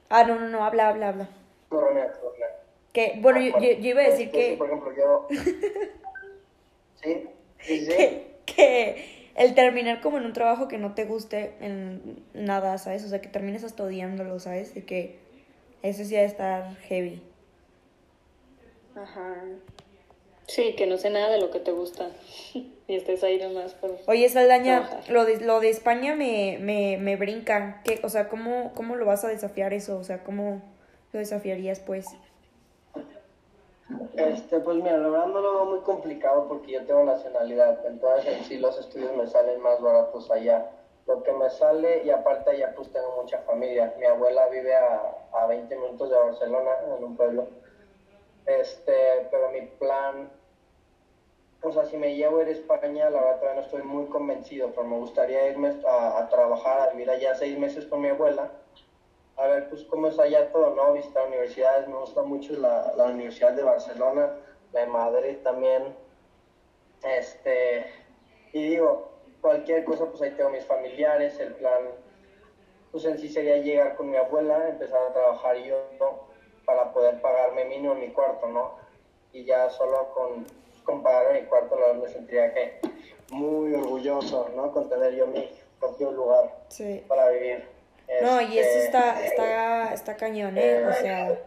Ah, 0.08 0.24
no, 0.24 0.38
no, 0.38 0.48
no, 0.48 0.64
habla, 0.64 0.88
habla, 0.88 1.08
habla. 1.08 1.28
No, 1.70 1.80
no, 1.80 2.00
Que, 2.92 3.18
bueno, 3.20 3.40
yo, 3.40 3.58
yo, 3.58 3.78
yo, 3.78 3.88
iba 3.90 4.02
a 4.02 4.06
decir 4.06 4.30
que... 4.30 4.50
Sí, 4.50 4.56
por 4.56 4.66
ejemplo, 4.66 4.92
yo... 4.96 5.28
sí, 7.02 7.28
sí, 7.60 7.86
sí. 7.86 7.86
Que, 7.86 8.36
que 8.44 9.30
el 9.34 9.54
terminar 9.54 10.00
como 10.00 10.18
en 10.18 10.26
un 10.26 10.32
trabajo 10.32 10.68
que 10.68 10.78
no 10.78 10.94
te 10.94 11.04
guste 11.04 11.54
en 11.60 12.22
nada, 12.34 12.76
¿sabes? 12.78 13.04
O 13.04 13.08
sea, 13.08 13.20
que 13.20 13.28
termines 13.28 13.64
hasta 13.64 13.84
odiándolo, 13.84 14.38
¿sabes? 14.40 14.74
De 14.74 14.84
que 14.84 15.21
eso 15.82 16.04
sí 16.04 16.14
va 16.14 16.20
a 16.20 16.24
estar 16.24 16.76
heavy. 16.88 17.22
Ajá. 18.94 19.34
Sí, 20.46 20.74
que 20.74 20.86
no 20.86 20.98
sé 20.98 21.10
nada 21.10 21.30
de 21.30 21.40
lo 21.40 21.50
que 21.50 21.60
te 21.60 21.72
gusta 21.72 22.10
y 22.54 22.70
estés 22.88 23.22
ahí 23.24 23.38
nomás 23.38 23.74
por... 23.74 23.96
Oye, 24.06 24.28
Saldaña, 24.28 25.02
lo 25.08 25.24
de, 25.24 25.40
lo 25.40 25.60
de 25.60 25.70
España 25.70 26.14
me, 26.14 26.58
me, 26.60 26.98
me 26.98 27.16
brinca. 27.16 27.80
¿Qué, 27.84 28.00
o 28.02 28.08
sea, 28.08 28.28
¿cómo, 28.28 28.72
¿cómo 28.74 28.96
lo 28.96 29.06
vas 29.06 29.24
a 29.24 29.28
desafiar 29.28 29.72
eso? 29.72 29.96
O 29.98 30.04
sea, 30.04 30.22
¿cómo 30.24 30.62
lo 31.12 31.18
desafiarías, 31.18 31.80
pues? 31.80 32.06
Este, 34.14 34.60
pues 34.60 34.76
mira, 34.76 34.98
la 34.98 35.08
verdad 35.08 35.26
no 35.26 35.40
lo 35.40 35.54
veo 35.54 35.64
muy 35.64 35.80
complicado 35.80 36.46
porque 36.48 36.72
yo 36.72 36.84
tengo 36.84 37.04
nacionalidad, 37.04 37.84
entonces 37.86 38.46
sí 38.46 38.58
los 38.58 38.78
estudios 38.78 39.14
me 39.16 39.26
salen 39.26 39.60
más 39.60 39.80
baratos 39.80 40.30
allá 40.30 40.70
que 41.22 41.32
me 41.32 41.50
sale 41.50 42.02
y 42.04 42.10
aparte 42.10 42.56
ya 42.56 42.72
pues 42.74 42.90
tengo 42.92 43.20
mucha 43.20 43.38
familia. 43.38 43.94
Mi 43.98 44.06
abuela 44.06 44.48
vive 44.48 44.74
a, 44.74 45.16
a 45.32 45.46
20 45.46 45.74
minutos 45.76 46.10
de 46.10 46.16
Barcelona, 46.16 46.70
en 46.84 47.04
un 47.04 47.16
pueblo. 47.16 47.48
Este, 48.46 49.28
pero 49.30 49.50
mi 49.50 49.62
plan, 49.62 50.30
o 51.62 51.72
sea, 51.72 51.84
si 51.86 51.96
me 51.96 52.14
llevo 52.16 52.38
a 52.38 52.42
ir 52.42 52.48
a 52.48 52.52
España, 52.52 53.10
la 53.10 53.20
verdad 53.20 53.38
todavía 53.38 53.60
no 53.60 53.66
estoy 53.66 53.82
muy 53.82 54.06
convencido, 54.06 54.70
pero 54.70 54.84
me 54.84 54.96
gustaría 54.98 55.48
irme 55.48 55.72
a, 55.86 56.18
a 56.18 56.28
trabajar, 56.28 56.80
a 56.80 56.92
vivir 56.92 57.10
allá 57.10 57.34
seis 57.34 57.56
meses 57.58 57.86
con 57.86 58.00
mi 58.00 58.08
abuela, 58.08 58.50
a 59.36 59.46
ver 59.46 59.68
pues 59.68 59.84
cómo 59.84 60.08
es 60.08 60.18
allá 60.18 60.50
todo, 60.50 60.74
¿no? 60.74 60.92
Visitar 60.92 61.28
universidades, 61.28 61.86
me 61.88 61.96
gusta 61.96 62.22
mucho 62.22 62.54
la, 62.54 62.92
la 62.96 63.04
Universidad 63.04 63.52
de 63.52 63.62
Barcelona, 63.62 64.32
la 64.72 64.80
de 64.80 64.86
Madrid 64.86 65.36
también, 65.44 65.94
este, 67.04 67.86
y 68.52 68.70
digo, 68.70 69.11
cualquier 69.42 69.84
cosa, 69.84 70.06
pues 70.06 70.22
ahí 70.22 70.30
tengo 70.30 70.48
mis 70.50 70.64
familiares, 70.64 71.38
el 71.40 71.52
plan, 71.54 71.82
pues 72.90 73.04
en 73.04 73.18
sí 73.18 73.28
sería 73.28 73.58
llegar 73.58 73.96
con 73.96 74.08
mi 74.10 74.16
abuela, 74.16 74.68
empezar 74.68 75.02
a 75.02 75.12
trabajar 75.12 75.56
yo 75.58 75.76
para 76.64 76.92
poder 76.92 77.20
pagarme 77.20 77.64
mínimo 77.66 77.94
mi 77.94 78.08
cuarto, 78.08 78.46
¿no? 78.46 78.76
Y 79.32 79.44
ya 79.44 79.68
solo 79.68 80.14
con, 80.14 80.46
con 80.84 81.02
pagar 81.02 81.34
mi 81.34 81.42
cuarto, 81.46 81.76
me 82.00 82.08
sentiría 82.08 82.54
que 82.54 82.78
muy 83.30 83.74
orgulloso, 83.74 84.48
¿no? 84.54 84.72
Con 84.72 84.88
tener 84.88 85.14
yo 85.14 85.26
mi 85.26 85.50
propio 85.80 86.12
lugar 86.12 86.54
Sí. 86.68 87.04
para 87.08 87.28
vivir. 87.30 87.66
No, 88.22 88.40
y 88.40 88.58
eso 88.58 88.68
Este, 88.68 88.84
está, 88.84 89.24
está, 89.24 89.94
está 89.94 90.16
cañón, 90.16 90.56
¿eh? 90.58 90.84
O 90.86 90.92
sea, 90.92 91.38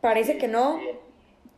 parece 0.00 0.38
que 0.38 0.48
no, 0.48 0.80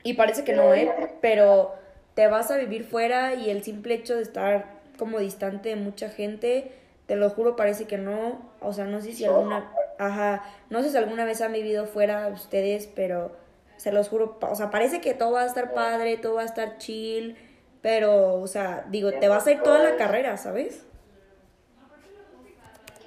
y 0.02 0.14
parece 0.14 0.42
que 0.44 0.54
no, 0.54 0.72
¿eh? 0.74 0.90
Pero 1.20 1.74
te 2.14 2.26
vas 2.26 2.50
a 2.50 2.56
vivir 2.56 2.84
fuera 2.84 3.34
y 3.34 3.50
el 3.50 3.62
simple 3.62 3.94
hecho 3.94 4.16
de 4.16 4.22
estar 4.22 4.80
como 4.98 5.18
distante 5.18 5.70
de 5.70 5.76
mucha 5.76 6.10
gente, 6.10 6.72
te 7.06 7.16
lo 7.16 7.30
juro, 7.30 7.56
parece 7.56 7.86
que 7.86 7.98
no. 7.98 8.50
O 8.60 8.72
sea, 8.72 8.84
no 8.84 9.00
sé 9.00 9.12
si 9.12 9.24
alguna, 9.24 9.72
ajá, 9.98 10.44
no 10.68 10.82
sé 10.82 10.90
si 10.90 10.96
alguna 10.96 11.24
vez 11.24 11.40
han 11.40 11.52
vivido 11.52 11.86
fuera 11.86 12.28
ustedes, 12.28 12.86
pero 12.86 13.32
se 13.76 13.92
los 13.92 14.08
juro, 14.08 14.38
o 14.40 14.54
sea, 14.54 14.70
parece 14.70 15.00
que 15.00 15.14
todo 15.14 15.32
va 15.32 15.42
a 15.42 15.46
estar 15.46 15.72
padre, 15.72 16.18
todo 16.18 16.34
va 16.34 16.42
a 16.42 16.44
estar 16.44 16.76
chill, 16.76 17.36
pero, 17.80 18.34
o 18.34 18.46
sea, 18.46 18.84
digo, 18.90 19.10
te 19.12 19.28
vas 19.28 19.46
a 19.46 19.52
ir 19.52 19.62
toda 19.62 19.78
la 19.82 19.96
carrera, 19.96 20.36
¿sabes? 20.36 20.84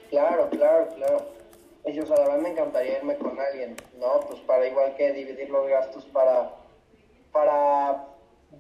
Claro, 0.10 0.50
claro, 0.50 0.88
claro. 0.96 1.28
Y, 1.86 2.00
o 2.00 2.06
sea, 2.06 2.18
la 2.18 2.24
verdad 2.24 2.40
me 2.40 2.50
encantaría 2.50 2.98
irme 2.98 3.16
con 3.18 3.40
alguien, 3.40 3.76
¿no? 4.00 4.22
Pues 4.22 4.40
para 4.42 4.66
igual 4.66 4.96
que 4.96 5.12
dividir 5.12 5.50
los 5.50 5.68
gastos 5.68 6.06
para, 6.06 6.50
para 7.32 8.06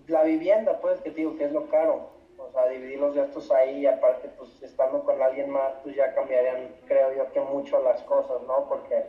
la 0.07 0.23
vivienda, 0.23 0.79
pues, 0.81 0.99
que 1.01 1.11
te 1.11 1.17
digo 1.17 1.37
que 1.37 1.45
es 1.45 1.51
lo 1.51 1.67
caro. 1.69 2.11
O 2.37 2.51
sea, 2.51 2.67
dividir 2.67 2.99
los 2.99 3.15
gastos 3.15 3.49
ahí 3.51 3.79
y 3.81 3.85
aparte, 3.85 4.29
pues, 4.37 4.61
estando 4.61 5.03
con 5.03 5.21
alguien 5.21 5.49
más, 5.49 5.73
pues 5.83 5.95
ya 5.95 6.13
cambiarían, 6.13 6.75
creo 6.85 7.13
yo, 7.15 7.31
que 7.31 7.39
mucho 7.39 7.81
las 7.81 8.01
cosas, 8.03 8.41
¿no? 8.47 8.67
Porque 8.67 9.05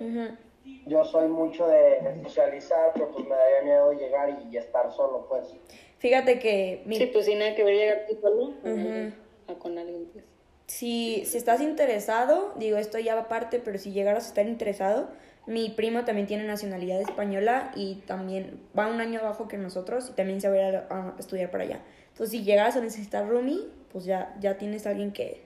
yo 0.87 1.05
soy 1.05 1.29
mucho 1.29 1.67
de 1.67 1.99
socializar, 2.23 2.93
pero 2.95 3.11
pues 3.11 3.25
me 3.27 3.35
daría 3.35 3.63
miedo 3.63 3.93
llegar 3.93 4.31
y, 4.31 4.55
y 4.55 4.57
estar 4.57 4.91
solo, 4.93 5.27
pues. 5.29 5.53
Fíjate 5.99 6.39
que 6.39 6.83
mi, 6.87 6.97
Sí, 6.97 7.07
pues 7.07 7.25
sin 7.27 7.39
nada 7.39 7.55
que 7.55 7.65
ver 7.65 7.75
llegar 7.75 8.07
tú 8.09 8.17
solo 8.21 8.53
a- 8.65 8.69
Ujú. 8.69 9.13
a 9.53 9.59
con 9.59 9.79
alguien, 9.79 10.07
pues. 10.13 10.25
si, 10.67 11.25
si 11.27 11.37
estás 11.37 11.61
interesado, 11.61 12.53
digo 12.57 12.77
esto 12.77 12.99
ya 12.99 13.15
va 13.15 13.23
aparte, 13.23 13.59
pero 13.59 13.79
si 13.79 13.93
llegaras 13.93 14.27
a 14.27 14.29
estar 14.29 14.47
interesado, 14.47 15.09
mi 15.47 15.71
primo 15.71 16.05
también 16.05 16.27
tiene 16.27 16.45
nacionalidad 16.45 17.01
española 17.01 17.71
y 17.75 17.97
también 18.07 18.61
va 18.77 18.87
un 18.87 19.01
año 19.01 19.21
abajo 19.21 19.47
que 19.47 19.59
nosotros 19.59 20.09
y 20.11 20.13
también 20.13 20.41
se 20.41 20.49
va 20.49 20.55
a 20.55 20.69
ir 20.69 20.77
a, 20.77 20.87
a 20.91 21.15
estudiar 21.19 21.51
para 21.51 21.65
allá. 21.65 21.81
Entonces, 22.09 22.31
si 22.31 22.45
llegaras 22.45 22.77
a 22.77 22.81
necesitar 22.81 23.29
roomie, 23.29 23.69
pues 23.93 24.05
ya, 24.05 24.35
ya 24.41 24.57
tienes 24.57 24.87
a 24.87 24.91
alguien 24.91 25.13
que, 25.13 25.43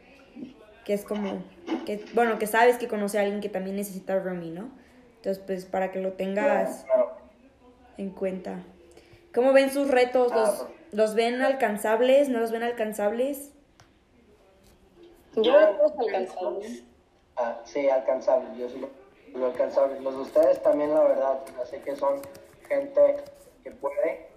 que 0.84 0.94
es 0.94 1.05
como, 1.05 1.42
que, 1.84 2.05
bueno, 2.14 2.38
que 2.38 2.46
sabes 2.46 2.78
que 2.78 2.86
conoce 2.86 3.18
a 3.18 3.22
alguien 3.22 3.40
que 3.40 3.49
también 3.49 3.76
necesita 3.76 4.18
roomie, 4.18 4.51
¿no? 4.51 4.70
Entonces, 5.16 5.42
pues 5.44 5.64
para 5.64 5.90
que 5.90 6.01
lo 6.01 6.12
tengas 6.12 6.86
en 7.96 8.11
cuenta. 8.11 8.62
¿Cómo 9.34 9.53
ven 9.53 9.70
sus 9.70 9.90
retos? 9.90 10.32
¿Los, 10.32 10.66
los 10.92 11.14
ven 11.14 11.42
alcanzables? 11.42 12.28
¿No 12.28 12.38
los 12.38 12.53
ven 12.53 12.62
alcanzables? 12.62 13.53
Yo 15.34 15.42
que 15.42 16.16
alcanzables. 16.16 16.84
Ah, 17.36 17.61
sí, 17.64 17.88
alcanzables, 17.88 18.57
yo 18.57 18.68
sí 18.68 18.80
lo 19.35 19.47
alcanzables. 19.47 20.01
Los 20.01 20.14
de 20.14 20.22
ustedes 20.22 20.62
también, 20.62 20.93
la 20.95 21.03
verdad, 21.03 21.41
sé 21.64 21.81
que 21.83 21.97
son 21.97 22.20
gente 22.68 23.16
que 23.62 23.70
puede 23.70 24.29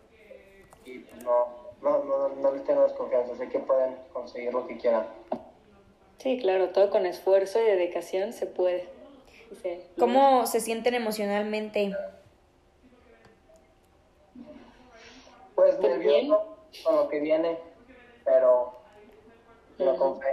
y 0.86 1.06
no, 1.24 1.48
no, 1.82 2.04
no, 2.04 2.30
no 2.30 2.52
les 2.52 2.64
tengo 2.64 2.84
desconfianza, 2.84 3.36
sé 3.36 3.50
que 3.50 3.60
pueden 3.60 3.96
conseguir 4.14 4.54
lo 4.54 4.68
que 4.68 4.78
quieran. 4.78 5.06
Sí, 6.18 6.40
claro, 6.40 6.70
todo 6.70 6.90
con 6.90 7.06
esfuerzo 7.06 7.60
y 7.60 7.64
dedicación 7.64 8.34
se 8.34 8.46
puede. 8.46 8.88
Sí. 9.62 9.82
¿Cómo 10.00 10.46
se 10.46 10.60
sienten 10.60 10.94
emocionalmente? 10.94 11.96
Pues 15.56 15.80
nervioso 15.80 16.58
con 16.84 16.96
lo 16.96 17.10
que 17.10 17.20
viene, 17.20 17.58
pero, 18.24 18.74
pero 19.78 19.98
con 19.98 20.20
fe. 20.20 20.28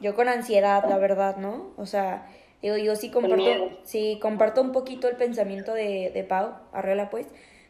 Yo 0.00 0.14
con 0.14 0.28
ansiedad, 0.28 0.84
la 0.88 0.98
verdad, 0.98 1.36
¿no? 1.36 1.72
O 1.76 1.86
sea, 1.86 2.28
digo, 2.62 2.76
yo 2.76 2.96
sí 2.96 3.10
comparto, 3.10 3.78
sí, 3.84 4.18
comparto 4.20 4.60
un 4.60 4.72
poquito 4.72 5.08
el 5.08 5.16
pensamiento 5.16 5.74
de, 5.74 6.10
de 6.12 6.24
Pau, 6.24 6.54
Arreola, 6.72 7.10
pues, 7.10 7.26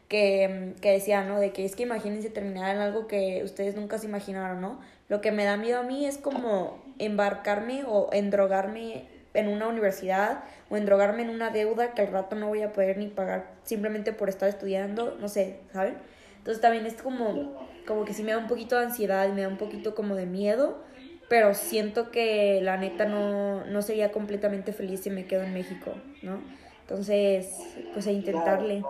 que, 0.07 0.73
que 0.81 0.91
decía, 0.91 1.23
¿no? 1.23 1.39
De 1.39 1.51
que 1.51 1.65
es 1.65 1.75
que 1.75 1.83
imagínense 1.83 2.29
terminar 2.29 2.75
en 2.75 2.81
algo 2.81 3.07
que 3.07 3.41
ustedes 3.43 3.75
nunca 3.75 3.97
se 3.97 4.07
imaginaron, 4.07 4.61
¿no? 4.61 4.79
Lo 5.07 5.21
que 5.21 5.31
me 5.31 5.45
da 5.45 5.57
miedo 5.57 5.79
a 5.79 5.83
mí 5.83 6.05
es 6.05 6.17
como 6.17 6.79
embarcarme 6.97 7.83
o 7.87 8.09
endrogarme 8.11 9.05
en 9.33 9.47
una 9.47 9.67
universidad 9.67 10.43
o 10.69 10.77
endrogarme 10.77 11.23
en 11.23 11.29
una 11.29 11.49
deuda 11.51 11.93
que 11.93 12.01
al 12.01 12.07
rato 12.07 12.35
no 12.35 12.47
voy 12.47 12.61
a 12.61 12.73
poder 12.73 12.97
ni 12.97 13.07
pagar 13.07 13.51
simplemente 13.63 14.13
por 14.13 14.29
estar 14.29 14.49
estudiando, 14.49 15.15
no 15.19 15.27
sé, 15.29 15.59
¿saben? 15.71 15.97
Entonces 16.37 16.61
también 16.61 16.85
es 16.85 17.01
como, 17.01 17.67
como 17.85 18.05
que 18.05 18.13
sí 18.13 18.23
me 18.23 18.31
da 18.31 18.37
un 18.37 18.47
poquito 18.47 18.77
de 18.77 18.85
ansiedad 18.85 19.27
y 19.27 19.31
me 19.31 19.41
da 19.41 19.47
un 19.47 19.57
poquito 19.57 19.93
como 19.93 20.15
de 20.15 20.25
miedo, 20.25 20.81
pero 21.29 21.53
siento 21.53 22.11
que 22.11 22.59
la 22.61 22.77
neta 22.77 23.05
no, 23.05 23.63
no 23.65 23.81
sería 23.81 24.11
completamente 24.11 24.73
feliz 24.73 25.01
si 25.01 25.09
me 25.11 25.27
quedo 25.27 25.43
en 25.43 25.53
México, 25.53 25.91
¿no? 26.23 26.41
Entonces, 26.81 27.77
pues 27.93 28.07
a 28.07 28.11
intentarle. 28.11 28.83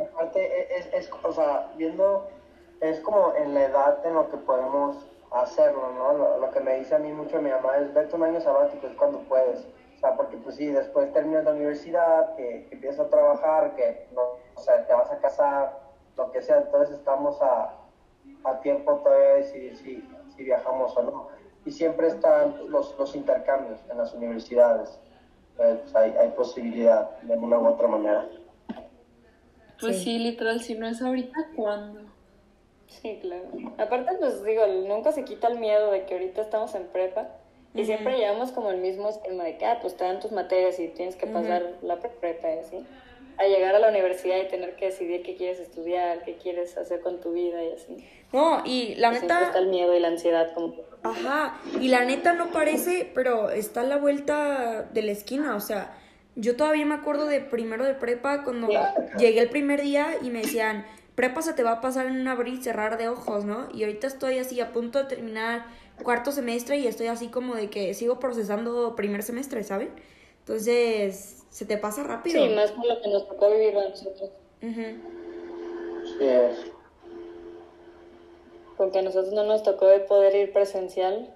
Aparte, 0.00 0.78
es, 0.78 0.86
es, 0.94 1.10
viendo, 1.76 2.30
es 2.80 3.00
como 3.00 3.34
en 3.36 3.52
la 3.52 3.64
edad 3.64 4.06
en 4.06 4.14
lo 4.14 4.30
que 4.30 4.38
podemos 4.38 5.06
hacerlo, 5.30 5.92
¿no? 5.92 6.14
Lo, 6.14 6.38
lo 6.38 6.50
que 6.50 6.60
me 6.60 6.78
dice 6.78 6.94
a 6.94 6.98
mí 6.98 7.12
mucho 7.12 7.40
mi 7.42 7.50
mamá 7.50 7.76
es, 7.76 7.92
vete 7.92 8.16
un 8.16 8.22
año 8.22 8.40
sabático, 8.40 8.86
es 8.86 8.94
cuando 8.94 9.18
puedes. 9.20 9.66
O 9.96 9.98
sea, 9.98 10.16
porque 10.16 10.38
pues 10.38 10.56
sí, 10.56 10.66
después 10.68 11.12
terminas 11.12 11.44
la 11.44 11.52
universidad, 11.52 12.34
que, 12.34 12.66
que 12.68 12.74
empiezas 12.74 13.06
a 13.06 13.10
trabajar, 13.10 13.76
que, 13.76 14.08
no, 14.14 14.22
o 14.54 14.60
sea, 14.60 14.86
te 14.86 14.94
vas 14.94 15.10
a 15.10 15.18
casar, 15.18 15.78
lo 16.16 16.32
que 16.32 16.40
sea, 16.40 16.58
entonces 16.58 16.96
estamos 16.96 17.40
a, 17.42 17.74
a 18.44 18.60
tiempo 18.60 18.94
todavía 18.96 19.28
de 19.28 19.36
decidir 19.36 19.76
si, 19.76 20.08
si 20.34 20.44
viajamos 20.44 20.96
o 20.96 21.02
no. 21.02 21.41
Y 21.64 21.70
siempre 21.70 22.08
están 22.08 22.70
los, 22.70 22.96
los 22.98 23.14
intercambios 23.14 23.78
en 23.90 23.98
las 23.98 24.12
universidades. 24.14 24.98
Entonces, 25.52 25.78
pues, 25.82 25.96
hay, 25.96 26.10
hay 26.12 26.28
posibilidad 26.30 27.10
de 27.22 27.36
una 27.36 27.58
u 27.58 27.66
otra 27.68 27.86
manera. 27.88 28.26
Pues 29.80 29.96
Sí. 29.98 30.04
sí, 30.04 30.18
literal, 30.18 30.60
si 30.60 30.74
no 30.74 30.86
es 30.86 31.02
ahorita, 31.02 31.36
¿cuándo? 31.56 32.00
Sí, 32.86 33.18
claro. 33.22 33.44
Aparte, 33.78 34.12
pues 34.18 34.44
digo, 34.44 34.66
nunca 34.86 35.12
se 35.12 35.24
quita 35.24 35.48
el 35.48 35.58
miedo 35.58 35.90
de 35.90 36.04
que 36.04 36.14
ahorita 36.14 36.42
estamos 36.42 36.74
en 36.74 36.84
prepa 36.88 37.28
y 37.74 37.84
siempre 37.84 38.18
llevamos 38.18 38.52
como 38.52 38.70
el 38.70 38.78
mismo 38.80 39.08
esquema 39.08 39.44
de 39.44 39.56
que, 39.56 39.64
ah, 39.64 39.78
pues 39.80 39.96
te 39.96 40.04
dan 40.04 40.20
tus 40.20 40.30
materias 40.30 40.78
y 40.78 40.88
tienes 40.88 41.16
que 41.16 41.26
pasar 41.26 41.62
la 41.82 41.96
pre- 42.00 42.10
prepa 42.10 42.50
y 42.54 42.58
así. 42.58 42.86
A 43.38 43.44
llegar 43.44 43.74
a 43.74 43.78
la 43.78 43.88
universidad 43.88 44.36
y 44.38 44.48
tener 44.48 44.76
que 44.76 44.86
decidir 44.86 45.22
qué 45.22 45.36
quieres 45.36 45.58
estudiar, 45.58 46.22
qué 46.24 46.36
quieres 46.36 46.76
hacer 46.76 47.00
con 47.00 47.20
tu 47.20 47.32
vida 47.32 47.62
y 47.62 47.72
así. 47.72 48.06
No, 48.32 48.62
y 48.64 48.94
la 48.96 49.08
Pues 49.08 49.20
siempre 49.20 49.36
está 49.36 49.46
neta, 49.46 49.58
el 49.58 49.66
miedo 49.68 49.96
y 49.96 50.00
la 50.00 50.08
ansiedad 50.08 50.54
como 50.54 50.74
ajá, 51.02 51.60
y 51.80 51.88
la 51.88 52.04
neta 52.04 52.32
no 52.32 52.50
parece, 52.50 53.10
pero 53.14 53.50
está 53.50 53.80
a 53.80 53.84
la 53.84 53.96
vuelta 53.96 54.82
de 54.92 55.02
la 55.02 55.12
esquina, 55.12 55.56
o 55.56 55.60
sea, 55.60 55.96
yo 56.36 56.56
todavía 56.56 56.86
me 56.86 56.94
acuerdo 56.94 57.26
de 57.26 57.40
primero 57.40 57.84
de 57.84 57.94
prepa 57.94 58.44
cuando 58.44 58.68
llegué 59.18 59.40
el 59.40 59.50
primer 59.50 59.82
día 59.82 60.16
y 60.22 60.30
me 60.30 60.40
decían, 60.40 60.86
prepa 61.14 61.42
se 61.42 61.52
te 61.52 61.62
va 61.62 61.72
a 61.72 61.80
pasar 61.80 62.06
en 62.06 62.20
un 62.20 62.28
abrir 62.28 62.54
y 62.54 62.62
cerrar 62.62 62.96
de 62.96 63.08
ojos, 63.08 63.44
¿no? 63.44 63.68
Y 63.74 63.82
ahorita 63.82 64.06
estoy 64.06 64.38
así 64.38 64.60
a 64.60 64.72
punto 64.72 64.98
de 64.98 65.04
terminar 65.04 65.66
cuarto 66.02 66.32
semestre 66.32 66.78
y 66.78 66.86
estoy 66.86 67.08
así 67.08 67.28
como 67.28 67.54
de 67.54 67.68
que 67.68 67.92
sigo 67.94 68.18
procesando 68.18 68.96
primer 68.96 69.22
semestre, 69.22 69.62
¿saben? 69.62 69.90
Entonces, 70.42 71.44
se 71.50 71.64
te 71.64 71.78
pasa 71.78 72.02
rápido. 72.02 72.44
Sí, 72.44 72.54
más 72.54 72.72
por 72.72 72.86
lo 72.86 73.00
que 73.00 73.08
nos 73.08 73.28
tocó 73.28 73.50
vivir 73.50 73.76
a 73.78 73.88
nosotros. 73.88 74.30
Ujú. 74.60 74.82
Sí, 76.18 76.24
es. 76.24 76.56
Porque 78.76 78.98
a 78.98 79.02
nosotros 79.02 79.32
no 79.32 79.44
nos 79.44 79.62
tocó 79.62 79.86
de 79.86 80.00
poder 80.00 80.34
ir 80.34 80.52
presencial, 80.52 81.32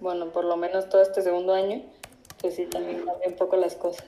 bueno, 0.00 0.30
por 0.32 0.44
lo 0.44 0.58
menos 0.58 0.90
todo 0.90 1.00
este 1.00 1.22
segundo 1.22 1.54
año, 1.54 1.82
pues 2.40 2.56
sí, 2.56 2.66
también 2.66 3.04
cambia 3.04 3.28
un 3.28 3.36
poco 3.36 3.56
las 3.56 3.76
cosas. 3.76 4.04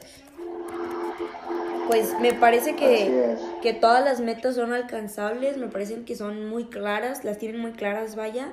Pues 1.88 2.18
me 2.20 2.34
parece 2.34 2.76
que, 2.76 3.32
es. 3.32 3.40
que 3.62 3.72
todas 3.72 4.04
las 4.04 4.20
metas 4.20 4.56
son 4.56 4.74
alcanzables, 4.74 5.56
me 5.56 5.68
parecen 5.68 6.04
que 6.04 6.14
son 6.14 6.46
muy 6.48 6.66
claras, 6.66 7.24
las 7.24 7.38
tienen 7.38 7.60
muy 7.60 7.72
claras, 7.72 8.16
vaya, 8.16 8.52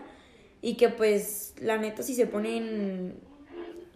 y 0.62 0.78
que 0.78 0.90
pues 0.90 1.56
la 1.60 1.78
neta 1.78 2.04
si 2.04 2.14
se 2.14 2.26
ponen, 2.26 3.20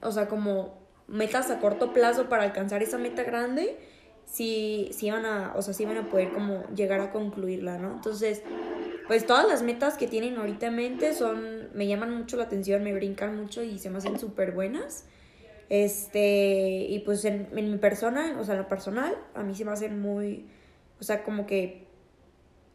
o 0.02 0.12
sea, 0.12 0.28
como 0.28 0.83
metas 1.14 1.50
a 1.50 1.60
corto 1.60 1.94
plazo 1.94 2.28
para 2.28 2.44
alcanzar 2.44 2.84
esa 2.84 2.98
meta 2.98 3.24
grande 3.24 3.78
sí, 4.26 4.90
sí 4.92 5.12
van 5.12 5.26
a, 5.26 5.54
o 5.56 5.62
sea, 5.62 5.74
sí 5.74 5.86
van 5.86 5.98
a 5.98 6.10
poder 6.10 6.32
como 6.32 6.64
llegar 6.76 7.00
a 7.02 7.12
concluirla, 7.12 7.78
¿no? 7.78 7.94
Entonces, 7.94 8.42
pues 9.08 9.26
todas 9.26 9.48
las 9.48 9.62
metas 9.62 9.96
que 9.96 10.08
tienen 10.08 10.38
ahorita 10.38 10.68
en 10.68 10.76
mente 10.76 11.14
son, 11.14 11.70
me 11.74 11.88
llaman 11.88 12.16
mucho 12.18 12.38
la 12.38 12.46
atención, 12.46 12.84
me 12.84 12.94
brincan 12.94 13.38
mucho 13.38 13.64
y 13.64 13.80
se 13.80 13.90
me 13.90 14.00
hacen 14.00 14.20
súper 14.20 14.52
buenas. 14.52 15.06
Este, 15.70 16.88
y 16.90 17.00
pues 17.00 17.24
en, 17.26 17.48
en 17.56 17.72
mi 17.72 17.78
persona, 17.78 18.38
o 18.40 18.44
sea, 18.44 18.56
en 18.56 18.62
lo 18.62 18.68
personal, 18.68 19.16
a 19.34 19.44
mí 19.44 19.56
se 19.56 19.66
me 19.66 19.72
hacen 19.72 20.02
muy, 20.02 20.48
o 21.00 21.04
sea, 21.04 21.24
como 21.24 21.46
que 21.46 21.88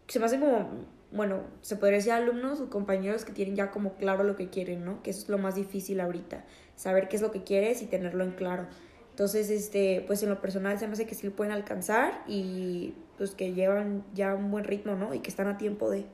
se 0.06 0.18
me 0.18 0.26
hacen 0.26 0.40
como, 0.40 0.86
bueno, 1.10 1.42
se 1.62 1.76
podría 1.76 1.98
decir 1.98 2.12
alumnos 2.12 2.60
o 2.60 2.68
compañeros 2.68 3.24
que 3.24 3.32
tienen 3.32 3.56
ya 3.56 3.70
como 3.70 3.94
claro 3.94 4.24
lo 4.24 4.36
que 4.36 4.50
quieren, 4.50 4.84
¿no? 4.84 5.02
Que 5.02 5.10
eso 5.10 5.22
es 5.22 5.28
lo 5.28 5.38
más 5.38 5.54
difícil 5.54 6.00
ahorita, 6.00 6.44
saber 6.76 7.08
qué 7.08 7.16
es 7.16 7.22
lo 7.22 7.30
que 7.30 7.44
quieres 7.44 7.82
y 7.82 7.86
tenerlo 7.86 8.24
en 8.24 8.32
claro. 8.32 8.66
Entonces, 9.10 9.50
este, 9.50 10.04
pues 10.06 10.22
en 10.22 10.28
lo 10.28 10.40
personal 10.40 10.78
se 10.78 10.86
me 10.86 10.92
hace 10.92 11.06
que 11.06 11.14
sí 11.14 11.26
lo 11.26 11.34
pueden 11.34 11.52
alcanzar 11.52 12.22
y 12.28 12.94
pues 13.16 13.34
que 13.34 13.52
llevan 13.52 14.04
ya 14.14 14.34
un 14.34 14.50
buen 14.50 14.64
ritmo, 14.64 14.94
¿no? 14.94 15.12
Y 15.12 15.20
que 15.20 15.30
están 15.30 15.48
a 15.48 15.58
tiempo 15.58 15.90
de. 15.90 16.06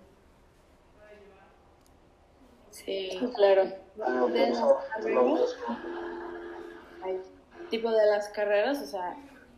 Sí, 2.71 3.11
claro. 3.35 3.65
De 3.65 4.51
las 4.51 4.59
carreras, 4.95 5.57
ay, 7.03 7.21
tipo 7.69 7.91
de 7.91 8.07
las 8.07 8.29
carreras, 8.31 8.81
o 8.81 8.87
sea, 8.87 9.17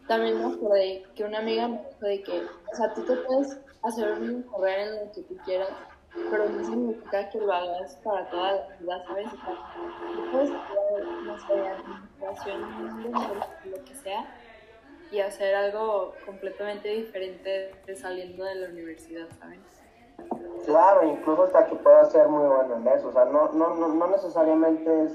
también 0.09 0.39
me 0.39 0.55
acordé 0.55 1.05
que 1.15 1.25
una 1.25 1.39
amiga 1.39 1.69
me 1.69 1.79
dijo 1.79 2.07
de 2.07 2.23
que, 2.23 2.33
o 2.33 2.77
sea, 2.77 2.93
tú 2.95 3.05
te 3.05 3.15
puedes 3.17 3.59
hacer 3.89 4.13
un 4.13 4.43
carrera 4.43 4.83
en 4.83 5.07
lo 5.07 5.13
que 5.13 5.23
tú 5.23 5.37
quieras, 5.45 5.69
pero 6.31 6.49
no 6.49 6.65
significa 6.65 7.29
que 7.31 7.39
lo 7.39 7.53
hagas 7.53 7.97
para 8.03 8.29
toda 8.31 8.53
la 8.53 8.77
vida, 8.79 9.05
¿sabes? 9.07 9.27
O 9.27 9.37
sea, 9.37 10.31
puedes 10.33 10.51
estudiar, 10.51 11.77
no 12.21 12.37
sé, 12.37 13.69
lo 13.69 13.85
que 13.85 13.95
sea, 13.95 14.27
y 15.11 15.21
hacer 15.21 15.55
algo 15.55 16.15
completamente 16.25 16.89
diferente 16.89 17.75
de 17.87 17.97
saliendo 17.97 18.45
de 18.45 18.55
la 18.57 18.69
universidad, 18.69 19.29
¿sabes? 19.39 19.61
Claro, 20.65 21.07
incluso 21.07 21.45
hasta 21.45 21.67
que 21.67 21.77
pueda 21.77 22.05
ser 22.07 22.29
muy 22.29 22.47
bueno 22.47 22.77
en 22.77 22.89
eso. 22.89 23.09
O 23.09 23.13
sea, 23.13 23.25
no, 23.27 23.53
no, 23.53 23.75
no, 23.75 23.89
no 23.89 24.07
necesariamente 24.09 25.05
es 25.05 25.13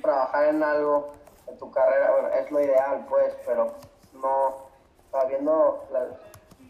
trabajar 0.00 0.48
en 0.48 0.62
algo 0.62 1.12
en 1.48 1.58
tu 1.58 1.70
carrera, 1.70 2.12
bueno, 2.12 2.28
es 2.28 2.50
lo 2.50 2.60
ideal, 2.60 3.06
pues, 3.08 3.36
pero 3.44 3.74
no, 4.14 4.69
sabiendo 5.10 5.84
las 5.92 6.08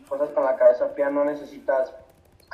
cosas 0.09 0.31
con 0.31 0.45
la 0.45 0.57
cabeza 0.57 0.89
fría, 0.91 1.11
no 1.11 1.25
necesitas, 1.25 1.95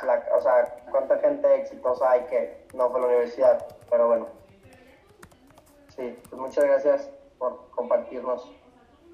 la, 0.05 0.23
o 0.37 0.41
sea, 0.41 0.75
cuánta 0.91 1.17
gente 1.19 1.55
exitosa 1.55 2.11
hay 2.11 2.21
que 2.25 2.65
no 2.73 2.89
fue 2.89 2.99
a 2.99 3.01
la 3.03 3.07
universidad, 3.07 3.65
pero 3.89 4.07
bueno. 4.07 4.27
Sí, 5.95 6.15
pues 6.29 6.39
muchas 6.41 6.63
gracias 6.65 7.09
por 7.39 7.69
compartirnos 7.71 8.51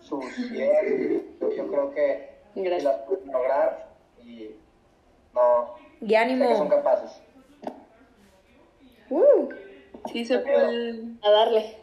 sus 0.01 0.37
ideas. 0.51 0.83
Yo 1.55 1.67
creo 1.67 1.91
que 1.91 2.33
Gracias. 2.55 2.83
las 2.83 2.97
pueden 3.07 3.31
lograr 3.31 3.87
y 4.21 4.55
no 5.33 5.75
Y 6.01 6.05
sé 6.05 6.07
que 6.09 6.17
ánimo. 6.17 6.55
son 6.57 6.67
capaces. 6.69 7.21
Uh, 9.09 9.49
Sí, 10.11 10.25
se 10.25 10.39
puede. 10.39 11.01
a 11.21 11.29
darle. 11.31 11.77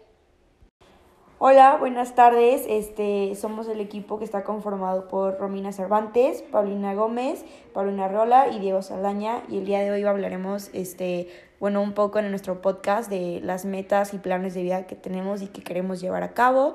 Hola, 1.42 1.78
buenas 1.80 2.14
tardes. 2.14 2.66
Este, 2.68 3.34
somos 3.34 3.66
el 3.66 3.80
equipo 3.80 4.18
que 4.18 4.26
está 4.26 4.44
conformado 4.44 5.08
por 5.08 5.38
Romina 5.38 5.72
Cervantes, 5.72 6.42
Paulina 6.42 6.92
Gómez, 6.92 7.46
Paulina 7.72 8.08
Rola 8.08 8.48
y 8.48 8.58
Diego 8.58 8.82
Saldaña. 8.82 9.42
Y 9.48 9.56
el 9.56 9.64
día 9.64 9.80
de 9.80 9.90
hoy 9.90 10.04
hablaremos, 10.04 10.68
este, 10.74 11.28
bueno, 11.58 11.80
un 11.80 11.94
poco 11.94 12.18
en 12.18 12.28
nuestro 12.28 12.60
podcast 12.60 13.08
de 13.08 13.40
las 13.42 13.64
metas 13.64 14.12
y 14.12 14.18
planes 14.18 14.52
de 14.52 14.64
vida 14.64 14.86
que 14.86 14.96
tenemos 14.96 15.40
y 15.40 15.46
que 15.46 15.62
queremos 15.62 16.02
llevar 16.02 16.24
a 16.24 16.34
cabo. 16.34 16.74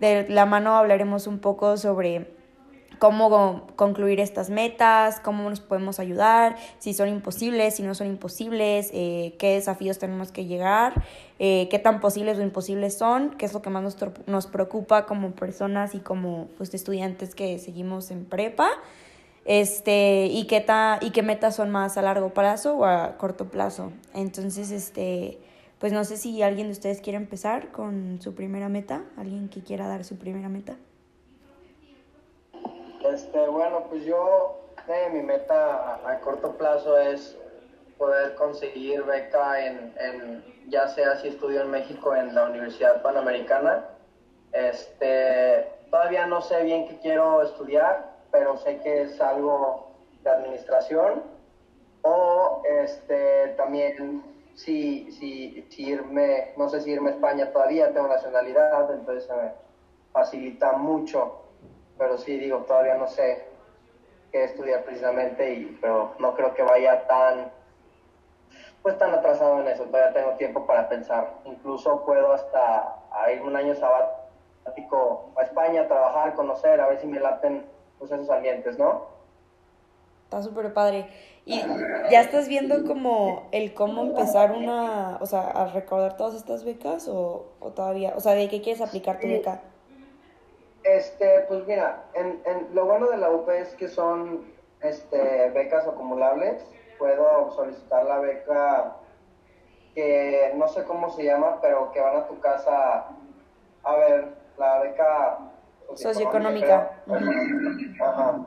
De 0.00 0.26
la 0.30 0.46
mano 0.46 0.78
hablaremos 0.78 1.26
un 1.26 1.38
poco 1.38 1.76
sobre 1.76 2.34
cómo 2.98 3.66
concluir 3.76 4.20
estas 4.20 4.48
metas, 4.48 5.20
cómo 5.20 5.50
nos 5.50 5.60
podemos 5.60 5.98
ayudar, 6.00 6.56
si 6.78 6.94
son 6.94 7.08
imposibles, 7.08 7.76
si 7.76 7.82
no 7.82 7.94
son 7.94 8.06
imposibles, 8.06 8.90
eh, 8.94 9.34
qué 9.38 9.54
desafíos 9.54 9.98
tenemos 9.98 10.32
que 10.32 10.46
llegar, 10.46 11.04
eh, 11.38 11.68
qué 11.70 11.78
tan 11.78 12.00
posibles 12.00 12.38
o 12.38 12.42
imposibles 12.42 12.96
son, 12.96 13.30
qué 13.36 13.44
es 13.44 13.52
lo 13.52 13.60
que 13.60 13.68
más 13.68 13.82
nos, 13.82 13.96
nos 14.26 14.46
preocupa 14.46 15.04
como 15.04 15.32
personas 15.32 15.94
y 15.94 15.98
como 15.98 16.48
pues, 16.56 16.72
estudiantes 16.72 17.34
que 17.34 17.58
seguimos 17.58 18.10
en 18.10 18.24
prepa, 18.24 18.70
este, 19.44 20.26
y, 20.26 20.46
qué 20.46 20.60
ta- 20.60 20.98
y 21.00 21.10
qué 21.10 21.22
metas 21.22 21.54
son 21.54 21.70
más 21.70 21.96
a 21.98 22.02
largo 22.02 22.30
plazo 22.30 22.78
o 22.78 22.84
a 22.84 23.16
corto 23.18 23.48
plazo. 23.50 23.92
Entonces, 24.14 24.70
este, 24.70 25.38
pues 25.78 25.92
no 25.92 26.02
sé 26.04 26.16
si 26.16 26.42
alguien 26.42 26.66
de 26.68 26.72
ustedes 26.72 27.00
quiere 27.00 27.16
empezar 27.18 27.70
con 27.70 28.18
su 28.22 28.34
primera 28.34 28.68
meta, 28.68 29.04
alguien 29.16 29.48
que 29.48 29.62
quiera 29.62 29.86
dar 29.86 30.02
su 30.04 30.16
primera 30.16 30.48
meta. 30.48 30.76
Este, 33.04 33.46
bueno, 33.46 33.84
pues 33.88 34.04
yo, 34.04 34.60
eh, 34.88 35.08
mi 35.12 35.20
meta 35.20 36.00
a, 36.04 36.20
corto 36.20 36.56
plazo 36.56 36.98
es 36.98 37.36
poder 37.98 38.34
conseguir 38.34 39.02
beca 39.04 39.64
en, 39.64 39.94
en, 39.98 40.44
ya 40.68 40.88
sea 40.88 41.16
si 41.16 41.28
estudio 41.28 41.62
en 41.62 41.70
México 41.70 42.14
en 42.14 42.34
la 42.34 42.44
Universidad 42.44 43.02
Panamericana. 43.02 43.84
Este, 44.52 45.68
todavía 45.90 46.26
no 46.26 46.40
sé 46.42 46.62
bien 46.62 46.88
qué 46.88 46.98
quiero 46.98 47.42
estudiar, 47.42 48.16
pero 48.30 48.56
sé 48.56 48.78
que 48.80 49.02
es 49.02 49.20
algo 49.20 49.90
de 50.22 50.30
administración. 50.30 51.22
O 52.02 52.62
este, 52.64 53.54
también 53.56 54.22
si, 54.54 55.10
si, 55.12 55.66
si 55.70 55.88
irme, 55.88 56.52
no 56.56 56.68
sé 56.68 56.80
si 56.80 56.90
irme 56.90 57.10
a 57.10 57.14
España 57.14 57.52
todavía, 57.52 57.92
tengo 57.92 58.08
nacionalidad, 58.08 58.90
entonces 58.92 59.24
se 59.24 59.34
me 59.34 59.52
facilita 60.12 60.72
mucho 60.72 61.45
pero 61.98 62.18
sí 62.18 62.38
digo, 62.38 62.58
todavía 62.58 62.94
no 62.94 63.06
sé 63.06 63.44
qué 64.32 64.44
estudiar 64.44 64.84
precisamente, 64.84 65.54
y, 65.54 65.78
pero 65.80 66.14
no 66.18 66.34
creo 66.34 66.54
que 66.54 66.62
vaya 66.62 67.06
tan, 67.06 67.50
pues 68.82 68.98
tan 68.98 69.14
atrasado 69.14 69.60
en 69.60 69.68
eso, 69.68 69.84
todavía 69.84 70.12
tengo 70.12 70.36
tiempo 70.36 70.66
para 70.66 70.88
pensar, 70.88 71.34
incluso 71.44 72.04
puedo 72.04 72.32
hasta 72.32 72.96
ir 73.32 73.42
un 73.42 73.56
año 73.56 73.74
sabático 73.74 75.30
a 75.36 75.42
España, 75.42 75.82
a 75.82 75.88
trabajar, 75.88 76.34
conocer, 76.34 76.80
a 76.80 76.88
ver 76.88 77.00
si 77.00 77.06
me 77.06 77.20
laten 77.20 77.66
pues, 77.98 78.10
esos 78.10 78.30
ambientes, 78.30 78.78
¿no? 78.78 79.16
Está 80.24 80.42
súper 80.42 80.72
padre. 80.74 81.06
Y 81.44 81.60
ya 82.10 82.20
estás 82.20 82.48
viendo 82.48 82.84
como 82.84 83.48
el 83.52 83.72
cómo 83.72 84.02
empezar 84.02 84.50
una, 84.50 85.18
o 85.20 85.26
sea, 85.26 85.42
a 85.42 85.66
recordar 85.68 86.16
todas 86.16 86.34
estas 86.34 86.64
becas 86.64 87.06
o, 87.06 87.52
o 87.60 87.70
todavía, 87.70 88.14
o 88.16 88.20
sea, 88.20 88.32
de 88.32 88.48
qué 88.48 88.60
quieres 88.60 88.82
aplicar 88.82 89.20
tu 89.20 89.28
beca. 89.28 89.62
Este, 90.86 91.44
pues 91.48 91.66
mira, 91.66 92.04
en, 92.14 92.40
en, 92.44 92.68
lo 92.72 92.84
bueno 92.84 93.08
de 93.08 93.16
la 93.16 93.30
UP 93.30 93.48
es 93.50 93.74
que 93.74 93.88
son 93.88 94.52
este, 94.80 95.50
becas 95.50 95.86
acumulables. 95.86 96.64
Puedo 96.96 97.50
solicitar 97.50 98.04
la 98.04 98.20
beca 98.20 98.96
que 99.94 100.52
no 100.54 100.68
sé 100.68 100.84
cómo 100.84 101.10
se 101.10 101.24
llama, 101.24 101.58
pero 101.60 101.90
que 101.90 102.00
van 102.00 102.16
a 102.16 102.26
tu 102.28 102.38
casa 102.38 103.08
a 103.82 103.96
ver 103.96 104.28
la 104.58 104.78
beca 104.78 105.38
Socioeconómica. 105.94 107.02
Ajá. 108.00 108.46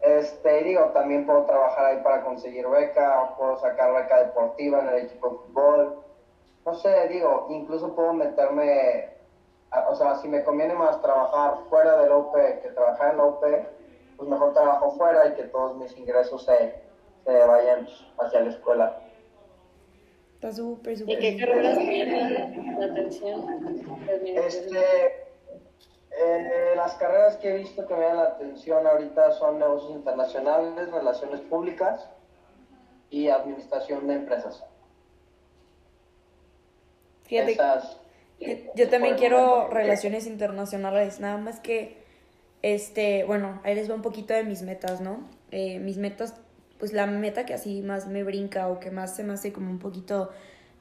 Este, 0.00 0.64
digo, 0.64 0.86
también 0.90 1.26
puedo 1.26 1.44
trabajar 1.44 1.86
ahí 1.86 2.02
para 2.02 2.22
conseguir 2.22 2.66
beca, 2.68 3.34
puedo 3.36 3.56
sacar 3.58 3.92
beca 3.92 4.24
deportiva 4.24 4.80
en 4.80 4.88
el 4.88 4.98
equipo 5.04 5.28
de 5.28 5.36
fútbol. 5.36 6.04
No 6.64 6.74
sé, 6.74 7.08
digo, 7.08 7.46
incluso 7.50 7.94
puedo 7.94 8.14
meterme 8.14 9.13
o 9.88 9.96
sea, 9.96 10.16
si 10.16 10.28
me 10.28 10.44
conviene 10.44 10.74
más 10.74 11.00
trabajar 11.02 11.58
fuera 11.68 11.96
del 11.98 12.12
OP 12.12 12.34
que 12.62 12.68
trabajar 12.74 13.12
en 13.12 13.18
la 13.18 13.24
OP, 13.24 13.44
pues 14.16 14.28
mejor 14.28 14.52
trabajo 14.52 14.92
fuera 14.92 15.26
y 15.28 15.34
que 15.34 15.44
todos 15.44 15.76
mis 15.76 15.96
ingresos 15.96 16.44
se, 16.44 16.80
se 17.24 17.46
vayan 17.46 17.88
hacia 18.18 18.40
la 18.40 18.50
escuela. 18.50 18.98
Está 20.34 20.52
súper, 20.52 20.92
¿Y 20.92 20.96
súper. 20.98 21.18
qué 21.18 21.38
carreras 21.38 21.78
llaman 21.78 22.78
la 22.78 22.86
atención? 22.86 23.90
Este, 24.26 25.24
eh, 26.16 26.72
las 26.76 26.94
carreras 26.94 27.36
que 27.38 27.50
he 27.50 27.58
visto 27.58 27.86
que 27.86 27.94
me 27.94 28.04
dan 28.04 28.16
la 28.18 28.24
atención 28.24 28.86
ahorita 28.86 29.32
son 29.32 29.58
negocios 29.58 29.92
internacionales, 29.92 30.90
relaciones 30.92 31.40
públicas 31.40 32.08
y 33.10 33.28
administración 33.28 34.06
de 34.06 34.14
empresas. 34.14 34.62
Fíjate, 37.24 37.52
Esas, 37.52 37.98
yo, 38.40 38.52
yo 38.74 38.88
también 38.88 39.16
quiero 39.16 39.68
relaciones 39.68 40.26
internacionales, 40.26 41.20
nada 41.20 41.38
más 41.38 41.60
que, 41.60 41.96
este, 42.62 43.24
bueno, 43.24 43.60
ahí 43.64 43.74
les 43.74 43.90
va 43.90 43.94
un 43.94 44.02
poquito 44.02 44.34
de 44.34 44.44
mis 44.44 44.62
metas, 44.62 45.00
¿no? 45.00 45.28
Eh, 45.50 45.78
mis 45.78 45.96
metas, 45.96 46.34
pues 46.78 46.92
la 46.92 47.06
meta 47.06 47.46
que 47.46 47.54
así 47.54 47.82
más 47.82 48.06
me 48.06 48.24
brinca 48.24 48.68
o 48.68 48.80
que 48.80 48.90
más 48.90 49.14
se 49.14 49.24
me 49.24 49.34
hace 49.34 49.52
como 49.52 49.70
un 49.70 49.78
poquito 49.78 50.30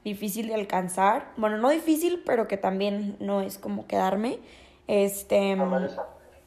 difícil 0.03 0.47
de 0.47 0.55
alcanzar, 0.55 1.31
bueno, 1.37 1.57
no 1.57 1.69
difícil, 1.69 2.23
pero 2.25 2.47
que 2.47 2.57
también 2.57 3.15
no 3.19 3.41
es 3.41 3.57
como 3.57 3.87
quedarme, 3.87 4.39
este, 4.87 5.55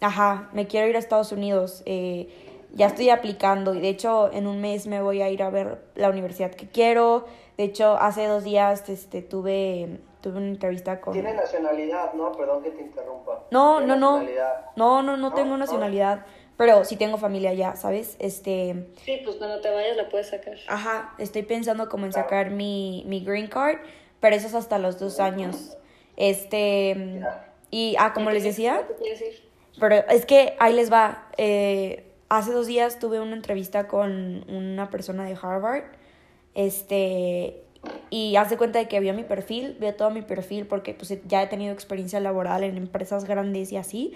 ajá, 0.00 0.50
me 0.52 0.66
quiero 0.66 0.88
ir 0.88 0.96
a 0.96 0.98
Estados 0.98 1.32
Unidos, 1.32 1.82
eh, 1.86 2.28
ya 2.74 2.88
estoy 2.88 3.08
aplicando 3.08 3.74
y 3.74 3.80
de 3.80 3.88
hecho 3.88 4.30
en 4.32 4.46
un 4.46 4.60
mes 4.60 4.86
me 4.86 5.00
voy 5.00 5.22
a 5.22 5.30
ir 5.30 5.42
a 5.42 5.48
ver 5.48 5.78
la 5.94 6.10
universidad 6.10 6.50
que 6.50 6.68
quiero, 6.68 7.26
de 7.56 7.64
hecho 7.64 7.96
hace 7.98 8.26
dos 8.26 8.44
días 8.44 8.88
este, 8.90 9.22
tuve 9.22 10.00
tuve 10.28 10.38
una 10.38 10.48
entrevista 10.48 11.00
con... 11.00 11.12
Tiene 11.12 11.34
nacionalidad, 11.34 12.12
¿no? 12.14 12.32
Perdón 12.32 12.62
que 12.62 12.70
te 12.70 12.82
interrumpa. 12.82 13.44
No, 13.50 13.80
no, 13.80 13.94
no. 13.96 14.12
nacionalidad. 14.18 14.66
No, 14.76 15.02
no, 15.02 15.16
no 15.16 15.32
tengo 15.32 15.50
¿No? 15.50 15.58
nacionalidad, 15.58 16.26
pero 16.56 16.84
sí 16.84 16.96
tengo 16.96 17.16
familia 17.16 17.50
allá, 17.50 17.76
¿sabes? 17.76 18.16
Este, 18.18 18.88
Sí, 19.04 19.20
pues 19.24 19.36
cuando 19.36 19.60
te 19.60 19.70
vayas 19.70 19.96
la 19.96 20.08
puedes 20.08 20.28
sacar. 20.30 20.54
ajá, 20.66 21.14
estoy 21.18 21.42
pensando 21.44 21.88
como 21.88 22.06
en 22.06 22.12
sacar 22.12 22.50
mi, 22.50 23.04
mi 23.06 23.20
green 23.24 23.46
card, 23.46 23.78
pero 24.20 24.34
eso 24.34 24.46
es 24.48 24.54
hasta 24.54 24.78
los 24.78 24.98
dos 24.98 25.20
años. 25.20 25.76
Este, 26.16 27.20
y, 27.70 27.94
ah, 27.98 28.12
como 28.12 28.30
les 28.30 28.42
decía, 28.42 28.84
¿Qué 28.88 28.94
quieres 28.94 29.20
decir? 29.20 29.48
pero 29.78 29.96
es 30.08 30.26
que 30.26 30.56
ahí 30.58 30.72
les 30.72 30.90
va. 30.92 31.28
eh, 31.36 32.02
hace 32.28 32.50
dos 32.50 32.66
días 32.66 32.98
tuve 32.98 33.20
una 33.20 33.36
entrevista 33.36 33.86
con 33.86 34.44
una 34.50 34.90
persona 34.90 35.24
de 35.24 35.36
Harvard. 35.40 35.84
Este. 36.54 37.62
Y 38.10 38.36
hace 38.36 38.56
cuenta 38.56 38.78
de 38.78 38.88
que 38.88 39.00
vio 39.00 39.12
mi 39.14 39.24
perfil, 39.24 39.76
vio 39.80 39.94
todo 39.94 40.10
mi 40.10 40.22
perfil 40.22 40.66
porque 40.66 40.94
pues 40.94 41.12
ya 41.26 41.42
he 41.42 41.46
tenido 41.48 41.72
experiencia 41.72 42.20
laboral 42.20 42.62
en 42.64 42.76
empresas 42.76 43.24
grandes 43.24 43.72
y 43.72 43.76
así. 43.76 44.12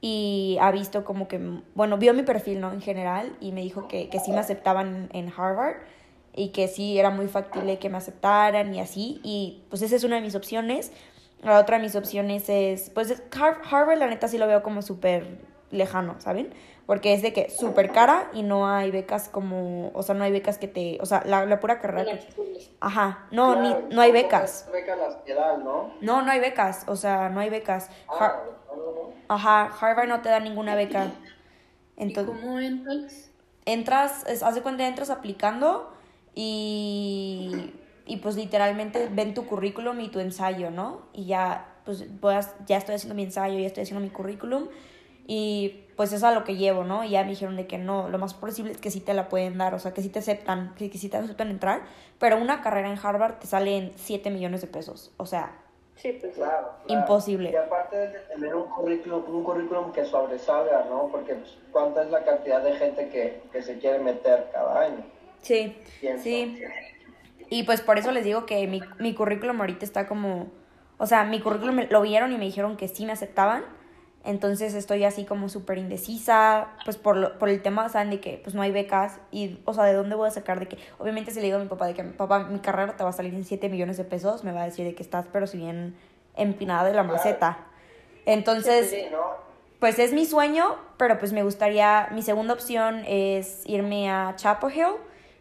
Y 0.00 0.58
ha 0.60 0.70
visto 0.70 1.04
como 1.04 1.28
que, 1.28 1.40
bueno, 1.74 1.96
vio 1.98 2.12
mi 2.14 2.22
perfil, 2.22 2.60
¿no? 2.60 2.72
En 2.72 2.80
general 2.82 3.36
y 3.40 3.52
me 3.52 3.62
dijo 3.62 3.88
que, 3.88 4.08
que 4.08 4.20
sí 4.20 4.30
me 4.32 4.38
aceptaban 4.38 5.08
en 5.12 5.32
Harvard 5.34 5.76
y 6.36 6.48
que 6.48 6.68
sí 6.68 6.98
era 6.98 7.10
muy 7.10 7.26
factible 7.28 7.78
que 7.78 7.88
me 7.88 7.96
aceptaran 7.96 8.74
y 8.74 8.80
así. 8.80 9.20
Y 9.22 9.62
pues 9.70 9.82
esa 9.82 9.96
es 9.96 10.04
una 10.04 10.16
de 10.16 10.22
mis 10.22 10.34
opciones. 10.34 10.92
La 11.42 11.58
otra 11.58 11.78
de 11.78 11.84
mis 11.84 11.96
opciones 11.96 12.48
es, 12.48 12.90
pues 12.90 13.10
es- 13.10 13.22
Har- 13.32 13.60
Harvard 13.70 13.98
la 13.98 14.06
neta 14.06 14.28
sí 14.28 14.36
lo 14.38 14.46
veo 14.46 14.62
como 14.62 14.82
súper 14.82 15.26
lejano, 15.70 16.16
¿saben? 16.20 16.50
Porque 16.86 17.14
es 17.14 17.22
de 17.22 17.32
que 17.32 17.48
súper 17.50 17.92
cara 17.92 18.28
y 18.34 18.42
no 18.42 18.68
hay 18.68 18.90
becas 18.90 19.28
como, 19.28 19.90
o 19.94 20.02
sea, 20.02 20.14
no 20.14 20.24
hay 20.24 20.32
becas 20.32 20.58
que 20.58 20.68
te, 20.68 20.98
o 21.00 21.06
sea, 21.06 21.22
la, 21.24 21.46
la 21.46 21.58
pura 21.60 21.80
carrera 21.80 22.04
que... 22.18 22.28
Ajá, 22.80 23.26
no, 23.30 23.54
Claro, 23.54 23.80
ni, 23.88 23.94
no 23.94 24.02
hay 24.02 24.12
becas. 24.12 24.66
es 24.66 24.72
Beca 24.72 24.94
las 24.96 25.16
que 25.16 25.32
dan, 25.32 25.64
¿no? 25.64 25.94
No, 26.02 26.20
no 26.22 26.30
hay 26.30 26.40
becas, 26.40 26.84
o 26.86 26.96
sea, 26.96 27.30
no 27.30 27.40
hay 27.40 27.48
becas. 27.48 27.88
Har- 28.08 28.32
Ah, 28.32 28.42
no, 28.68 28.76
no, 28.76 28.82
no. 28.92 29.12
Ajá, 29.28 29.70
Harvard 29.80 30.08
no 30.08 30.20
te 30.20 30.28
da 30.28 30.40
ninguna 30.40 30.74
beca. 30.74 31.06
¿Y 31.96 32.02
Entonces, 32.02 32.34
cómo 32.36 32.58
entras? 32.58 33.30
entras, 33.64 34.26
es- 34.26 34.42
haz 34.42 34.54
de 34.54 34.62
cuenta, 34.62 34.86
entras 34.86 35.08
aplicando 35.10 35.90
y, 36.34 37.72
y 38.06 38.16
pues 38.18 38.36
literalmente 38.36 39.08
ven 39.10 39.34
tu 39.34 39.46
currículum 39.46 40.00
y 40.00 40.08
tu 40.08 40.20
ensayo, 40.20 40.70
¿no? 40.70 41.02
Y 41.12 41.26
ya, 41.26 41.74
pues 41.84 42.02
a- 42.22 42.64
ya 42.66 42.76
estoy 42.76 42.96
haciendo 42.96 43.14
mi 43.14 43.22
ensayo, 43.22 43.58
ya 43.58 43.66
estoy 43.66 43.84
haciendo 43.84 44.02
mi 44.04 44.10
currículum 44.10 44.68
y 45.26 45.80
pues 45.96 46.10
eso 46.10 46.16
es 46.16 46.22
a 46.24 46.32
lo 46.34 46.44
que 46.44 46.56
llevo, 46.56 46.84
¿no? 46.84 47.04
Y 47.04 47.10
ya 47.10 47.22
me 47.22 47.30
dijeron 47.30 47.56
de 47.56 47.66
que 47.66 47.78
no, 47.78 48.08
lo 48.08 48.18
más 48.18 48.34
posible 48.34 48.72
es 48.72 48.78
que 48.78 48.90
sí 48.90 49.00
te 49.00 49.14
la 49.14 49.28
pueden 49.28 49.56
dar, 49.58 49.74
o 49.74 49.78
sea, 49.78 49.94
que 49.94 50.02
sí 50.02 50.08
te 50.08 50.18
aceptan, 50.18 50.74
que, 50.76 50.90
que 50.90 50.98
sí 50.98 51.08
te 51.08 51.16
aceptan 51.16 51.50
entrar, 51.50 51.82
pero 52.18 52.36
una 52.36 52.60
carrera 52.62 52.90
en 52.90 52.98
Harvard 53.02 53.38
te 53.38 53.46
sale 53.46 53.76
en 53.76 53.92
7 53.96 54.30
millones 54.30 54.60
de 54.60 54.66
pesos, 54.66 55.12
o 55.16 55.26
sea, 55.26 55.58
Sí, 55.96 56.18
pues. 56.20 56.34
Claro, 56.34 56.70
claro. 56.84 57.00
Imposible. 57.00 57.52
Y 57.52 57.56
aparte 57.56 57.96
de 57.96 58.08
tener 58.34 58.52
un 58.52 58.64
currículum, 58.68 59.22
un 59.28 59.44
currículum 59.44 59.92
que 59.92 60.04
sobresalga, 60.04 60.86
¿no? 60.90 61.06
Porque 61.06 61.34
pues, 61.36 61.56
cuánta 61.70 62.02
es 62.02 62.10
la 62.10 62.24
cantidad 62.24 62.60
de 62.64 62.72
gente 62.72 63.08
que, 63.10 63.42
que 63.52 63.62
se 63.62 63.78
quiere 63.78 64.00
meter 64.00 64.48
cada 64.52 64.80
año. 64.80 65.04
sí, 65.40 65.78
Pienso. 66.00 66.24
sí. 66.24 66.60
Y 67.48 67.62
pues 67.62 67.80
por 67.80 67.98
eso 67.98 68.10
les 68.10 68.24
digo 68.24 68.44
que 68.44 68.66
mi, 68.66 68.80
mi 68.98 69.14
currículum 69.14 69.60
ahorita 69.60 69.84
está 69.84 70.08
como, 70.08 70.48
o 70.98 71.06
sea, 71.06 71.22
mi 71.24 71.40
currículum 71.40 71.76
me- 71.76 71.86
lo 71.86 72.00
vieron 72.00 72.32
y 72.32 72.38
me 72.38 72.44
dijeron 72.44 72.76
que 72.76 72.88
sí 72.88 73.06
me 73.06 73.12
aceptaban. 73.12 73.62
Entonces 74.24 74.72
estoy 74.74 75.04
así 75.04 75.24
como 75.26 75.48
súper 75.50 75.76
indecisa, 75.78 76.68
pues 76.84 76.96
por, 76.96 77.16
lo- 77.16 77.38
por 77.38 77.50
el 77.50 77.60
tema, 77.60 77.88
¿saben? 77.90 78.08
De 78.10 78.20
que 78.20 78.40
pues 78.42 78.54
no 78.54 78.62
hay 78.62 78.72
becas 78.72 79.20
y, 79.30 79.58
o 79.66 79.74
sea, 79.74 79.84
¿de 79.84 79.92
dónde 79.92 80.14
voy 80.16 80.28
a 80.28 80.30
sacar? 80.30 80.58
De 80.60 80.66
que, 80.66 80.78
obviamente 80.98 81.30
si 81.30 81.40
le 81.40 81.46
digo 81.46 81.58
a 81.58 81.60
mi 81.60 81.68
papá 81.68 81.86
de 81.86 81.92
que, 81.94 82.02
papá, 82.04 82.38
mi 82.40 82.58
carrera 82.60 82.96
te 82.96 83.04
va 83.04 83.10
a 83.10 83.12
salir 83.12 83.34
en 83.34 83.44
7 83.44 83.68
millones 83.68 83.98
de 83.98 84.04
pesos, 84.04 84.42
me 84.42 84.52
va 84.52 84.62
a 84.62 84.64
decir 84.64 84.86
de 84.86 84.94
que 84.94 85.02
estás, 85.02 85.26
pero 85.30 85.46
si 85.46 85.58
bien 85.58 85.94
empinada 86.36 86.84
de 86.84 86.94
la 86.94 87.02
maceta. 87.02 87.58
Entonces, 88.24 88.90
pues 89.78 89.98
es 89.98 90.14
mi 90.14 90.24
sueño, 90.24 90.76
pero 90.96 91.18
pues 91.18 91.34
me 91.34 91.42
gustaría, 91.42 92.08
mi 92.12 92.22
segunda 92.22 92.54
opción 92.54 93.04
es 93.06 93.62
irme 93.66 94.10
a 94.10 94.32
Chapel 94.36 94.72
Hill, 94.74 94.94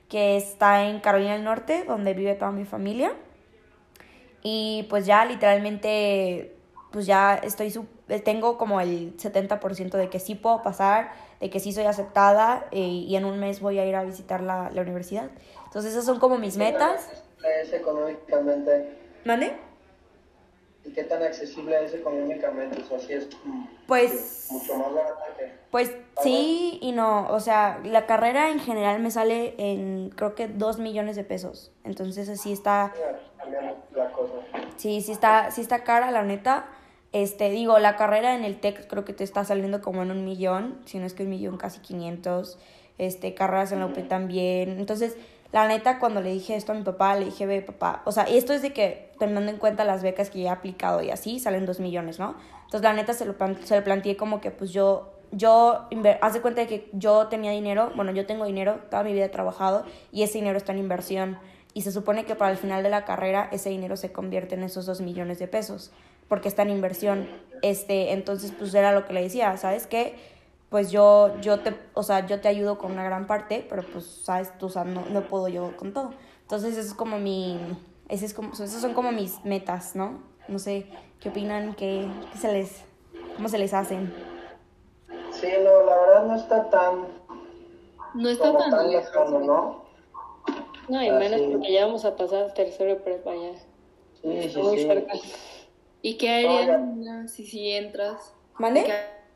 que 0.10 0.36
está 0.36 0.84
en 0.84 1.00
Carolina 1.00 1.34
del 1.34 1.46
Norte, 1.46 1.86
donde 1.88 2.14
vive 2.14 2.36
toda 2.36 2.52
mi 2.52 2.66
familia. 2.66 3.14
Y 4.42 4.86
pues 4.90 5.06
ya 5.06 5.24
literalmente, 5.26 6.54
pues 6.92 7.06
ya 7.06 7.36
estoy, 7.36 7.72
su- 7.72 7.88
tengo 8.20 8.58
como 8.58 8.82
el 8.82 9.16
70% 9.18 9.92
de 9.92 10.10
que 10.10 10.20
sí 10.20 10.36
puedo 10.36 10.62
pasar, 10.62 11.12
de 11.40 11.50
que 11.50 11.60
sí 11.60 11.72
soy 11.74 11.86
aceptada 11.86 12.66
eh, 12.72 12.80
y 12.80 13.16
en 13.16 13.26
un 13.26 13.40
mes 13.40 13.60
voy 13.60 13.80
a 13.80 13.86
ir 13.86 13.96
a 13.96 14.04
visitar 14.04 14.42
la, 14.42 14.70
la 14.72 14.82
universidad. 14.82 15.30
Entonces 15.66 15.92
esas 15.92 16.06
son 16.06 16.20
como 16.20 16.38
mis 16.38 16.58
metas. 16.58 17.08
¿Qué 17.08 17.14
tan 17.42 17.52
accesible 17.52 17.62
es 17.62 17.74
económicamente? 17.74 18.98
¿Mande? 19.26 19.54
¿Y 20.86 20.92
qué 20.92 21.04
tan 21.06 21.24
accesible 21.24 21.86
es 21.86 21.94
económicamente? 21.94 22.84
O 22.92 23.00
sea, 23.00 23.18
es 23.18 23.30
mm, 23.44 23.66
Pues... 23.88 24.48
mucho 24.52 24.76
más 24.76 24.94
barata 24.94 25.24
que... 25.38 25.52
Pues 25.72 25.92
sí 26.22 26.78
y 26.82 26.92
no, 26.92 27.28
o 27.30 27.40
sea, 27.40 27.80
la 27.84 28.06
carrera 28.06 28.52
en 28.52 28.60
general 28.60 29.00
me 29.00 29.10
sale 29.10 29.56
en 29.58 30.10
creo 30.12 30.36
que 30.36 30.48
dos 30.48 30.78
millones 30.78 31.16
de 31.16 31.24
pesos, 31.24 31.72
entonces 31.84 32.30
así 32.30 32.54
está, 32.54 32.94
También 33.38 33.74
la 33.96 34.12
cosa. 34.12 34.34
sí, 34.78 35.02
sí 35.02 35.12
está, 35.12 35.50
sí 35.50 35.62
está 35.62 35.84
cara 35.84 36.12
la 36.12 36.22
neta, 36.22 36.68
este, 37.14 37.52
digo, 37.52 37.78
la 37.78 37.96
carrera 37.96 38.36
en 38.36 38.44
el 38.44 38.60
TEC 38.60 38.88
creo 38.88 39.06
que 39.06 39.14
te 39.14 39.24
está 39.24 39.46
saliendo 39.46 39.82
como 39.82 40.02
en 40.02 40.10
un 40.10 40.26
millón, 40.26 40.80
si 40.86 40.98
no 40.98 41.06
es 41.06 41.14
que 41.14 41.24
un 41.24 41.30
millón 41.30 41.58
casi 41.58 41.80
500, 41.80 42.58
este, 42.98 43.36
carreras 43.36 43.72
en 43.72 43.80
la 43.80 43.86
UP 43.86 44.08
también, 44.08 44.80
entonces, 44.80 45.16
la 45.52 45.68
neta, 45.68 46.00
cuando 46.00 46.22
le 46.22 46.32
dije 46.32 46.56
esto 46.56 46.72
a 46.72 46.76
mi 46.76 46.82
papá, 46.82 47.16
le 47.16 47.26
dije, 47.26 47.46
ve, 47.46 47.62
papá, 47.62 48.02
o 48.06 48.12
sea, 48.12 48.24
esto 48.24 48.52
es 48.54 48.64
de 48.64 48.74
que, 48.74 49.12
tomando 49.20 49.52
en 49.52 49.58
cuenta 49.58 49.84
las 49.84 50.02
becas 50.02 50.32
que 50.32 50.42
ya 50.42 50.50
he 50.50 50.52
aplicado 50.52 51.04
y 51.04 51.12
así, 51.12 51.40
salen 51.40 51.68
dos 51.68 51.80
millones, 51.80 52.18
¿no? 52.18 52.36
Entonces, 52.64 52.82
la 52.82 52.94
neta, 52.94 53.14
se 53.14 53.26
lo, 53.26 53.36
se 53.64 53.76
lo 53.76 53.84
planteé 53.84 54.18
como 54.18 54.42
que, 54.42 54.50
pues, 54.50 54.72
yo, 54.72 55.14
yo, 55.32 55.88
haz 56.20 56.34
de 56.34 56.42
cuenta 56.42 56.62
de 56.62 56.68
que 56.68 56.90
yo 56.94 57.28
tenía 57.28 57.52
dinero, 57.52 57.92
bueno, 57.96 58.12
yo 58.12 58.26
tengo 58.26 58.46
dinero, 58.46 58.80
toda 58.90 59.04
mi 59.04 59.14
vida 59.14 59.26
he 59.26 59.30
trabajado, 59.30 59.86
y 60.12 60.24
ese 60.24 60.40
dinero 60.40 60.58
está 60.58 60.72
en 60.72 60.80
inversión, 60.80 61.38
y 61.76 61.82
se 61.82 61.92
supone 61.92 62.26
que 62.26 62.34
para 62.34 62.50
el 62.52 62.58
final 62.58 62.82
de 62.82 62.90
la 62.90 63.06
carrera, 63.06 63.50
ese 63.52 63.70
dinero 63.70 63.98
se 63.98 64.12
convierte 64.12 64.56
en 64.56 64.64
esos 64.64 64.88
dos 64.88 65.02
millones 65.02 65.38
de 65.38 65.48
pesos, 65.48 65.92
porque 66.34 66.48
está 66.48 66.64
en 66.64 66.72
inversión, 66.72 67.28
este, 67.62 68.12
entonces, 68.12 68.52
pues, 68.58 68.74
era 68.74 68.92
lo 68.92 69.06
que 69.06 69.14
le 69.14 69.22
decía, 69.22 69.56
¿sabes 69.58 69.86
qué? 69.86 70.16
pues 70.72 70.90
yo, 70.90 71.40
yo 71.40 71.60
te, 71.60 71.76
o 71.94 72.02
sea, 72.02 72.26
yo 72.26 72.42
te 72.42 72.48
ayudo 72.48 72.80
con 72.80 72.94
una 72.94 73.04
gran 73.04 73.28
parte, 73.28 73.64
pero 73.70 73.84
pues, 73.84 74.06
sabes, 74.06 74.58
tú, 74.58 74.66
o 74.66 74.70
sea, 74.70 74.84
no, 74.84 75.04
no 75.12 75.22
puedo 75.22 75.48
yo 75.48 75.78
con 75.78 75.94
todo. 75.94 76.16
Entonces, 76.42 76.76
eso 76.76 76.88
es 76.88 76.94
como 76.96 77.20
mi, 77.20 77.60
ese 78.10 78.26
es 78.26 78.34
como, 78.34 78.54
esas 78.54 78.82
son 78.82 78.96
como 78.96 79.12
mis 79.12 79.46
metas, 79.46 79.96
¿no? 79.96 80.24
No 80.48 80.58
sé, 80.58 80.88
¿qué 81.20 81.30
opinan? 81.30 81.76
¿Qué, 81.76 82.08
qué 82.32 82.38
se 82.40 82.52
les, 82.52 82.82
cómo 83.36 83.50
se 83.50 83.60
les 83.60 83.72
hacen? 83.72 84.12
Sí, 85.30 85.50
no, 85.64 85.84
la 85.86 85.96
verdad 85.96 86.26
no 86.26 86.36
está 86.38 86.68
tan, 86.72 87.08
No 88.16 88.30
está 88.30 88.48
como 88.48 88.58
tan 88.58 88.72
tan 88.72 88.90
lejos. 88.90 89.12
lejano, 89.14 89.40
¿no? 89.42 89.84
No, 90.90 91.04
y 91.04 91.12
menos 91.12 91.40
porque 91.52 91.72
ya 91.72 91.86
vamos 91.86 92.04
a 92.04 92.16
pasar 92.16 92.46
al 92.46 92.54
tercero 92.56 92.98
prepa 93.04 93.30
ya. 93.36 93.60
Sí, 94.24 94.50
sí, 94.50 94.60
muy 94.60 94.78
sí. 94.80 94.88
cerca. 94.88 95.14
¿Y 96.04 96.18
qué 96.18 96.30
harían 96.30 97.30
si 97.30 97.48
si 97.48 97.72
entras? 97.72 98.34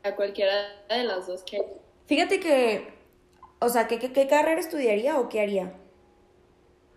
A 0.04 0.14
cualquiera 0.14 0.52
de 0.88 1.02
las 1.02 1.26
dos 1.26 1.42
que 1.42 1.64
Fíjate 2.06 2.40
que, 2.40 2.88
o 3.58 3.68
sea, 3.68 3.88
¿qué, 3.88 3.98
qué, 3.98 4.12
qué 4.12 4.28
carrera 4.28 4.60
estudiaría 4.60 5.18
o 5.18 5.28
qué 5.28 5.40
haría? 5.40 5.72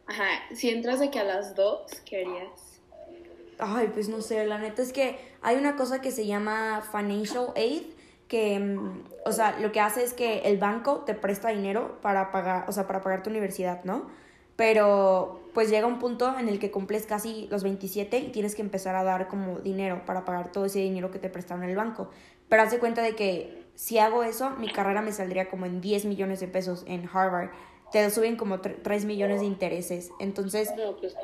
Ajá, 0.08 0.28
si 0.54 0.70
entras 0.70 1.00
de 1.00 1.10
que 1.10 1.20
a 1.20 1.24
las 1.24 1.56
dos, 1.56 1.90
¿qué 2.06 2.22
harías? 2.22 2.82
Ay, 3.60 3.90
pues 3.94 4.10
no 4.10 4.22
sé, 4.22 4.46
la 4.46 4.58
neta 4.58 4.82
es 4.82 4.92
que 4.92 5.18
hay 5.42 5.56
una 5.56 5.76
cosa 5.76 6.02
que 6.02 6.12
se 6.12 6.26
llama 6.26 6.82
financial 6.92 7.48
aid, 7.56 7.84
que, 8.28 8.60
mm, 8.60 9.04
o 9.26 9.32
sea, 9.32 9.58
lo 9.60 9.72
que 9.72 9.80
hace 9.80 10.04
es 10.04 10.14
que 10.14 10.40
el 10.40 10.58
banco 10.58 11.04
te 11.06 11.14
presta 11.14 11.50
dinero 11.50 12.00
para 12.02 12.32
pagar, 12.32 12.66
o 12.68 12.72
sea, 12.74 12.88
para 12.88 13.02
pagar 13.02 13.24
tu 13.24 13.30
universidad, 13.30 13.84
¿no? 13.86 14.10
Pero 14.56 15.42
pues 15.54 15.70
llega 15.70 15.88
un 15.88 16.00
punto 16.00 16.38
en 16.38 16.48
el 16.48 16.60
que 16.60 16.72
cumples 16.72 17.06
casi 17.06 17.48
los 17.50 17.64
27 17.64 18.18
y 18.20 18.30
tienes 18.30 18.56
que 18.56 18.62
empezar 18.62 18.96
a 18.96 19.04
dar 19.04 19.28
como 19.28 19.60
dinero 19.60 20.04
para 20.06 20.24
pagar 20.26 20.52
todo 20.52 20.66
ese 20.66 20.80
dinero 20.80 21.12
que 21.12 21.20
te 21.20 21.30
prestaron 21.30 21.64
en 21.64 21.72
el 21.72 21.76
banco. 21.76 22.10
Pero 22.50 22.64
haz 22.64 22.76
cuenta 22.76 23.02
de 23.02 23.16
que 23.16 23.64
si 23.76 23.98
hago 23.98 24.24
eso, 24.24 24.52
mi 24.52 24.72
carrera 24.72 25.02
me 25.02 25.12
saldría 25.12 25.50
como 25.50 25.66
en 25.66 25.82
10 25.82 26.06
millones 26.06 26.40
de 26.40 26.48
pesos 26.48 26.84
en 26.88 27.10
Harvard. 27.12 27.50
Te 27.92 28.10
suben 28.10 28.36
como 28.38 28.62
3 28.62 29.06
millones 29.06 29.42
de 29.42 29.46
intereses. 29.46 30.12
Entonces, 30.20 30.72
pues. 31.00 31.16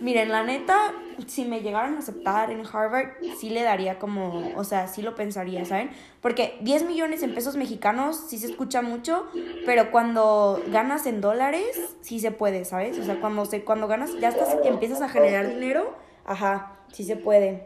Miren, 0.00 0.28
la 0.28 0.44
neta, 0.44 0.94
si 1.26 1.44
me 1.44 1.60
llegaran 1.60 1.96
a 1.96 1.98
aceptar 1.98 2.52
en 2.52 2.62
Harvard, 2.64 3.08
sí 3.36 3.50
le 3.50 3.62
daría 3.62 3.98
como, 3.98 4.52
o 4.56 4.62
sea, 4.62 4.86
sí 4.86 5.02
lo 5.02 5.16
pensaría, 5.16 5.64
¿saben? 5.64 5.90
Porque 6.20 6.56
10 6.60 6.84
millones 6.84 7.22
en 7.24 7.34
pesos 7.34 7.56
mexicanos 7.56 8.16
sí 8.28 8.38
se 8.38 8.46
escucha 8.46 8.80
mucho, 8.80 9.26
pero 9.66 9.90
cuando 9.90 10.62
ganas 10.68 11.06
en 11.06 11.20
dólares, 11.20 11.96
sí 12.00 12.20
se 12.20 12.30
puede, 12.30 12.64
¿sabes? 12.64 12.96
O 12.98 13.02
sea, 13.04 13.20
cuando, 13.20 13.44
se, 13.44 13.64
cuando 13.64 13.88
ganas, 13.88 14.12
ya 14.20 14.28
estás, 14.28 14.56
empiezas 14.64 15.00
a 15.02 15.08
generar 15.08 15.48
dinero, 15.48 15.96
ajá, 16.24 16.76
sí 16.92 17.02
se 17.02 17.16
puede. 17.16 17.64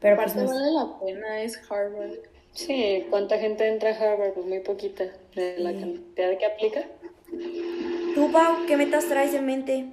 Pero 0.00 0.16
pues 0.16 0.32
Aparte 0.32 0.38
no 0.38 0.44
es- 0.46 0.50
vale 0.50 0.72
la 0.72 0.98
pena, 0.98 1.42
es 1.42 1.60
Harvard. 1.70 2.10
Sí, 2.52 3.06
¿cuánta 3.10 3.38
gente 3.38 3.68
entra 3.68 3.90
a 3.90 3.94
Harvard? 3.94 4.32
Pues 4.32 4.46
muy 4.46 4.58
poquita. 4.60 5.04
De 5.36 5.54
la 5.58 5.70
cantidad 5.70 6.36
que 6.36 6.46
aplica. 6.46 6.80
¿Tú, 8.16 8.32
Pau, 8.32 8.66
qué 8.66 8.76
metas 8.76 9.06
traes 9.06 9.32
en 9.34 9.46
mente? 9.46 9.86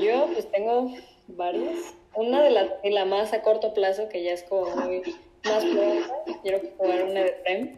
Yo 0.00 0.26
pues 0.32 0.50
tengo 0.50 0.92
varias. 1.28 1.94
Una 2.14 2.42
de 2.42 2.50
las 2.50 2.82
de 2.82 2.90
la 2.90 3.04
más 3.04 3.32
a 3.32 3.42
corto 3.42 3.74
plazo, 3.74 4.08
que 4.08 4.22
ya 4.22 4.32
es 4.32 4.42
como 4.44 4.66
muy 4.76 5.02
más 5.44 5.64
pronta. 5.64 6.40
Quiero 6.42 6.60
jugar 6.76 7.04
una 7.04 7.20
de 7.20 7.32
Prem. 7.42 7.76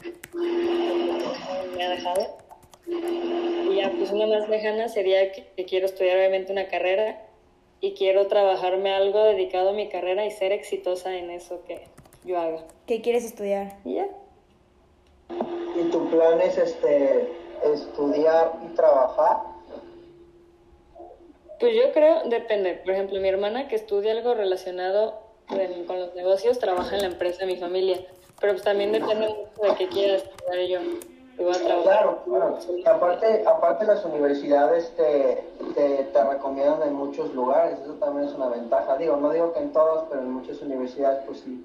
Me 1.77 1.85
ha 1.85 1.91
dejado. 1.91 2.37
Y 2.87 3.77
ya, 3.77 3.91
pues 3.97 4.11
una 4.11 4.27
más 4.27 4.49
lejana 4.49 4.89
sería 4.89 5.33
que, 5.33 5.47
que 5.57 5.65
quiero 5.65 5.87
estudiar 5.87 6.19
obviamente 6.19 6.53
una 6.53 6.69
carrera 6.69 7.23
y 7.81 7.95
quiero 7.95 8.27
trabajarme 8.27 8.93
algo 8.93 9.23
dedicado 9.25 9.71
a 9.71 9.73
mi 9.73 9.89
carrera 9.89 10.27
y 10.27 10.31
ser 10.31 10.53
exitosa 10.53 11.17
en 11.17 11.31
eso 11.31 11.63
que 11.67 11.87
yo 12.25 12.39
haga. 12.39 12.65
¿Qué 12.87 13.01
quieres 13.01 13.25
estudiar? 13.25 13.79
Y 13.85 13.95
ya. 13.95 14.09
¿Y 15.77 15.91
tu 15.91 16.09
plan 16.11 16.41
es 16.41 16.57
este, 16.59 17.29
estudiar 17.65 18.53
y 18.65 18.75
trabajar? 18.75 19.54
Pues 21.65 21.77
yo 21.77 21.93
creo, 21.93 22.25
depende. 22.27 22.75
Por 22.75 22.93
ejemplo, 22.93 23.19
mi 23.21 23.29
hermana 23.29 23.69
que 23.69 23.77
estudia 23.77 24.13
algo 24.13 24.35
relacionado 24.35 25.15
con, 25.49 25.59
con 25.87 25.99
los 25.99 26.15
negocios 26.15 26.59
trabaja 26.59 26.95
en 26.97 27.01
la 27.01 27.09
empresa 27.09 27.39
de 27.39 27.47
mi 27.47 27.57
familia. 27.57 28.01
Pero 28.39 28.53
pues 28.53 28.65
también 28.65 28.93
depende 28.93 29.29
mucho 29.29 29.73
de 29.73 29.75
qué 29.79 29.89
quiera 29.89 30.17
estudiar 30.17 30.59
yo. 30.69 30.81
Y 31.39 31.43
voy 31.43 31.55
a 31.55 31.65
trabajar. 31.65 31.83
Claro, 31.83 32.23
claro. 32.27 32.59
Aparte, 32.85 33.45
aparte 33.47 33.87
las 33.87 34.05
universidades 34.05 34.95
te, 34.95 35.43
te, 35.75 36.05
te 36.13 36.25
recomiendan 36.25 36.83
en 36.83 36.93
muchos 36.93 37.33
lugares, 37.33 37.79
eso 37.81 37.95
también 37.95 38.29
es 38.29 38.35
una 38.35 38.49
ventaja. 38.51 38.99
Digo, 38.99 39.17
no 39.17 39.33
digo 39.33 39.55
que 39.55 39.61
en 39.61 39.73
todas, 39.73 40.05
pero 40.11 40.21
en 40.21 40.33
muchas 40.33 40.61
universidades 40.61 41.21
pues 41.25 41.41
sí 41.41 41.65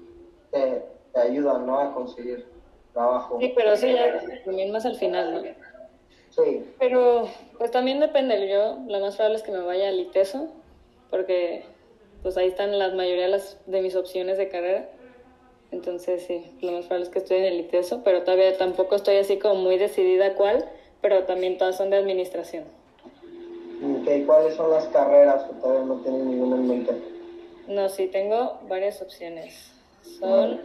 te, 0.50 0.82
te 1.12 1.20
ayudan, 1.20 1.66
¿no? 1.66 1.78
A 1.78 1.92
conseguir 1.92 2.46
trabajo. 2.94 3.36
Sí, 3.38 3.52
pero 3.54 3.72
eso 3.72 3.86
ya 3.86 4.18
también 4.46 4.72
más 4.72 4.86
al 4.86 4.96
final, 4.96 5.34
¿no? 5.34 5.69
Sí, 6.30 6.64
Pero 6.78 7.28
pues 7.58 7.70
también 7.70 8.00
depende. 8.00 8.48
Yo 8.48 8.78
lo 8.86 9.00
más 9.00 9.16
probable 9.16 9.36
es 9.36 9.42
que 9.42 9.50
me 9.50 9.60
vaya 9.60 9.88
al 9.88 9.98
ITESO, 9.98 10.48
porque 11.10 11.64
pues 12.22 12.36
ahí 12.36 12.48
están 12.48 12.78
la 12.78 12.90
mayoría 12.90 13.24
de, 13.24 13.30
las, 13.30 13.58
de 13.66 13.82
mis 13.82 13.96
opciones 13.96 14.38
de 14.38 14.48
carrera. 14.48 14.88
Entonces 15.72 16.24
sí, 16.26 16.52
lo 16.60 16.72
más 16.72 16.86
probable 16.86 17.06
es 17.06 17.10
que 17.10 17.18
estudie 17.18 17.46
en 17.46 17.54
el 17.54 17.60
ITESO, 17.60 18.02
pero 18.04 18.22
todavía 18.22 18.56
tampoco 18.56 18.96
estoy 18.96 19.16
así 19.16 19.38
como 19.38 19.56
muy 19.56 19.78
decidida 19.78 20.34
cuál, 20.34 20.68
pero 21.00 21.24
también 21.24 21.58
todas 21.58 21.76
son 21.76 21.90
de 21.90 21.96
administración. 21.96 22.64
Ok, 23.82 24.26
¿cuáles 24.26 24.54
son 24.54 24.70
las 24.70 24.86
carreras 24.88 25.44
que 25.44 25.54
todavía 25.54 25.84
no 25.84 25.96
tienen 26.02 26.28
ninguna 26.30 26.56
en 26.56 26.68
mente? 26.68 26.92
No, 27.66 27.88
sí, 27.88 28.08
tengo 28.08 28.58
varias 28.68 29.00
opciones. 29.00 29.72
Son... 30.18 30.60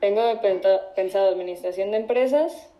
Tengo 0.00 0.22
pensado 0.94 1.30
administración 1.30 1.92
de 1.92 1.98
empresas, 1.98 2.70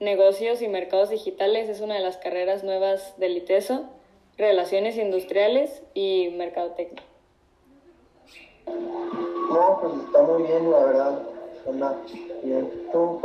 negocios 0.00 0.62
y 0.62 0.68
mercados 0.68 1.10
digitales, 1.10 1.68
es 1.68 1.80
una 1.80 1.94
de 1.94 2.00
las 2.00 2.16
carreras 2.18 2.64
nuevas 2.64 3.18
del 3.18 3.36
ITESO, 3.36 3.84
relaciones 4.36 4.96
industriales 4.96 5.82
y 5.94 6.28
mercadotecnia. 6.36 7.02
No, 8.66 9.78
pues 9.80 9.94
está 10.04 10.22
muy 10.22 10.42
bien, 10.42 10.70
la 10.70 10.84
verdad. 10.84 11.22
Suena 11.64 11.96
bien. 12.42 12.70
¿Tú? 12.92 13.20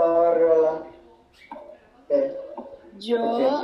¿Qué? 2.07 2.35
Yo, 2.99 3.61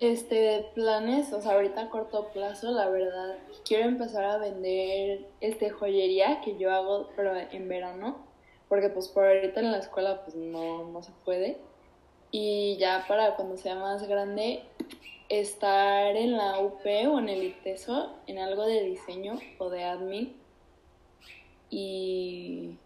este, 0.00 0.66
planes, 0.74 1.32
o 1.32 1.40
sea, 1.40 1.52
ahorita 1.52 1.82
a 1.82 1.90
corto 1.90 2.28
plazo, 2.32 2.70
la 2.70 2.88
verdad, 2.88 3.36
quiero 3.64 3.84
empezar 3.88 4.24
a 4.24 4.38
vender, 4.38 5.26
este, 5.40 5.70
joyería 5.70 6.40
que 6.40 6.56
yo 6.56 6.70
hago, 6.70 7.08
pero 7.16 7.34
en 7.36 7.68
verano, 7.68 8.16
porque 8.68 8.88
pues 8.88 9.08
por 9.08 9.24
ahorita 9.24 9.60
en 9.60 9.72
la 9.72 9.78
escuela, 9.78 10.22
pues 10.24 10.36
no, 10.36 10.84
no 10.88 11.02
se 11.02 11.12
puede. 11.24 11.58
Y 12.36 12.76
ya 12.78 13.04
para 13.06 13.36
cuando 13.36 13.56
sea 13.56 13.76
más 13.76 14.08
grande, 14.08 14.64
estar 15.28 16.16
en 16.16 16.36
la 16.36 16.58
UP 16.58 16.84
o 17.06 17.20
en 17.20 17.28
el 17.28 17.44
ITESO, 17.44 18.10
en 18.26 18.40
algo 18.40 18.64
de 18.66 18.82
diseño 18.82 19.38
o 19.58 19.70
de 19.70 19.84
admin, 19.84 20.34
y, 21.70 22.76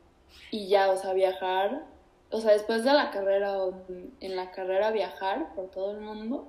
y 0.50 0.68
ya, 0.68 0.90
o 0.90 0.98
sea, 0.98 1.14
viajar, 1.14 1.82
o 2.30 2.40
sea, 2.40 2.52
después 2.52 2.84
de 2.84 2.92
la 2.92 3.10
carrera 3.10 3.56
o 3.64 3.72
en 4.20 4.36
la 4.36 4.50
carrera 4.50 4.90
viajar 4.90 5.54
por 5.54 5.70
todo 5.70 5.92
el 5.92 6.00
mundo 6.02 6.46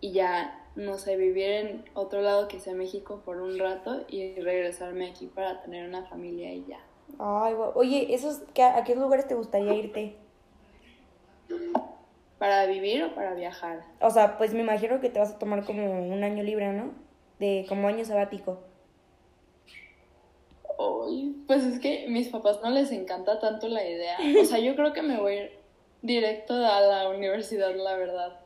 y 0.00 0.12
ya, 0.12 0.68
no 0.76 0.98
sé, 0.98 1.16
vivir 1.16 1.50
en 1.50 1.84
otro 1.94 2.22
lado 2.22 2.46
que 2.46 2.60
sea 2.60 2.74
México 2.74 3.22
por 3.24 3.38
un 3.38 3.58
rato 3.58 4.04
y 4.08 4.34
regresarme 4.40 5.10
aquí 5.10 5.26
para 5.26 5.62
tener 5.62 5.88
una 5.88 6.04
familia 6.04 6.52
y 6.54 6.64
ya. 6.68 6.78
Ay. 7.18 7.54
Oye, 7.74 8.14
esos, 8.14 8.38
¿qué- 8.54 8.62
¿a 8.62 8.84
qué 8.84 8.94
lugares 8.94 9.26
te 9.26 9.34
gustaría 9.34 9.74
irte? 9.74 10.14
¿Para 12.40 12.64
vivir 12.64 13.04
o 13.04 13.14
para 13.14 13.34
viajar? 13.34 13.84
O 14.00 14.08
sea, 14.08 14.38
pues 14.38 14.54
me 14.54 14.60
imagino 14.60 14.98
que 14.98 15.10
te 15.10 15.18
vas 15.18 15.32
a 15.32 15.38
tomar 15.38 15.62
como 15.66 16.00
un 16.00 16.24
año 16.24 16.42
libre, 16.42 16.72
¿no? 16.72 16.94
De 17.38 17.66
como 17.68 17.86
año 17.86 18.02
sabático. 18.02 18.60
Ay, 20.78 21.36
pues 21.46 21.64
es 21.64 21.78
que 21.78 22.06
a 22.06 22.10
mis 22.10 22.30
papás 22.30 22.62
no 22.62 22.70
les 22.70 22.92
encanta 22.92 23.38
tanto 23.38 23.68
la 23.68 23.86
idea. 23.86 24.16
O 24.40 24.44
sea, 24.46 24.58
yo 24.58 24.74
creo 24.74 24.94
que 24.94 25.02
me 25.02 25.20
voy 25.20 25.32
a 25.32 25.42
ir 25.42 25.58
directo 26.00 26.54
a 26.54 26.80
la 26.80 27.10
universidad, 27.10 27.74
la 27.74 27.94
verdad. 27.96 28.40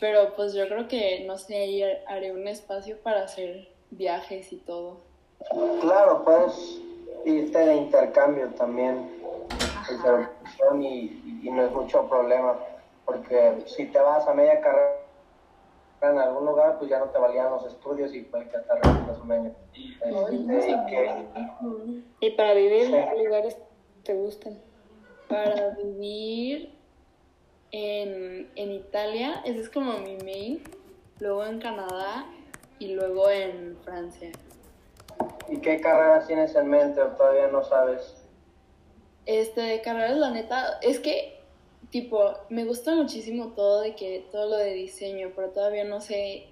Pero 0.00 0.34
pues 0.34 0.54
yo 0.54 0.66
creo 0.66 0.88
que, 0.88 1.24
no 1.26 1.36
sé, 1.36 1.56
ahí 1.58 1.82
haré 2.06 2.32
un 2.32 2.48
espacio 2.48 2.96
para 3.02 3.24
hacer 3.24 3.68
viajes 3.90 4.54
y 4.54 4.56
todo. 4.56 5.02
Claro, 5.82 6.24
puedes 6.24 6.80
irte 7.26 7.58
de 7.58 7.76
intercambio 7.76 8.48
también, 8.56 9.10
y, 10.80 11.40
y 11.42 11.50
no 11.50 11.66
es 11.66 11.72
mucho 11.72 12.08
problema, 12.08 12.58
porque 13.08 13.62
si 13.64 13.86
te 13.86 13.98
vas 13.98 14.28
a 14.28 14.34
media 14.34 14.60
carrera 14.60 15.00
en 16.02 16.18
algún 16.18 16.44
lugar, 16.44 16.78
pues 16.78 16.90
ya 16.90 16.98
no 16.98 17.06
te 17.06 17.18
valían 17.18 17.50
los 17.50 17.64
estudios 17.64 18.14
y 18.14 18.20
puede 18.20 18.44
que 18.44 18.58
te 18.58 18.74
repitas 18.74 19.18
un 19.18 19.32
año. 19.32 19.54
¿Y 22.20 22.30
para 22.32 22.52
vivir, 22.52 22.84
Sí. 22.86 22.92
qué 22.92 23.24
lugares 23.24 23.56
te 24.04 24.12
gustan? 24.12 24.58
Para 25.26 25.70
vivir 25.70 26.74
en, 27.70 28.50
en 28.56 28.72
Italia, 28.72 29.40
ese 29.46 29.60
es 29.60 29.70
como 29.70 29.94
mi 30.00 30.18
main. 30.18 30.62
Luego 31.18 31.46
en 31.46 31.60
Canadá 31.60 32.26
y 32.78 32.94
luego 32.94 33.30
en 33.30 33.78
Francia. 33.84 34.32
¿Y 35.48 35.60
qué 35.62 35.80
carreras 35.80 36.26
tienes 36.26 36.54
en 36.54 36.68
mente 36.68 37.00
o 37.00 37.06
todavía 37.08 37.48
no 37.48 37.64
sabes? 37.64 38.22
Este, 39.24 39.62
de 39.62 39.80
carreras, 39.80 40.18
la 40.18 40.30
neta, 40.30 40.78
es 40.82 41.00
que, 41.00 41.37
tipo, 41.90 42.34
me 42.48 42.64
gusta 42.64 42.94
muchísimo 42.94 43.52
todo 43.54 43.80
de 43.80 43.94
que, 43.94 44.26
todo 44.30 44.48
lo 44.50 44.56
de 44.56 44.72
diseño, 44.74 45.32
pero 45.34 45.50
todavía 45.50 45.84
no 45.84 46.00
sé 46.00 46.46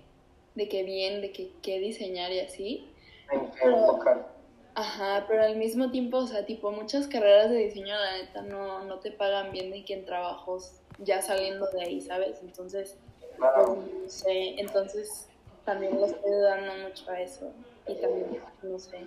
de 0.55 0.69
qué 0.69 0.83
bien, 0.83 1.21
de 1.21 1.33
qué, 1.33 1.51
qué 1.63 1.79
diseñar 1.79 2.33
y 2.33 2.41
así. 2.41 2.89
¿En 3.31 3.51
qué 3.51 3.65
enfocar? 3.65 4.35
Ajá, 4.75 5.25
pero 5.27 5.43
al 5.43 5.57
mismo 5.57 5.91
tiempo, 5.91 6.19
o 6.19 6.27
sea, 6.27 6.45
tipo, 6.45 6.71
muchas 6.71 7.09
carreras 7.09 7.51
de 7.51 7.57
diseño, 7.57 7.95
la 7.95 8.19
neta, 8.19 8.43
no, 8.43 8.85
no 8.85 8.99
te 8.99 9.11
pagan 9.11 9.51
bien 9.51 9.71
de 9.71 9.85
que 9.85 9.95
en 9.95 10.05
trabajos 10.05 10.81
ya 10.99 11.23
saliendo 11.23 11.67
de 11.69 11.83
ahí, 11.83 12.01
¿sabes? 12.01 12.39
Entonces, 12.43 12.97
pues, 13.39 13.69
no 13.69 14.09
sé, 14.09 14.61
entonces 14.61 15.29
también 15.65 15.99
lo 15.99 16.07
estoy 16.07 16.31
dando 16.43 16.89
mucho 16.89 17.11
a 17.11 17.21
eso. 17.21 17.51
Y 17.89 17.95
también, 17.95 18.41
no 18.63 18.79
sé. 18.79 19.07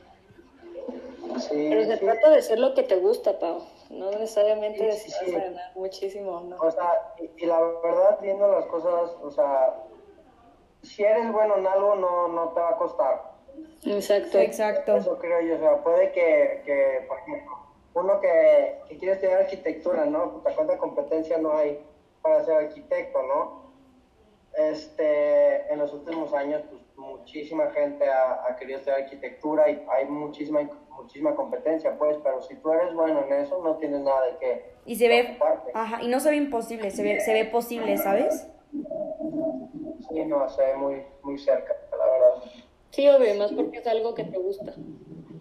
Sí, 1.39 1.67
Pero 1.69 1.85
se 1.85 1.97
sí. 1.97 2.05
trata 2.05 2.29
de 2.29 2.37
hacer 2.37 2.59
lo 2.59 2.73
que 2.73 2.83
te 2.83 2.95
gusta, 2.95 3.37
Pau. 3.39 3.63
No 3.89 4.11
necesariamente 4.11 4.91
Sí, 4.93 5.09
sí. 5.09 5.31
vas 5.31 5.43
a 5.43 5.47
ganar 5.47 5.71
muchísimo 5.75 6.31
o 6.31 6.41
no. 6.41 6.57
O 6.57 6.71
sea, 6.71 7.13
y, 7.19 7.43
y 7.43 7.45
la 7.45 7.59
verdad, 7.59 8.19
viendo 8.21 8.47
las 8.47 8.65
cosas, 8.65 9.15
o 9.21 9.31
sea, 9.31 9.75
si 10.83 11.03
eres 11.03 11.31
bueno 11.31 11.57
en 11.57 11.67
algo, 11.67 11.95
no, 11.95 12.27
no 12.27 12.49
te 12.49 12.59
va 12.59 12.69
a 12.69 12.77
costar. 12.77 13.31
Exacto. 13.85 14.37
Exacto. 14.37 14.95
Eso 14.97 15.17
creo 15.17 15.41
yo, 15.41 15.55
o 15.55 15.59
sea, 15.59 15.83
puede 15.83 16.11
que, 16.11 16.61
que 16.65 17.05
por 17.07 17.17
ejemplo, 17.19 17.57
uno 17.95 18.19
que, 18.21 18.79
que 18.87 18.97
quiere 18.97 19.15
estudiar 19.15 19.41
arquitectura, 19.41 20.05
¿no? 20.05 20.31
Puta, 20.33 20.53
cuánta 20.55 20.77
competencia 20.77 21.37
no 21.37 21.53
hay 21.57 21.83
para 22.21 22.43
ser 22.45 22.55
arquitecto, 22.55 23.21
¿no? 23.23 23.69
Este, 24.53 25.71
en 25.71 25.79
los 25.79 25.93
últimos 25.93 26.33
años, 26.33 26.61
pues 26.69 26.81
muchísima 26.95 27.71
gente 27.71 28.07
ha, 28.07 28.45
ha 28.45 28.55
querido 28.55 28.79
estudiar 28.79 29.01
arquitectura 29.01 29.69
y 29.69 29.85
hay 29.89 30.05
muchísima, 30.05 30.61
muchísima 31.01 31.35
competencia, 31.35 31.97
pues, 31.97 32.17
pero 32.23 32.41
si 32.41 32.55
tú 32.55 32.71
eres 32.71 32.93
bueno 32.93 33.23
en 33.25 33.33
eso, 33.33 33.61
no 33.63 33.75
tienes 33.77 34.01
nada 34.01 34.25
de 34.25 34.37
qué 34.37 34.73
Y 34.85 34.95
se 34.95 35.07
ve, 35.07 35.37
ajá, 35.73 36.01
y 36.03 36.07
no 36.07 36.19
se 36.19 36.29
ve 36.29 36.35
imposible, 36.35 36.91
se 36.91 37.03
ve, 37.03 37.19
se 37.21 37.33
ve 37.33 37.45
posible, 37.45 37.97
¿sabes? 37.97 38.47
Sí, 38.71 40.25
no, 40.25 40.47
se 40.49 40.61
ve 40.63 40.75
muy, 40.75 41.03
muy 41.23 41.37
cerca, 41.37 41.75
la 41.91 42.05
verdad. 42.05 42.43
Sí, 42.91 43.07
obvio, 43.07 43.35
más 43.35 43.51
porque 43.51 43.77
es 43.79 43.87
algo 43.87 44.13
que 44.13 44.23
te 44.23 44.37
gusta. 44.37 44.73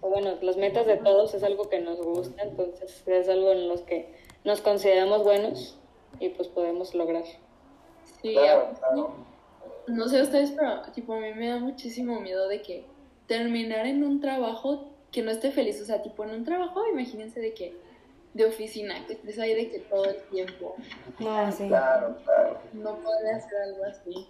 O 0.01 0.11
bueno, 0.11 0.31
las 0.43 0.57
metas 0.57 0.87
de 0.87 0.97
todos 0.97 1.35
es 1.35 1.43
algo 1.43 1.69
que 1.69 1.81
nos 1.81 2.01
gusta, 2.01 2.43
entonces 2.43 3.03
es 3.07 3.29
algo 3.29 3.51
en 3.53 3.69
los 3.69 3.83
que 3.83 4.15
nos 4.45 4.61
consideramos 4.61 5.25
buenos 5.25 5.79
y 6.21 6.29
pues 6.31 6.49
podemos 6.49 6.95
lograr. 6.95 7.25
Sí, 8.23 8.33
Claro, 8.33 8.61
aparte, 8.61 8.79
claro. 8.81 9.11
no 9.89 10.09
sé 10.09 10.23
ustedes, 10.23 10.53
pero 10.53 10.83
tipo 10.93 11.15
a 11.15 11.21
mí 11.21 11.33
me 11.35 11.49
da 11.49 11.59
muchísimo 11.59 12.21
miedo 12.21 12.49
de 12.49 12.63
que 12.63 12.85
terminar 13.27 13.87
en 13.87 14.05
un 14.05 14.21
trabajo 14.21 14.89
que 15.13 15.23
no 15.23 15.31
esté 15.31 15.51
feliz, 15.51 15.81
o 15.81 15.85
sea, 15.85 16.03
tipo 16.03 16.25
en 16.25 16.31
un 16.31 16.45
trabajo, 16.45 16.87
imagínense 16.87 17.41
de 17.41 17.55
que 17.55 17.75
de 18.35 18.45
oficina, 18.45 18.95
que 19.07 19.15
estés 19.15 19.39
ahí 19.39 19.55
de 19.55 19.71
que 19.71 19.79
todo 19.81 20.05
el 20.05 20.17
tiempo, 20.31 20.77
No, 21.19 21.51
sí. 21.51 21.67
Claro, 21.69 22.17
claro. 22.25 22.59
no 22.75 22.97
podría 22.99 23.37
hacer 23.37 23.59
algo 23.63 23.85
así. 23.85 24.29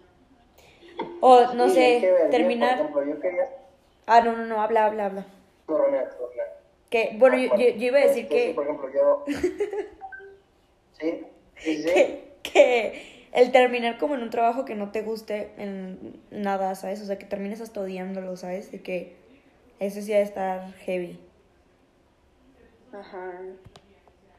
O, 1.21 1.53
no 1.55 1.69
Sí, 1.69 1.75
sé, 1.75 1.99
que, 2.01 2.29
terminar... 2.31 2.75
ejemplo, 2.75 3.05
yo 3.05 3.21
quería... 3.21 3.49
Ah, 4.07 4.21
no, 4.21 4.37
no, 4.37 4.47
no, 4.47 4.61
habla, 4.63 4.87
habla, 4.87 5.07
habla. 5.07 5.27
Que, 6.91 7.15
bueno, 7.19 7.37
yo, 7.37 7.49
yo, 7.57 7.69
yo 7.77 7.87
iba 7.87 7.99
a 7.99 8.03
decir 8.03 8.25
Este, 8.25 8.41
sí, 8.41 8.47
que... 8.49 8.55
por 8.55 8.65
ejemplo, 8.65 8.89
yo... 8.93 9.25
Sí, 11.01 11.25
sí, 11.59 11.83
sí. 11.83 11.89
que, 11.89 12.33
que 12.43 13.29
el 13.33 13.53
terminar 13.53 13.99
como 13.99 14.15
en 14.17 14.23
un 14.23 14.31
trabajo 14.31 14.65
que 14.65 14.75
no 14.75 14.91
te 14.91 15.03
guste 15.03 15.51
en 15.59 16.21
nada, 16.31 16.75
¿sabes? 16.75 17.01
O 17.03 17.05
sea, 17.05 17.19
que 17.19 17.27
termines 17.27 17.61
hasta 17.61 17.81
odiándolo, 17.81 18.37
¿sabes? 18.37 18.73
De 18.73 18.83
que 18.83 19.15
eso 19.81 20.01
sí 20.03 20.13
ha 20.13 20.19
de 20.19 20.23
estar 20.23 20.73
heavy. 20.85 21.19
Ajá. 22.93 23.33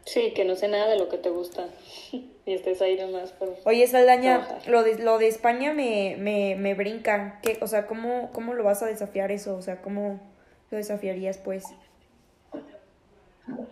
Sí, 0.06 0.34
que 0.34 0.44
no 0.44 0.56
sé 0.56 0.68
nada 0.68 0.88
de 0.88 0.98
lo 0.98 1.08
que 1.08 1.18
te 1.18 1.30
gusta. 1.30 1.68
y 2.12 2.54
estés 2.54 2.82
ahí 2.82 2.98
nomás 2.98 3.32
por... 3.32 3.56
Oye, 3.66 3.86
Saldaña, 3.88 4.46
Trabajar. 4.46 4.68
lo 4.70 4.84
de, 4.84 4.98
lo 5.00 5.18
de 5.20 5.28
España 5.28 5.74
me, 5.74 6.16
me, 6.18 6.56
me 6.56 6.74
brinca. 6.74 7.40
¿Qué, 7.44 7.60
o 7.62 7.68
sea, 7.68 7.86
¿cómo, 7.86 8.32
¿cómo 8.34 8.54
lo 8.54 8.64
vas 8.64 8.82
a 8.82 8.88
desafiar 8.88 9.32
eso? 9.32 9.56
O 9.56 9.62
sea, 9.62 9.82
¿cómo 9.82 10.20
lo 10.72 10.78
desafiarías, 10.78 11.38
pues? 11.38 11.64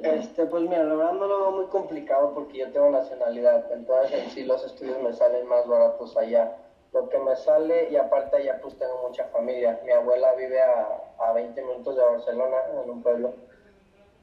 Este, 0.01 0.45
pues 0.45 0.63
mira, 0.63 0.84
la 0.84 0.95
verdad 0.95 1.13
no 1.13 1.28
lo 1.28 1.39
veo 1.39 1.51
muy 1.51 1.65
complicado 1.68 2.34
porque 2.34 2.59
yo 2.59 2.72
tengo 2.72 2.89
nacionalidad, 2.89 3.72
entonces 3.72 4.24
en 4.24 4.30
sí 4.32 4.43
los 4.43 4.63
estudios 4.65 5.01
me 5.01 5.13
salen 5.13 5.47
más 5.47 5.68
baratos 5.68 6.15
allá. 6.18 6.55
Lo 6.93 7.09
que 7.09 7.19
me 7.19 7.35
sale, 7.35 7.89
y 7.89 7.97
aparte 7.97 8.38
allá 8.38 8.59
pues 8.61 8.77
tengo 8.77 9.07
mucha 9.07 9.25
familia. 9.25 9.79
Mi 9.83 9.91
abuela 9.91 10.33
vive 10.33 10.61
a, 10.61 11.03
a 11.19 11.33
20 11.33 11.61
minutos 11.61 11.95
de 11.95 12.01
Barcelona, 12.01 12.57
en 12.71 12.89
un 12.89 13.03
pueblo. 13.03 13.33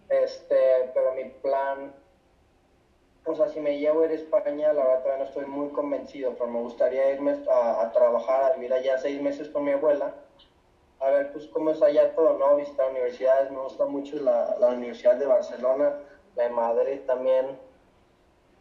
Este, 0.09 0.91
pero 0.93 1.12
mi 1.12 1.25
plan, 1.25 1.95
o 3.27 3.35
sea, 3.35 3.49
si 3.49 3.61
me 3.61 3.79
llevo 3.79 4.03
a 4.03 4.07
ir 4.07 4.12
a 4.12 4.15
España, 4.15 4.73
la 4.73 4.85
verdad 4.85 5.03
todavía 5.03 5.25
no 5.25 5.29
estoy 5.29 5.47
muy 5.47 5.69
convencido, 5.71 6.33
pero 6.33 6.47
me 6.47 6.61
gustaría 6.61 7.12
irme 7.12 7.37
a, 7.51 7.83
a 7.83 7.93
trabajar, 7.93 8.45
a 8.45 8.55
vivir 8.55 8.73
allá 8.73 8.99
seis 8.99 9.21
meses 9.21 9.49
con 9.49 9.65
mi 9.65 9.73
abuela 9.73 10.15
a 11.01 11.11
ver 11.11 11.33
pues 11.33 11.47
cómo 11.49 11.71
es 11.71 11.83
allá 11.83 12.15
todo, 12.15 12.39
¿no? 12.39 12.57
Visitar 12.57 12.91
universidades, 12.91 13.51
me 13.51 13.59
gusta 13.59 13.85
mucho 13.85 14.17
la, 14.17 14.57
la 14.59 14.69
Universidad 14.69 15.17
de 15.17 15.27
Barcelona, 15.27 15.97
la 16.37 16.43
de 16.45 16.49
Madrid 16.51 17.01
también, 17.07 17.59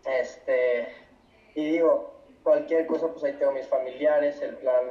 este, 0.05 0.87
y 1.55 1.71
digo, 1.71 2.12
cualquier 2.43 2.85
cosa, 2.87 3.07
pues 3.07 3.23
ahí 3.23 3.33
tengo 3.33 3.51
mis 3.53 3.67
familiares, 3.67 4.41
el 4.41 4.55
plan, 4.57 4.83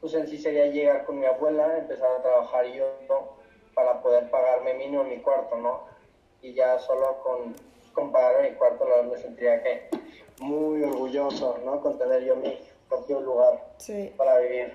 pues 0.00 0.14
en 0.14 0.26
sí 0.28 0.38
sería 0.38 0.66
llegar 0.66 1.04
con 1.04 1.18
mi 1.18 1.26
abuela, 1.26 1.78
empezar 1.78 2.10
a 2.18 2.22
trabajar 2.22 2.66
yo 2.66 2.86
¿no? 3.08 3.36
para 3.74 4.00
poder 4.02 4.30
pagarme 4.30 4.74
mínimo 4.74 5.04
mi 5.04 5.18
cuarto, 5.18 5.56
¿no? 5.56 5.84
Y 6.42 6.54
ya 6.54 6.78
solo 6.78 7.22
con, 7.22 7.54
con 7.92 8.10
pagar 8.12 8.42
mi 8.42 8.50
cuarto, 8.56 8.86
me 9.10 9.16
sentiría 9.18 9.62
que 9.62 9.88
muy 10.40 10.82
orgulloso, 10.82 11.58
¿no? 11.64 11.80
Con 11.80 11.98
tener 11.98 12.24
yo 12.24 12.36
mi 12.36 12.58
propio 12.88 13.20
lugar 13.20 13.62
Sí. 13.76 14.12
para 14.16 14.38
vivir. 14.38 14.74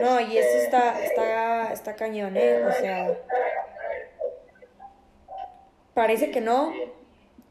No, 0.00 0.20
y 0.20 0.38
eso 0.38 0.48
Este, 0.48 0.64
está, 0.64 1.04
está, 1.04 1.72
está 1.72 1.96
cañón, 1.96 2.36
¿eh? 2.36 2.64
O 2.64 2.72
sea, 2.72 3.18
parece 5.94 6.30
que 6.30 6.40
no, 6.40 6.72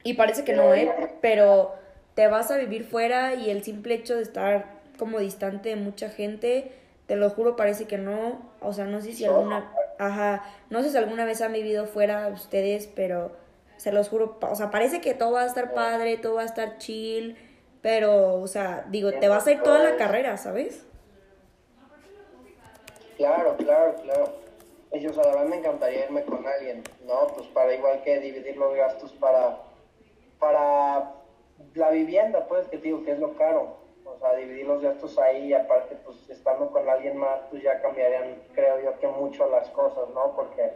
y 0.03 0.13
parece 0.13 0.43
que 0.45 0.53
no, 0.53 0.73
¿eh? 0.73 0.89
Pero 1.21 1.73
te 2.19 2.27
vas 2.27 2.51
a 2.51 2.57
vivir 2.57 2.83
fuera 2.83 3.33
y 3.35 3.49
el 3.49 3.63
simple 3.63 3.93
hecho 3.93 4.17
de 4.17 4.23
estar 4.23 4.65
como 4.97 5.19
distante 5.19 5.69
de 5.69 5.77
mucha 5.77 6.09
gente, 6.09 6.73
te 7.07 7.15
lo 7.15 7.29
juro, 7.29 7.55
parece 7.55 7.85
que 7.85 7.97
no. 7.97 8.41
O 8.59 8.73
sea, 8.73 8.83
no 8.83 8.99
sé 8.99 9.13
si 9.13 9.23
alguna, 9.23 9.71
ajá, 9.97 10.43
no 10.69 10.83
sé 10.83 10.89
si 10.89 10.97
alguna 10.97 11.23
vez 11.23 11.39
han 11.41 11.53
vivido 11.53 11.85
fuera 11.85 12.27
ustedes, 12.27 12.87
pero 12.93 13.31
se 13.77 13.93
los 13.93 14.09
juro, 14.09 14.37
o 14.41 14.55
sea, 14.55 14.69
parece 14.69 14.99
que 14.99 15.13
todo 15.13 15.31
va 15.31 15.43
a 15.43 15.45
estar 15.45 15.73
padre, 15.73 16.17
todo 16.17 16.33
va 16.33 16.41
a 16.41 16.45
estar 16.45 16.77
chill, 16.77 17.37
pero, 17.81 18.33
o 18.33 18.47
sea, 18.47 18.85
digo, 18.89 19.13
te 19.13 19.29
vas 19.29 19.47
a 19.47 19.51
ir 19.53 19.63
toda 19.63 19.79
la 19.79 19.95
carrera, 19.95 20.35
¿sabes? 20.35 20.85
Claro, 23.15 23.55
claro, 23.55 23.95
claro. 24.03 24.33
Y, 24.91 25.07
o 25.07 25.13
sea, 25.13 25.23
la 25.23 25.29
verdad 25.29 25.45
me 25.45 25.59
encantaría 25.59 26.03
irme 26.03 26.25
con 26.25 26.45
alguien, 26.45 26.83
¿no? 27.07 27.27
Pues 27.27 27.47
para 27.47 27.73
igual 27.73 28.03
que 28.03 28.19
dividir 28.19 28.57
los 28.57 28.75
gastos 28.75 29.13
para, 29.13 29.59
para 30.37 31.18
la 31.75 31.91
vivienda, 31.91 32.47
pues, 32.47 32.67
que 32.67 32.77
te 32.77 32.83
digo 32.83 33.03
que 33.03 33.11
es 33.11 33.19
lo 33.19 33.35
caro. 33.35 33.77
O 34.05 34.17
sea, 34.19 34.35
dividir 34.35 34.65
los 34.65 34.81
gastos 34.81 35.17
ahí 35.19 35.47
y 35.47 35.53
aparte, 35.53 35.95
pues, 36.03 36.29
estando 36.29 36.71
con 36.71 36.87
alguien 36.89 37.17
más, 37.17 37.41
pues 37.49 37.61
ya 37.63 37.81
cambiarían, 37.81 38.41
creo 38.53 38.81
yo, 38.81 38.99
que 38.99 39.07
mucho 39.07 39.49
las 39.49 39.69
cosas, 39.69 40.09
¿no? 40.13 40.35
Porque 40.35 40.71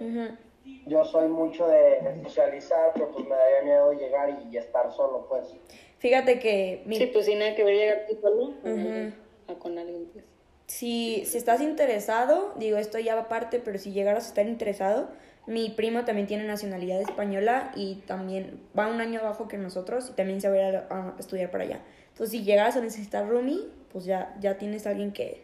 yo 0.86 1.04
soy 1.04 1.28
mucho 1.28 1.68
de, 1.68 2.00
socializar, 2.24 2.92
pero 2.94 3.12
pues 3.12 3.26
me 3.26 3.36
daría 3.36 3.62
miedo 3.64 3.92
llegar 3.94 4.30
y, 4.30 4.54
y 4.54 4.58
estar 4.58 4.92
solo, 4.92 5.26
pues. 5.28 5.54
Fíjate 5.98 6.40
que 6.40 6.84
mi, 6.86 6.98
Sí, 6.98 7.08
pues 7.08 7.26
sin 7.26 7.40
nada 7.40 7.56
que 7.56 7.64
ver 7.64 7.76
llegar 7.76 8.06
tú 8.08 8.18
solo 8.22 8.44
Ujú. 8.64 9.14
a 9.48 9.56
con 9.60 9.78
alguien, 9.78 10.10
pues. 10.14 10.26
si, 10.68 11.26
si 11.26 11.38
estás 11.38 11.62
interesado, 11.62 12.54
digo 12.58 12.78
esto 12.78 13.00
ya 13.00 13.16
va 13.16 13.22
aparte, 13.22 13.60
pero 13.60 13.78
si 13.78 13.94
llegaras 13.94 14.26
a 14.26 14.28
estar 14.30 14.46
interesado, 14.46 15.10
mi 15.46 15.70
primo 15.70 16.06
también 16.06 16.28
tiene 16.28 16.46
nacionalidad 16.46 17.02
española 17.02 17.72
y 17.76 17.96
también 18.08 18.62
va 18.78 18.88
un 18.88 19.02
año 19.02 19.20
abajo 19.20 19.48
que 19.48 19.58
nosotros 19.58 20.10
y 20.10 20.14
también 20.14 20.40
se 20.40 20.50
va 20.50 20.56
a 20.56 20.70
ir 20.70 20.76
a, 20.76 20.88
a 20.90 21.16
estudiar 21.20 21.52
para 21.52 21.66
allá. 21.66 21.82
Entonces, 22.10 22.32
si 22.32 22.44
llegaras 22.44 22.78
a 22.78 22.82
necesitar 22.82 23.28
roomie, 23.28 23.68
pues 23.92 24.06
ya, 24.06 24.36
ya 24.40 24.58
tienes 24.58 24.88
a 24.88 24.92
alguien 24.92 25.12
que, 25.12 25.44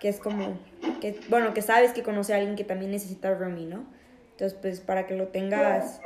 que 0.00 0.08
es 0.08 0.18
como, 0.18 0.58
que, 1.00 1.20
bueno, 1.28 1.52
que 1.52 1.60
sabes 1.60 1.92
que 1.92 2.02
conoce 2.02 2.32
a 2.32 2.36
alguien 2.36 2.56
que 2.56 2.64
también 2.64 2.90
necesita 2.90 3.34
roomie, 3.34 3.66
¿no? 3.66 3.84
Entonces, 4.30 4.58
pues 4.60 4.80
para 4.80 5.06
que 5.06 5.14
lo 5.14 5.28
tengas 5.28 6.00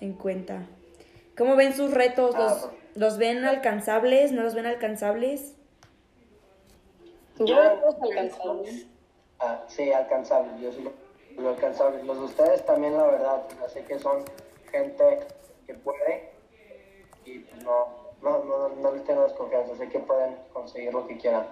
en 0.00 0.14
cuenta. 0.14 0.62
¿Cómo 1.36 1.54
ven 1.56 1.74
sus 1.74 1.92
retos? 1.92 2.34
¿Los, 2.34 2.70
los 2.94 3.18
ven 3.18 3.44
alcanzables? 3.44 4.32
¿No 4.32 4.42
los 4.42 4.54
ven 4.54 4.66
alcanzables? 4.66 5.54
Yo 7.38 7.46
creo 7.46 7.98
que 8.00 8.18
alcanzables. 8.18 8.86
Ah, 9.38 9.64
sí, 9.68 9.92
alcanzables, 9.92 10.60
yo 10.60 10.72
sí 10.72 10.84
lo, 11.42 11.50
alcanzables. 11.50 12.04
Los 12.04 12.18
de 12.18 12.24
ustedes 12.24 12.66
también, 12.66 12.96
la 12.96 13.06
verdad, 13.06 13.42
sé 13.68 13.84
que 13.84 13.98
son 13.98 14.24
gente 14.70 15.20
que 15.66 15.74
puede 15.74 16.30
y 17.24 17.40
pues, 17.40 17.62
no, 17.62 17.88
no, 18.22 18.44
no, 18.44 18.68
no 18.68 18.92
les 18.92 19.04
tengo 19.04 19.22
desconfianza, 19.22 19.76
sé 19.76 19.88
que 19.88 19.98
pueden 20.00 20.36
conseguir 20.52 20.92
lo 20.92 21.06
que 21.06 21.16
quieran. 21.16 21.46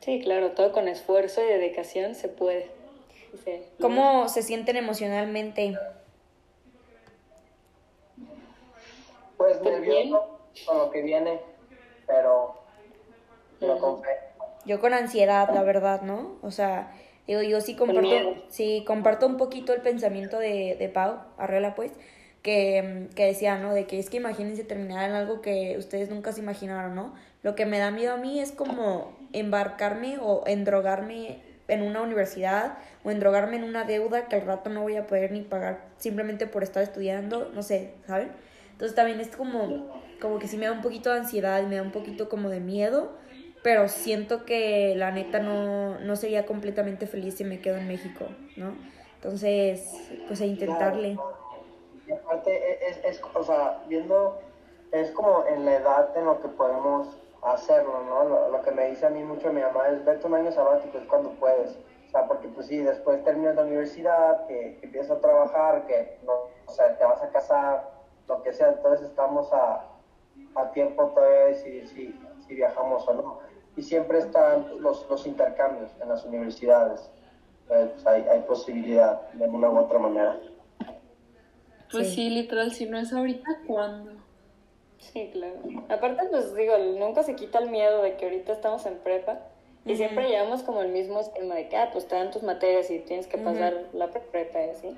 Sí, 0.00 0.20
claro, 0.20 0.52
todo 0.52 0.72
con 0.72 0.88
esfuerzo 0.88 1.42
y 1.42 1.46
dedicación 1.46 2.14
se 2.14 2.28
puede. 2.28 2.70
Sí. 3.44 3.62
¿Cómo 3.80 4.28
se 4.28 4.42
sienten 4.42 4.76
emocionalmente? 4.76 5.78
Pues 9.36 9.58
Pues 9.58 9.62
nervioso 9.62 10.38
con 10.66 10.78
lo 10.78 10.90
que 10.90 11.02
viene, 11.02 11.40
pero 12.06 12.54
no 13.60 13.78
con 13.78 14.02
fe. 14.02 14.10
Yo 14.64 14.80
con 14.80 14.92
ansiedad, 14.94 15.52
la 15.52 15.62
verdad, 15.62 16.02
¿no? 16.02 16.36
O 16.42 16.50
sea, 16.50 16.92
digo, 17.26 17.42
yo 17.42 17.60
sí 17.60 17.74
comparto, 17.74 18.44
sí, 18.48 18.84
comparto 18.86 19.26
un 19.26 19.36
poquito 19.36 19.72
el 19.72 19.80
pensamiento 19.80 20.38
de, 20.38 20.76
de 20.78 20.88
Pau, 20.88 21.20
Arrela, 21.38 21.74
pues, 21.74 21.92
que, 22.42 23.08
que 23.14 23.26
decía, 23.26 23.58
¿no? 23.58 23.72
De 23.72 23.86
que 23.86 23.98
es 23.98 24.10
que 24.10 24.16
imagínense 24.16 24.64
terminar 24.64 25.08
en 25.08 25.14
algo 25.14 25.40
que 25.40 25.76
ustedes 25.78 26.10
nunca 26.10 26.32
se 26.32 26.40
imaginaron, 26.40 26.94
¿no? 26.94 27.14
Lo 27.42 27.54
que 27.54 27.66
me 27.66 27.78
da 27.78 27.90
miedo 27.90 28.14
a 28.14 28.16
mí 28.16 28.40
es 28.40 28.52
como 28.52 29.16
embarcarme 29.32 30.18
o 30.20 30.44
endrogarme 30.46 31.40
en 31.68 31.82
una 31.82 32.02
universidad 32.02 32.78
o 33.04 33.10
endrogarme 33.10 33.56
en 33.56 33.64
una 33.64 33.84
deuda 33.84 34.28
que 34.28 34.36
al 34.36 34.42
rato 34.42 34.70
no 34.70 34.82
voy 34.82 34.96
a 34.96 35.06
poder 35.06 35.32
ni 35.32 35.42
pagar 35.42 35.80
simplemente 35.96 36.46
por 36.46 36.62
estar 36.62 36.82
estudiando, 36.82 37.50
no 37.54 37.62
sé, 37.62 37.94
¿saben? 38.06 38.30
Entonces 38.72 38.94
también 38.94 39.20
es 39.20 39.28
como, 39.28 40.02
como 40.20 40.38
que 40.38 40.48
sí 40.48 40.56
me 40.56 40.66
da 40.66 40.72
un 40.72 40.82
poquito 40.82 41.10
de 41.10 41.20
ansiedad, 41.20 41.62
me 41.64 41.76
da 41.76 41.82
un 41.82 41.92
poquito 41.92 42.28
como 42.28 42.48
de 42.48 42.60
miedo, 42.60 43.12
pero 43.62 43.88
siento 43.88 44.44
que 44.44 44.94
la 44.96 45.10
neta 45.10 45.38
no, 45.38 45.98
no 46.00 46.16
sería 46.16 46.46
completamente 46.46 47.06
feliz 47.06 47.36
si 47.36 47.44
me 47.44 47.60
quedo 47.60 47.76
en 47.76 47.88
México, 47.88 48.26
¿no? 48.56 48.74
Entonces, 49.16 50.10
pues 50.26 50.40
a 50.40 50.46
intentarle. 50.46 51.16
Y 52.06 52.12
aparte, 52.12 52.88
es, 52.88 53.04
es, 53.04 53.22
o 53.34 53.42
sea, 53.42 53.84
viendo, 53.88 54.40
es 54.90 55.12
como 55.12 55.46
en 55.46 55.64
la 55.64 55.76
edad 55.76 56.16
en 56.16 56.24
lo 56.24 56.40
que 56.40 56.48
podemos 56.48 57.20
hacerlo, 57.42 58.02
¿no? 58.04 58.24
Lo, 58.24 58.48
lo 58.50 58.62
que 58.62 58.72
me 58.72 58.88
dice 58.88 59.06
a 59.06 59.10
mí 59.10 59.22
mucho 59.22 59.52
mi 59.52 59.60
mamá 59.60 59.88
es, 59.88 60.04
vete 60.04 60.26
un 60.26 60.34
año 60.34 60.50
sabático, 60.50 60.98
es 60.98 61.04
cuando 61.04 61.30
puedes. 61.34 61.78
O 62.08 62.10
sea, 62.10 62.26
porque 62.26 62.48
pues 62.48 62.66
sí, 62.66 62.78
después 62.78 63.22
terminas 63.24 63.54
la 63.54 63.62
universidad, 63.62 64.46
que, 64.46 64.76
que 64.80 64.86
empiezas 64.86 65.18
a 65.18 65.20
trabajar, 65.20 65.86
que, 65.86 66.18
no, 66.24 66.32
o 66.66 66.72
sea, 66.72 66.98
te 66.98 67.04
vas 67.04 67.22
a 67.22 67.30
casar, 67.30 67.90
lo 68.28 68.42
que 68.42 68.52
sea, 68.52 68.68
entonces 68.70 69.08
estamos 69.08 69.52
a, 69.52 69.86
a 70.56 70.70
tiempo 70.72 71.06
todavía 71.06 71.38
de 71.38 71.46
decidir 71.46 71.88
si, 71.88 72.20
si 72.46 72.54
viajamos 72.54 73.06
o 73.08 73.14
no. 73.14 73.51
Y 73.76 73.82
siempre 73.82 74.18
están 74.18 74.66
los, 74.80 75.08
los 75.08 75.26
intercambios 75.26 75.90
en 76.02 76.08
las 76.08 76.24
universidades. 76.24 77.10
Eh, 77.70 77.88
pues 77.92 78.06
hay, 78.06 78.22
hay 78.30 78.40
posibilidad 78.40 79.30
de 79.32 79.48
una 79.48 79.70
u 79.70 79.78
otra 79.78 79.98
manera. 79.98 80.38
Pues 81.90 82.08
Sí. 82.08 82.14
sí, 82.14 82.30
literal, 82.30 82.72
si 82.72 82.86
no 82.86 82.98
es 82.98 83.12
ahorita, 83.12 83.48
¿cuándo? 83.66 84.12
Sí, 84.98 85.30
claro. 85.32 85.56
Aparte, 85.88 86.26
pues 86.30 86.54
digo, 86.54 86.76
nunca 86.98 87.22
se 87.22 87.34
quita 87.34 87.58
el 87.58 87.70
miedo 87.70 88.02
de 88.02 88.16
que 88.16 88.24
ahorita 88.26 88.52
estamos 88.52 88.86
en 88.86 88.98
prepa 88.98 89.40
y 89.84 89.96
siempre 89.96 90.28
llevamos 90.28 90.62
como 90.62 90.80
el 90.82 90.88
mismo 90.92 91.20
esquema 91.20 91.54
de 91.56 91.68
que, 91.68 91.76
ah, 91.76 91.90
pues 91.92 92.06
te 92.06 92.14
dan 92.14 92.30
tus 92.30 92.42
materias 92.42 92.88
y 92.90 93.00
tienes 93.00 93.26
que 93.26 93.36
pasar 93.36 93.86
la 93.92 94.08
prepa 94.10 94.64
y 94.64 94.70
así. 94.70 94.96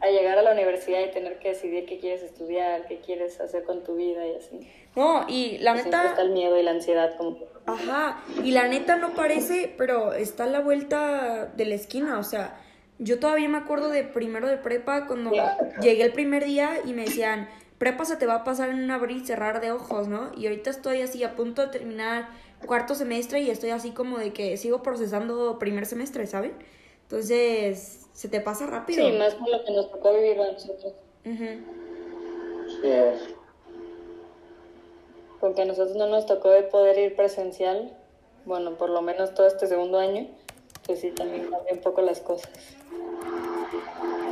A 0.00 0.08
llegar 0.08 0.36
a 0.38 0.42
la 0.42 0.52
universidad 0.52 1.00
y 1.00 1.10
tener 1.12 1.38
que 1.38 1.50
decidir 1.50 1.86
qué 1.86 1.98
quieres 1.98 2.22
estudiar, 2.22 2.86
qué 2.86 2.98
quieres 2.98 3.40
hacer 3.40 3.64
con 3.64 3.84
tu 3.84 3.94
vida 3.94 4.26
y 4.26 4.34
así. 4.34 4.68
No, 4.96 5.26
y 5.28 5.58
la 5.58 5.72
Pues 5.72 5.86
neta... 5.86 6.06
está 6.06 6.22
el 6.22 6.30
miedo 6.30 6.58
y 6.58 6.62
la 6.62 6.72
ansiedad 6.72 7.16
como... 7.16 7.38
Ajá, 7.66 8.22
y 8.42 8.50
la 8.50 8.68
neta 8.68 8.96
no 8.96 9.14
parece, 9.14 9.74
pero 9.78 10.12
está 10.12 10.44
a 10.44 10.48
la 10.48 10.60
vuelta 10.60 11.46
de 11.46 11.64
la 11.64 11.74
esquina, 11.74 12.18
o 12.18 12.22
sea, 12.22 12.60
yo 12.98 13.18
todavía 13.18 13.48
me 13.48 13.56
acuerdo 13.58 13.88
de 13.88 14.04
primero 14.04 14.48
de 14.48 14.58
prepa 14.58 15.06
cuando 15.06 15.32
llegué 15.80 16.04
el 16.04 16.12
primer 16.12 16.44
día 16.44 16.80
y 16.84 16.92
me 16.92 17.06
decían, 17.06 17.48
prepa 17.78 18.04
se 18.04 18.16
te 18.16 18.26
va 18.26 18.36
a 18.36 18.44
pasar 18.44 18.68
en 18.68 18.84
un 18.84 18.90
abrir 18.90 19.16
y 19.16 19.26
cerrar 19.26 19.60
de 19.60 19.72
ojos, 19.72 20.08
¿no? 20.08 20.30
Y 20.36 20.46
ahorita 20.46 20.70
estoy 20.70 21.00
así 21.00 21.24
a 21.24 21.34
punto 21.34 21.62
de 21.62 21.68
terminar 21.68 22.28
cuarto 22.66 22.94
semestre 22.94 23.40
y 23.40 23.50
estoy 23.50 23.70
así 23.70 23.90
como 23.90 24.18
de 24.18 24.32
que 24.32 24.56
sigo 24.56 24.82
procesando 24.82 25.58
primer 25.58 25.86
semestre, 25.86 26.26
¿saben? 26.26 26.52
Entonces, 27.02 28.06
se 28.12 28.28
te 28.28 28.40
pasa 28.40 28.66
rápido. 28.66 29.08
Sí, 29.08 29.16
más 29.16 29.34
por 29.34 29.50
lo 29.50 29.64
que 29.64 29.72
nos 29.72 29.90
tocó 29.90 30.14
vivir 30.14 30.40
a 30.40 30.52
nosotros. 30.52 30.94
Ujú. 31.24 31.44
Sí 32.80 32.88
es. 32.88 33.33
Porque 35.44 35.60
a 35.60 35.66
nosotros 35.66 35.94
no 35.94 36.06
nos 36.06 36.24
tocó 36.24 36.48
de 36.48 36.62
poder 36.62 36.96
ir 36.96 37.16
presencial, 37.16 37.94
bueno, 38.46 38.78
por 38.78 38.88
lo 38.88 39.02
menos 39.02 39.34
todo 39.34 39.46
este 39.46 39.66
segundo 39.66 39.98
año, 39.98 40.26
pues 40.86 41.00
sí, 41.00 41.10
también 41.10 41.42
cambian 41.50 41.76
un 41.76 41.82
poco 41.82 42.00
las 42.00 42.20
cosas. 42.20 42.48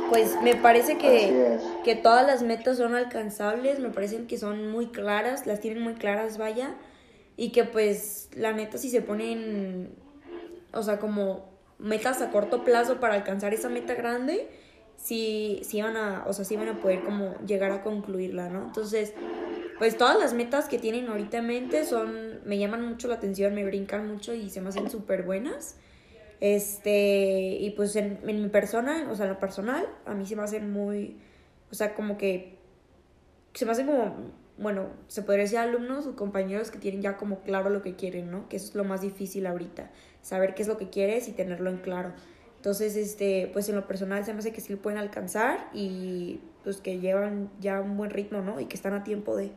Pues 0.09 0.41
me 0.41 0.55
parece 0.55 0.97
que, 0.97 1.53
es. 1.53 1.61
que 1.83 1.95
todas 1.95 2.25
las 2.25 2.41
metas 2.41 2.77
son 2.77 2.95
alcanzables, 2.95 3.77
me 3.77 3.91
parecen 3.91 4.25
que 4.25 4.39
son 4.39 4.71
muy 4.71 4.87
claras, 4.87 5.45
las 5.45 5.59
tienen 5.59 5.83
muy 5.83 5.93
claras, 5.93 6.39
vaya, 6.39 6.73
y 7.37 7.51
que 7.51 7.63
pues 7.63 8.31
la 8.35 8.51
neta 8.51 8.79
si 8.79 8.89
se 8.89 9.03
ponen, 9.03 9.93
o 10.73 10.81
sea, 10.81 10.97
como 10.97 11.45
metas 11.77 12.23
a 12.23 12.31
corto 12.31 12.63
plazo 12.63 12.99
para 12.99 13.13
alcanzar 13.13 13.53
esa 13.53 13.69
meta 13.69 13.93
grande, 13.93 14.49
sí, 14.97 15.61
sí 15.63 15.79
van 15.79 15.95
a, 15.95 16.23
o 16.25 16.33
sea, 16.33 16.43
sí 16.43 16.55
van 16.55 16.69
a 16.69 16.79
poder 16.79 17.03
como 17.03 17.35
llegar 17.45 17.69
a 17.69 17.83
concluirla, 17.83 18.49
¿no? 18.49 18.63
Entonces, 18.63 19.13
pues 19.79 19.97
todas 19.97 20.17
las 20.19 20.33
metas 20.33 20.67
que 20.67 20.77
tienen 20.77 21.07
ahorita 21.07 21.37
en 21.37 21.47
mente 21.47 21.85
son, 21.85 22.39
me 22.45 22.57
llaman 22.57 22.87
mucho 22.87 23.07
la 23.07 23.15
atención, 23.15 23.53
me 23.55 23.65
brincan 23.65 24.07
mucho 24.07 24.33
y 24.33 24.49
se 24.49 24.61
me 24.61 24.69
hacen 24.69 24.89
súper 24.89 25.23
buenas. 25.23 25.77
Este, 26.39 27.57
y 27.59 27.69
pues 27.71 27.95
en, 27.95 28.19
en 28.27 28.41
mi 28.41 28.49
persona, 28.49 29.07
o 29.09 29.15
sea, 29.15 29.25
en 29.25 29.31
lo 29.31 29.39
personal, 29.39 29.87
a 30.05 30.13
mí 30.13 30.25
se 30.25 30.35
me 30.35 30.43
hacen 30.43 30.71
muy, 30.71 31.17
o 31.71 31.75
sea, 31.75 31.95
como 31.95 32.17
que, 32.17 32.57
se 33.53 33.65
me 33.65 33.71
hacen 33.71 33.85
como, 33.85 34.15
bueno, 34.57 34.89
se 35.07 35.21
podría 35.21 35.43
decir 35.43 35.57
alumnos 35.57 36.05
o 36.05 36.15
compañeros 36.15 36.69
que 36.69 36.79
tienen 36.79 37.01
ya 37.01 37.17
como 37.17 37.39
claro 37.41 37.69
lo 37.69 37.81
que 37.81 37.95
quieren, 37.95 38.29
¿no? 38.29 38.49
Que 38.49 38.57
eso 38.57 38.67
es 38.67 38.75
lo 38.75 38.83
más 38.83 39.01
difícil 39.01 39.47
ahorita, 39.47 39.89
saber 40.21 40.53
qué 40.53 40.63
es 40.63 40.67
lo 40.67 40.77
que 40.77 40.89
quieres 40.89 41.27
y 41.27 41.31
tenerlo 41.31 41.69
en 41.69 41.77
claro. 41.77 42.13
Entonces, 42.57 42.95
este, 42.95 43.49
pues 43.51 43.67
en 43.69 43.75
lo 43.75 43.87
personal 43.87 44.23
se 44.23 44.33
me 44.33 44.39
hace 44.39 44.53
que 44.53 44.61
sí 44.61 44.71
lo 44.71 44.81
pueden 44.81 44.97
alcanzar 44.97 45.69
y 45.73 46.39
pues 46.63 46.77
que 46.77 46.99
llevan 46.99 47.49
ya 47.59 47.81
un 47.81 47.97
buen 47.97 48.09
ritmo, 48.09 48.41
¿no? 48.41 48.59
Y 48.59 48.67
que 48.67 48.75
están 48.75 48.93
a 48.93 49.03
tiempo 49.03 49.35
de... 49.35 49.51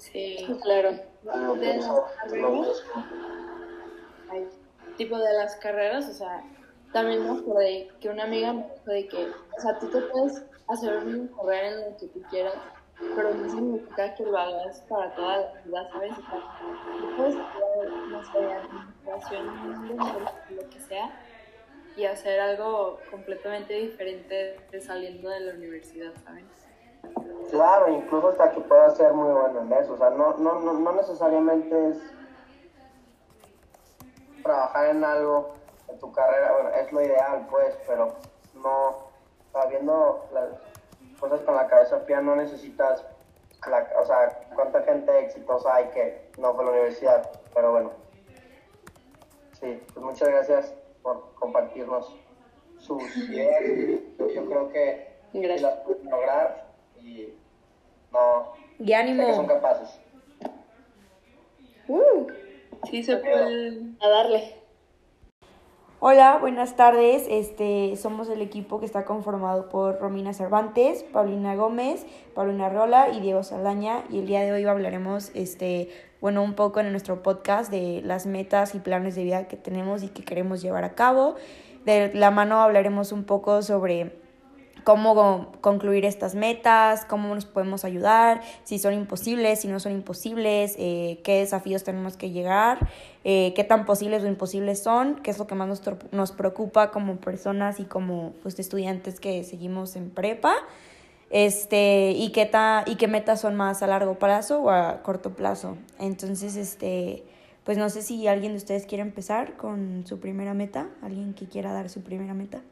Sí. 0.00 0.46
Claro. 0.62 0.92
De 1.60 1.76
las 1.76 1.86
carreras, 2.16 2.84
ay, 4.30 4.48
tipo 4.96 5.18
de 5.18 5.32
las 5.34 5.56
carreras, 5.56 6.08
o 6.08 6.12
sea, 6.14 6.42
también 6.92 7.22
me 7.22 7.38
acordé 7.38 7.90
que 8.00 8.08
una 8.08 8.24
amiga 8.24 8.54
me 8.54 8.64
dijo 8.64 8.90
de 8.90 9.08
que, 9.08 9.16
o 9.16 9.60
sea, 9.60 9.78
tú 9.78 9.90
te 9.90 10.00
puedes 10.00 10.42
hacer 10.68 10.96
una 10.96 11.28
carrera 11.36 11.68
en 11.68 11.90
lo 11.90 11.96
que 11.98 12.06
tú 12.06 12.22
quieras, 12.30 12.54
pero 13.14 13.34
no 13.34 13.50
significa 13.50 14.14
que 14.14 14.24
lo 14.24 14.38
hagas 14.38 14.80
para 14.88 15.14
toda 15.14 15.36
la 15.36 15.60
vida, 15.64 15.90
¿sabes? 15.92 16.12
O 16.12 16.22
sea, 16.22 16.40
tú 16.98 17.16
puedes 17.16 17.34
estudiar, 17.34 17.90
no 18.08 19.20
sé, 19.20 19.36
administración, 19.36 20.24
lo 20.56 20.70
que 20.70 20.80
sea, 20.80 21.10
y 21.96 22.04
hacer 22.06 22.40
algo 22.40 22.98
completamente 23.10 23.74
diferente 23.74 24.56
de 24.70 24.80
saliendo 24.80 25.28
de 25.28 25.40
la 25.40 25.54
universidad, 25.54 26.14
¿sabes? 26.24 26.44
Claro, 27.50 27.88
incluso 27.88 28.28
hasta 28.28 28.52
que 28.52 28.60
pueda 28.60 28.90
ser 28.90 29.12
muy 29.12 29.32
bueno 29.32 29.60
en 29.62 29.72
eso. 29.72 29.94
O 29.94 29.96
sea, 29.96 30.10
no, 30.10 30.36
no, 30.36 30.60
no, 30.60 30.72
no 30.72 30.92
necesariamente 30.92 31.88
es 31.90 31.98
trabajar 34.42 34.90
en 34.90 35.04
algo 35.04 35.54
en 35.88 35.98
tu 35.98 36.12
carrera, 36.12 36.52
bueno, 36.52 36.70
es 36.70 36.92
lo 36.92 37.02
ideal, 37.02 37.46
pues, 37.50 37.76
pero 37.86 38.14
no, 38.54 38.88
o 38.88 39.52
sea, 39.52 39.66
viendo 39.66 40.24
las 40.32 40.48
cosas 41.18 41.40
con 41.40 41.56
la 41.56 41.66
cabeza 41.66 42.00
fría, 42.00 42.20
no 42.20 42.36
necesitas, 42.36 43.04
o 44.00 44.06
sea, 44.06 44.40
cuánta 44.54 44.82
gente 44.82 45.18
exitosa 45.18 45.74
hay 45.74 45.88
que 45.88 46.30
no 46.38 46.54
fue 46.54 46.62
a 46.62 46.66
la 46.66 46.72
universidad, 46.72 47.30
pero 47.54 47.72
bueno. 47.72 47.90
Sí, 49.60 49.82
pues 49.92 50.04
muchas 50.04 50.28
gracias 50.28 50.74
por 51.02 51.34
compartirnos 51.34 52.16
sus 52.78 53.16
ideas. 53.28 53.62
Yo, 54.18 54.46
creo 54.46 54.68
que 54.70 55.10
Gracias. 55.34 55.62
las 55.62 55.74
pueden 55.80 56.10
lograr 56.10 56.69
y 57.02 57.28
no 58.12 58.52
¡Y 58.78 58.86
sé 58.86 58.92
que 58.92 58.92
son 58.92 59.00
ánimo! 59.00 59.46
capaces. 59.46 60.00
Uh, 61.88 62.26
Sí, 62.88 63.02
se 63.02 63.16
puede. 63.18 63.82
a 64.00 64.08
darle. 64.08 64.54
Hola, 66.02 66.38
buenas 66.40 66.76
tardes. 66.76 67.26
Este, 67.28 67.94
somos 67.96 68.30
el 68.30 68.40
equipo 68.40 68.80
que 68.80 68.86
está 68.86 69.04
conformado 69.04 69.68
por 69.68 70.00
Romina 70.00 70.32
Cervantes, 70.32 71.02
Paulina 71.02 71.54
Gómez, 71.56 72.06
Paulina 72.34 72.70
Rola 72.70 73.10
y 73.10 73.20
Diego 73.20 73.42
Saldaña. 73.42 74.04
Y 74.08 74.20
el 74.20 74.26
día 74.26 74.40
de 74.40 74.52
hoy 74.52 74.64
hablaremos, 74.64 75.30
este, 75.34 75.90
bueno, 76.22 76.42
un 76.42 76.54
poco 76.54 76.80
en 76.80 76.90
nuestro 76.90 77.22
podcast 77.22 77.70
de 77.70 78.00
las 78.02 78.24
metas 78.24 78.74
y 78.74 78.78
planes 78.78 79.14
de 79.14 79.24
vida 79.24 79.46
que 79.46 79.58
tenemos 79.58 80.02
y 80.02 80.08
que 80.08 80.24
queremos 80.24 80.62
llevar 80.62 80.84
a 80.84 80.94
cabo. 80.94 81.34
De 81.84 82.10
la 82.14 82.30
mano 82.30 82.62
hablaremos 82.62 83.12
un 83.12 83.24
poco 83.24 83.60
sobre 83.60 84.19
cómo 84.84 85.52
concluir 85.60 86.04
estas 86.04 86.34
metas, 86.34 87.04
cómo 87.04 87.34
nos 87.34 87.44
podemos 87.44 87.84
ayudar, 87.84 88.40
si 88.64 88.78
son 88.78 88.94
imposibles, 88.94 89.60
si 89.60 89.68
no 89.68 89.80
son 89.80 89.92
imposibles, 89.92 90.74
eh, 90.78 91.20
qué 91.24 91.38
desafíos 91.40 91.84
tenemos 91.84 92.16
que 92.16 92.30
llegar, 92.30 92.88
eh, 93.24 93.52
qué 93.54 93.64
tan 93.64 93.84
posibles 93.86 94.22
o 94.22 94.26
imposibles 94.26 94.82
son, 94.82 95.16
qué 95.16 95.30
es 95.30 95.38
lo 95.38 95.46
que 95.46 95.54
más 95.54 95.68
nos, 95.68 95.82
nos 96.12 96.32
preocupa 96.32 96.90
como 96.90 97.16
personas 97.16 97.80
y 97.80 97.84
como 97.84 98.32
pues, 98.42 98.58
estudiantes 98.58 99.20
que 99.20 99.44
seguimos 99.44 99.96
en 99.96 100.10
prepa, 100.10 100.54
este, 101.30 102.10
y, 102.12 102.32
qué 102.32 102.46
ta- 102.46 102.84
y 102.86 102.96
qué 102.96 103.06
metas 103.06 103.40
son 103.40 103.54
más 103.54 103.82
a 103.82 103.86
largo 103.86 104.18
plazo 104.18 104.62
o 104.62 104.70
a 104.70 105.02
corto 105.02 105.30
plazo. 105.34 105.76
Entonces, 105.98 106.56
este, 106.56 107.22
pues 107.64 107.78
no 107.78 107.88
sé 107.88 108.02
si 108.02 108.26
alguien 108.26 108.52
de 108.52 108.58
ustedes 108.58 108.84
quiere 108.86 109.02
empezar 109.02 109.56
con 109.56 110.04
su 110.06 110.18
primera 110.18 110.54
meta, 110.54 110.88
alguien 111.02 111.34
que 111.34 111.46
quiera 111.46 111.72
dar 111.72 111.88
su 111.88 112.02
primera 112.02 112.34
meta. 112.34 112.62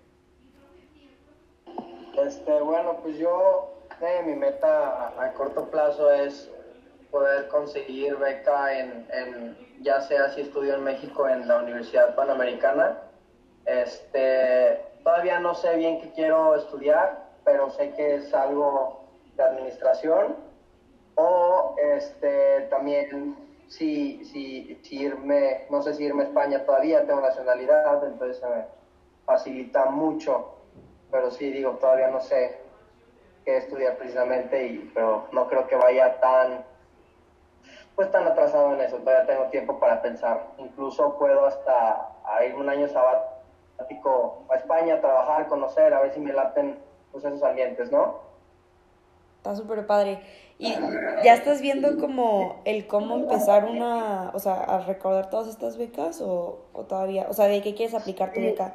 Este, 2.27 2.61
bueno, 2.61 2.97
pues 3.03 3.16
yo, 3.16 3.75
eh, 4.01 4.23
mi 4.27 4.35
meta 4.35 5.12
a, 5.19 5.33
corto 5.35 5.71
plazo 5.71 6.11
es 6.11 6.51
poder 7.12 7.47
conseguir 7.49 8.16
beca 8.16 8.77
en, 8.77 9.07
en, 9.12 9.57
ya 9.83 10.01
sea 10.01 10.29
si 10.31 10.41
estudio 10.41 10.75
en 10.75 10.85
México 10.85 11.29
en 11.29 11.47
la 11.47 11.59
Universidad 11.59 12.16
Panamericana. 12.16 12.99
Este, 13.66 14.85
todavía 15.05 15.39
no 15.39 15.55
sé 15.55 15.77
bien 15.77 16.01
qué 16.01 16.11
quiero 16.12 16.57
estudiar, 16.57 17.29
pero 17.45 17.71
sé 17.71 17.93
que 17.93 18.16
es 18.16 18.35
algo 18.35 19.05
de 19.37 19.43
administración. 19.45 20.37
O 21.14 21.77
este, 21.79 22.62
también 22.71 23.37
si, 23.69 24.25
si, 24.25 24.81
si 24.83 25.03
irme, 25.03 25.66
no 25.71 25.83
sé 25.83 25.95
si 25.95 26.05
irme 26.05 26.25
a 26.25 26.27
España 26.27 26.64
todavía, 26.64 27.07
tengo 27.07 27.21
nacionalidad, 27.21 28.05
entonces 28.05 28.39
se 28.39 28.47
me 28.49 28.64
facilita 29.25 29.87
mucho 29.87 30.58
pero 31.11 31.31
sí 31.31 31.51
digo, 31.51 31.73
todavía 31.73 32.09
no 32.09 32.21
sé 32.21 32.59
qué 33.45 33.57
estudiar 33.57 33.97
precisamente, 33.97 34.67
y, 34.67 34.91
pero 34.95 35.27
no 35.33 35.49
creo 35.49 35.67
que 35.67 35.77
vaya 35.77 36.21
tan, 36.21 36.65
pues 37.95 38.11
tan 38.11 38.27
atrasado 38.27 38.75
en 38.75 38.81
eso, 38.81 38.97
todavía 38.99 39.27
tengo 39.27 39.45
tiempo 39.51 39.79
para 39.79 40.03
pensar, 40.03 40.49
incluso 40.59 41.17
puedo 41.19 41.47
hasta 41.47 42.11
ir 42.47 42.55
un 42.55 42.69
año 42.69 42.89
sabático 42.89 44.45
a 44.51 44.57
España, 44.57 44.95
a 44.95 45.01
trabajar, 45.01 45.49
conocer, 45.49 45.95
a 45.95 46.01
ver 46.01 46.13
si 46.13 46.21
me 46.21 46.33
laten 46.33 46.79
pues, 47.13 47.25
esos 47.25 47.43
ambientes, 47.43 47.91
¿no? 47.91 48.21
Está 49.39 49.55
súper 49.55 49.87
padre. 49.87 50.21
Y 50.59 50.75
ya 51.23 51.35
estás 51.35 51.61
viendo 51.61 51.99
como 51.99 52.61
el 52.65 52.89
cómo 52.89 53.17
empezar 53.17 53.65
una, 53.65 54.33
o 54.35 54.41
sea, 54.41 54.55
a 54.55 54.81
recordar 54.81 55.31
todas 55.31 55.47
estas 55.47 55.79
becas 55.79 56.21
o, 56.21 56.67
o 56.73 56.85
todavía, 56.85 57.27
o 57.29 57.33
sea, 57.33 57.47
¿de 57.47 57.63
qué 57.63 57.77
quieres 57.77 57.95
aplicar 57.95 58.33
tu 58.33 58.41
beca? 58.41 58.75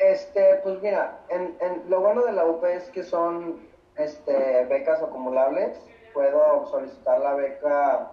Este, 0.00 0.60
pues 0.62 0.80
mira, 0.80 1.20
en, 1.28 1.56
en, 1.60 1.88
lo 1.90 2.00
bueno 2.00 2.24
de 2.24 2.32
la 2.32 2.46
UP 2.46 2.64
es 2.64 2.88
que 2.90 3.02
son 3.02 3.68
este, 3.96 4.64
becas 4.64 5.02
acumulables. 5.02 5.78
Puedo 6.14 6.66
solicitar 6.66 7.20
la 7.20 7.34
beca 7.34 8.12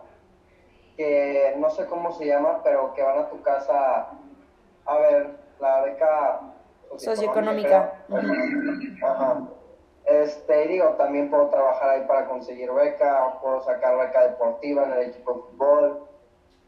que 0.98 1.56
no 1.58 1.70
sé 1.70 1.86
cómo 1.86 2.12
se 2.12 2.26
llama, 2.26 2.62
pero 2.64 2.94
que 2.94 3.04
van 3.04 3.20
a 3.20 3.30
tu 3.30 3.42
casa 3.42 4.10
a 4.86 4.98
ver, 4.98 5.38
la 5.60 5.82
beca 5.82 6.42
Socioeconómica. 6.98 7.94
Ajá. 9.04 9.48
Este, 10.06 10.68
digo, 10.68 10.90
también 10.92 11.30
puedo 11.30 11.50
trabajar 11.50 11.90
ahí 11.90 12.08
para 12.08 12.28
conseguir 12.28 12.72
beca, 12.72 13.40
puedo 13.42 13.62
sacar 13.62 13.98
beca 13.98 14.28
deportiva 14.28 14.84
en 14.86 14.94
el 14.94 15.10
equipo 15.10 15.34
de 15.34 15.40
fútbol. 15.42 16.08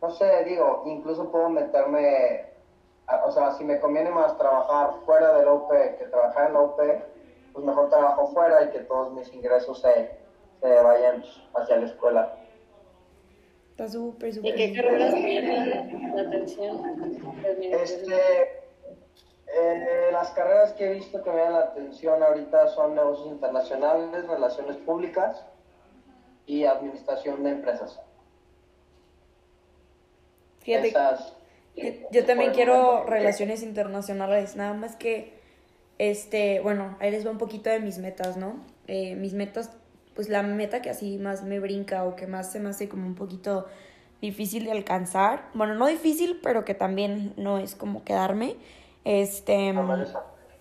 No 0.01 0.09
sé, 0.11 0.43
digo, 0.45 0.83
incluso 0.85 1.31
puedo 1.31 1.49
meterme 1.49 2.48
o 3.25 3.31
sea, 3.31 3.51
si 3.53 3.63
me 3.63 3.79
conviene 3.79 4.09
más 4.11 4.37
trabajar 4.37 4.91
fuera 5.05 5.33
del 5.37 5.47
OP 5.47 5.69
que 5.97 6.05
trabajar 6.09 6.47
en 6.47 6.53
la 6.53 6.59
OP, 6.61 6.77
pues 7.53 7.65
mejor 7.65 7.89
trabajo 7.89 8.27
fuera 8.27 8.63
y 8.63 8.69
que 8.69 8.79
todos 8.79 9.11
mis 9.13 9.33
ingresos 9.33 9.81
se, 9.81 10.11
se 10.61 10.67
vayan 10.81 11.23
hacia 11.55 11.77
la 11.77 11.85
escuela. 11.87 12.35
Está 13.71 13.87
súper, 13.87 14.29
¿Y 14.29 14.33
súper. 14.33 14.55
qué 14.55 14.73
carreras 14.75 15.13
llaman 15.13 16.15
la 16.15 16.21
atención? 16.21 16.81
Este, 17.61 18.61
eh, 19.55 20.09
las 20.11 20.29
carreras 20.31 20.73
que 20.73 20.85
he 20.85 20.93
visto 20.93 21.23
que 21.23 21.31
me 21.31 21.41
dan 21.41 21.53
la 21.53 21.59
atención 21.59 22.21
ahorita 22.21 22.67
son 22.69 22.93
negocios 22.95 23.27
internacionales, 23.29 24.27
relaciones 24.27 24.77
públicas 24.77 25.43
y 26.45 26.65
administración 26.65 27.43
de 27.43 27.51
empresas. 27.51 27.99
Fíjate, 30.59 30.89
Esas- 30.89 31.35
yo, 32.11 32.25
también 32.25 32.51
quiero 32.51 33.03
relaciones 33.05 33.63
internacionales, 33.63 34.55
nada 34.55 34.73
más 34.73 34.95
que, 34.95 35.33
este, 35.97 36.59
bueno, 36.61 36.97
ahí 36.99 37.11
les 37.11 37.25
va 37.25 37.31
un 37.31 37.37
poquito 37.37 37.69
de 37.69 37.79
mis 37.79 37.97
metas, 37.97 38.37
¿no? 38.37 38.63
Eh, 38.87 39.15
mis 39.15 39.33
metas, 39.33 39.71
pues 40.15 40.29
la 40.29 40.43
meta 40.43 40.81
que 40.81 40.89
así 40.89 41.17
más 41.17 41.43
me 41.43 41.59
brinca 41.59 42.03
o 42.05 42.15
que 42.15 42.27
más 42.27 42.51
se 42.51 42.59
me 42.59 42.69
hace 42.69 42.89
como 42.89 43.05
un 43.05 43.15
poquito 43.15 43.67
difícil 44.21 44.65
de 44.65 44.71
alcanzar, 44.71 45.49
bueno, 45.53 45.75
no 45.75 45.87
difícil, 45.87 46.39
pero 46.43 46.65
que 46.65 46.73
también 46.73 47.33
no 47.37 47.57
es 47.57 47.75
como 47.75 48.03
quedarme, 48.03 48.55
este... 49.05 49.73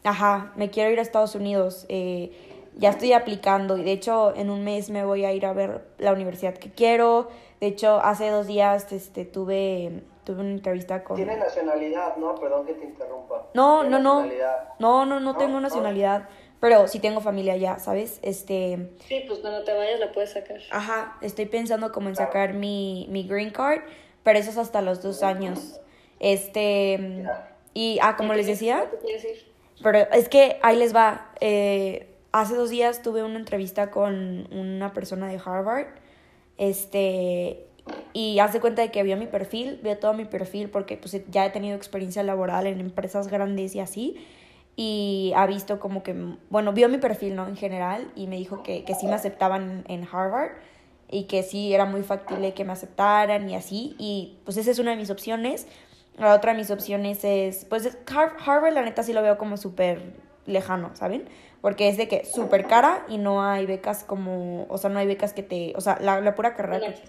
Ajá, 0.04 0.52
me 0.56 0.70
quiero 0.70 0.90
ir 0.90 1.00
a 1.00 1.02
Estados 1.02 1.34
Unidos. 1.34 1.84
eh, 1.88 2.30
ya 2.78 2.90
estoy 2.90 3.12
aplicando 3.12 3.76
y 3.76 3.82
de 3.82 3.92
hecho 3.92 4.34
en 4.34 4.50
un 4.50 4.64
mes 4.64 4.88
me 4.88 5.04
voy 5.04 5.24
a 5.24 5.32
ir 5.32 5.44
a 5.44 5.52
ver 5.52 5.84
la 5.98 6.12
universidad 6.12 6.54
que 6.54 6.70
quiero. 6.70 7.28
De 7.60 7.66
hecho, 7.66 8.00
hace 8.02 8.30
dos 8.30 8.46
días 8.46 8.92
este, 8.92 9.24
tuve, 9.24 10.04
tuve 10.28 10.42
una 10.42 10.50
entrevista 10.50 11.02
con... 11.02 11.16
Tiene 11.16 11.38
nacionalidad, 11.38 12.16
¿no? 12.18 12.34
Perdón 12.34 12.66
que 12.66 12.74
te 12.74 12.84
interrumpa. 12.84 13.46
No, 13.54 13.82
no, 13.82 13.98
no. 13.98 14.16
nacionalidad. 14.16 14.74
No, 14.78 15.06
no, 15.06 15.20
no 15.20 15.36
tengo 15.38 15.54
no. 15.54 15.60
nacionalidad, 15.62 16.28
pero 16.60 16.86
sí 16.86 17.00
tengo 17.00 17.22
familia 17.22 17.56
ya, 17.56 17.78
¿sabes? 17.78 18.18
Este... 18.20 18.90
Sí, 19.06 19.24
pues 19.26 19.38
cuando 19.38 19.64
te 19.64 19.72
vayas 19.72 19.98
la 19.98 20.12
puedes 20.12 20.32
sacar. 20.32 20.58
Ajá, 20.70 21.16
estoy 21.22 21.46
pensando 21.46 21.92
como 21.92 22.10
en 22.10 22.16
sacar 22.16 22.52
mi, 22.52 23.06
mi 23.08 23.26
green 23.26 23.48
card, 23.48 23.80
pero 24.22 24.38
eso 24.38 24.50
es 24.50 24.58
hasta 24.58 24.82
los 24.82 25.00
dos 25.02 25.22
años. 25.22 25.80
Este... 26.20 27.24
Y, 27.72 27.98
ah, 28.02 28.16
como 28.16 28.34
les 28.34 28.46
decía... 28.46 28.84
Pero 29.82 29.98
es 30.12 30.28
que 30.28 30.58
ahí 30.60 30.76
les 30.76 30.94
va. 30.94 31.30
eh, 31.40 32.08
hace 32.32 32.54
dos 32.54 32.68
días 32.68 33.00
tuve 33.00 33.22
una 33.22 33.38
entrevista 33.38 33.90
con 33.90 34.52
una 34.52 34.92
persona 34.92 35.28
de 35.28 35.40
Harvard. 35.42 35.86
Este. 36.58 37.67
Y 38.12 38.38
hace 38.40 38.60
cuenta 38.60 38.82
de 38.82 38.90
que 38.90 39.02
vio 39.02 39.16
mi 39.16 39.26
perfil, 39.26 39.78
vio 39.82 39.96
todo 39.98 40.12
mi 40.14 40.24
perfil, 40.24 40.70
porque 40.70 40.96
pues 40.96 41.16
ya 41.30 41.46
he 41.46 41.50
tenido 41.50 41.76
experiencia 41.76 42.22
laboral 42.22 42.66
en 42.66 42.80
empresas 42.80 43.28
grandes 43.28 43.74
y 43.74 43.80
así. 43.80 44.16
Y 44.76 45.32
ha 45.36 45.46
visto 45.46 45.80
como 45.80 46.02
que, 46.02 46.14
bueno, 46.50 46.72
vio 46.72 46.88
mi 46.88 46.98
perfil, 46.98 47.34
¿no? 47.34 47.48
En 47.48 47.56
general, 47.56 48.10
y 48.14 48.26
me 48.28 48.36
dijo 48.36 48.62
que, 48.62 48.84
que 48.84 48.94
sí 48.94 49.06
me 49.06 49.14
aceptaban 49.14 49.84
en 49.88 50.06
Harvard 50.10 50.52
y 51.10 51.24
que 51.24 51.42
sí 51.42 51.72
era 51.74 51.84
muy 51.84 52.02
factible 52.02 52.54
que 52.54 52.64
me 52.64 52.72
aceptaran 52.72 53.48
y 53.50 53.56
así. 53.56 53.96
Y 53.98 54.38
pues 54.44 54.56
esa 54.56 54.70
es 54.70 54.78
una 54.78 54.92
de 54.92 54.96
mis 54.96 55.10
opciones. 55.10 55.66
La 56.16 56.34
otra 56.34 56.52
de 56.52 56.58
mis 56.58 56.70
opciones 56.70 57.24
es, 57.24 57.64
pues 57.64 57.86
es- 57.86 57.98
Har- 58.06 58.36
Harvard 58.44 58.72
la 58.72 58.82
neta 58.82 59.02
sí 59.02 59.12
lo 59.12 59.22
veo 59.22 59.36
como 59.38 59.56
súper 59.56 60.00
lejano, 60.46 60.90
¿saben? 60.94 61.24
Porque 61.60 61.88
es 61.88 61.96
de 61.96 62.06
que 62.08 62.24
súper 62.24 62.66
cara 62.66 63.04
y 63.08 63.18
no 63.18 63.42
hay 63.42 63.66
becas 63.66 64.04
como, 64.04 64.66
o 64.68 64.78
sea, 64.78 64.90
no 64.90 64.98
hay 65.00 65.06
becas 65.06 65.32
que 65.32 65.42
te, 65.42 65.72
o 65.76 65.80
sea, 65.80 65.98
la, 66.00 66.20
la 66.20 66.34
pura 66.34 66.54
carrera 66.54 66.80
que... 66.80 67.02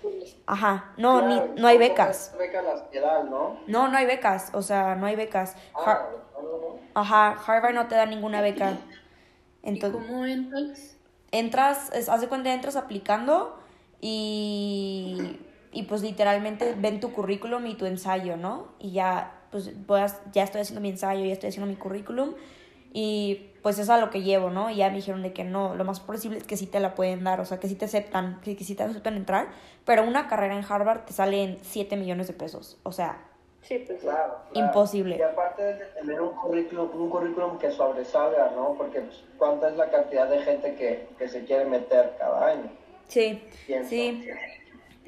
Ajá, 0.48 0.94
no, 0.98 1.20
Claro, 1.22 1.48
ni, 1.54 1.62
no 1.62 1.68
hay 1.68 1.78
becas. 1.78 2.34
becas 2.38 2.64
las 2.64 2.82
que 2.84 3.00
dan, 3.00 3.30
¿no? 3.30 3.60
No, 3.68 3.88
no 3.88 3.98
hay 3.98 4.08
becas, 4.08 4.50
o 4.54 4.62
sea, 4.64 4.96
no 4.96 5.06
hay 5.06 5.16
becas. 5.16 5.56
Har- 5.76 5.86
Ah, 6.00 6.10
no, 6.34 6.42
no, 6.42 6.58
no. 6.58 6.80
Ajá, 6.96 7.38
Harvard 7.46 7.76
no 7.76 7.88
te 7.88 7.96
da 7.96 8.06
ninguna 8.08 8.42
beca. 8.42 8.74
¿Y 9.64 9.70
Entonces, 9.70 10.02
cómo 10.08 10.26
entras? 10.26 10.96
entras, 11.32 11.92
es- 11.94 12.10
haz 12.10 12.22
de 12.22 12.28
cuenta, 12.28 12.52
entras 12.54 12.76
aplicando 12.76 13.60
y, 14.02 15.40
y 15.72 15.84
pues 15.84 16.02
literalmente 16.02 16.74
ven 16.78 17.00
tu 17.00 17.12
currículum 17.14 17.66
y 17.68 17.76
tu 17.76 17.86
ensayo, 17.86 18.38
¿no? 18.38 18.70
Y 18.80 18.92
ya, 18.92 19.40
pues 19.52 19.72
puedas, 19.88 20.20
ya 20.34 20.44
estoy 20.44 20.62
haciendo 20.62 20.82
mi 20.82 20.90
ensayo, 20.90 21.24
ya 21.26 21.34
estoy 21.34 21.50
haciendo 21.50 21.68
mi 21.72 21.76
currículum 21.78 22.34
y 22.94 23.49
pues 23.62 23.76
eso 23.76 23.84
es 23.84 23.90
a 23.90 23.98
lo 24.04 24.10
que 24.10 24.22
llevo, 24.22 24.50
¿no? 24.50 24.70
Y 24.70 24.76
ya 24.78 24.90
me 24.90 24.96
dijeron 24.98 25.22
de 25.24 25.34
que 25.34 25.44
no, 25.44 25.76
lo 25.76 25.84
más 25.86 26.00
posible 26.00 26.38
es 26.38 26.44
que 26.46 26.58
sí 26.58 26.66
te 26.68 26.80
la 26.80 26.96
pueden 26.96 27.24
dar, 27.24 27.40
o 27.42 27.46
sea, 27.46 27.60
que 27.60 27.68
sí 27.68 27.76
te 27.76 27.86
aceptan, 27.86 28.40
que, 28.42 28.56
que 28.56 28.64
sí 28.64 28.76
te 28.76 28.84
aceptan 28.84 29.16
entrar, 29.16 29.48
pero 29.86 30.04
una 30.04 30.28
carrera 30.28 30.56
en 30.58 30.64
Harvard 30.68 31.02
te 31.06 31.14
sale 31.14 31.44
en 31.44 31.58
7 31.62 31.96
millones 31.98 32.28
de 32.28 32.34
pesos, 32.34 32.78
o 32.84 32.92
sea, 32.92 33.26
Sí, 33.62 33.84
pues. 33.86 34.00
Claro, 34.00 34.38
claro. 34.52 34.68
Imposible. 34.68 35.18
Y 35.18 35.22
aparte 35.22 35.62
de 35.62 35.74
tener 36.00 36.22
un 36.22 36.34
currículum, 36.34 36.90
un 36.94 37.10
currículum 37.10 37.58
que 37.60 37.70
sobresalga, 37.70 38.52
¿no? 38.56 38.74
Porque 38.78 39.02
pues, 39.02 39.24
cuánta 39.38 39.68
es 39.70 39.76
la 39.76 39.92
cantidad 39.92 40.28
de 40.30 40.40
gente 40.42 40.76
que, 40.76 41.10
que 41.18 41.28
se 41.28 41.44
quiere 41.44 41.66
meter 41.66 42.16
cada 42.18 42.48
año. 42.48 42.72
sí, 43.10 43.44
Pienso. 43.68 43.90
sí. 43.90 44.28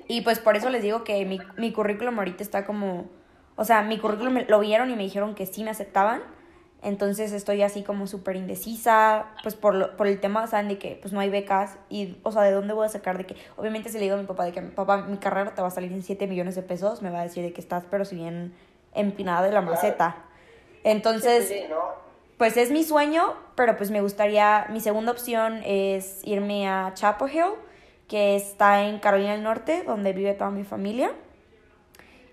Y 0.07 0.21
pues 0.21 0.39
por 0.39 0.57
eso 0.57 0.69
les 0.69 0.83
digo 0.83 1.03
que 1.05 1.25
mi, 1.25 1.39
mi 1.57 1.71
currículum 1.71 2.17
ahorita 2.19 2.43
está 2.43 2.65
como, 2.65 3.05
o 3.55 3.63
sea, 3.63 3.81
mi 3.83 3.97
currículum 3.97 4.33
me- 4.33 4.45
lo 4.45 4.59
vieron 4.59 4.91
y 4.91 4.95
me 4.97 5.03
dijeron 5.03 5.33
que 5.33 5.45
sí 5.45 5.63
me 5.63 5.69
aceptaban. 5.71 6.21
Entonces 6.83 7.31
estoy 7.31 7.61
así 7.61 7.83
como 7.83 8.07
súper 8.07 8.35
indecisa, 8.37 9.27
pues 9.43 9.55
por, 9.55 9.75
lo- 9.75 9.95
por 9.97 10.07
el 10.07 10.19
tema, 10.19 10.47
¿saben? 10.47 10.67
De 10.67 10.77
que 10.79 10.97
pues 11.01 11.13
no 11.13 11.19
hay 11.19 11.29
becas 11.29 11.77
y, 11.89 12.17
o 12.23 12.31
sea, 12.31 12.41
¿de 12.41 12.51
dónde 12.51 12.73
voy 12.73 12.85
a 12.87 12.89
sacar? 12.89 13.17
De 13.17 13.25
que, 13.25 13.35
obviamente 13.57 13.89
si 13.89 13.97
le 13.99 14.03
digo 14.05 14.15
a 14.15 14.19
mi 14.19 14.25
papá 14.25 14.45
de 14.45 14.51
que, 14.51 14.61
papá, 14.63 14.97
mi 14.97 15.17
carrera 15.17 15.53
te 15.53 15.61
va 15.61 15.67
a 15.67 15.71
salir 15.71 15.91
en 15.93 16.01
7 16.01 16.25
millones 16.27 16.55
de 16.55 16.63
pesos, 16.63 17.01
me 17.03 17.11
va 17.11 17.19
a 17.19 17.23
decir 17.23 17.43
de 17.43 17.53
que 17.53 17.61
estás, 17.61 17.83
pero 17.91 18.03
si 18.05 18.15
bien 18.15 18.53
empinada 18.95 19.43
de 19.43 19.51
la 19.51 19.61
maceta. 19.61 20.17
Entonces, 20.83 21.53
¿no? 21.69 21.77
pues 22.37 22.57
es 22.57 22.71
mi 22.71 22.83
sueño, 22.83 23.35
pero 23.55 23.77
pues 23.77 23.91
me 23.91 24.01
gustaría, 24.01 24.65
mi 24.71 24.79
segunda 24.79 25.11
opción 25.11 25.61
es 25.63 26.21
irme 26.23 26.67
a 26.67 26.91
Chapel 26.95 27.29
Hill, 27.31 27.53
que 28.07 28.35
está 28.35 28.83
en 28.83 28.99
Carolina 28.99 29.33
del 29.33 29.43
Norte, 29.43 29.83
donde 29.85 30.13
vive 30.13 30.33
toda 30.33 30.49
mi 30.49 30.63
familia. 30.63 31.11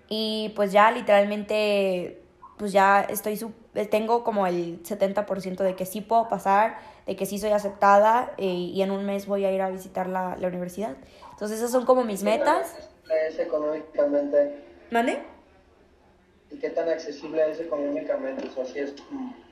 Y 0.09 0.53
pues 0.57 0.73
ya 0.73 0.91
literalmente, 0.91 2.23
pues 2.59 2.73
ya 2.73 3.01
estoy, 3.01 3.37
su- 3.37 3.53
tengo 3.91 4.25
como 4.25 4.47
el 4.47 4.83
70% 4.83 5.57
de 5.63 5.75
que 5.77 5.87
sí 5.87 6.01
puedo 6.01 6.29
pasar, 6.29 6.79
de 7.07 7.17
que 7.17 7.25
sí 7.25 7.39
soy 7.39 7.51
aceptada 7.51 8.33
eh, 8.37 8.45
y 8.47 8.83
en 8.83 8.91
un 8.91 9.05
mes 9.07 9.27
voy 9.27 9.45
a 9.45 9.53
ir 9.53 9.63
a 9.63 9.71
visitar 9.71 10.09
la, 10.09 10.37
la 10.39 10.49
universidad. 10.49 10.97
Entonces 11.31 11.59
esas 11.59 11.71
son 11.71 11.87
como 11.87 12.05
mis 12.05 12.23
metas. 12.23 12.75
¿Qué 12.75 13.07
tan 13.09 13.19
accesible 13.19 13.29
es 13.29 13.39
económicamente? 13.39 14.65
¿Mande? 14.91 15.19
¿Y 16.51 16.59
qué 16.59 16.71
tan 16.71 16.89
accesible 16.89 17.51
es 17.51 17.61
económicamente? 17.61 18.49
O 18.49 18.53
sea, 18.53 18.65
si 18.65 18.79
es 18.81 18.95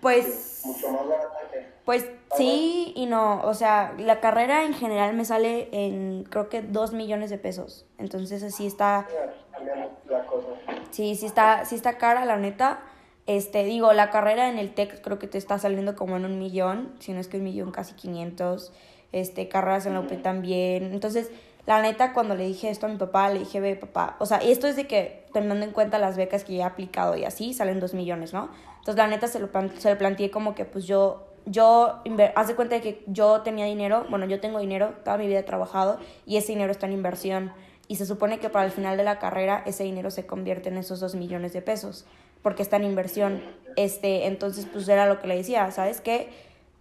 Pues... 0.01 0.63
mucho 0.65 0.89
más 0.91 1.07
barata 1.07 1.39
que... 1.53 1.77
Pues 1.85 2.05
sí 2.37 2.93
y 2.97 3.07
no, 3.07 3.43
o 3.43 3.55
sea, 3.55 3.95
la 3.99 4.19
carrera 4.19 4.65
en 4.65 4.75
general 4.75 5.15
me 5.15 5.25
sale 5.25 5.69
en 5.71 6.25
creo 6.25 6.49
que 6.49 6.61
2 6.63 6.93
millones 6.93 7.31
de 7.31 7.39
pesos. 7.39 7.87
Entonces 7.99 8.43
así 8.43 8.67
está, 8.67 9.07
cambiar 9.53 9.91
la 10.09 10.25
cosa. 10.27 10.49
sí, 10.91 11.15
sí 11.15 11.27
está, 11.27 11.65
sí 11.65 11.77
está 11.77 11.97
cara 11.99 12.25
la 12.25 12.39
neta. 12.39 12.81
Este, 13.27 13.65
digo, 13.65 13.93
la 13.93 14.11
carrera 14.11 14.49
en 14.49 14.59
el 14.59 14.73
TEC 14.73 15.01
creo 15.03 15.19
que 15.19 15.27
te 15.27 15.39
está 15.39 15.59
saliendo 15.59 15.97
como 15.97 16.17
en 16.17 16.25
un 16.25 16.39
millón, 16.39 16.95
si 17.01 17.13
no 17.13 17.21
es 17.21 17.29
que 17.29 17.39
un 17.39 17.45
millón 17.45 17.73
casi 17.73 17.95
500. 17.95 18.73
Este, 19.13 19.49
carreras 19.49 19.87
en 19.87 19.95
la 19.95 20.01
UP 20.01 20.23
también. 20.23 20.93
Entonces, 20.93 21.31
la 21.65 21.81
neta, 21.81 22.13
cuando 22.13 22.35
le 22.35 22.47
dije 22.47 22.71
esto 22.71 22.87
a 22.87 22.89
mi 22.89 22.97
papá, 22.97 23.31
le 23.31 23.41
dije, 23.41 23.61
ve, 23.61 23.75
papá, 23.77 24.17
o 24.19 24.27
sea, 24.27 24.39
esto 24.39 24.67
es 24.67 24.77
de 24.77 24.87
que, 24.87 25.27
tomando 25.33 25.65
en 25.65 25.73
cuenta 25.73 25.99
las 25.99 26.17
becas 26.17 26.45
que 26.45 26.55
ya 26.55 26.65
he 26.65 26.67
aplicado 26.67 27.17
y 27.17 27.25
así, 27.25 27.55
salen 27.55 27.81
2 27.81 27.95
millones, 27.95 28.33
¿no? 28.33 28.51
Entonces, 28.79 28.97
la 28.97 29.07
neta, 29.07 29.27
se 29.27 29.41
lo, 29.41 29.49
se 29.79 29.91
lo 29.91 29.99
planteé 29.99 30.31
como 30.31 30.55
que, 30.55 30.65
pues 30.65 30.87
yo, 30.87 31.27
yo, 31.45 32.03
haz 32.35 32.49
de 32.49 32.55
cuenta 32.55 32.77
de 32.77 32.83
que 32.83 33.03
yo 33.07 33.41
tenía 33.41 33.65
dinero, 33.65 34.07
bueno, 34.11 34.27
yo 34.27 34.39
tengo 34.41 34.59
dinero, 34.61 34.95
toda 35.05 35.19
mi 35.19 35.27
vida 35.27 35.41
he 35.41 35.45
trabajado 35.45 35.99
y 36.25 36.37
ese 36.37 36.53
dinero 36.53 36.71
está 36.71 36.87
en 36.87 36.93
inversión. 36.93 37.53
Y 37.89 37.97
se 37.97 38.07
supone 38.07 38.39
que 38.39 38.51
para 38.51 38.65
el 38.65 38.73
final 38.73 38.97
de 38.97 39.05
la 39.05 39.19
carrera 39.19 39.63
ese 39.65 39.85
dinero 39.85 40.11
se 40.11 40.27
convierte 40.27 40.69
en 40.69 40.77
esos 40.77 41.01
2 41.01 41.15
millones 41.15 41.53
de 41.53 41.63
pesos, 41.63 42.05
porque 42.47 42.63
está 42.63 42.77
en 42.77 42.85
inversión. 42.85 43.43
Este, 43.75 44.27
entonces, 44.29 44.69
pues 44.73 44.89
era 44.89 45.07
lo 45.07 45.19
que 45.19 45.27
le 45.27 45.35
decía, 45.35 45.69
¿sabes 45.73 46.01
qué? 46.01 46.29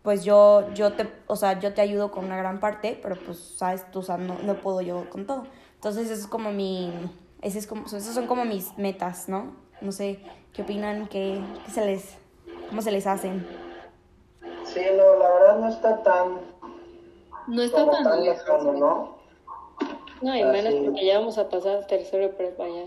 Pues 0.04 0.24
yo, 0.24 0.72
yo 0.76 0.94
te, 0.94 1.08
o 1.26 1.36
sea, 1.36 1.60
yo 1.60 1.74
te 1.74 1.82
ayudo 1.82 2.12
con 2.12 2.26
una 2.26 2.38
gran 2.38 2.60
parte, 2.60 3.00
pero 3.02 3.16
pues, 3.16 3.40
¿sabes? 3.40 3.90
Tú, 3.90 3.98
o 3.98 4.04
sea, 4.04 4.18
no, 4.18 4.38
no 4.44 4.62
puedo 4.62 4.82
yo 4.82 5.10
con 5.10 5.26
todo. 5.26 5.48
Entonces, 5.74 6.12
eso 6.12 6.22
es 6.22 6.28
como 6.28 6.52
mi, 6.52 6.94
ese 7.42 7.58
es 7.58 7.66
como, 7.66 7.88
esos 7.88 8.04
son 8.04 8.28
como 8.28 8.46
mis 8.46 8.78
metas, 8.78 9.28
¿no? 9.28 9.56
No 9.82 9.92
sé, 9.92 10.20
¿qué 10.54 10.62
opinan? 10.62 11.08
¿Qué, 11.08 11.42
qué 11.66 11.72
se 11.72 11.84
les, 11.84 12.16
cómo 12.70 12.84
se 12.84 12.92
les 12.92 13.08
hacen? 13.08 13.48
Sí, 14.66 14.82
no, 14.96 15.18
la 15.18 15.30
verdad 15.32 15.60
no 15.62 15.70
está 15.70 16.04
tan, 16.04 16.42
No 17.48 17.64
está 17.64 17.90
tan 17.90 18.04
tan 18.04 18.24
lejano, 18.24 18.72
¿no? 18.74 19.16
No, 20.22 20.36
y 20.36 20.44
menos 20.44 20.76
porque 20.76 21.08
ya 21.08 21.18
vamos 21.18 21.40
a 21.40 21.50
pasar 21.50 21.88
tercero 21.88 22.22
de 22.22 22.30
prepa 22.30 22.68
ya. 22.68 22.86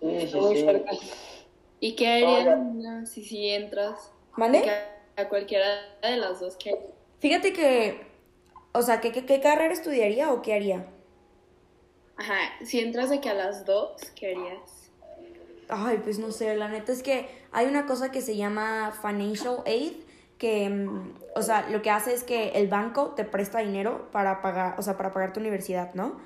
Sí, 0.00 0.26
sí, 0.26 0.40
muy 0.40 0.56
sí. 0.56 0.64
cerca. 0.64 0.90
¿Y 1.80 1.96
qué 1.96 2.08
harían 2.08 3.06
si 3.06 3.24
si 3.24 3.48
entras? 3.48 4.12
¿Mande? 4.36 4.70
A 5.16 5.28
cualquiera 5.28 5.66
de 6.02 6.16
las 6.16 6.40
dos 6.40 6.56
que 6.56 6.78
Fíjate 7.20 7.52
que, 7.52 8.00
o 8.72 8.82
sea, 8.82 9.00
¿qué, 9.00 9.12
qué, 9.12 9.26
qué 9.26 9.40
carrera 9.40 9.72
estudiaría 9.72 10.32
o 10.32 10.40
qué 10.40 10.54
haría? 10.54 10.86
Ajá, 12.16 12.38
si 12.64 12.80
entras 12.80 13.10
de 13.10 13.20
que 13.20 13.30
a 13.30 13.34
las 13.34 13.64
dos, 13.64 14.00
¿qué 14.14 14.32
harías? 14.32 14.90
Ay, 15.68 16.00
pues 16.02 16.18
no 16.18 16.32
sé, 16.32 16.56
la 16.56 16.68
neta 16.68 16.92
es 16.92 17.02
que 17.02 17.28
hay 17.52 17.66
una 17.66 17.86
cosa 17.86 18.10
que 18.10 18.20
se 18.20 18.36
llama 18.36 18.92
financial 19.00 19.62
aid, 19.66 19.92
que, 20.38 20.68
mm, 20.68 21.14
o 21.36 21.42
sea, 21.42 21.68
lo 21.68 21.82
que 21.82 21.90
hace 21.90 22.12
es 22.14 22.24
que 22.24 22.50
el 22.50 22.68
banco 22.68 23.10
te 23.14 23.24
presta 23.24 23.60
dinero 23.60 24.08
para 24.12 24.42
pagar, 24.42 24.74
o 24.78 24.82
sea, 24.82 24.96
para 24.96 25.12
pagar 25.12 25.32
tu 25.32 25.40
universidad, 25.40 25.94
¿no? 25.94 26.20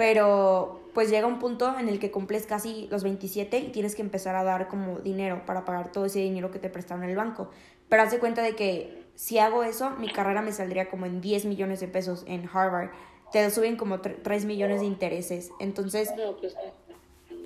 Pero 0.00 0.80
pues 0.94 1.10
llega 1.10 1.26
un 1.26 1.38
punto 1.38 1.78
en 1.78 1.90
el 1.90 1.98
que 1.98 2.10
cumples 2.10 2.46
casi 2.46 2.88
los 2.90 3.02
27 3.02 3.58
y 3.58 3.68
tienes 3.68 3.94
que 3.94 4.00
empezar 4.00 4.34
a 4.34 4.42
dar 4.42 4.66
como 4.66 4.98
dinero 4.98 5.44
para 5.44 5.66
pagar 5.66 5.92
todo 5.92 6.06
ese 6.06 6.20
dinero 6.20 6.50
que 6.50 6.58
te 6.58 6.70
prestaron 6.70 7.04
en 7.04 7.10
el 7.10 7.16
banco. 7.16 7.50
Pero 7.90 8.04
haz 8.04 8.10
de 8.10 8.18
cuenta 8.18 8.40
de 8.40 8.56
que 8.56 9.04
si 9.14 9.38
hago 9.38 9.62
eso, 9.62 9.90
mi 9.90 10.10
carrera 10.10 10.40
me 10.40 10.52
saldría 10.52 10.88
como 10.88 11.04
en 11.04 11.20
10 11.20 11.44
millones 11.44 11.80
de 11.80 11.88
pesos 11.88 12.24
en 12.26 12.48
Harvard. 12.50 12.92
Te 13.30 13.50
suben 13.50 13.76
como 13.76 14.00
3 14.00 14.46
millones 14.46 14.80
de 14.80 14.86
intereses. 14.86 15.50
Entonces, 15.60 16.10
pues, 16.40 16.56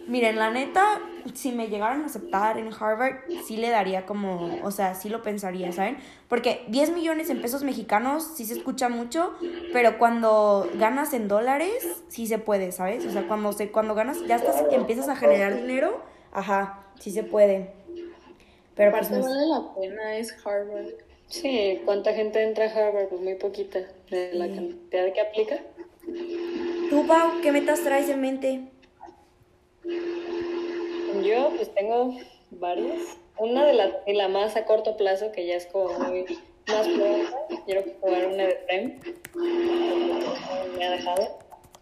miren, 0.06 0.36
la 0.36 0.50
neta, 0.50 1.00
si 1.34 1.52
me 1.52 1.68
llegaran 1.68 2.02
a 2.02 2.06
aceptar 2.06 2.58
en 2.58 2.70
Harvard, 2.72 3.16
sí 3.44 3.56
le 3.56 3.70
daría 3.70 4.06
como, 4.06 4.58
o 4.62 4.70
sea, 4.70 4.94
sí 4.94 5.08
lo 5.08 5.22
pensaría, 5.22 5.72
¿saben? 5.72 5.96
Porque 6.28 6.64
10 6.68 6.92
millones 6.92 7.30
en 7.30 7.40
pesos 7.40 7.62
mexicanos 7.62 8.32
sí 8.36 8.44
se 8.44 8.54
escucha 8.54 8.88
mucho, 8.88 9.34
pero 9.72 9.98
cuando 9.98 10.68
ganas 10.74 11.12
en 11.14 11.28
dólares, 11.28 12.02
sí 12.08 12.26
se 12.26 12.38
puede, 12.38 12.72
¿sabes? 12.72 13.06
O 13.06 13.10
sea, 13.10 13.26
cuando, 13.26 13.52
se, 13.52 13.70
cuando 13.70 13.94
ganas, 13.94 14.24
ya 14.26 14.36
estás, 14.36 14.62
empiezas 14.70 15.08
a 15.08 15.16
generar 15.16 15.56
dinero, 15.56 16.02
ajá, 16.32 16.84
sí 16.98 17.10
se 17.10 17.22
puede. 17.22 17.72
Pero 18.74 18.90
pues 18.90 19.10
no 19.10 19.20
vale 19.20 19.46
la 19.46 19.74
pena, 19.74 20.16
es 20.16 20.34
Harvard. 20.44 20.88
Sí, 21.28 21.80
¿cuánta 21.84 22.12
gente 22.12 22.42
entra 22.42 22.66
a 22.66 22.68
Harvard? 22.68 23.08
Pues 23.08 23.20
muy 23.20 23.34
poquita, 23.36 23.80
de 24.10 24.30
la 24.34 24.46
cantidad 24.46 25.12
que 25.12 25.20
aplica. 25.20 25.60
¿Tú, 26.90 27.06
Pau, 27.06 27.40
qué 27.42 27.50
metas 27.50 27.80
traes 27.80 28.08
en 28.08 28.20
mente? 28.20 28.73
Yo 29.84 31.50
pues 31.56 31.72
tengo 31.74 32.14
varias. 32.50 33.18
Una 33.38 33.66
de 33.66 33.74
las 33.74 33.92
la 34.06 34.28
más 34.28 34.56
a 34.56 34.64
corto 34.64 34.96
plazo, 34.96 35.32
que 35.32 35.46
ya 35.46 35.56
es 35.56 35.66
como 35.66 35.90
muy 35.98 36.24
más 36.68 36.88
pronta, 36.88 37.62
quiero 37.66 37.82
jugar 38.00 38.26
una 38.26 38.44
de 38.44 38.54
PREM, 38.66 39.00
me 40.76 40.84
ha 40.84 40.90
dejado. 40.90 41.38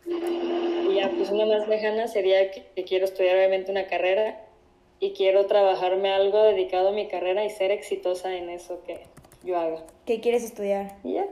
Y 0.06 0.94
ya 0.96 1.10
pues 1.10 1.30
una 1.30 1.46
más 1.46 1.68
lejana 1.68 2.08
sería 2.08 2.50
que, 2.50 2.84
quiero 2.84 3.04
estudiar 3.04 3.36
obviamente 3.36 3.70
una 3.70 3.86
carrera 3.86 4.40
y 4.98 5.12
quiero 5.12 5.46
trabajarme 5.46 6.12
algo 6.12 6.42
dedicado 6.42 6.88
a 6.88 6.92
mi 6.92 7.08
carrera 7.08 7.44
y 7.44 7.50
ser 7.50 7.70
exitosa 7.70 8.34
en 8.34 8.50
eso 8.50 8.82
que 8.84 9.06
yo 9.44 9.58
haga. 9.58 9.82
¿Qué 10.06 10.20
quieres 10.20 10.42
estudiar? 10.42 10.96
Y 11.04 11.14
ya. 11.14 11.26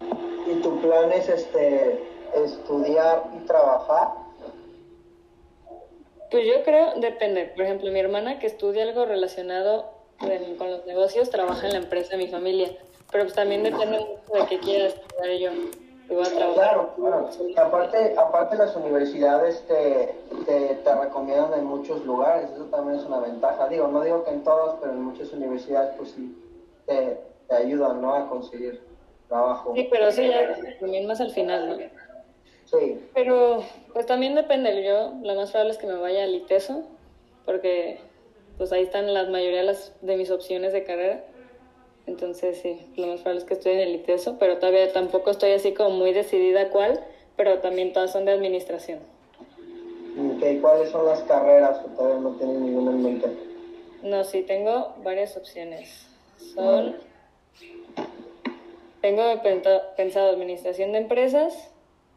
¿Y 0.00 0.60
tu 0.62 0.80
plan 0.80 1.12
es 1.12 1.28
este 1.28 2.00
estudiar 2.34 3.24
y 3.36 3.46
trabajar? 3.46 4.23
Pues 6.34 6.48
yo 6.48 6.64
creo, 6.64 6.94
depende. 6.96 7.44
Por 7.44 7.64
ejemplo, 7.64 7.92
mi 7.92 8.00
hermana 8.00 8.40
que 8.40 8.48
estudia 8.48 8.82
algo 8.82 9.04
relacionado 9.04 9.92
con 10.18 10.68
los 10.68 10.84
negocios 10.84 11.30
trabaja 11.30 11.68
en 11.68 11.74
la 11.74 11.78
empresa 11.78 12.16
de 12.16 12.24
mi 12.24 12.26
familia. 12.26 12.72
Pero 13.12 13.22
pues 13.22 13.34
también 13.36 13.62
depende 13.62 14.00
mucho 14.00 14.42
de 14.42 14.46
qué 14.48 14.58
quiera 14.58 14.86
estudiar 14.86 15.30
yo. 15.38 15.50
Claro, 16.54 16.92
claro. 16.96 17.30
Aparte, 17.56 18.16
aparte 18.18 18.56
las 18.56 18.74
universidades 18.74 19.64
te, 19.68 20.12
te, 20.44 20.74
te, 20.74 20.94
recomiendan 20.96 21.54
en 21.56 21.66
muchos 21.66 22.04
lugares, 22.04 22.50
eso 22.50 22.64
también 22.64 22.98
es 22.98 23.06
una 23.06 23.20
ventaja. 23.20 23.68
Digo, 23.68 23.86
no 23.86 24.02
digo 24.02 24.24
que 24.24 24.30
en 24.30 24.42
todas, 24.42 24.74
pero 24.80 24.90
en 24.90 25.02
muchas 25.02 25.32
universidades 25.32 25.94
pues 25.96 26.10
sí 26.10 26.36
te, 26.84 27.16
te 27.48 27.54
ayudan 27.54 28.02
¿no? 28.02 28.12
a 28.12 28.28
conseguir 28.28 28.82
trabajo. 29.28 29.72
Sí, 29.76 29.86
pero 29.88 30.10
sí, 30.10 30.28
ya 30.28 30.56
también 30.80 31.06
más 31.06 31.20
al 31.20 31.30
final, 31.30 31.68
¿no? 31.68 32.03
Sí. 32.66 33.00
Pero 33.14 33.62
pues 33.92 34.06
también 34.06 34.34
depende, 34.34 34.82
yo 34.84 35.14
lo 35.22 35.34
más 35.34 35.50
probable 35.50 35.72
es 35.72 35.78
que 35.78 35.86
me 35.86 35.94
vaya 35.94 36.24
al 36.24 36.34
ITESO, 36.34 36.82
porque 37.44 37.98
pues 38.56 38.72
ahí 38.72 38.82
están 38.82 39.12
la 39.12 39.24
mayoría 39.24 39.58
de, 39.58 39.64
las, 39.64 39.92
de 40.00 40.16
mis 40.16 40.30
opciones 40.30 40.72
de 40.72 40.84
carrera. 40.84 41.24
Entonces 42.06 42.58
sí, 42.60 42.86
lo 42.96 43.06
más 43.06 43.20
probable 43.20 43.40
es 43.40 43.44
que 43.46 43.54
estoy 43.54 43.72
en 43.72 43.80
el 43.80 43.94
ITESO, 43.96 44.38
pero 44.38 44.58
todavía 44.58 44.92
tampoco 44.92 45.30
estoy 45.30 45.52
así 45.52 45.72
como 45.72 45.90
muy 45.90 46.12
decidida 46.12 46.70
cuál, 46.70 47.04
pero 47.36 47.58
también 47.60 47.92
todas 47.92 48.12
son 48.12 48.24
de 48.24 48.32
administración. 48.32 49.00
Okay, 50.36 50.60
¿Cuáles 50.60 50.90
son 50.90 51.06
las 51.06 51.22
carreras 51.22 51.78
que 51.78 51.88
todavía 51.90 52.20
no 52.20 52.36
tienen 52.36 52.64
ninguna 52.64 52.92
en 52.92 53.02
mente? 53.02 53.28
No, 54.02 54.22
sí, 54.22 54.42
tengo 54.42 54.94
varias 55.02 55.36
opciones. 55.36 56.06
Son... 56.54 56.96
Tengo 59.00 59.22
pensado 59.96 60.30
administración 60.30 60.92
de 60.92 60.98
empresas, 60.98 61.70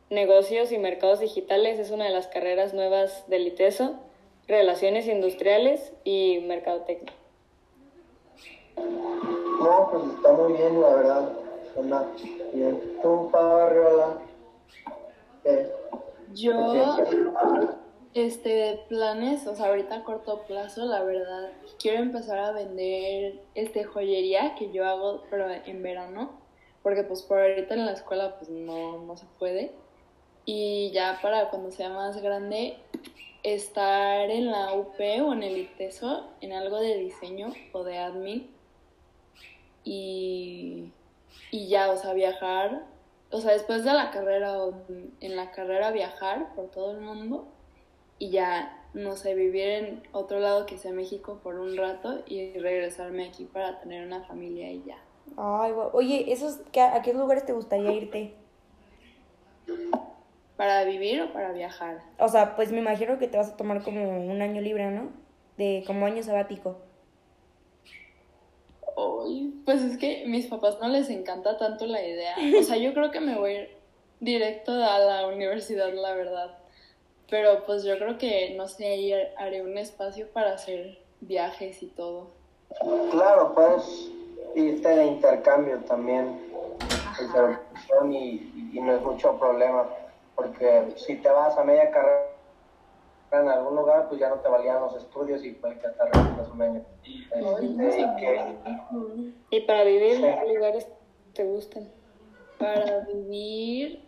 Negocios 0.10 0.72
y 0.72 0.78
mercados 0.78 1.20
digitales 1.20 1.80
es 1.80 1.92
una 1.92 2.06
de 2.06 2.12
las 2.12 2.28
carreras 2.28 2.74
nuevas 2.74 3.28
del 3.28 3.48
ITESO, 3.48 3.96
Relaciones 4.48 5.08
industriales 5.08 5.92
y 6.06 6.40
mercadotecnia. 6.48 7.14
No, 8.78 9.90
pues 9.92 10.04
está 10.16 10.32
muy 10.32 10.54
bien, 10.54 10.80
la 10.80 10.96
verdad. 10.96 11.30
Suena 11.74 12.06
bien. 12.54 12.82
¿Tú, 13.02 13.30
Arriola? 13.36 14.20
Yo, 16.34 16.98
este, 18.14 18.80
planes, 18.88 19.46
o 19.48 19.56
sea, 19.56 19.68
ahorita 19.68 19.96
a 19.96 20.04
corto 20.06 20.44
plazo, 20.48 20.86
la 20.86 21.04
verdad, 21.04 21.52
quiero 21.80 22.00
empezar 22.00 22.38
a 22.38 22.52
vender 22.54 23.42
este 23.56 23.84
joyería 23.84 24.56
que 24.56 24.72
yo 24.72 24.86
hago, 24.86 25.24
pero 25.30 25.50
en 25.50 25.84
verano, 25.84 26.32
porque 26.84 27.04
pues 27.04 27.22
por 27.22 27.40
ahorita 27.40 27.74
en 27.74 27.86
la 27.86 27.92
escuela 27.92 28.38
pues 28.38 28.50
no, 28.50 29.00
no 29.00 29.18
se 29.18 29.26
puede 29.40 29.74
y 30.50 30.92
ya 30.92 31.20
para 31.22 31.50
cuando 31.50 31.72
sea 31.72 31.90
más 31.90 32.22
grande 32.22 32.78
estar 33.44 34.32
en 34.32 34.50
la 34.50 34.74
UP 34.74 34.98
o 34.98 35.34
en 35.34 35.44
el 35.44 35.58
ITESO 35.58 36.26
en 36.40 36.54
algo 36.54 36.80
de 36.80 36.98
diseño 36.98 37.54
o 37.74 37.84
de 37.84 37.98
admin 37.98 38.50
y, 39.84 40.90
y 41.52 41.68
ya, 41.68 41.92
o 41.92 41.98
sea, 41.98 42.14
viajar, 42.14 42.86
o 43.30 43.42
sea, 43.42 43.52
después 43.52 43.84
de 43.84 43.92
la 43.92 44.10
carrera 44.10 44.64
o 44.64 44.74
en 45.20 45.36
la 45.36 45.52
carrera 45.52 45.92
viajar 45.92 46.56
por 46.56 46.72
todo 46.72 46.92
el 46.92 47.02
mundo 47.02 47.50
y 48.18 48.30
ya, 48.30 48.88
no 48.94 49.18
sé, 49.18 49.36
vivir 49.36 49.68
en 49.68 50.04
otro 50.14 50.40
lado 50.40 50.66
que 50.66 50.78
sea 50.78 50.94
México 50.94 51.42
por 51.44 51.60
un 51.60 51.76
rato 51.76 52.24
y 52.26 52.54
regresarme 52.58 53.28
aquí 53.28 53.44
para 53.44 53.80
tener 53.82 54.06
una 54.06 54.24
familia 54.24 54.72
y 54.72 54.84
ya. 54.86 54.98
Ay, 55.36 55.74
oye, 55.92 56.32
¿esos, 56.32 56.60
¿a 56.78 57.02
qué 57.02 57.14
lugares 57.14 57.46
te 57.46 57.52
gustaría 57.52 57.92
irte? 57.92 58.34
¿Para 60.58 60.84
vivir 60.86 61.22
o 61.22 61.32
para 61.32 61.52
viajar? 61.52 62.02
O 62.18 62.28
sea, 62.28 62.56
pues 62.56 62.72
me 62.72 62.80
imagino 62.80 63.20
que 63.20 63.28
te 63.28 63.38
vas 63.38 63.50
a 63.50 63.58
tomar 63.58 63.84
como 63.84 64.10
un 64.10 64.42
año 64.42 64.60
libre, 64.60 64.90
¿no? 64.90 65.12
De 65.56 65.84
como 65.86 66.08
año 66.08 66.24
sabático. 66.24 66.78
Uy, 68.96 69.62
pues 69.64 69.84
es 69.84 70.00
que 70.00 70.24
a 70.24 70.28
mis 70.28 70.48
papás 70.48 70.80
no 70.82 70.88
les 70.88 71.12
encanta 71.12 71.60
tanto 71.60 71.86
la 71.86 72.04
idea. 72.04 72.36
O 72.60 72.64
sea, 72.64 72.78
yo 72.78 72.96
creo 72.96 73.12
que 73.12 73.20
me 73.20 73.38
voy 73.38 73.52
a 73.52 73.62
ir 73.62 73.78
directo 74.20 74.72
a 74.72 74.98
la 74.98 75.28
universidad, 75.28 75.94
la 75.94 76.16
verdad. 76.16 76.58
Pero 77.30 77.64
pues 77.66 77.84
yo 77.84 77.96
creo 78.00 78.18
que, 78.18 78.56
no 78.56 78.68
sé, 78.68 78.88
ahí 78.88 79.14
haré 79.38 79.62
un 79.62 79.78
espacio 79.78 80.28
para 80.30 80.54
hacer 80.54 80.98
viajes 81.22 81.84
y 81.84 81.88
todo. 81.88 82.32
Claro, 83.12 83.54
puedes 83.54 84.12
irte 84.56 84.90
de 84.90 85.06
intercambio 85.06 85.78
también. 85.82 86.42
Y, 88.10 88.72
y 88.74 88.80
no 88.82 88.96
es 88.96 89.02
mucho 89.04 89.38
problema 89.38 89.88
porque 90.38 90.94
si 90.98 91.16
te 91.16 91.30
vas 91.30 91.58
a 91.58 91.64
media 91.64 91.90
carrera 91.90 92.30
en 93.32 93.50
algún 93.50 93.76
lugar, 93.76 94.08
pues 94.08 94.22
ya 94.22 94.30
no 94.30 94.36
te 94.36 94.48
valían 94.48 94.80
los 94.80 94.96
estudios 94.96 95.44
y 95.44 95.52
puede 95.54 95.80
que 95.80 95.90
te 95.90 96.02
arrepientas 96.02 96.48
un 96.50 96.62
año. 96.62 96.86
¿Y 99.50 99.60
para 99.62 99.84
vivir, 99.84 100.22
qué 100.22 100.54
lugares 100.54 100.88
te 101.34 101.44
gustan? 101.44 101.90
Para 102.60 103.00
vivir 103.00 104.04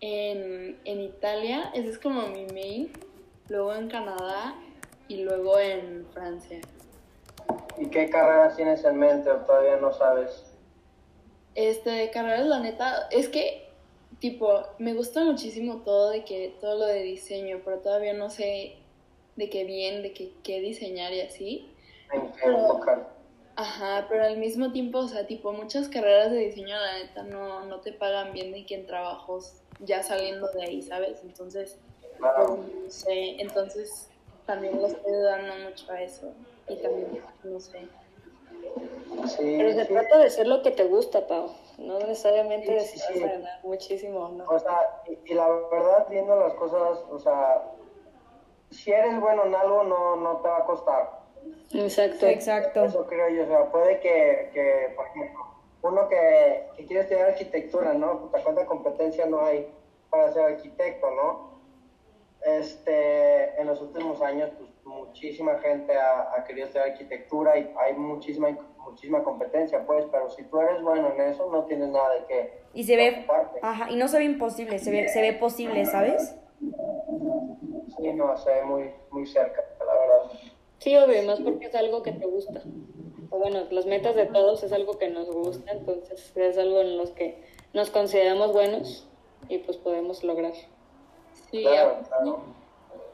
en, 0.00 0.80
en 0.84 1.00
Italia, 1.02 1.70
ese 1.74 1.90
es 1.90 1.98
como 1.98 2.26
mi 2.28 2.46
main, 2.46 2.90
luego 3.48 3.74
en 3.74 3.88
Canadá 3.88 4.54
y 5.06 5.22
luego 5.22 5.58
en 5.58 6.06
Francia. 6.14 6.60
¿Y 7.76 7.90
qué 7.90 8.08
carreras 8.08 8.56
tienes 8.56 8.82
en 8.84 8.98
mente 8.98 9.30
o 9.30 9.36
todavía 9.40 9.76
no 9.76 9.92
sabes? 9.92 10.44
Este, 11.54 11.90
de 11.90 12.10
carreras, 12.10 12.46
la 12.46 12.60
neta, 12.60 13.06
es 13.10 13.28
que 13.28 13.65
tipo, 14.20 14.62
me 14.78 14.94
gusta 14.94 15.24
muchísimo 15.24 15.82
todo 15.84 16.10
de 16.10 16.24
que, 16.24 16.54
todo 16.60 16.78
lo 16.78 16.86
de 16.86 17.02
diseño, 17.02 17.60
pero 17.64 17.78
todavía 17.78 18.14
no 18.14 18.30
sé 18.30 18.76
de 19.36 19.50
qué 19.50 19.64
bien, 19.64 20.02
de 20.02 20.12
qué, 20.12 20.32
qué 20.42 20.60
diseñar 20.60 21.12
y 21.12 21.20
así. 21.20 21.70
Ajá, 23.56 24.06
pero 24.08 24.24
al 24.24 24.36
mismo 24.36 24.72
tiempo, 24.72 24.98
o 24.98 25.08
sea, 25.08 25.26
tipo, 25.26 25.52
muchas 25.52 25.88
carreras 25.88 26.30
de 26.30 26.38
diseño, 26.38 26.76
la 26.76 26.98
neta, 26.98 27.22
no, 27.22 27.64
no 27.64 27.80
te 27.80 27.92
pagan 27.92 28.32
bien 28.32 28.52
de 28.52 28.66
que 28.66 28.74
en 28.74 28.86
trabajos 28.86 29.62
ya 29.80 30.02
saliendo 30.02 30.48
de 30.48 30.62
ahí, 30.62 30.82
¿sabes? 30.82 31.20
Entonces, 31.22 31.78
pues, 32.18 32.48
no 32.48 32.90
sé, 32.90 33.40
entonces 33.40 34.08
también 34.44 34.80
lo 34.80 34.86
estoy 34.86 35.12
dando 35.22 35.68
mucho 35.68 35.90
a 35.90 36.02
eso. 36.02 36.32
Y 36.68 36.76
también, 36.76 37.22
no 37.44 37.60
sé. 37.60 37.88
pero 39.38 39.72
se 39.72 39.84
trata 39.86 40.18
de 40.18 40.30
ser 40.30 40.48
lo 40.48 40.62
que 40.62 40.70
te 40.70 40.84
gusta, 40.84 41.26
Pau 41.26 41.50
no 41.78 41.98
necesariamente 41.98 42.80
sí, 42.80 43.00
muchísimo, 43.62 44.28
¿no? 44.28 44.44
O 44.44 44.58
sea, 44.58 45.02
y, 45.24 45.34
la 45.34 45.48
verdad, 45.48 46.06
viendo 46.08 46.34
las 46.36 46.54
cosas, 46.54 47.04
o 47.10 47.18
sea, 47.18 47.64
si 48.70 48.92
eres 48.92 49.20
bueno 49.20 49.44
en 49.44 49.54
algo, 49.54 49.84
no, 49.84 50.16
no 50.16 50.36
te 50.38 50.48
va 50.48 50.58
a 50.58 50.64
costar. 50.64 51.20
Exacto. 51.72 52.26
Exacto. 52.26 52.84
Eso 52.84 53.06
creo 53.06 53.28
yo, 53.28 53.44
o 53.44 53.46
sea, 53.46 53.70
puede 53.70 54.00
que, 54.00 54.50
que 54.52 54.92
por 54.96 55.06
ejemplo, 55.06 55.46
uno 55.82 56.08
que, 56.08 56.66
que 56.76 56.86
quiere 56.86 57.02
estudiar 57.02 57.30
arquitectura, 57.30 57.92
¿no? 57.92 58.20
Puta, 58.20 58.42
cuánta 58.42 58.66
competencia 58.66 59.26
no 59.26 59.44
hay 59.44 59.70
para 60.10 60.32
ser 60.32 60.54
arquitecto, 60.54 61.10
¿no? 61.10 61.56
Este, 62.42 63.60
en 63.60 63.66
los 63.66 63.80
últimos 63.82 64.22
años, 64.22 64.50
pues 64.56 64.70
muchísima 64.84 65.58
gente 65.58 65.96
ha, 65.96 66.32
ha 66.34 66.44
querido 66.44 66.66
estudiar 66.66 66.90
arquitectura 66.90 67.58
y 67.58 67.72
hay 67.78 67.94
muchísima, 67.94 68.48
muchísima 68.86 69.22
competencia, 69.22 69.84
pues, 69.86 70.06
pero 70.10 70.30
si 70.30 70.44
tú 70.44 70.60
eres 70.60 70.82
bueno 70.82 71.12
en 71.12 71.20
eso, 71.20 71.50
no 71.50 71.64
tienes 71.64 71.88
nada 71.88 72.14
de 72.14 72.24
qué 72.26 72.60
Y 72.72 72.84
se 72.84 72.96
ve, 72.96 73.26
ajá, 73.62 73.90
y 73.90 73.96
no 73.96 74.08
se 74.08 74.18
ve 74.18 74.24
imposible, 74.24 74.78
se 74.78 74.90
ve, 74.90 75.08
se 75.08 75.20
ve 75.20 75.32
posible, 75.34 75.84
¿sabes? 75.84 76.36
Sí, 77.96 78.12
no, 78.14 78.36
se 78.36 78.50
ve 78.50 78.62
muy, 78.64 78.90
muy 79.10 79.26
cerca, 79.26 79.62
la 79.80 79.92
verdad. 79.92 80.30
Sí, 80.78 80.96
obvio, 80.96 81.22
más 81.24 81.40
porque 81.40 81.66
es 81.66 81.74
algo 81.74 82.02
que 82.02 82.12
te 82.12 82.26
gusta. 82.26 82.62
O 83.30 83.38
bueno, 83.38 83.64
las 83.70 83.86
metas 83.86 84.14
de 84.14 84.26
todos 84.26 84.62
es 84.62 84.72
algo 84.72 84.98
que 84.98 85.08
nos 85.08 85.28
gusta, 85.30 85.72
entonces 85.72 86.32
es 86.36 86.58
algo 86.58 86.80
en 86.80 86.96
los 86.96 87.10
que 87.10 87.42
nos 87.74 87.90
consideramos 87.90 88.52
buenos 88.52 89.08
y 89.48 89.58
pues 89.58 89.76
podemos 89.78 90.22
lograr. 90.22 90.52
Sí, 91.50 91.62
Claro, 91.62 91.90
aparte, 91.90 92.08
claro. 92.08 92.40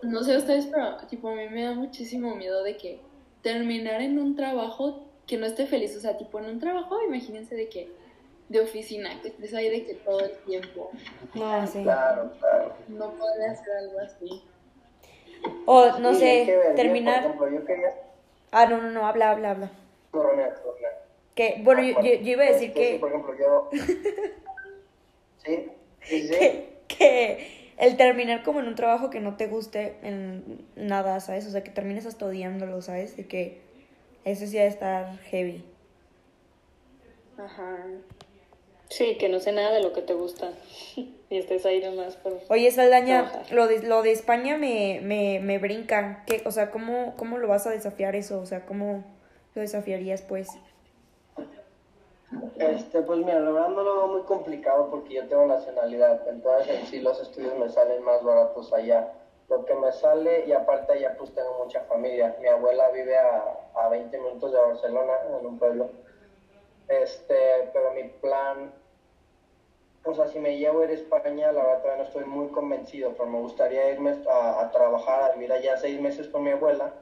no 0.03 0.23
sé 0.23 0.37
ustedes, 0.37 0.67
pero 0.67 0.97
tipo 1.09 1.29
a 1.29 1.35
mí 1.35 1.49
me 1.49 1.65
da 1.65 1.73
muchísimo 1.75 2.35
miedo 2.35 2.63
de 2.63 2.77
que 2.77 3.01
terminar 3.43 4.01
en 4.03 4.19
un 4.19 4.37
trabajo 4.37 5.12
que 5.27 5.37
no 5.37 5.47
esté 5.47 5.67
feliz, 5.67 5.97
o 5.97 6.01
sea, 6.01 6.17
tipo 6.19 6.39
en 6.39 6.47
un 6.47 6.59
trabajo, 6.61 7.01
imagínense 7.03 7.55
de 7.55 7.69
que 7.69 7.89
de 8.49 8.61
oficina, 8.61 9.21
que 9.23 9.29
estés 9.29 9.55
ahí 9.55 9.71
de 9.71 9.85
que 9.87 9.95
todo 9.95 10.21
el 10.21 10.33
tiempo, 10.45 10.91
No, 11.35 11.67
sí. 11.67 11.83
Claro, 11.83 12.33
claro. 12.39 12.75
no 12.89 13.11
podría 13.13 13.53
hacer 13.53 13.73
algo 13.79 13.99
así. 14.01 14.43
O, 15.65 15.99
no 15.99 16.15
Sí, 16.15 16.25
hay 16.25 16.41
que 16.47 16.53
sé, 16.53 16.57
ver, 16.59 16.69
yo, 16.71 16.75
terminar... 16.75 17.23
Por 17.23 17.49
ejemplo, 17.49 17.61
yo 17.61 17.65
quería... 17.67 17.95
Ah, 18.51 18.67
no, 18.67 18.83
no, 18.83 18.91
no, 18.91 19.07
habla, 19.07 19.31
habla, 19.31 19.51
habla. 19.53 19.71
No. 20.13 20.23
Que, 21.35 21.61
bueno, 21.65 21.83
yo, 21.83 21.95
yo, 22.03 22.13
yo 22.21 22.33
iba 22.33 22.45
a 22.45 22.47
decir 22.49 22.69
Este, 22.69 22.85
sí, 22.85 22.93
que, 22.93 22.99
por 22.99 23.09
ejemplo, 23.09 23.35
yo... 23.39 23.71
Sí, 25.45 25.69
sí, 26.03 26.29
sí. 26.29 26.35
que, 26.39 26.83
que 26.87 27.75
el 27.79 27.97
terminar 27.97 28.45
como 28.45 28.61
en 28.61 28.69
un 28.69 28.77
trabajo 28.77 29.11
que 29.11 29.19
no 29.19 29.37
te 29.37 29.49
guste 29.49 29.97
en 30.03 30.65
nada, 30.77 31.19
¿sabes? 31.19 31.47
O 31.47 31.51
sea, 31.51 31.65
que 31.65 31.71
termines 31.71 32.07
hasta 32.07 32.27
odiándolo, 32.27 32.81
¿sabes? 32.81 33.17
De 33.17 33.27
que 33.27 33.61
eso 34.25 34.47
sí 34.47 34.59
ha 34.59 34.63
de 34.63 34.69
estar 34.69 35.19
heavy. 35.19 35.65
Ajá. 37.39 37.79
Sí, 38.89 39.17
que 39.17 39.29
no 39.29 39.41
sé 39.41 39.53
nada 39.53 39.73
de 39.73 39.83
lo 39.83 39.95
que 39.95 40.03
te 40.03 40.13
gusta 40.13 40.51
y 40.97 41.15
estés 41.31 41.65
ahí 41.65 41.81
nomás 41.81 42.17
por... 42.17 42.39
Oye, 42.49 42.71
Saldaña, 42.71 43.45
lo 43.51 43.67
de, 43.67 43.83
lo 43.83 44.03
de 44.03 44.13
España 44.13 44.59
me, 44.59 45.01
me, 45.03 45.41
me 45.41 45.59
brinca. 45.59 46.25
¿Qué, 46.27 46.43
o 46.45 46.51
sea, 46.51 46.71
¿cómo, 46.71 47.15
¿cómo 47.17 47.39
lo 47.39 47.49
vas 47.49 47.67
a 47.67 47.71
desafiar 47.71 48.17
eso? 48.17 48.39
O 48.39 48.47
sea, 48.47 48.67
¿cómo 48.67 49.03
lo 49.55 49.63
desafiarías, 49.63 50.23
pues? 50.23 50.49
Este, 52.59 53.03
pues 53.03 53.19
mira, 53.21 53.41
la 53.41 53.51
verdad 53.51 53.69
no 53.71 53.83
lo 53.83 53.97
veo 53.97 54.07
muy 54.09 54.23
complicado 54.23 54.89
porque 54.91 55.15
yo 55.15 55.27
tengo 55.27 55.47
nacionalidad, 55.47 56.27
entonces 56.29 56.81
en 56.81 56.87
sí 56.87 57.01
los 57.01 57.21
estudios 57.21 57.59
me 57.59 57.69
salen 57.69 58.03
más 58.03 58.23
baratos 58.23 58.73
allá. 58.73 59.13
Lo 59.53 59.65
que 59.67 59.75
me 59.75 59.93
sale, 59.93 60.47
y 60.47 60.53
aparte 60.53 60.95
allá 60.95 61.15
pues 61.17 61.33
tengo 61.35 61.63
mucha 61.63 61.81
familia. 61.83 62.35
Mi 62.41 62.49
abuela 62.49 62.89
vive 62.91 63.17
a, 63.19 63.71
a 63.75 63.89
20 63.89 64.19
minutos 64.19 64.51
de 64.51 64.59
Barcelona, 64.59 65.13
en 65.29 65.47
un 65.47 65.59
pueblo. 65.59 65.91
Este, 66.89 67.71
pero 67.73 67.93
mi 67.93 68.05
plan, 68.05 68.73
o 70.05 70.15
sea, 70.15 70.27
si 70.27 70.41
me 70.41 70.57
llevo 70.57 70.81
a 70.81 70.85
ir 70.87 70.91
a 70.91 70.95
España, 70.95 71.53
la 71.53 71.63
verdad 71.63 71.83
todavía 71.83 72.03
no 72.03 72.09
estoy 72.09 72.25
muy 72.25 72.49
convencido, 72.49 73.13
pero 73.13 73.27
me 73.27 73.39
gustaría 73.41 73.91
irme 73.91 74.17
a, 74.29 74.63
a 74.63 74.71
trabajar, 74.71 75.23
a 75.23 75.35
vivir 75.35 75.53
allá 75.53 75.77
seis 75.77 76.01
meses 76.01 76.29
con 76.29 76.43
mi 76.43 76.51
abuela 76.51 76.95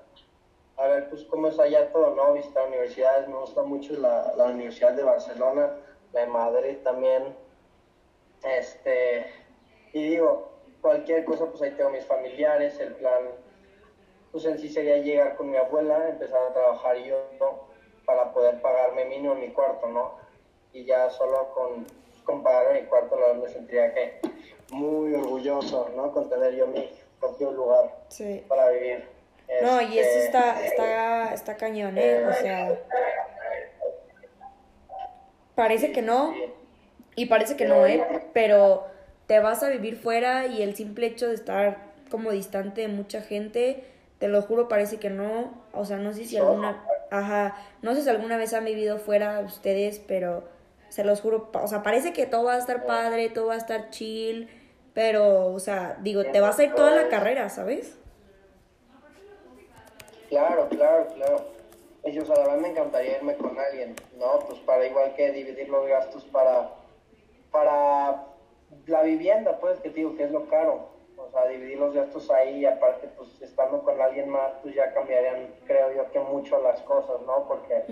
a 0.81 0.86
ver 0.86 1.10
pues 1.10 1.24
cómo 1.24 1.48
es 1.48 1.59
allá 1.59 1.93
todo, 1.93 2.14
¿no? 2.14 2.32
Visitar 2.32 2.66
universidades, 2.66 3.28
me 3.28 3.36
gusta 3.36 3.62
mucho 3.62 3.93
la, 3.94 4.32
la 4.35 4.47
Universidad 4.47 4.93
de 4.93 5.02
Barcelona, 5.02 5.77
la 6.12 6.20
de 6.20 6.27
Madrid 6.27 6.78
también, 6.82 7.36
este, 8.43 9.27
y 9.93 10.09
digo, 10.10 10.49
cualquier 10.81 11.24
cosa, 11.24 11.47
pues 11.47 11.62
ahí 11.62 11.70
tengo 11.73 11.90
mis 11.90 12.05
familiares, 12.05 12.78
el 12.81 12.94
plan, 12.94 13.23
pues 14.32 14.44
en 14.44 14.59
sí 14.59 14.69
sería 14.69 14.98
llegar 14.98 15.36
con 15.36 15.51
mi 15.51 15.57
abuela, 15.57 16.09
empezar 16.09 16.40
a 16.43 16.52
trabajar 16.52 16.97
yo 16.98 17.16
¿no? 17.39 17.69
para 18.05 18.32
poder 18.32 18.61
pagarme 18.61 19.05
mínimo 19.05 19.35
mi 19.35 19.48
cuarto, 19.51 19.89
¿no? 19.89 20.15
Y 20.73 20.85
ya 20.85 21.11
solo 21.11 21.52
con, 21.52 21.86
con 22.24 22.43
pagar 22.43 22.74
mi 22.74 22.82
cuarto, 22.86 23.16
me 23.40 23.48
sentiría 23.48 23.93
que 23.93 24.20
muy 24.70 25.15
orgulloso, 25.15 25.90
¿no? 25.97 26.12
Con 26.12 26.28
tener 26.28 26.55
yo 26.55 26.66
mi 26.66 26.90
propio 27.19 27.51
lugar 27.52 27.94
Sí. 28.09 28.44
para 28.48 28.69
vivir. 28.70 29.09
No, 29.62 29.81
y 29.82 29.98
eso 29.98 30.09
Este, 30.09 30.24
está, 30.27 30.65
está, 30.65 31.35
está 31.35 31.57
cañón, 31.57 31.98
¿eh? 31.98 32.24
O 32.24 32.32
sea, 32.35 32.78
parece 35.55 35.93
que 35.93 36.02
no, 36.02 36.32
y 37.16 37.27
parece 37.27 37.57
que 37.57 37.65
no, 37.65 37.85
¿eh? 37.86 38.05
Pero 38.32 38.86
te 39.31 39.39
vas 39.39 39.62
a 39.62 39.69
vivir 39.69 39.94
fuera 39.94 40.48
y 40.48 40.61
el 40.61 40.74
simple 40.74 41.07
hecho 41.07 41.28
de 41.28 41.35
estar 41.35 41.77
como 42.11 42.32
distante 42.32 42.81
de 42.81 42.89
mucha 42.89 43.23
gente, 43.23 43.85
te 44.19 44.27
lo 44.27 44.43
juro, 44.43 44.66
parece 44.66 44.98
que 44.98 45.09
no. 45.09 45.55
O 45.73 45.85
sea, 45.85 45.98
no 45.98 46.12
sé 46.12 46.24
si 46.24 46.36
alguna, 46.36 46.85
ajá, 47.12 47.57
no 47.81 47.94
sé 47.94 48.02
si 48.02 48.09
alguna 48.11 48.36
vez 48.36 48.52
han 48.55 48.65
vivido 48.65 48.98
fuera 48.98 49.39
ustedes, 49.39 50.01
pero 50.01 50.48
se 50.89 51.05
los 51.05 51.20
juro, 51.20 51.48
o 51.52 51.69
sea, 51.69 51.85
parece 51.85 52.12
que 52.12 52.27
todo 52.27 52.43
va 52.43 52.55
a 52.55 52.59
estar 52.59 52.86
padre, 52.86 53.31
todo 53.31 53.47
va 53.47 53.55
a 53.55 53.59
estar 53.59 53.90
chill, 53.90 54.48
pero, 54.94 55.47
o 55.52 55.61
sea, 55.61 55.97
digo, 56.01 56.24
te 56.24 56.40
vas 56.40 56.59
a 56.59 56.65
ir 56.65 56.74
toda 56.74 56.90
la 56.90 57.09
carrera, 57.09 57.48
¿sabes? 57.51 57.97
Claro, 60.28 60.69
claro, 60.70 61.07
claro. 61.15 61.47
Y, 62.05 62.19
o 62.19 62.27
sea, 62.27 62.35
la 62.35 62.43
verdad 62.43 62.59
me 62.59 62.70
encantaría 62.70 63.19
irme 63.19 63.36
con 63.36 63.57
alguien, 63.57 63.94
¿no? 64.19 64.40
Pues 64.40 64.59
para 64.62 64.85
igual 64.85 65.15
que 65.15 65.31
dividir 65.31 65.69
los 65.69 65.86
gastos 65.86 66.24
para, 66.24 66.70
para 67.52 68.30
la 68.91 69.03
vivienda, 69.03 69.59
pues, 69.59 69.81
que 69.81 69.91
te 69.91 69.97
digo 69.97 70.17
que 70.17 70.25
es 70.25 70.31
lo 70.31 70.47
caro. 70.49 70.91
O 71.17 71.31
sea, 71.31 71.47
dividir 71.47 71.79
los 71.79 71.95
gastos 71.95 72.31
ahí 72.31 72.61
y 72.61 72.67
aparte, 72.67 73.09
pues, 73.17 73.41
estando 73.43 73.83
con 73.83 74.01
alguien 74.01 74.29
más, 74.29 74.53
pues 74.62 74.75
ya 74.75 74.93
cambiarían, 74.93 75.55
creo 75.67 75.95
yo, 75.95 76.11
que 76.11 76.19
mucho 76.19 76.61
las 76.61 76.81
cosas, 76.83 77.21
¿no? 77.27 77.47
Porque 77.47 77.85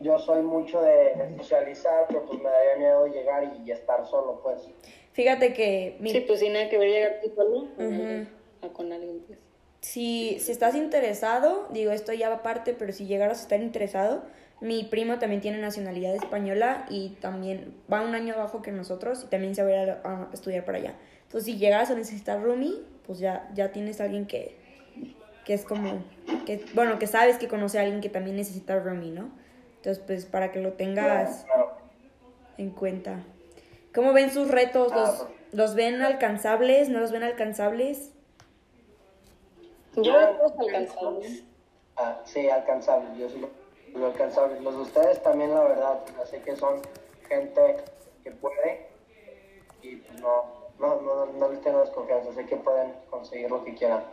yo 0.00 0.18
soy 0.18 0.42
mucho 0.42 0.80
de, 0.80 1.34
socializar, 1.36 2.06
pero 2.08 2.24
pues 2.24 2.40
me 2.40 2.48
daría 2.48 2.76
miedo 2.76 3.06
llegar 3.06 3.44
y, 3.44 3.68
y 3.68 3.72
estar 3.72 4.06
solo, 4.06 4.40
pues. 4.42 4.68
Fíjate 5.12 5.52
que 5.52 5.96
mi, 6.00 6.10
Sí, 6.10 6.20
pues 6.20 6.40
sin 6.40 6.52
nada 6.52 6.68
que 6.68 6.78
ver 6.78 6.90
llegar 6.90 7.20
tú 7.22 7.30
solo 7.34 7.56
Ujú. 7.78 8.26
a 8.62 8.68
con 8.72 8.92
alguien. 8.92 9.20
Pues. 9.26 9.38
si, 9.80 10.38
si 10.40 10.52
estás 10.52 10.74
interesado, 10.74 11.66
digo 11.70 11.90
esto 11.90 12.12
ya 12.12 12.28
va 12.28 12.36
aparte, 12.36 12.74
pero 12.74 12.92
si 12.92 13.06
llegaras 13.06 13.40
a 13.40 13.42
estar 13.42 13.60
interesado, 13.60 14.22
mi 14.60 14.84
primo 14.84 15.18
también 15.18 15.40
tiene 15.40 15.58
nacionalidad 15.58 16.14
española 16.14 16.86
y 16.88 17.10
también 17.20 17.74
va 17.92 18.00
un 18.00 18.14
año 18.14 18.34
abajo 18.34 18.62
que 18.62 18.72
nosotros 18.72 19.24
y 19.24 19.26
también 19.26 19.54
se 19.54 19.62
va 19.62 19.68
a 19.68 19.82
ir 19.82 19.90
a, 19.90 20.00
a 20.04 20.28
estudiar 20.32 20.64
para 20.64 20.78
allá. 20.78 20.94
Entonces, 21.24 21.44
si 21.44 21.58
llegaras 21.58 21.90
a 21.90 21.94
necesitar 21.94 22.42
roomie, 22.42 22.82
pues 23.06 23.18
ya, 23.18 23.50
ya 23.54 23.72
tienes 23.72 24.00
a 24.00 24.04
alguien 24.04 24.26
que, 24.26 24.56
que 25.44 25.54
es 25.54 25.64
como, 25.64 26.02
que, 26.46 26.64
bueno, 26.74 26.98
que 26.98 27.06
sabes 27.06 27.36
que 27.36 27.48
conoce 27.48 27.78
a 27.78 27.82
alguien 27.82 28.00
que 28.00 28.08
también 28.08 28.36
necesita 28.36 28.78
roomie, 28.78 29.10
¿no? 29.10 29.30
Entonces, 29.76 30.02
pues 30.04 30.24
para 30.24 30.52
que 30.52 30.60
lo 30.60 30.72
tengas 30.72 31.44
en 32.56 32.70
cuenta. 32.70 33.20
¿Cómo 33.94 34.12
ven 34.12 34.30
sus 34.30 34.48
retos? 34.48 34.92
¿Los, 34.92 35.26
los 35.52 35.74
ven 35.74 36.00
alcanzables? 36.00 36.88
¿No 36.88 37.00
los 37.00 37.12
ven 37.12 37.22
alcanzables? 37.22 38.12
Yo 39.94 40.02
creo 40.02 40.56
que 40.58 40.66
alcanzamos. 40.66 41.26
Ah, 41.96 42.20
sí, 42.24 42.48
alcanzables, 42.48 43.16
yo 43.18 43.28
sí 43.28 43.40
lo, 43.96 44.00
lo 44.00 44.06
alcanzables. 44.06 44.62
Los 44.62 44.74
de 44.74 44.82
ustedes 44.82 45.22
también, 45.22 45.54
la 45.54 45.62
verdad, 45.62 46.00
sé 46.24 46.40
que 46.40 46.56
son 46.56 46.80
gente 47.28 47.76
que 48.22 48.30
puede 48.30 48.86
y 49.82 49.96
pues 49.96 50.20
no, 50.20 50.44
no, 50.78 51.00
no, 51.00 51.26
no 51.26 51.48
les 51.48 51.60
tengo 51.62 51.80
desconfianza, 51.80 52.32
sé 52.32 52.46
que 52.46 52.56
pueden 52.56 52.92
conseguir 53.10 53.50
lo 53.50 53.64
que 53.64 53.74
quieran. 53.74 54.04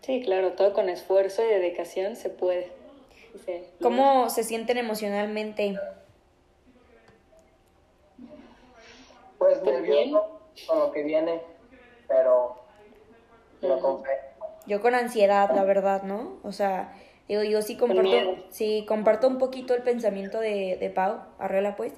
Sí, 0.00 0.22
claro, 0.24 0.52
todo 0.52 0.72
con 0.72 0.88
esfuerzo 0.88 1.42
y 1.44 1.48
dedicación 1.48 2.16
se 2.16 2.30
puede. 2.30 2.72
Sí. 3.46 3.64
¿Cómo 3.80 4.28
se 4.30 4.44
sienten 4.44 4.78
emocionalmente? 4.78 5.78
Pues 9.38 9.58
Pues 9.58 9.62
nervioso 9.62 10.40
con 10.66 10.78
lo 10.78 10.92
que 10.92 11.02
viene, 11.02 11.40
pero, 12.08 12.56
pero 13.60 13.78
con 13.80 14.02
fe. 14.02 14.10
Yo 14.66 14.80
con 14.80 14.94
ansiedad, 14.94 15.50
la 15.54 15.64
verdad, 15.64 16.02
¿no? 16.02 16.38
O 16.44 16.52
sea, 16.52 16.94
digo, 17.38 17.50
yo 17.50 17.62
sí 17.62 17.76
comparto, 17.76 18.36
sí, 18.50 18.84
comparto 18.86 19.28
un 19.28 19.38
poquito 19.38 19.74
el 19.74 19.82
pensamiento 19.82 20.40
de, 20.40 20.76
de 20.80 20.90
Pau, 20.90 21.20
Arrela, 21.38 21.76
pues, 21.76 21.92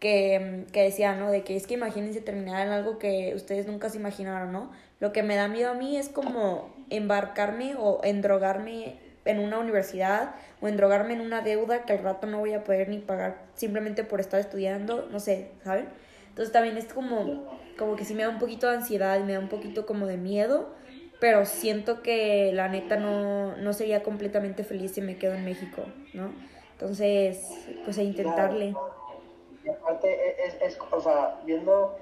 que, 0.00 0.64
que 0.72 0.82
decía, 0.82 1.14
¿no? 1.14 1.30
De 1.30 1.42
que 1.42 1.56
es 1.56 1.66
que 1.66 1.74
imagínense 1.74 2.20
terminar 2.20 2.66
en 2.66 2.72
algo 2.72 2.98
que 2.98 3.32
ustedes 3.34 3.66
nunca 3.66 3.88
se 3.88 3.98
imaginaron, 3.98 4.52
¿no? 4.52 4.70
Lo 5.00 5.12
que 5.12 5.22
me 5.22 5.36
da 5.36 5.48
miedo 5.48 5.70
a 5.70 5.74
mí 5.74 5.96
es 5.96 6.08
como 6.08 6.74
embarcarme 6.90 7.74
o 7.76 8.00
endrogarme 8.04 8.96
en 9.24 9.40
una 9.40 9.58
universidad 9.58 10.34
o 10.60 10.68
endrogarme 10.68 11.12
en 11.14 11.20
una 11.20 11.42
deuda 11.42 11.84
que 11.84 11.92
al 11.92 11.98
rato 12.00 12.26
no 12.26 12.38
voy 12.38 12.54
a 12.54 12.64
poder 12.64 12.88
ni 12.88 12.98
pagar 12.98 13.38
simplemente 13.54 14.02
por 14.04 14.20
estar 14.20 14.40
estudiando, 14.40 15.06
no 15.10 15.20
sé, 15.20 15.50
¿saben? 15.64 15.88
Entonces 16.30 16.52
también 16.52 16.76
es 16.76 16.86
como, 16.86 17.58
como 17.76 17.96
que 17.96 18.04
sí 18.04 18.14
me 18.14 18.22
da 18.22 18.28
un 18.28 18.38
poquito 18.38 18.68
de 18.68 18.76
ansiedad 18.76 19.18
y 19.18 19.24
me 19.24 19.34
da 19.34 19.40
un 19.40 19.48
poquito 19.48 19.86
como 19.86 20.06
de 20.06 20.16
miedo, 20.16 20.70
pero 21.20 21.44
siento 21.44 22.02
que 22.02 22.52
la 22.52 22.68
neta 22.68 22.96
no, 22.96 23.56
no 23.56 23.72
sería 23.72 24.02
completamente 24.02 24.64
feliz 24.64 24.92
si 24.92 25.00
me 25.00 25.18
quedo 25.18 25.34
en 25.34 25.44
México, 25.44 25.82
¿no? 26.14 26.32
Entonces, 26.72 27.68
pues 27.84 27.98
a 27.98 28.02
intentarle. 28.02 28.74
Y 29.64 29.68
aparte, 29.68 30.08
e, 30.08 30.46
es, 30.46 30.62
es, 30.62 30.78
o 30.92 31.00
sea, 31.00 31.40
viendo, 31.44 31.98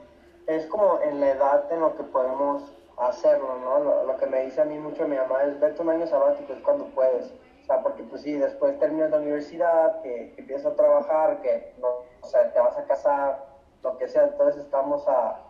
es 0.47 0.67
como 0.67 1.01
en 1.01 1.21
la 1.21 1.31
edad 1.31 1.73
en 1.73 1.81
lo 1.81 1.97
que 1.97 2.03
podemos 2.03 2.75
hacerlo, 2.99 3.59
¿no? 3.59 3.79
Lo, 3.79 4.05
lo 4.05 4.17
que 4.17 4.27
me 4.27 4.45
dice 4.45 4.61
a 4.61 4.65
mí 4.65 4.79
mucho 4.79 5.09
mi 5.09 5.17
mamá 5.17 5.45
es, 5.45 5.59
vete 5.61 5.81
un 5.81 5.91
año 5.91 6.07
sabático, 6.07 6.53
es 6.53 6.61
cuando 6.61 6.87
puedes. 6.87 7.33
O 7.63 7.67
sea, 7.67 7.83
porque 7.83 8.03
pues 8.05 8.23
sí, 8.23 8.35
después 8.35 8.79
terminas 8.79 9.11
la 9.11 9.19
universidad, 9.19 10.01
que, 10.03 10.33
que 10.35 10.43
empiezas 10.43 10.73
a 10.73 10.77
trabajar, 10.77 11.41
que 11.41 11.73
no, 11.81 11.89
o 12.21 12.27
sea, 12.27 12.53
te 12.53 12.61
vas 12.61 12.77
a 12.77 12.85
casar, 12.85 13.45
lo 13.83 13.97
que 13.99 14.09
sea, 14.09 14.25
entonces 14.25 14.63
estamos 14.63 15.07
a, 15.09 15.41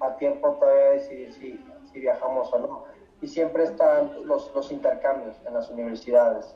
a 0.00 0.16
tiempo 0.16 0.50
todavía 0.54 0.82
de 0.82 0.90
decidir 0.92 1.32
si, 1.32 1.64
si 1.92 2.00
viajamos 2.00 2.52
o 2.52 2.58
no. 2.58 2.95
Y 3.22 3.26
siempre 3.28 3.64
están 3.64 4.10
los, 4.26 4.54
los 4.54 4.70
intercambios 4.70 5.36
en 5.46 5.54
las 5.54 5.70
universidades. 5.70 6.54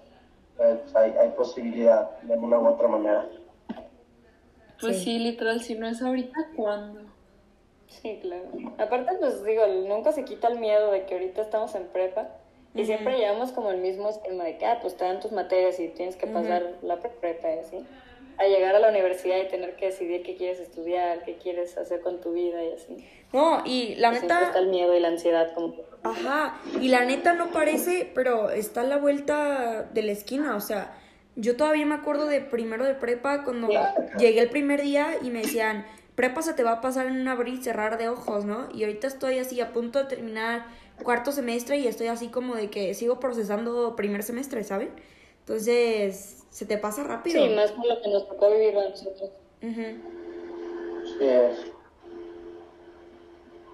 Eh, 0.58 0.78
pues 0.82 0.94
hay, 0.94 1.12
hay 1.12 1.30
posibilidad 1.30 2.10
de 2.20 2.36
una 2.36 2.58
u 2.58 2.66
otra 2.68 2.86
manera. 2.88 3.26
Pues 4.80 4.98
Sí. 4.98 5.04
sí, 5.04 5.18
literal, 5.18 5.60
si 5.62 5.74
no 5.74 5.86
es 5.86 6.00
ahorita, 6.02 6.38
¿cuándo? 6.56 7.00
Sí, 7.88 8.18
claro. 8.22 8.44
Aparte, 8.78 9.16
pues 9.18 9.42
digo, 9.44 9.66
nunca 9.88 10.12
se 10.12 10.24
quita 10.24 10.48
el 10.48 10.58
miedo 10.58 10.90
de 10.90 11.04
que 11.06 11.14
ahorita 11.14 11.42
estamos 11.42 11.74
en 11.74 11.86
prepa 11.88 12.28
y 12.74 12.84
siempre 12.84 13.18
llevamos 13.18 13.50
como 13.52 13.70
el 13.72 13.78
mismo 13.78 14.08
esquema 14.08 14.44
de 14.44 14.56
que, 14.58 14.64
ah, 14.66 14.78
pues 14.80 14.96
te 14.96 15.04
dan 15.04 15.20
tus 15.20 15.32
materias 15.32 15.78
y 15.80 15.88
tienes 15.88 16.16
que 16.16 16.26
pasar 16.28 16.62
la 16.82 16.98
pre- 17.00 17.10
prepa 17.10 17.50
y 17.52 17.58
así. 17.58 17.86
A 18.40 18.48
llegar 18.48 18.74
a 18.74 18.78
la 18.78 18.88
universidad 18.88 19.36
y 19.38 19.48
tener 19.48 19.76
que 19.76 19.86
decidir 19.86 20.22
qué 20.22 20.34
quieres 20.34 20.58
estudiar, 20.60 21.22
qué 21.24 21.36
quieres 21.36 21.76
hacer 21.76 22.00
con 22.00 22.20
tu 22.20 22.32
vida 22.32 22.64
y 22.64 22.72
así. 22.72 23.06
No, 23.32 23.62
y 23.64 23.94
la 23.96 24.12
está 24.12 24.46
neta, 24.46 24.58
el 24.58 24.68
miedo 24.68 24.96
y 24.96 25.00
la 25.00 25.08
ansiedad 25.08 25.52
como 25.54 25.74
ajá, 26.02 26.58
y 26.80 26.88
la 26.88 27.04
neta 27.04 27.34
no 27.34 27.50
parece, 27.50 28.10
pero 28.14 28.50
está 28.50 28.80
a 28.80 28.84
la 28.84 28.96
vuelta 28.96 29.88
de 29.92 30.02
la 30.02 30.12
esquina, 30.12 30.56
o 30.56 30.60
sea, 30.60 30.96
yo 31.36 31.56
todavía 31.56 31.86
me 31.86 31.94
acuerdo 31.94 32.26
de 32.26 32.40
primero 32.40 32.84
de 32.84 32.94
prepa 32.94 33.44
cuando 33.44 33.68
llegué 34.18 34.40
el 34.40 34.50
primer 34.50 34.82
día 34.82 35.16
y 35.22 35.30
me 35.30 35.42
decían, 35.42 35.86
prepa 36.14 36.42
se 36.42 36.54
te 36.54 36.62
va 36.62 36.72
a 36.72 36.80
pasar 36.80 37.06
en 37.06 37.20
un 37.20 37.28
abrir 37.28 37.54
y 37.54 37.62
cerrar 37.62 37.98
de 37.98 38.08
ojos, 38.08 38.44
¿no? 38.44 38.68
Y 38.74 38.84
ahorita 38.84 39.06
estoy 39.06 39.38
así 39.38 39.60
a 39.60 39.72
punto 39.72 39.98
de 40.00 40.04
terminar 40.06 40.66
cuarto 41.02 41.32
semestre 41.32 41.78
y 41.78 41.86
estoy 41.86 42.08
así 42.08 42.28
como 42.28 42.54
de 42.54 42.68
que 42.68 42.94
sigo 42.94 43.20
procesando 43.20 43.96
primer 43.96 44.22
semestre, 44.22 44.64
¿saben? 44.64 44.90
Entonces, 45.40 46.39
se 46.50 46.66
te 46.66 46.76
pasa 46.78 47.04
rápido. 47.04 47.42
Sí, 47.42 47.54
más 47.54 47.72
por 47.72 47.86
lo 47.86 48.02
que 48.02 48.08
nos 48.10 48.28
tocó 48.28 48.50
vivir 48.50 48.76
a 48.76 48.88
nosotros. 48.88 49.30
Ujú. 49.62 49.82
Sí, 51.18 51.24
es. 51.24 51.58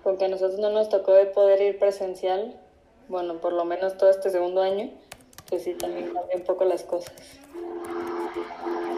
Porque 0.04 0.26
a 0.26 0.28
nosotros 0.28 0.60
no 0.60 0.70
nos 0.70 0.88
tocó 0.88 1.12
de 1.14 1.26
poder 1.26 1.60
ir 1.62 1.78
presencial, 1.78 2.60
bueno, 3.08 3.40
por 3.40 3.52
lo 3.52 3.64
menos 3.64 3.96
todo 3.96 4.10
este 4.10 4.30
segundo 4.30 4.62
año, 4.62 4.90
pues 5.48 5.64
sí, 5.64 5.74
también 5.74 6.12
cambia 6.12 6.36
un 6.36 6.44
poco 6.44 6.64
las 6.64 6.84
cosas. 6.84 7.12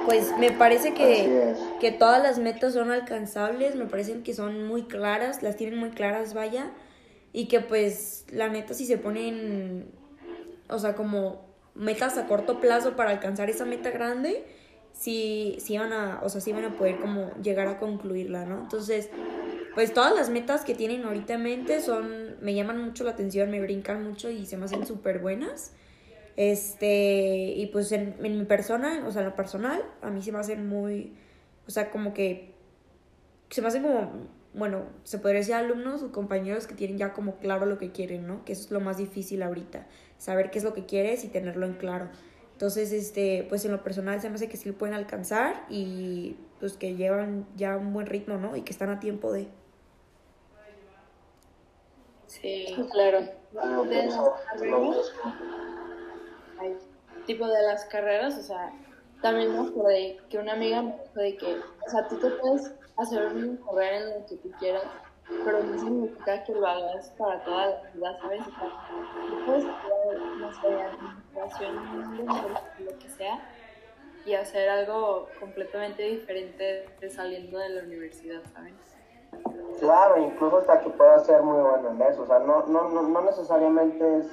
Pues 0.04 0.36
me 0.38 0.50
parece 0.50 0.94
que, 0.94 1.50
es. 1.50 1.58
que 1.80 1.92
todas 1.92 2.22
las 2.22 2.38
metas 2.38 2.72
son 2.72 2.90
alcanzables, 2.90 3.74
me 3.74 3.84
parecen 3.86 4.22
que 4.22 4.34
son 4.34 4.66
muy 4.66 4.84
claras, 4.84 5.42
las 5.42 5.56
tienen 5.56 5.78
muy 5.78 5.90
claras, 5.90 6.34
vaya, 6.34 6.72
y 7.32 7.46
que 7.46 7.60
pues 7.60 8.26
la 8.30 8.48
neta 8.48 8.74
si 8.74 8.86
se 8.86 8.98
ponen, 8.98 9.90
o 10.68 10.78
sea, 10.78 10.94
como 10.94 11.47
metas 11.78 12.18
a 12.18 12.26
corto 12.26 12.60
plazo 12.60 12.96
para 12.96 13.10
alcanzar 13.10 13.48
esa 13.48 13.64
meta 13.64 13.90
grande, 13.90 14.44
sí, 14.92 15.56
sí 15.60 15.78
van 15.78 15.92
a, 15.92 16.20
o 16.22 16.28
sea, 16.28 16.40
sí 16.40 16.52
van 16.52 16.64
a 16.64 16.76
poder 16.76 16.98
como 16.98 17.32
llegar 17.42 17.68
a 17.68 17.78
concluirla, 17.78 18.44
¿no? 18.44 18.60
Entonces, 18.60 19.08
pues 19.74 19.94
todas 19.94 20.14
las 20.14 20.28
metas 20.28 20.64
que 20.64 20.74
tienen 20.74 21.04
ahorita 21.04 21.34
en 21.34 21.42
mente 21.42 21.80
son, 21.80 22.36
me 22.40 22.54
llaman 22.54 22.82
mucho 22.84 23.04
la 23.04 23.12
atención, 23.12 23.50
me 23.50 23.60
brincan 23.60 24.02
mucho 24.02 24.28
y 24.28 24.44
se 24.44 24.56
me 24.56 24.64
hacen 24.64 24.84
súper 24.86 25.20
buenas. 25.20 25.72
Este, 26.36 27.54
y 27.56 27.66
pues 27.66 27.90
en, 27.92 28.14
en 28.22 28.38
mi 28.38 28.44
persona, 28.44 29.04
o 29.06 29.10
sea, 29.10 29.22
en 29.22 29.28
lo 29.28 29.34
personal, 29.34 29.82
a 30.02 30.10
mí 30.10 30.22
se 30.22 30.32
me 30.32 30.38
hacen 30.38 30.68
muy, 30.68 31.14
o 31.66 31.70
sea, 31.70 31.90
como 31.90 32.14
que, 32.14 32.54
se 33.50 33.60
me 33.60 33.68
hacen 33.68 33.82
como, 33.82 34.28
bueno, 34.54 34.84
se 35.04 35.18
podría 35.18 35.40
decir 35.40 35.54
alumnos 35.54 36.02
o 36.02 36.12
compañeros 36.12 36.66
que 36.66 36.74
tienen 36.74 36.98
ya 36.98 37.12
como 37.12 37.36
claro 37.36 37.66
lo 37.66 37.78
que 37.78 37.92
quieren, 37.92 38.26
¿no? 38.26 38.44
Que 38.44 38.52
eso 38.52 38.64
es 38.64 38.70
lo 38.70 38.80
más 38.80 38.96
difícil 38.96 39.42
ahorita, 39.42 39.86
saber 40.18 40.50
qué 40.50 40.58
es 40.58 40.64
lo 40.64 40.74
que 40.74 40.84
quieres 40.84 41.24
y 41.24 41.28
tenerlo 41.28 41.66
en 41.66 41.74
claro. 41.74 42.08
Entonces, 42.52 42.92
este, 42.92 43.46
pues 43.48 43.64
en 43.64 43.70
lo 43.70 43.84
personal 43.84 44.20
se 44.20 44.28
me 44.28 44.34
hace 44.34 44.48
que 44.48 44.56
sí 44.56 44.68
lo 44.68 44.76
pueden 44.76 44.94
alcanzar 44.94 45.64
y 45.68 46.36
pues 46.58 46.76
que 46.76 46.96
llevan 46.96 47.46
ya 47.56 47.76
un 47.76 47.92
buen 47.92 48.06
ritmo, 48.06 48.36
¿no? 48.36 48.56
Y 48.56 48.62
que 48.62 48.72
están 48.72 48.90
a 48.90 48.98
tiempo 48.98 49.32
de... 49.32 49.48
Sí. 52.26 52.66
Claro. 52.90 53.20
De 53.20 54.06
las 54.06 54.18
carreras. 54.50 55.12
tipo 57.26 57.46
de 57.46 57.62
las 57.62 57.84
carreras, 57.86 58.36
o 58.38 58.42
sea, 58.42 58.72
también 59.22 59.52
me 59.52 59.68
acordé 59.68 60.18
que 60.28 60.38
una 60.38 60.52
amiga 60.54 60.82
me 60.82 60.92
dijo 60.92 61.20
de 61.20 61.36
que, 61.36 61.46
o 61.46 61.90
sea, 61.90 62.08
tú 62.08 62.18
te 62.18 62.30
puedes 62.30 62.72
hacer 62.96 63.24
una 63.26 63.56
carrera 63.64 63.98
en 63.98 64.20
lo 64.20 64.26
que 64.26 64.36
tú 64.36 64.50
quieras, 64.58 64.82
pero 65.44 65.62
no 65.62 65.78
significa 65.78 66.42
que 66.44 66.52
lo 66.52 66.66
hagas 66.66 67.10
para 67.18 67.42
toda 67.44 67.66
la 67.66 67.90
vida, 67.92 68.18
¿sabes? 68.20 68.40
O 68.40 68.50
sea, 68.50 68.70
tú 69.28 69.44
puedes 69.46 69.64
lo 72.78 72.98
que 72.98 73.08
sea, 73.10 73.40
y 74.24 74.34
hacer 74.34 74.68
algo 74.68 75.28
completamente 75.40 76.02
diferente 76.02 76.86
saliendo 77.10 77.58
de 77.58 77.68
la 77.70 77.82
universidad, 77.82 78.42
¿sabes? 78.52 78.74
Claro, 79.80 80.18
incluso 80.18 80.58
hasta 80.58 80.80
que 80.80 80.90
pueda 80.90 81.18
ser 81.20 81.42
muy 81.42 81.60
bueno 81.60 81.90
en 81.90 82.02
eso. 82.02 82.22
O 82.22 82.26
sea, 82.26 82.38
no, 82.40 82.66
no, 82.66 82.88
no, 82.88 83.02
no 83.02 83.20
necesariamente 83.22 84.18
es 84.18 84.26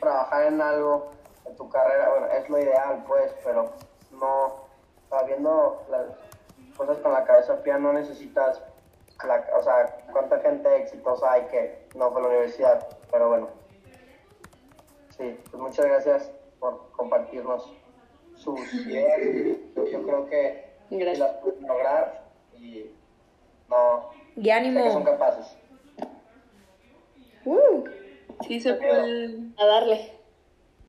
trabajar 0.00 0.46
en 0.46 0.60
algo 0.60 1.10
en 1.46 1.56
tu 1.56 1.68
carrera, 1.68 2.10
bueno, 2.10 2.26
es 2.26 2.48
lo 2.50 2.58
ideal, 2.58 3.04
pues, 3.06 3.34
pero 3.44 3.72
no, 4.12 4.44
o 4.46 4.68
sea, 5.08 5.22
viendo 5.22 5.82
las 5.90 6.06
cosas 6.76 6.98
con 6.98 7.12
la 7.12 7.24
cabeza 7.24 7.56
fría, 7.58 7.78
no 7.78 7.92
necesitas, 7.92 8.62
la- 9.26 9.46
o 9.58 9.62
sea, 9.62 9.96
cuánta 10.12 10.38
gente 10.40 10.76
exitosa 10.76 11.32
hay 11.32 11.42
que 11.46 11.88
no 11.94 12.10
fue 12.12 12.20
a 12.20 12.24
la 12.24 12.28
universidad, 12.30 12.86
pero 13.10 13.28
bueno. 13.28 13.48
Sí, 15.16 15.38
pues 15.50 15.62
muchas 15.62 15.86
gracias 15.86 16.30
por 16.60 16.90
compartirnos 16.92 17.72
sus 18.34 18.60
ideas. 18.86 19.18
Yo, 19.90 20.02
creo 20.02 20.26
que 20.26 20.66
Gracias. 20.90 21.18
las 21.18 21.32
pueden 21.42 21.66
lograr 21.66 22.24
y 22.58 22.90
no 23.68 24.10
Y 24.36 24.44
sé 24.44 24.50
que 24.50 24.50
son 24.90 25.02
ánimo, 25.02 25.04
capaces. 25.04 25.56
Uh, 27.44 27.84
Sí, 28.46 28.60
se 28.60 28.74
puede. 28.74 29.38
a 29.56 29.64
darle. 29.66 30.12